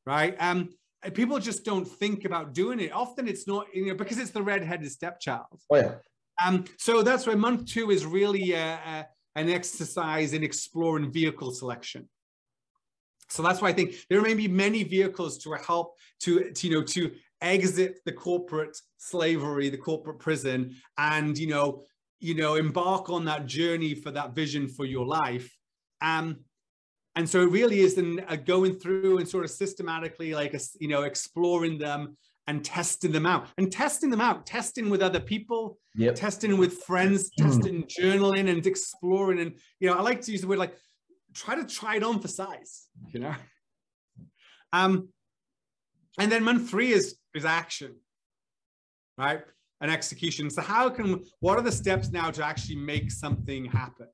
Right. 0.06 0.36
Um, 0.40 0.70
and 1.04 1.14
people 1.14 1.38
just 1.38 1.64
don't 1.64 1.86
think 1.86 2.26
about 2.26 2.54
doing 2.54 2.80
it. 2.80 2.92
Often 2.92 3.28
it's 3.28 3.48
not, 3.48 3.68
you 3.74 3.88
know, 3.88 3.96
because 3.96 4.18
it's 4.18 4.32
the 4.32 4.42
redheaded 4.42 4.92
stepchild. 4.92 5.60
Oh 5.70 5.76
yeah. 5.76 5.96
Um, 6.44 6.66
so 6.78 7.04
that's 7.04 7.28
why 7.28 7.36
month 7.36 7.68
two 7.68 7.92
is 7.92 8.06
really 8.06 8.56
uh, 8.56 8.78
uh, 8.86 9.04
an 9.36 9.50
exercise 9.50 10.34
in 10.34 10.44
exploring 10.44 11.12
vehicle 11.12 11.52
selection. 11.52 12.10
So 13.30 13.42
that's 13.44 13.62
why 13.62 13.70
I 13.70 13.74
think 13.74 13.96
there 14.10 14.22
may 14.22 14.34
be 14.34 14.48
many 14.48 14.84
vehicles 14.84 15.38
to 15.40 15.54
help 15.54 15.96
to, 16.22 16.52
to, 16.52 16.68
you 16.68 16.76
know 16.76 16.84
to 16.84 17.12
exit 17.42 18.00
the 18.06 18.12
corporate 18.12 18.78
slavery, 18.98 19.70
the 19.70 19.78
corporate 19.78 20.20
prison, 20.20 20.76
and 20.98 21.38
you 21.38 21.48
know 21.48 21.84
you 22.20 22.36
know 22.36 22.56
embark 22.56 23.10
on 23.10 23.26
that 23.26 23.46
journey 23.46 23.96
for 23.96 24.12
that 24.12 24.36
vision 24.36 24.68
for 24.68 24.86
your 24.86 25.06
life. 25.06 25.52
Um, 26.02 26.38
and 27.16 27.30
so 27.30 27.42
it 27.42 27.50
really 27.50 27.80
is 27.80 27.96
then 27.96 28.26
uh, 28.28 28.36
going 28.36 28.76
through 28.76 29.20
and 29.20 29.28
sort 29.28 29.46
of 29.46 29.52
systematically 29.52 30.34
like 30.34 30.54
a, 30.54 30.60
you 30.80 30.88
know 30.88 31.04
exploring 31.04 31.78
them 31.78 32.18
and 32.48 32.64
testing 32.64 33.12
them 33.12 33.26
out 33.26 33.48
and 33.58 33.72
testing 33.72 34.10
them 34.10 34.22
out, 34.22 34.46
testing 34.46 34.90
with 34.90 35.02
other 35.02 35.20
people, 35.20 35.80
Yep. 35.96 36.16
testing 36.16 36.58
with 36.58 36.84
friends, 36.84 37.32
testing, 37.38 37.84
journaling, 37.84 38.50
and 38.50 38.66
exploring. 38.68 39.40
And 39.40 39.54
you 39.80 39.90
know, 39.90 39.96
I 39.96 40.02
like 40.02 40.22
to 40.22 40.32
use 40.32 40.42
the 40.42 40.48
word 40.48 40.60
like 40.60 40.76
try 41.36 41.56
to 41.56 41.66
try 41.66 41.98
it 41.98 42.04
on 42.04 42.20
for 42.20 42.28
size. 42.28 42.88
You 43.14 43.20
know, 43.20 43.36
um, 44.74 45.10
and 46.20 46.32
then 46.32 46.44
month 46.44 46.70
three 46.70 46.92
is 46.92 47.18
is 47.34 47.46
action, 47.46 47.96
right? 49.18 49.42
And 49.82 49.92
execution. 49.92 50.50
So 50.50 50.62
how 50.62 50.90
can 50.90 51.24
what 51.40 51.58
are 51.58 51.62
the 51.62 51.72
steps 51.72 52.10
now 52.10 52.32
to 52.32 52.44
actually 52.44 52.78
make 52.78 53.12
something 53.12 53.66
happen? 53.66 54.08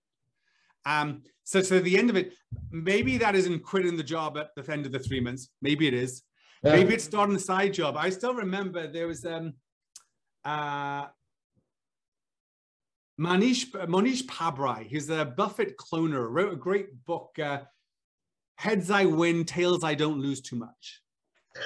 Um, 0.85 1.21
so 1.43 1.61
to 1.61 1.79
the 1.79 1.97
end 1.97 2.09
of 2.09 2.15
it, 2.15 2.33
maybe 2.71 3.17
that 3.19 3.35
isn't 3.35 3.63
quitting 3.63 3.95
the 3.97 4.03
job 4.03 4.37
at 4.37 4.49
the 4.55 4.71
end 4.71 4.85
of 4.85 4.91
the 4.91 4.99
three 4.99 5.19
months. 5.19 5.49
Maybe 5.61 5.87
it 5.87 5.93
is. 5.93 6.23
Yeah. 6.63 6.75
Maybe 6.75 6.93
it's 6.95 7.03
starting 7.03 7.35
a 7.35 7.39
side 7.39 7.73
job. 7.73 7.95
I 7.97 8.09
still 8.09 8.33
remember 8.33 8.87
there 8.87 9.07
was 9.07 9.25
um 9.25 9.53
uh 10.43 11.05
Manish 13.21 13.69
Mohnish 13.71 14.23
Pabrai. 14.23 14.87
He's 14.87 15.09
a 15.09 15.25
Buffett 15.25 15.77
cloner. 15.77 16.27
Wrote 16.27 16.53
a 16.53 16.55
great 16.55 16.87
book, 17.05 17.37
uh, 17.37 17.59
Heads 18.57 18.89
I 18.89 19.05
Win, 19.05 19.45
Tails 19.45 19.83
I 19.83 19.93
Don't 19.93 20.19
Lose 20.19 20.41
Too 20.41 20.55
Much. 20.55 21.01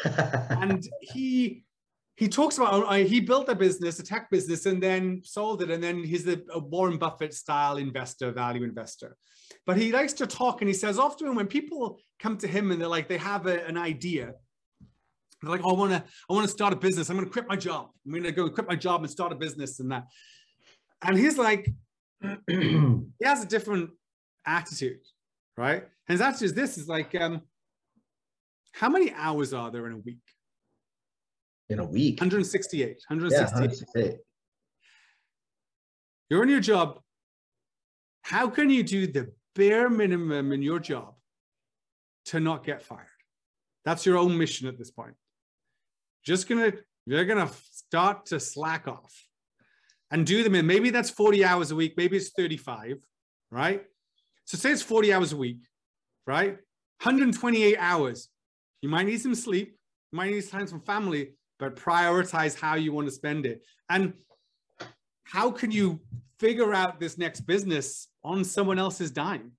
And 0.50 0.84
he 1.02 1.64
he 2.18 2.28
talks 2.28 2.58
about 2.58 2.86
uh, 2.86 2.94
he 2.94 3.20
built 3.20 3.50
a 3.50 3.56
business, 3.56 4.00
a 4.00 4.04
tech 4.04 4.30
business, 4.30 4.66
and 4.66 4.82
then 4.82 5.22
sold 5.24 5.62
it. 5.62 5.70
And 5.70 5.82
then 5.82 6.04
he's 6.04 6.28
a, 6.28 6.40
a 6.54 6.60
Warren 6.60 6.98
Buffett 6.98 7.34
style 7.34 7.78
investor, 7.78 8.32
value 8.32 8.64
investor. 8.64 9.16
But 9.66 9.78
he 9.78 9.92
likes 9.92 10.14
to 10.14 10.28
talk, 10.28 10.62
and 10.62 10.68
he 10.68 10.74
says 10.74 10.98
often 10.98 11.36
when 11.36 11.48
people 11.48 12.00
come 12.20 12.38
to 12.38 12.48
him 12.48 12.72
and 12.72 12.82
they're 12.82 12.88
like 12.88 13.08
they 13.08 13.18
have 13.18 13.48
a, 13.48 13.66
an 13.66 13.78
idea, 13.78 14.34
they're 15.42 15.52
like, 15.52 15.62
oh, 15.64 15.76
I 15.76 15.80
want 15.80 15.92
to, 15.92 16.04
I 16.30 16.34
want 16.34 16.46
to 16.46 16.52
start 16.52 16.74
a 16.74 16.78
business. 16.78 17.10
I'm 17.10 17.18
going 17.18 17.28
to 17.28 17.32
quit 17.32 17.48
my 17.48 17.56
job. 17.56 17.90
I'm 18.06 18.12
going 18.12 18.24
to 18.24 18.32
go 18.32 18.50
quit 18.50 18.68
my 18.68 18.76
job 18.76 19.02
and 19.04 19.12
start 19.12 19.32
a 19.32 19.36
business 19.36 19.80
and 19.80 19.92
that. 19.92 20.06
And 21.02 21.18
he's 21.18 21.38
like, 21.38 21.70
he 22.48 23.06
has 23.24 23.44
a 23.44 23.48
different 23.48 23.92
attitude, 24.46 25.00
right? 25.58 25.84
And 25.84 26.14
his 26.14 26.22
attitude 26.22 26.46
is 26.46 26.54
this: 26.54 26.78
is 26.78 26.88
like, 26.88 27.14
um, 27.16 27.42
how 28.74 28.90
many 28.90 29.14
hours 29.14 29.54
are 29.54 29.72
there 29.72 29.88
in 29.88 29.94
a 29.94 29.98
week? 29.98 30.20
In 31.70 31.80
a 31.80 31.86
week. 31.86 32.20
168. 32.20 32.80
Yeah. 32.80 32.94
168. 33.08 33.54
168. 33.54 34.20
You're 36.30 36.44
in 36.44 36.50
your 36.50 36.60
job. 36.60 37.00
How 38.24 38.50
can 38.50 38.70
you 38.70 38.84
do 38.84 39.08
the 39.08 39.32
bare 39.56 39.90
minimum 39.90 40.52
in 40.52 40.62
your 40.62 40.80
job 40.80 41.14
to 42.26 42.40
not 42.40 42.66
get 42.66 42.82
fired? 42.82 43.06
That's 43.86 44.06
your 44.06 44.18
own 44.18 44.38
mission 44.38 44.68
at 44.68 44.78
this 44.78 44.92
point. 44.92 45.14
Just 46.26 46.50
gonna, 46.50 46.74
you're 47.06 47.26
gonna 47.26 47.52
start 47.72 48.26
to 48.28 48.40
slack 48.40 48.88
off 48.88 49.14
and 50.12 50.26
do 50.26 50.44
them 50.44 50.56
in. 50.56 50.66
Maybe 50.66 50.90
that's 50.90 51.10
40 51.10 51.44
hours 51.44 51.72
a 51.72 51.76
week, 51.76 51.96
maybe 51.98 52.18
it's 52.18 52.30
35, 52.30 52.98
right? 53.52 53.84
So 54.46 54.58
say 54.58 54.72
it's 54.72 54.82
40 54.82 55.14
hours 55.14 55.34
a 55.34 55.38
week, 55.38 55.60
right? 56.28 56.52
128 57.02 57.78
hours. 57.80 58.30
You 58.82 58.90
might 58.90 59.08
need 59.08 59.22
some 59.22 59.36
sleep, 59.36 59.78
you 60.12 60.18
might 60.18 60.32
need 60.32 60.48
time 60.48 60.68
from 60.68 60.82
family, 60.82 61.34
but 61.60 61.76
prioritize 61.76 62.60
how 62.60 62.76
you 62.76 62.94
want 62.94 63.08
to 63.08 63.12
spend 63.12 63.46
it. 63.46 63.64
And 63.90 64.14
how 65.24 65.52
can 65.52 65.72
you 65.72 66.00
figure 66.40 66.74
out 66.74 67.00
this 67.00 67.18
next 67.18 67.42
business 67.42 68.08
on 68.24 68.44
someone 68.44 68.78
else's 68.78 69.12
dime? 69.12 69.54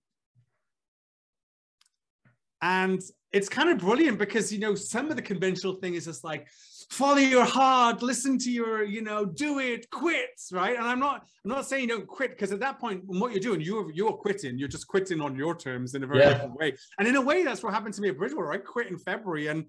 and 2.63 3.01
it's 3.33 3.49
kind 3.49 3.69
of 3.69 3.79
brilliant 3.79 4.19
because 4.19 4.53
you 4.53 4.59
know 4.59 4.75
some 4.75 5.11
of 5.11 5.17
the 5.17 5.23
conventional 5.23 5.75
thing 5.75 5.95
is 5.95 6.05
just 6.05 6.25
like 6.25 6.49
follow 6.91 7.19
your 7.19 7.45
heart 7.45 8.01
listen 8.03 8.39
to 8.39 8.51
your 8.51 8.85
you 8.85 9.03
know 9.03 9.25
do 9.25 9.59
it 9.59 9.89
quit 9.91 10.31
right 10.53 10.77
and 10.77 10.87
i'm 10.87 11.01
not 11.01 11.27
i'm 11.45 11.51
not 11.51 11.67
saying 11.67 11.83
you 11.83 11.89
don't 11.89 12.07
quit 12.07 12.31
because 12.31 12.53
at 12.53 12.61
that 12.61 12.79
point 12.79 13.03
what 13.07 13.33
you're 13.33 13.41
doing 13.41 13.61
you're 13.61 13.91
you're 13.93 14.13
quitting 14.13 14.57
you're 14.57 14.69
just 14.69 14.87
quitting 14.87 15.21
on 15.21 15.35
your 15.37 15.55
terms 15.57 15.95
in 15.95 16.05
a 16.05 16.07
very 16.07 16.21
Yeah. 16.21 16.35
different 16.35 16.55
way 16.55 16.77
and 16.99 17.09
in 17.09 17.17
a 17.17 17.21
way 17.21 17.43
that's 17.43 17.63
what 17.63 17.75
happened 17.75 17.95
to 17.95 18.01
me 18.01 18.09
at 18.11 18.17
bridgewater 18.17 18.53
i 18.53 18.59
quit 18.59 18.87
in 18.87 18.99
february 18.99 19.49
and 19.49 19.67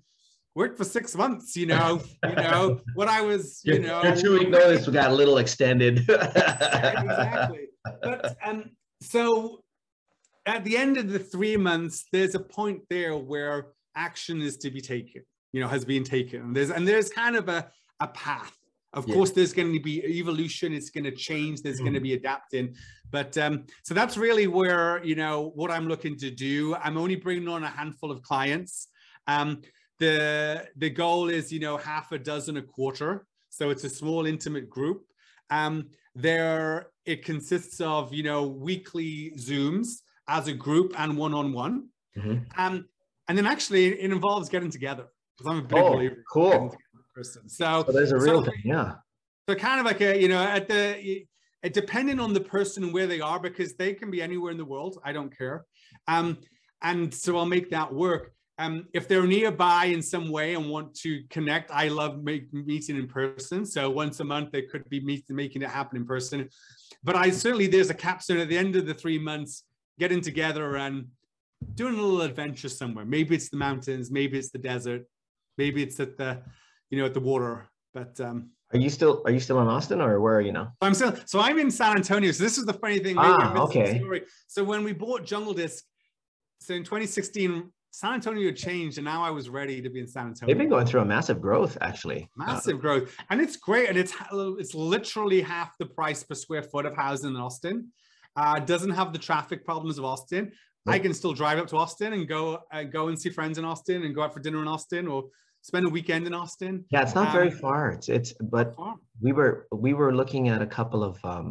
worked 0.53 0.77
for 0.77 0.83
six 0.83 1.15
months 1.15 1.55
you 1.55 1.65
know 1.65 2.01
you 2.27 2.35
know 2.35 2.79
when 2.95 3.09
i 3.09 3.21
was 3.21 3.61
you 3.63 3.73
Your, 3.73 3.81
know 3.83 4.03
your 4.03 4.15
two 4.15 4.37
week 4.37 4.49
notice 4.49 4.87
got 4.87 5.11
a 5.11 5.15
little 5.15 5.37
extended. 5.39 5.99
exactly. 6.09 7.67
But 8.01 8.35
um, 8.45 8.71
so 9.01 9.63
at 10.45 10.63
the 10.63 10.77
end 10.77 10.97
of 10.97 11.09
the 11.09 11.19
three 11.19 11.57
months, 11.57 12.05
there's 12.11 12.35
a 12.35 12.39
point 12.39 12.81
there 12.89 13.15
where 13.17 13.67
action 13.95 14.41
is 14.41 14.57
to 14.57 14.71
be 14.71 14.81
taken, 14.81 15.23
you 15.57 15.63
know, 15.63 15.69
has 15.77 15.83
been 15.83 16.03
taken. 16.03 16.39
And 16.41 16.55
there's 16.55 16.69
and 16.69 16.87
there's 16.87 17.09
kind 17.09 17.35
of 17.35 17.49
a, 17.49 17.59
a 17.99 18.07
path. 18.09 18.55
Of 18.93 19.07
Yeah. 19.07 19.15
course, 19.15 19.31
there's 19.31 19.53
going 19.53 19.73
to 19.73 19.79
be 19.79 19.95
evolution, 20.21 20.71
it's 20.71 20.91
going 20.91 21.03
to 21.11 21.15
change, 21.29 21.55
there's 21.63 21.79
going 21.79 21.97
to 22.01 22.05
be 22.09 22.13
adapting. 22.13 22.75
But 23.11 23.31
um, 23.39 23.53
so 23.87 23.91
that's 23.99 24.15
really 24.25 24.45
where, 24.59 25.03
you 25.03 25.15
know, 25.15 25.35
what 25.59 25.69
I'm 25.71 25.87
looking 25.87 26.15
to 26.25 26.29
do. 26.29 26.75
I'm 26.75 26.95
only 27.03 27.15
bringing 27.15 27.47
on 27.47 27.63
a 27.63 27.69
handful 27.79 28.11
of 28.11 28.21
clients. 28.21 28.73
Um, 29.35 29.49
the 29.97 30.15
the 30.83 30.91
goal 30.91 31.23
is, 31.37 31.51
you 31.55 31.59
know, 31.65 31.75
half 31.77 32.11
a 32.11 32.19
dozen 32.19 32.57
a 32.57 32.61
quarter. 32.75 33.11
So 33.49 33.63
it's 33.73 33.83
a 33.83 33.89
small, 34.01 34.27
intimate 34.27 34.69
group. 34.69 34.99
Um, 35.49 35.75
there 36.13 36.91
it 37.05 37.19
consists 37.31 37.77
of 37.81 38.13
you 38.13 38.23
know 38.29 38.41
weekly 38.67 39.31
zooms 39.47 39.87
as 40.27 40.47
a 40.47 40.53
group 40.65 40.89
and 41.01 41.09
one-on-one 41.25 41.75
Mhm. 42.17 42.37
um, 42.63 42.75
and 43.27 43.37
then 43.37 43.45
actually 43.55 43.85
it 44.05 44.11
involves 44.11 44.49
getting 44.49 44.71
together 44.77 45.05
because 45.37 45.51
i'm 45.51 45.59
a 45.59 45.67
big 45.67 45.77
Oh, 45.77 45.93
believer 45.93 46.15
in 46.15 46.23
cool. 46.31 46.51
getting 46.51 46.69
in 46.93 47.01
person 47.13 47.49
so 47.49 47.83
So 47.85 47.91
there's 47.91 48.11
a 48.11 48.17
real 48.17 48.43
so- 48.43 48.51
thing, 48.51 48.61
yeah. 48.63 48.93
so 49.47 49.55
kind 49.55 49.79
of 49.79 49.85
like 49.85 50.01
a 50.01 50.19
you 50.19 50.27
know 50.27 50.41
at 50.43 50.67
the 50.67 51.25
it, 51.63 51.73
depending 51.73 52.19
on 52.19 52.33
the 52.33 52.39
person 52.41 52.83
and 52.83 52.93
where 52.93 53.07
they 53.07 53.19
are 53.21 53.39
because 53.39 53.75
they 53.75 53.93
can 53.93 54.09
be 54.11 54.21
anywhere 54.21 54.51
in 54.51 54.57
the 54.57 54.65
world 54.65 54.99
i 55.03 55.11
don't 55.11 55.35
care. 55.35 55.65
Um 56.07 56.37
and 56.83 57.13
so 57.13 57.37
i'll 57.37 57.45
make 57.57 57.69
that 57.71 57.91
work. 57.93 58.31
Um 58.59 58.85
if 58.93 59.07
they're 59.07 59.25
nearby 59.27 59.85
in 59.85 60.01
some 60.01 60.29
way 60.29 60.53
and 60.55 60.69
want 60.69 60.93
to 61.03 61.23
connect 61.29 61.71
i 61.71 61.87
love 61.87 62.23
make, 62.23 62.51
meeting 62.53 62.95
in 62.97 63.07
person. 63.07 63.65
So 63.65 63.89
once 63.89 64.19
a 64.19 64.23
month 64.23 64.51
they 64.51 64.61
could 64.63 64.87
be 64.89 64.99
meeting 65.01 65.35
making 65.35 65.61
it 65.63 65.69
happen 65.69 65.97
in 65.97 66.05
person. 66.05 66.47
But 67.03 67.15
i 67.15 67.29
certainly 67.31 67.67
there's 67.67 67.89
a 67.89 67.95
capstone 68.07 68.37
at 68.37 68.49
the 68.49 68.57
end 68.57 68.75
of 68.75 68.85
the 68.85 68.93
three 68.93 69.19
months 69.19 69.63
getting 69.99 70.21
together 70.21 70.77
and 70.77 71.07
doing 71.73 71.95
a 71.97 72.01
little 72.01 72.21
adventure 72.21 72.69
somewhere. 72.69 73.03
Maybe 73.05 73.35
it's 73.35 73.49
the 73.49 73.57
mountains 73.57 74.11
maybe 74.11 74.37
it's 74.37 74.51
the 74.51 74.59
desert 74.59 75.01
maybe 75.57 75.83
it's 75.83 75.99
at 75.99 76.17
the 76.17 76.41
you 76.89 76.97
know 76.99 77.05
at 77.05 77.13
the 77.13 77.19
water 77.19 77.69
but 77.93 78.19
um 78.21 78.49
Are 78.73 78.79
you 78.79 78.89
still 78.89 79.21
are 79.25 79.31
you 79.31 79.39
still 79.39 79.61
in 79.61 79.67
Austin 79.67 80.01
or 80.01 80.19
where 80.21 80.35
are 80.35 80.41
you 80.41 80.51
now? 80.51 80.73
I'm 80.81 80.93
still 80.93 81.15
so 81.25 81.39
I'm 81.39 81.57
in 81.59 81.71
San 81.71 81.95
Antonio. 81.95 82.31
So 82.31 82.43
this 82.43 82.57
is 82.57 82.65
the 82.65 82.73
funny 82.73 82.99
thing. 82.99 83.15
maybe 83.15 83.27
Ah, 83.27 83.51
I 83.51 83.53
missed 83.53 83.73
the 83.73 83.79
okay. 83.81 83.99
story. 83.99 84.21
So 84.47 84.63
when 84.63 84.83
we 84.83 84.93
bought 84.93 85.25
Jungle 85.25 85.53
Disc, 85.53 85.83
so 86.59 86.73
in 86.73 86.83
2016, 86.83 87.71
San 87.91 88.13
Antonio 88.13 88.51
changed, 88.51 88.97
and 88.99 89.05
now 89.05 89.23
I 89.23 89.31
was 89.31 89.47
ready 89.49 89.81
to 89.81 89.89
be 89.89 89.99
in 89.99 90.07
San 90.07 90.27
Antonio. 90.27 90.47
They've 90.47 90.57
been 90.63 90.69
going 90.69 90.85
through 90.85 91.01
a 91.01 91.05
massive 91.05 91.39
growth 91.41 91.77
actually. 91.81 92.29
Uh, 92.39 92.45
massive 92.45 92.79
growth, 92.79 93.15
and 93.29 93.39
it's 93.41 93.55
great, 93.55 93.89
and 93.89 93.97
it's 93.97 94.13
it's 94.63 94.75
literally 94.75 95.41
half 95.41 95.69
the 95.79 95.85
price 95.85 96.21
per 96.23 96.35
square 96.35 96.61
foot 96.71 96.85
of 96.85 96.93
housing 96.95 97.31
in 97.31 97.37
Austin. 97.37 97.91
Uh, 98.35 98.59
doesn't 98.59 98.91
have 98.91 99.13
the 99.13 99.19
traffic 99.19 99.65
problems 99.65 99.97
of 99.97 100.05
Austin. 100.05 100.51
I 100.89 100.99
can 100.99 101.13
still 101.13 101.33
drive 101.33 101.57
up 101.59 101.67
to 101.67 101.77
Austin 101.77 102.13
and 102.13 102.27
go 102.27 102.59
uh, 102.71 102.83
go 102.83 103.07
and 103.09 103.19
see 103.21 103.29
friends 103.29 103.57
in 103.57 103.65
Austin 103.65 104.03
and 104.03 104.13
go 104.15 104.21
out 104.23 104.33
for 104.33 104.39
dinner 104.39 104.61
in 104.61 104.67
Austin 104.67 105.07
or 105.07 105.19
spend 105.67 105.85
a 105.85 105.89
weekend 105.89 106.25
in 106.29 106.33
Austin. 106.33 106.73
yeah, 106.93 107.01
it's 107.05 107.13
not 107.19 107.31
very 107.37 107.51
Um, 107.51 107.57
far. 107.63 107.81
It's 107.95 108.07
it's 108.17 108.31
but 108.55 108.67
we 109.25 109.31
were 109.37 109.53
we 109.85 109.91
were 109.99 110.13
looking 110.19 110.43
at 110.53 110.61
a 110.67 110.69
couple 110.77 111.01
of 111.09 111.13
um 111.33 111.47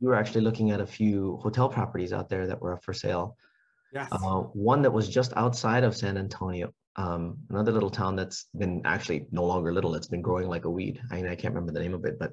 we 0.00 0.06
were 0.10 0.14
actually 0.22 0.40
looking 0.48 0.68
at 0.74 0.80
a 0.80 0.86
few 0.98 1.36
hotel 1.44 1.68
properties 1.68 2.12
out 2.12 2.26
there 2.32 2.46
that 2.50 2.58
were 2.62 2.72
up 2.76 2.82
for 2.84 2.94
sale. 3.06 3.26
yes. 3.98 4.08
Uh, 4.12 4.40
one 4.72 4.80
that 4.84 4.92
was 4.98 5.06
just 5.18 5.30
outside 5.42 5.84
of 5.88 5.92
San 6.02 6.16
Antonio. 6.24 6.66
Um, 6.96 7.22
another 7.50 7.72
little 7.72 7.90
town 8.00 8.12
that's 8.20 8.38
been 8.62 8.74
actually 8.94 9.20
no 9.40 9.44
longer 9.52 9.70
little. 9.76 9.92
It's 9.98 10.10
been 10.14 10.22
growing 10.28 10.48
like 10.54 10.64
a 10.70 10.70
weed. 10.78 10.96
I 11.10 11.16
mean, 11.16 11.26
I 11.34 11.36
can't 11.40 11.52
remember 11.54 11.72
the 11.76 11.80
name 11.84 11.94
of 11.98 12.04
it, 12.10 12.16
but 12.22 12.32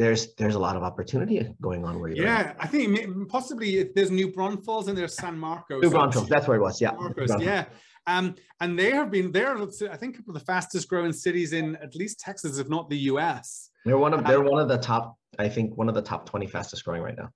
there's 0.00 0.22
there's 0.38 0.54
a 0.60 0.62
lot 0.66 0.76
of 0.78 0.82
opportunity 0.90 1.38
going 1.60 1.84
on 1.88 1.94
where 2.00 2.10
you're 2.10 2.26
at. 2.26 2.46
Yeah, 2.46 2.54
I 2.64 2.66
think 2.72 2.84
may- 2.94 3.24
possibly 3.36 3.70
if 3.82 3.88
there's 3.94 4.10
New 4.20 4.28
Braunfels 4.36 4.88
and 4.88 4.96
there's 4.98 5.14
San 5.24 5.36
Marcos. 5.46 5.82
New 5.82 5.90
Braunfels, 5.90 6.28
that's 6.28 6.46
where 6.48 6.56
it 6.60 6.64
was. 6.68 6.80
Yeah. 6.80 6.92
Marcos, 6.92 7.30
yeah. 7.50 7.64
Um, 8.06 8.34
and 8.60 8.78
they 8.78 8.90
have 8.90 9.10
been 9.10 9.30
they're 9.30 9.56
I 9.56 9.96
think 9.96 10.16
couple 10.16 10.34
of 10.34 10.40
the 10.40 10.44
fastest 10.44 10.88
growing 10.88 11.12
cities 11.12 11.52
in 11.52 11.76
at 11.76 11.94
least 11.94 12.20
Texas, 12.20 12.58
if 12.58 12.68
not 12.68 12.90
the 12.90 12.98
US. 12.98 13.70
They're 13.84 13.98
one 13.98 14.14
of 14.14 14.24
they're 14.26 14.38
Um, 14.38 14.46
one 14.46 14.60
of 14.60 14.68
the 14.68 14.78
top. 14.78 15.16
I 15.38 15.48
think 15.48 15.76
one 15.76 15.88
of 15.88 15.94
the 15.94 16.02
top 16.02 16.26
twenty 16.26 16.46
fastest 16.46 16.84
growing 16.84 17.02
right 17.02 17.16
now. 17.16 17.30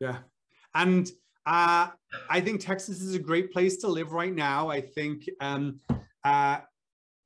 Yeah. 0.00 0.18
And 0.74 1.10
uh, 1.46 1.88
I 2.28 2.40
think 2.40 2.60
Texas 2.60 3.00
is 3.00 3.14
a 3.14 3.18
great 3.18 3.52
place 3.52 3.78
to 3.78 3.88
live 3.88 4.12
right 4.12 4.34
now. 4.34 4.68
I 4.68 4.80
think 4.80 5.24
um, 5.40 5.80
uh, 6.24 6.58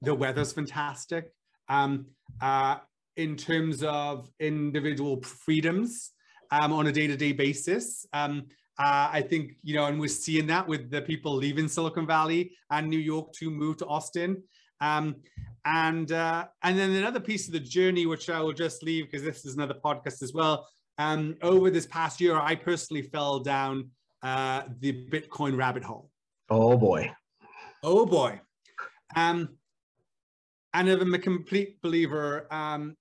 the 0.01 0.15
weather's 0.15 0.53
fantastic. 0.53 1.33
Um, 1.69 2.07
uh, 2.41 2.77
in 3.17 3.37
terms 3.37 3.83
of 3.83 4.31
individual 4.41 5.21
freedoms 5.23 6.13
um, 6.51 6.73
on 6.73 6.87
a 6.87 6.93
day-to-day 6.93 7.33
basis. 7.33 8.07
Um, 8.13 8.47
uh, 8.79 9.11
I 9.13 9.23
think, 9.23 9.53
you 9.63 9.75
know, 9.75 9.85
and 9.85 10.01
we're 10.01 10.09
seeing 10.09 10.47
that 10.47 10.67
with 10.67 10.91
the 10.91 11.03
people 11.03 11.35
leaving 11.35 11.69
Silicon 11.69 12.07
Valley 12.07 12.53
and 12.71 12.89
New 12.89 12.99
York 12.99 13.33
to 13.35 13.51
move 13.51 13.77
to 13.79 13.87
Austin. 13.87 14.43
Um, 14.81 15.17
and 15.65 16.11
uh, 16.11 16.47
and 16.63 16.79
then 16.79 16.91
another 16.91 17.21
piece 17.21 17.47
of 17.47 17.53
the 17.53 17.61
journey, 17.61 18.07
which 18.07 18.29
I 18.29 18.41
will 18.41 18.53
just 18.53 18.83
leave 18.83 19.05
because 19.05 19.23
this 19.23 19.45
is 19.45 19.55
another 19.55 19.75
podcast 19.75 20.23
as 20.23 20.33
well. 20.33 20.67
Um, 20.99 21.37
over 21.43 21.71
this 21.71 21.87
past 21.87 22.21
year, 22.21 22.37
I 22.37 22.55
personally 22.55 23.03
fell 23.03 23.39
down 23.39 23.91
uh, 24.23 24.63
the 24.81 25.07
Bitcoin 25.09 25.57
rabbit 25.57 25.85
hole. 25.85 26.11
Oh 26.51 26.77
boy. 26.77 27.13
Oh 27.83 28.07
boy. 28.07 28.41
Um, 29.15 29.51
and 30.75 30.89
I'm 30.89 31.15
a 31.15 31.19
complete 31.19 31.81
believer. 31.83 32.47
Um, 32.53 32.97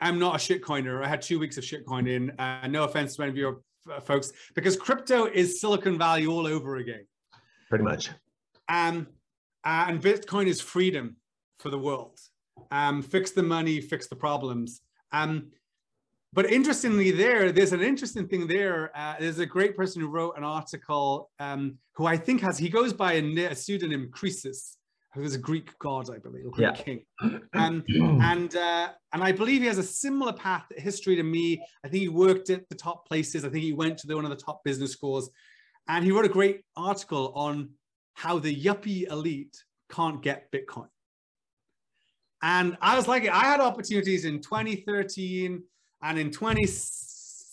I'm 0.00 0.18
not 0.18 0.36
a 0.36 0.38
shitcoiner. 0.38 1.04
I 1.04 1.08
had 1.08 1.20
two 1.20 1.38
weeks 1.38 1.58
of 1.58 1.64
shitcoining. 1.64 2.38
Uh, 2.38 2.66
no 2.68 2.84
offense 2.84 3.16
to 3.16 3.22
any 3.22 3.30
of 3.30 3.36
your 3.36 3.60
folks, 4.02 4.32
because 4.54 4.76
crypto 4.76 5.26
is 5.26 5.60
Silicon 5.60 5.98
Valley 5.98 6.26
all 6.26 6.46
over 6.46 6.76
again. 6.76 7.06
Pretty 7.68 7.84
much. 7.84 8.10
Um, 8.68 9.06
uh, 9.64 9.86
and 9.88 10.00
Bitcoin 10.00 10.46
is 10.46 10.60
freedom 10.60 11.16
for 11.58 11.70
the 11.70 11.78
world. 11.78 12.18
Um, 12.70 13.02
fix 13.02 13.32
the 13.32 13.42
money, 13.42 13.80
fix 13.80 14.08
the 14.08 14.16
problems. 14.16 14.80
Um, 15.12 15.50
but 16.32 16.50
interestingly, 16.50 17.10
there, 17.10 17.52
there's 17.52 17.72
an 17.72 17.82
interesting 17.82 18.28
thing 18.28 18.46
there. 18.46 18.90
Uh, 18.94 19.16
there's 19.18 19.38
a 19.38 19.46
great 19.46 19.76
person 19.76 20.00
who 20.00 20.08
wrote 20.08 20.36
an 20.36 20.44
article 20.44 21.30
who 21.38 21.78
who 21.94 22.06
I 22.06 22.16
think 22.16 22.40
has 22.42 22.58
he 22.58 22.68
goes 22.68 22.92
by 22.92 23.14
a, 23.14 23.44
a 23.46 23.54
pseudonym 23.54 24.10
Croesus, 24.10 24.77
who 25.18 25.24
is 25.24 25.34
a 25.34 25.38
Greek 25.38 25.76
god, 25.78 26.08
I 26.14 26.18
believe, 26.18 26.46
or 26.46 26.50
Greek 26.50 26.76
yeah. 26.76 26.82
king. 26.82 27.02
Um, 27.54 27.84
and 28.22 28.54
uh, 28.54 28.88
and 29.12 29.22
I 29.22 29.32
believe 29.32 29.62
he 29.62 29.66
has 29.66 29.78
a 29.78 29.82
similar 29.82 30.32
path 30.32 30.64
history 30.76 31.16
to 31.16 31.22
me. 31.22 31.62
I 31.84 31.88
think 31.88 32.02
he 32.02 32.08
worked 32.08 32.50
at 32.50 32.68
the 32.68 32.74
top 32.74 33.06
places. 33.06 33.44
I 33.44 33.48
think 33.48 33.64
he 33.64 33.72
went 33.72 33.98
to 33.98 34.06
the, 34.06 34.16
one 34.16 34.24
of 34.24 34.30
the 34.30 34.36
top 34.36 34.62
business 34.64 34.92
schools, 34.92 35.30
and 35.88 36.04
he 36.04 36.12
wrote 36.12 36.24
a 36.24 36.30
great 36.30 36.62
article 36.76 37.32
on 37.34 37.70
how 38.14 38.38
the 38.38 38.54
yuppie 38.54 39.10
elite 39.10 39.56
can't 39.90 40.22
get 40.22 40.50
Bitcoin. 40.52 40.88
And 42.42 42.76
I 42.80 42.96
was 42.96 43.08
like, 43.08 43.26
I 43.28 43.44
had 43.44 43.60
opportunities 43.60 44.24
in 44.24 44.40
2013 44.40 45.62
and 46.02 46.18
in 46.18 46.30
20 46.30 46.66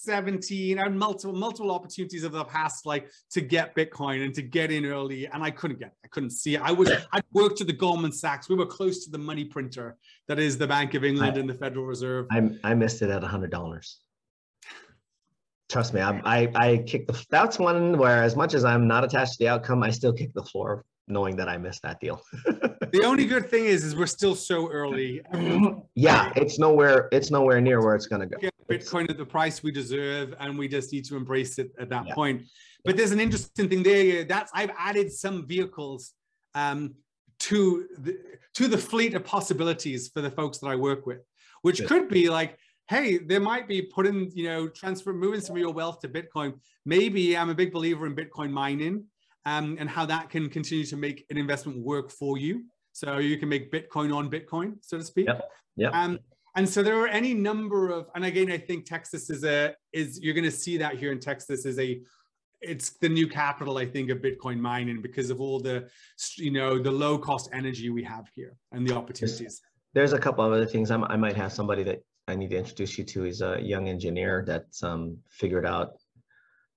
17 0.05 0.79
and 0.79 0.97
multiple 0.97 1.35
multiple 1.35 1.71
opportunities 1.71 2.23
of 2.23 2.31
the 2.31 2.45
past 2.45 2.85
like 2.85 3.09
to 3.31 3.41
get 3.41 3.75
bitcoin 3.75 4.23
and 4.23 4.33
to 4.33 4.41
get 4.41 4.71
in 4.71 4.85
early 4.85 5.25
and 5.27 5.43
i 5.43 5.49
couldn't 5.49 5.79
get 5.79 5.89
it. 5.89 5.97
i 6.05 6.07
couldn't 6.09 6.29
see 6.29 6.55
it 6.55 6.61
i 6.61 6.71
was 6.71 6.91
i 7.11 7.21
worked 7.33 7.61
at 7.61 7.67
the 7.67 7.73
goldman 7.73 8.11
sachs 8.11 8.47
we 8.47 8.55
were 8.55 8.65
close 8.65 9.03
to 9.03 9.11
the 9.11 9.17
money 9.17 9.43
printer 9.43 9.97
that 10.27 10.39
is 10.39 10.57
the 10.57 10.67
bank 10.67 10.93
of 10.93 11.03
england 11.03 11.35
I, 11.35 11.39
and 11.39 11.49
the 11.49 11.53
federal 11.53 11.85
reserve 11.85 12.27
I, 12.31 12.49
I 12.63 12.73
missed 12.73 13.01
it 13.01 13.09
at 13.09 13.21
$100 13.21 13.95
trust 15.69 15.93
me 15.93 16.01
I, 16.01 16.21
i 16.23 16.51
i 16.55 16.75
the 16.77 17.25
that's 17.29 17.57
one 17.59 17.97
where 17.97 18.23
as 18.23 18.35
much 18.35 18.53
as 18.53 18.63
i'm 18.63 18.87
not 18.87 19.03
attached 19.03 19.33
to 19.33 19.39
the 19.39 19.47
outcome 19.47 19.83
i 19.83 19.89
still 19.89 20.13
kick 20.13 20.33
the 20.33 20.43
floor 20.43 20.85
knowing 21.07 21.35
that 21.35 21.47
I 21.47 21.57
missed 21.57 21.81
that 21.83 21.99
deal. 21.99 22.21
the 22.45 23.03
only 23.03 23.25
good 23.25 23.49
thing 23.49 23.65
is, 23.65 23.83
is 23.83 23.95
we're 23.95 24.07
still 24.07 24.35
so 24.35 24.69
early. 24.69 25.21
yeah, 25.95 26.31
it's 26.35 26.57
nowhere, 26.59 27.09
it's 27.11 27.31
nowhere 27.31 27.61
near 27.61 27.81
where 27.81 27.95
it's 27.95 28.07
gonna 28.07 28.25
go. 28.25 28.37
Bitcoin 28.69 29.09
at 29.09 29.17
the 29.17 29.25
price 29.25 29.61
we 29.63 29.71
deserve, 29.71 30.33
and 30.39 30.57
we 30.57 30.67
just 30.67 30.91
need 30.91 31.05
to 31.05 31.15
embrace 31.15 31.59
it 31.59 31.71
at 31.79 31.89
that 31.89 32.07
Yeah. 32.07 32.15
point. 32.15 32.43
But 32.83 32.97
there's 32.97 33.11
an 33.11 33.19
interesting 33.19 33.67
thing 33.69 33.83
there. 33.83 34.23
That's 34.23 34.51
I've 34.53 34.71
added 34.77 35.11
some 35.11 35.47
vehicles 35.47 36.13
um, 36.53 36.95
to 37.39 37.87
the 37.99 38.17
to 38.53 38.67
the 38.67 38.77
fleet 38.77 39.13
of 39.15 39.23
possibilities 39.23 40.07
for 40.09 40.21
the 40.21 40.31
folks 40.31 40.57
that 40.59 40.67
I 40.67 40.75
work 40.75 41.05
with, 41.05 41.21
which 41.63 41.79
Good. 41.79 41.87
could 41.87 42.09
be 42.09 42.29
like, 42.29 42.57
hey, 42.87 43.17
there 43.17 43.39
might 43.39 43.67
be 43.67 43.81
putting, 43.81 44.31
you 44.35 44.45
know, 44.45 44.67
transfer 44.69 45.13
moving 45.13 45.41
some 45.41 45.55
of 45.55 45.59
your 45.59 45.73
wealth 45.73 45.99
to 46.01 46.07
Bitcoin. 46.07 46.53
Maybe 46.85 47.35
I'm 47.35 47.49
a 47.49 47.55
big 47.55 47.71
believer 47.73 48.05
in 48.05 48.15
Bitcoin 48.15 48.51
mining. 48.51 49.05
um, 49.47 49.77
and 49.79 49.87
how 49.87 50.05
that 50.07 50.31
can 50.31 50.49
continue 50.49 50.85
to 50.85 50.95
make 50.97 51.23
an 51.29 51.37
investment 51.37 51.77
work 51.77 52.09
for 52.09 52.35
you. 52.37 52.63
So 52.93 53.17
you 53.19 53.37
can 53.37 53.47
make 53.47 53.71
Bitcoin 53.71 54.11
on 54.15 54.27
Bitcoin, 54.27 54.77
so 54.81 54.97
to 54.97 55.03
speak. 55.03 55.27
Yep. 55.75 55.93
Um, 55.93 56.19
and 56.55 56.67
so 56.67 56.81
there 56.81 56.97
are 56.99 57.07
any 57.07 57.33
number 57.33 57.89
of, 57.89 58.07
and 58.15 58.23
again, 58.23 58.51
I 58.51 58.57
think 58.57 58.85
Texas 58.85 59.29
is 59.29 59.43
a 59.43 59.75
is 59.91 60.19
you're 60.21 60.33
going 60.33 60.45
to 60.45 60.51
see 60.51 60.77
that 60.77 60.97
here 60.97 61.11
in 61.11 61.19
Texas 61.19 61.65
is 61.65 61.79
a 61.79 62.01
it's 62.61 62.91
the 62.99 63.09
new 63.09 63.27
capital 63.27 63.77
i 63.77 63.85
think 63.85 64.09
of 64.09 64.19
bitcoin 64.19 64.59
mining 64.59 65.01
because 65.01 65.29
of 65.29 65.39
all 65.39 65.59
the 65.59 65.87
you 66.37 66.51
know 66.51 66.81
the 66.81 66.91
low 66.91 67.17
cost 67.17 67.49
energy 67.53 67.89
we 67.89 68.03
have 68.03 68.25
here 68.33 68.55
and 68.71 68.87
the 68.87 68.95
opportunities 68.95 69.61
there's 69.93 70.13
a 70.13 70.19
couple 70.19 70.43
of 70.43 70.51
other 70.51 70.65
things 70.65 70.91
I'm, 70.91 71.03
i 71.05 71.15
might 71.15 71.35
have 71.35 71.51
somebody 71.51 71.83
that 71.83 72.01
i 72.27 72.35
need 72.35 72.49
to 72.51 72.57
introduce 72.57 72.97
you 72.97 73.03
to 73.03 73.23
he's 73.23 73.41
a 73.41 73.59
young 73.61 73.87
engineer 73.87 74.43
that's 74.47 74.83
um, 74.83 75.17
figured 75.29 75.65
out 75.65 75.93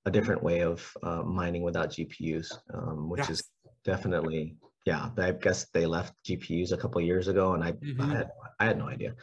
a 0.05 0.11
different 0.11 0.43
way 0.43 0.63
of 0.63 0.87
uh, 1.03 1.23
mining 1.23 1.63
without 1.63 1.91
gpus 1.91 2.53
um, 2.75 3.09
which 3.09 3.21
yes. 3.21 3.31
is 3.31 3.45
definitely 3.85 4.57
yeah 4.85 5.11
i 5.19 5.31
guess 5.33 5.67
they 5.73 5.87
left 5.87 6.13
gpus 6.27 6.73
a 6.73 6.77
couple 6.77 7.01
years 7.01 7.29
ago 7.29 7.55
and 7.55 7.65
i, 7.65 7.73
mm-hmm. 7.73 8.03
I, 8.03 8.17
had, 8.17 8.31
I 8.61 8.65
had 8.67 8.79
no 8.79 8.89
idea 8.89 9.15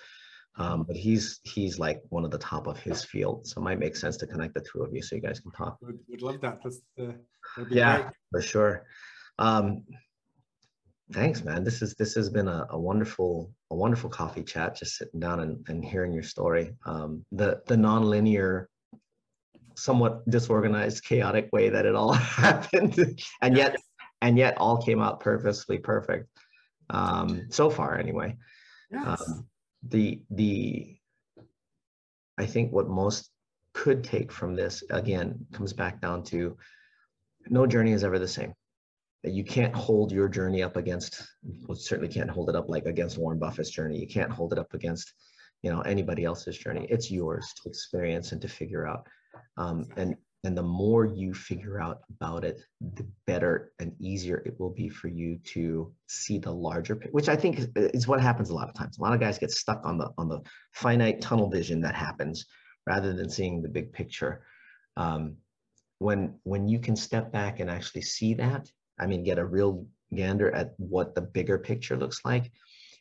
um, 0.58 0.84
but 0.84 0.96
he's 0.96 1.40
he's 1.44 1.80
like 1.80 2.02
one 2.10 2.24
of 2.24 2.32
the 2.32 2.38
top 2.38 2.68
of 2.68 2.80
his 2.80 3.04
field, 3.04 3.46
so 3.46 3.60
it 3.60 3.64
might 3.64 3.80
make 3.80 3.96
sense 3.96 4.16
to 4.18 4.28
connect 4.28 4.54
the 4.54 4.62
two 4.62 4.84
of 4.84 4.94
you 4.94 5.02
so 5.02 5.16
you 5.16 5.22
guys 5.22 5.40
can 5.40 5.52
talk. 5.52 5.78
Would, 5.82 6.00
would 6.08 6.22
love 6.22 6.40
that. 6.42 6.60
That's 6.64 6.80
uh, 7.00 7.12
yeah, 7.70 8.02
great. 8.04 8.14
for 8.32 8.42
sure. 8.42 8.86
Um, 9.38 9.84
thanks, 11.12 11.44
man. 11.44 11.66
This 11.66 11.82
is 11.82 11.94
this 11.96 12.16
has 12.16 12.30
been 12.30 12.48
a, 12.48 12.68
a, 12.70 12.80
wonderful 12.80 13.52
a 13.70 13.76
wonderful 13.76 14.10
coffee 14.10 14.44
chat. 14.44 14.78
Just 14.78 14.98
sitting 14.98 15.20
down 15.20 15.42
and, 15.42 15.66
and 15.68 15.84
hearing 15.84 16.14
your 16.14 16.24
story. 16.24 16.74
Um, 16.86 17.26
the 17.34 17.62
the 17.68 17.76
nonlinear, 17.76 18.68
somewhat 19.76 20.30
disorganized, 20.30 21.04
chaotic 21.04 21.50
way 21.52 21.68
that 21.68 21.86
it 21.86 21.96
all 21.96 22.14
happened, 22.14 23.20
and 23.42 23.58
yet 23.58 23.76
and 24.22 24.38
yet 24.38 24.58
all 24.58 24.82
came 24.82 25.02
out 25.02 25.20
purposely 25.20 25.80
perfect. 25.80 26.30
Um, 26.90 27.48
so 27.50 27.70
far, 27.70 27.98
anyway. 27.98 28.38
Yes. 28.90 29.22
Um, 29.22 29.48
the 29.90 30.22
the 30.30 30.98
I 32.38 32.46
think 32.46 32.72
what 32.72 32.90
most 32.90 33.30
could 33.74 34.04
take 34.04 34.32
from 34.32 34.56
this 34.56 34.84
again 34.90 35.46
comes 35.52 35.74
back 35.74 36.02
down 36.02 36.24
to 36.24 36.58
no 37.48 37.68
journey 37.68 37.92
is 37.92 38.04
ever 38.04 38.20
the 38.20 38.28
same. 38.28 38.54
You 39.24 39.44
can't 39.44 39.76
hold 39.76 40.12
your 40.12 40.30
journey 40.30 40.64
up 40.64 40.78
against 40.78 41.28
well, 41.68 41.76
certainly 41.76 42.12
can't 42.12 42.30
hold 42.30 42.50
it 42.50 42.56
up 42.56 42.70
like 42.70 42.86
against 42.86 43.18
Warren 43.18 43.40
Buffett's 43.40 43.70
journey. 43.70 44.00
You 44.00 44.08
can't 44.08 44.32
hold 44.32 44.54
it 44.54 44.60
up 44.60 44.74
against 44.74 45.14
you 45.62 45.72
know 45.72 45.82
anybody 45.82 46.24
else's 46.26 46.58
journey. 46.58 46.88
It's 46.90 47.12
yours 47.12 47.52
to 47.62 47.70
experience 47.70 48.32
and 48.32 48.42
to 48.42 48.48
figure 48.48 48.88
out. 48.88 49.08
Um, 49.58 49.88
and 49.98 50.16
and 50.46 50.58
the 50.58 50.64
more 50.64 51.06
you 51.06 51.34
figure 51.34 51.80
out 51.80 52.00
about 52.10 52.44
it 52.44 52.62
the 52.96 53.06
better 53.28 53.72
and 53.80 53.94
easier 54.00 54.38
it 54.46 54.60
will 54.60 54.70
be 54.70 54.90
for 54.90 55.08
you 55.08 55.38
to 55.44 55.92
see 56.08 56.38
the 56.38 56.52
larger 56.52 56.96
picture, 56.96 57.12
which 57.12 57.30
i 57.30 57.36
think 57.36 57.68
is, 57.76 58.08
what 58.08 58.22
happens 58.22 58.50
a 58.50 58.56
lot 58.56 58.70
of 58.70 58.76
times. 58.76 58.98
A 58.98 59.02
lot 59.02 59.14
of 59.14 59.20
guys 59.20 59.38
get 59.40 59.52
stuck 59.52 59.82
on 59.86 59.98
the 59.98 60.10
on 60.18 60.28
the 60.30 60.42
finite 60.74 61.22
tunnel 61.22 61.50
vision 61.50 61.82
that 61.82 61.96
happens 61.96 62.46
rather 62.88 63.14
than 63.14 63.30
seeing 63.30 63.62
the 63.62 63.70
big 63.70 63.92
picture. 63.92 64.44
Um, 64.98 65.38
when 66.00 66.36
when 66.44 66.68
you 66.68 66.80
can 66.80 66.96
step 66.96 67.32
back 67.32 67.60
and 67.60 67.70
actually 67.70 68.02
see 68.02 68.34
that 68.34 68.70
i 69.00 69.06
mean 69.06 69.24
get 69.24 69.40
a 69.40 69.46
real 69.46 69.88
gander 70.14 70.54
at 70.54 70.74
what 70.78 71.16
the 71.16 71.22
bigger 71.22 71.58
picture 71.58 71.96
looks 71.96 72.20
like 72.26 72.52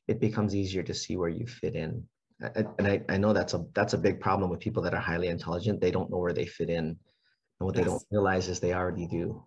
it 0.08 0.20
becomes 0.20 0.54
easier 0.54 0.82
to 0.82 0.94
see 0.94 1.16
where 1.16 1.28
you 1.28 1.46
fit 1.46 1.74
in. 1.74 2.04
And 2.40 2.86
I, 2.86 3.02
I 3.08 3.16
know 3.16 3.32
that's 3.32 3.54
a 3.54 3.64
that's 3.74 3.94
a 3.94 3.98
big 3.98 4.20
problem 4.20 4.50
with 4.50 4.60
people 4.60 4.82
that 4.82 4.92
are 4.92 5.00
highly 5.00 5.28
intelligent. 5.28 5.80
They 5.80 5.90
don't 5.90 6.10
know 6.10 6.18
where 6.18 6.32
they 6.32 6.46
fit 6.46 6.68
in 6.68 6.98
and 7.60 7.66
what 7.66 7.76
yes. 7.76 7.84
they 7.84 7.90
don't 7.90 8.02
realize 8.10 8.48
is 8.48 8.60
they 8.60 8.74
already 8.74 9.06
do. 9.06 9.44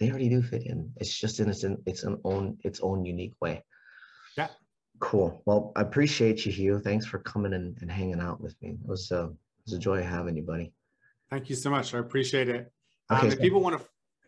They 0.00 0.10
already 0.10 0.28
do 0.28 0.42
fit 0.42 0.66
in. 0.66 0.92
It's 0.96 1.16
just 1.16 1.40
in 1.40 1.48
its 1.48 1.64
in, 1.64 1.78
its 1.86 2.04
an 2.04 2.20
own 2.24 2.58
its 2.64 2.80
own 2.80 3.04
unique 3.04 3.34
way. 3.40 3.64
Yeah. 4.36 4.48
Cool. 5.00 5.42
Well, 5.46 5.72
I 5.76 5.82
appreciate 5.82 6.44
you, 6.44 6.52
Huw. 6.52 6.82
Thanks 6.82 7.06
for 7.06 7.18
coming 7.18 7.52
and, 7.52 7.76
and 7.80 7.90
hanging 7.90 8.20
out 8.20 8.40
with 8.40 8.54
me. 8.62 8.70
It 8.70 8.88
was 8.88 9.10
uh, 9.12 9.28
it 9.28 9.64
was 9.64 9.74
a 9.74 9.78
joy 9.78 10.02
having 10.02 10.36
you, 10.36 10.42
buddy. 10.42 10.72
Thank 11.30 11.50
you 11.50 11.56
so 11.56 11.70
much. 11.70 11.94
I 11.94 11.98
appreciate 11.98 12.48
it. 12.48 12.72
Okay, 13.10 13.22
um, 13.22 13.30
so, 13.30 13.36
if 13.36 13.40
people 13.40 13.60
want 13.60 13.78
to, 13.78 13.84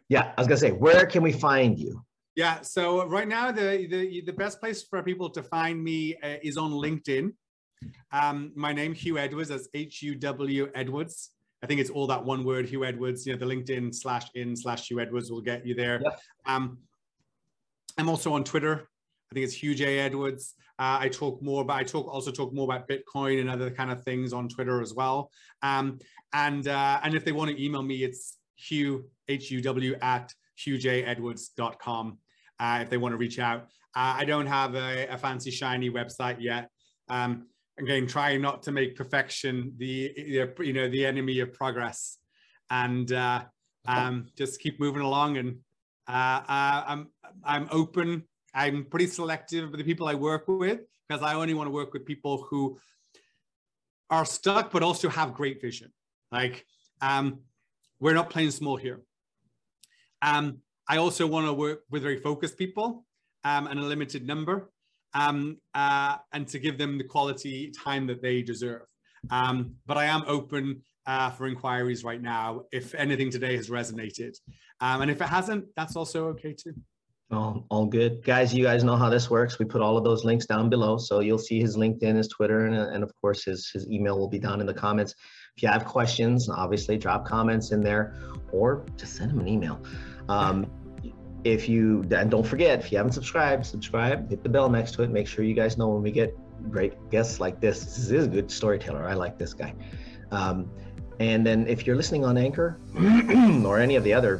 yeah, 0.09 0.33
I 0.37 0.41
was 0.41 0.49
gonna 0.49 0.59
say, 0.59 0.73
where 0.73 1.07
can 1.07 1.23
we 1.23 1.33
find 1.33 1.79
you? 1.79 2.05
Yeah. 2.37 2.61
So 2.63 3.07
right 3.07 3.29
now, 3.29 3.51
the 3.53 3.87
the 3.91 4.23
the 4.23 4.33
best 4.33 4.61
place 4.61 4.83
for 4.83 5.03
people 5.03 5.31
to 5.31 5.43
find 5.43 5.83
me 5.83 6.17
uh, 6.23 6.37
is 6.43 6.57
on 6.57 6.73
LinkedIn. 6.73 7.33
Um, 8.13 8.53
my 8.55 8.73
name 8.73 8.95
Huw 8.95 9.19
Edwards. 9.19 9.49
That's 9.49 9.69
H 9.75 10.03
U 10.03 10.15
W 10.15 10.71
Edwards. 10.75 11.31
I 11.63 11.67
think 11.67 11.81
it's 11.81 11.91
all 11.91 12.07
that 12.07 12.25
one 12.25 12.45
word, 12.45 12.67
Huw 12.69 12.87
Edwards. 12.87 13.27
You 13.27 13.35
know, 13.35 13.39
the 13.39 13.47
LinkedIn 13.47 13.95
slash 13.95 14.27
in 14.35 14.57
slash 14.57 14.89
Huw 14.89 15.01
Edwards 15.01 15.31
will 15.31 15.43
get 15.43 15.67
you 15.67 15.75
there. 15.75 16.01
Yep. 16.03 16.21
Um, 16.47 16.79
I'm 17.99 18.09
also 18.09 18.33
on 18.33 18.45
Twitter. 18.45 18.89
I 19.31 19.35
think 19.35 19.45
it's 19.45 19.57
Huw 19.57 19.77
J 19.77 19.99
Edwards. 19.99 20.55
Uh, 20.79 20.97
I 20.99 21.09
talk 21.11 21.43
more 21.43 21.63
but 21.63 21.75
I 21.75 21.85
talk 21.85 22.07
also 22.09 22.31
talk 22.31 22.55
more 22.55 22.65
about 22.65 22.89
Bitcoin 22.89 23.41
and 23.41 23.51
other 23.51 23.71
kind 23.71 23.91
of 23.91 24.03
things 24.03 24.33
on 24.33 24.49
Twitter 24.49 24.81
as 24.81 24.95
well. 24.95 25.31
Um, 25.63 25.99
and 26.33 26.67
uh, 26.67 27.01
and 27.03 27.15
if 27.15 27.25
they 27.25 27.33
want 27.33 27.51
to 27.51 27.63
email 27.63 27.83
me, 27.83 28.03
it's 28.03 28.39
Huw 28.69 29.03
H 29.29 29.51
U 29.51 29.61
W 29.61 29.95
at 30.01 30.33
huwjedwards.com. 30.67 32.19
Uh, 32.59 32.79
if 32.83 32.91
they 32.91 32.97
want 32.97 33.13
to 33.13 33.17
reach 33.17 33.39
out, 33.39 33.63
uh, 33.95 34.15
I 34.19 34.25
don't 34.25 34.47
have 34.47 34.75
a, 34.75 35.07
a 35.09 35.19
fancy 35.19 35.51
shiny 35.51 35.91
website 35.91 36.37
yet. 36.41 36.71
Um, 37.09 37.47
again 37.81 38.07
trying 38.07 38.41
not 38.41 38.63
to 38.65 38.73
make 38.73 38.97
perfection 38.97 39.73
the 39.77 40.13
you 40.17 40.73
know 40.73 40.89
the 40.89 41.05
enemy 41.05 41.41
of 41.41 41.53
progress. 41.53 42.19
And 42.71 43.11
uh, 43.13 43.43
um, 43.87 44.27
just 44.37 44.61
keep 44.61 44.79
moving 44.79 45.03
along. 45.03 45.39
And 45.39 45.59
uh, 46.09 46.41
uh, 46.49 46.85
i'm 46.87 47.09
i'm 47.45 47.69
open. 47.71 48.25
I'm 48.55 48.85
pretty 48.85 49.07
selective 49.07 49.71
with 49.71 49.79
the 49.79 49.85
people 49.85 50.09
i 50.09 50.15
work 50.15 50.45
with 50.47 50.81
because 51.09 51.23
i 51.23 51.35
only 51.35 51.55
want 51.55 51.67
to 51.69 51.73
work 51.73 51.93
with 51.93 52.05
people 52.05 52.47
who 52.49 52.79
are 54.11 54.25
stuck 54.25 54.71
but 54.73 54.83
also 54.83 55.09
have 55.09 55.35
great 55.35 55.61
vision. 55.61 55.93
Like 56.31 56.65
um, 57.01 57.41
we're 58.01 58.15
not 58.15 58.31
playing 58.31 58.51
small 58.51 58.77
here. 58.77 59.01
Um, 60.23 60.59
i 60.89 60.97
also 60.99 61.27
want 61.27 61.47
to 61.47 61.53
work 61.53 61.81
with 61.91 62.03
very 62.03 62.21
focused 62.21 62.59
people 62.59 63.07
um, 63.45 63.67
and 63.69 63.81
a 63.81 63.83
limited 63.83 64.27
number 64.27 64.71
um, 65.15 65.59
uh, 65.75 66.17
and 66.33 66.47
to 66.49 66.59
give 66.59 66.79
them 66.79 66.99
the 66.99 67.05
quality 67.05 67.71
time 67.71 68.07
that 68.07 68.23
they 68.23 68.43
deserve. 68.43 68.83
Um, 69.31 69.75
but 69.87 69.97
I 69.99 70.07
am 70.07 70.23
open 70.27 70.83
uh, 71.07 71.31
for 71.31 71.47
inquiries 71.47 72.05
right 72.05 72.23
now 72.23 72.65
if 72.73 72.95
anything 72.95 73.31
today 73.31 73.57
has 73.57 73.69
resonated. 73.69 74.37
Um, 74.81 75.03
and 75.03 75.11
if 75.11 75.21
it 75.21 75.29
hasn't, 75.29 75.67
that's 75.77 75.97
also 75.97 76.29
okay 76.29 76.55
too. 76.55 76.75
All, 77.33 77.65
all 77.71 77.87
good. 77.87 78.25
Guys, 78.25 78.53
you 78.53 78.65
guys 78.65 78.83
know 78.83 78.97
how 78.97 79.09
this 79.09 79.31
works. 79.31 79.59
We 79.59 79.65
put 79.65 79.83
all 79.83 79.97
of 79.97 80.03
those 80.03 80.25
links 80.25 80.47
down 80.47 80.69
below. 80.69 80.99
So 80.99 81.21
you'll 81.21 81.39
see 81.39 81.61
his 81.61 81.77
LinkedIn, 81.77 82.17
his 82.17 82.27
Twitter, 82.27 82.67
and, 82.67 82.75
and 82.75 83.05
of 83.05 83.13
course 83.21 83.45
his, 83.45 83.71
his 83.73 83.89
email 83.89 84.19
will 84.19 84.29
be 84.29 84.39
down 84.39 84.61
in 84.61 84.67
the 84.67 84.75
comments. 84.75 85.15
If 85.57 85.63
you 85.63 85.69
have 85.69 85.85
questions, 85.85 86.49
obviously 86.49 86.99
drop 86.99 87.25
comments 87.25 87.71
in 87.71 87.83
there 87.83 88.15
or 88.51 88.85
just 88.97 89.17
send 89.17 89.31
him 89.31 89.39
an 89.41 89.47
email. 89.47 89.81
Um, 90.29 90.67
if 91.45 91.69
you 91.69 92.05
and 92.11 92.31
don't 92.31 92.47
forget 92.47 92.81
if 92.81 92.93
you 92.93 92.99
haven't 92.99 93.13
subscribed 93.13 93.65
subscribe 93.65 94.29
hit 94.29 94.43
the 94.43 94.49
bell 94.49 94.69
next 94.69 94.93
to 94.93 95.03
it 95.03 95.11
make 95.11 95.27
sure 95.27 95.45
you 95.45 95.55
guys 95.55 95.79
know 95.79 95.89
when 95.89 96.03
we 96.03 96.11
get 96.11 96.37
great 96.69 97.11
guests 97.11 97.41
like 97.41 97.61
this. 97.61 97.85
This 97.85 98.11
is 98.11 98.27
a 98.27 98.29
good 98.29 98.51
storyteller. 98.51 99.05
I 99.05 99.15
like 99.15 99.39
this 99.39 99.55
guy. 99.55 99.75
Um, 100.31 100.71
and 101.19 101.47
then 101.47 101.67
if 101.67 101.87
you're 101.87 101.97
listening 101.97 102.25
on 102.25 102.37
anchor 102.37 102.79
or 103.67 103.79
any 103.79 103.97
of 103.97 104.05
the 104.05 104.13
other 104.13 104.39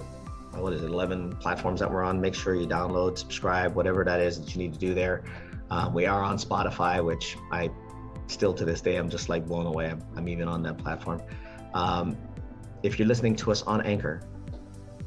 what 0.55 0.73
is 0.73 0.83
it 0.83 0.87
11 0.87 1.37
platforms 1.37 1.79
that 1.81 1.91
we're 1.91 2.03
on 2.03 2.21
make 2.21 2.35
sure 2.35 2.55
you 2.55 2.67
download 2.67 3.17
subscribe 3.17 3.75
whatever 3.75 4.05
that 4.05 4.21
is 4.21 4.41
that 4.41 4.55
you 4.55 4.61
need 4.61 4.73
to 4.73 4.79
do 4.79 4.95
there. 4.95 5.25
Um, 5.71 5.95
we 5.95 6.07
are 6.07 6.23
on 6.23 6.39
spotify 6.39 7.05
which 7.05 7.37
i 7.53 7.71
still 8.27 8.53
to 8.55 8.65
this 8.65 8.81
day 8.81 8.97
i'm 8.97 9.09
just 9.09 9.29
like 9.29 9.47
blown 9.47 9.67
away. 9.67 9.91
I'm, 9.91 10.03
I'm 10.17 10.29
even 10.29 10.49
on 10.49 10.63
that 10.65 10.79
platform. 10.79 11.23
Um, 11.75 12.17
if 12.83 12.99
you're 12.99 13.09
listening 13.09 13.37
to 13.37 13.53
us 13.53 13.63
on 13.63 13.81
anchor 13.83 14.23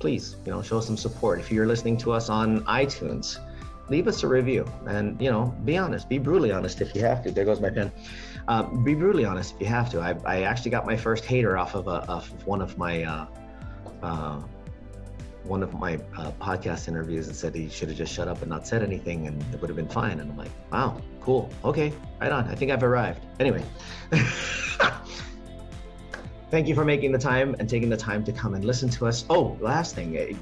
please, 0.03 0.35
you 0.45 0.51
know, 0.51 0.61
show 0.61 0.81
some 0.81 0.97
support. 0.97 1.39
If 1.39 1.49
you're 1.49 1.65
listening 1.65 1.95
to 1.99 2.11
us 2.11 2.27
on 2.27 2.65
iTunes, 2.65 3.39
leave 3.87 4.09
us 4.09 4.21
a 4.23 4.27
review 4.27 4.69
and, 4.85 5.19
you 5.21 5.31
know, 5.31 5.55
be 5.63 5.77
honest, 5.77 6.09
be 6.09 6.17
brutally 6.17 6.51
honest 6.51 6.81
if 6.81 6.93
you 6.93 6.99
have 6.99 7.23
to. 7.23 7.31
There 7.31 7.45
goes 7.45 7.61
my 7.61 7.69
pen. 7.69 7.89
Uh, 8.49 8.63
be 8.63 8.95
brutally 8.95 9.23
honest 9.23 9.55
if 9.55 9.61
you 9.61 9.67
have 9.67 9.89
to. 9.91 10.01
I, 10.01 10.17
I 10.25 10.41
actually 10.41 10.71
got 10.71 10.85
my 10.85 10.97
first 10.97 11.23
hater 11.23 11.57
off 11.57 11.73
of, 11.73 11.87
a, 11.87 12.03
of 12.11 12.27
one 12.45 12.61
of 12.61 12.77
my 12.77 13.03
uh, 13.03 13.27
uh, 14.01 14.41
one 15.45 15.63
of 15.63 15.73
my 15.73 15.95
uh, 16.17 16.31
podcast 16.31 16.89
interviews 16.89 17.27
and 17.27 17.35
said 17.35 17.55
he 17.55 17.69
should 17.69 17.87
have 17.87 17.97
just 17.97 18.13
shut 18.13 18.27
up 18.27 18.41
and 18.41 18.49
not 18.49 18.67
said 18.67 18.83
anything 18.83 19.27
and 19.27 19.41
it 19.53 19.61
would 19.61 19.69
have 19.69 19.77
been 19.77 19.87
fine. 19.87 20.19
And 20.19 20.31
I'm 20.31 20.37
like, 20.37 20.51
wow, 20.69 20.99
cool, 21.21 21.49
okay, 21.63 21.93
right 22.19 22.31
on. 22.33 22.49
I 22.49 22.55
think 22.55 22.71
I've 22.71 22.83
arrived. 22.83 23.25
Anyway. 23.39 23.63
Thank 26.53 26.67
you 26.67 26.75
for 26.75 26.85
making 26.85 27.11
the 27.11 27.17
time 27.17 27.55
and 27.57 27.67
taking 27.67 27.89
the 27.89 27.97
time 27.97 28.23
to 28.25 28.31
come 28.31 28.53
and 28.53 28.63
listen 28.63 28.87
to 28.89 29.07
us. 29.07 29.25
Oh, 29.27 29.57
last 29.59 29.95
thing, 29.95 30.15
eh, 30.15 30.33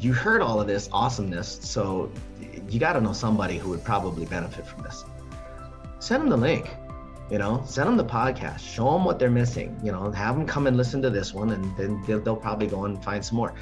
you 0.00 0.14
heard 0.14 0.40
all 0.40 0.58
of 0.58 0.66
this 0.66 0.88
awesomeness, 0.90 1.58
so 1.60 2.10
you 2.70 2.80
got 2.80 2.94
to 2.94 3.00
know 3.02 3.12
somebody 3.12 3.58
who 3.58 3.68
would 3.68 3.84
probably 3.84 4.24
benefit 4.24 4.66
from 4.66 4.84
this. 4.84 5.04
Send 5.98 6.22
them 6.22 6.30
the 6.30 6.36
link, 6.38 6.70
you 7.30 7.36
know, 7.36 7.62
send 7.66 7.88
them 7.88 7.98
the 7.98 8.04
podcast, 8.06 8.60
show 8.60 8.90
them 8.92 9.04
what 9.04 9.18
they're 9.18 9.30
missing, 9.30 9.78
you 9.84 9.92
know, 9.92 10.10
have 10.10 10.34
them 10.34 10.46
come 10.46 10.66
and 10.66 10.78
listen 10.78 11.02
to 11.02 11.10
this 11.10 11.34
one, 11.34 11.50
and 11.50 11.76
then 11.76 12.02
they'll, 12.06 12.20
they'll 12.20 12.36
probably 12.36 12.66
go 12.66 12.86
and 12.86 13.04
find 13.04 13.22
some 13.22 13.36
more. 13.36 13.52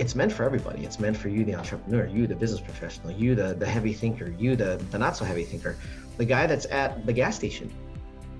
it's 0.00 0.16
meant 0.16 0.32
for 0.32 0.42
everybody. 0.42 0.84
It's 0.84 0.98
meant 0.98 1.16
for 1.16 1.28
you, 1.28 1.44
the 1.44 1.54
entrepreneur, 1.54 2.08
you, 2.08 2.26
the 2.26 2.34
business 2.34 2.60
professional, 2.60 3.12
you, 3.12 3.36
the, 3.36 3.54
the 3.54 3.66
heavy 3.66 3.92
thinker, 3.92 4.34
you, 4.36 4.56
the, 4.56 4.84
the 4.90 4.98
not 4.98 5.16
so 5.16 5.24
heavy 5.24 5.44
thinker, 5.44 5.76
the 6.16 6.24
guy 6.24 6.48
that's 6.48 6.66
at 6.66 7.06
the 7.06 7.12
gas 7.12 7.36
station. 7.36 7.72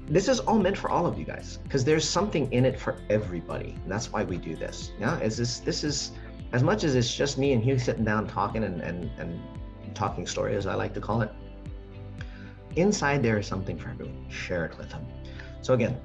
This 0.08 0.28
is 0.28 0.40
all 0.40 0.58
meant 0.58 0.76
for 0.76 0.90
all 0.90 1.06
of 1.06 1.18
you 1.18 1.24
guys 1.24 1.58
because 1.62 1.84
there's 1.84 2.06
something 2.06 2.52
in 2.52 2.64
it 2.64 2.78
for 2.78 2.96
everybody. 3.08 3.76
That's 3.86 4.12
why 4.12 4.24
we 4.24 4.36
do 4.36 4.54
this. 4.54 4.92
Yeah. 4.98 5.18
Is 5.20 5.36
this, 5.36 5.60
this 5.60 5.82
is 5.82 6.12
as 6.52 6.62
much 6.62 6.84
as 6.84 6.94
it's 6.94 7.14
just 7.14 7.38
me 7.38 7.52
and 7.52 7.62
Huw 7.62 7.80
sitting 7.88 8.04
down 8.04 8.26
talking 8.26 8.64
and, 8.64 8.80
and, 8.80 9.10
and 9.18 9.40
talking 9.94 10.26
story, 10.26 10.56
as 10.56 10.66
I 10.66 10.74
like 10.74 10.92
to 10.94 11.00
call 11.00 11.22
it. 11.22 11.32
Inside 12.76 13.22
there 13.22 13.38
is 13.38 13.46
something 13.46 13.78
for 13.78 13.90
everyone. 13.90 14.28
Share 14.28 14.64
it 14.66 14.76
with 14.76 14.90
them. 14.90 15.06
So 15.62 15.74
again, 15.74 15.98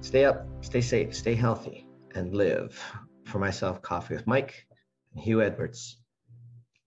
stay 0.00 0.24
up, 0.24 0.46
stay 0.60 0.80
safe, 0.80 1.14
stay 1.14 1.34
healthy, 1.34 1.86
and 2.14 2.34
live. 2.34 2.80
For 3.24 3.38
myself, 3.38 3.80
Coffee 3.80 4.14
with 4.14 4.26
Mike 4.26 4.66
and 5.14 5.24
Huw 5.24 5.42
Edwards. 5.42 5.96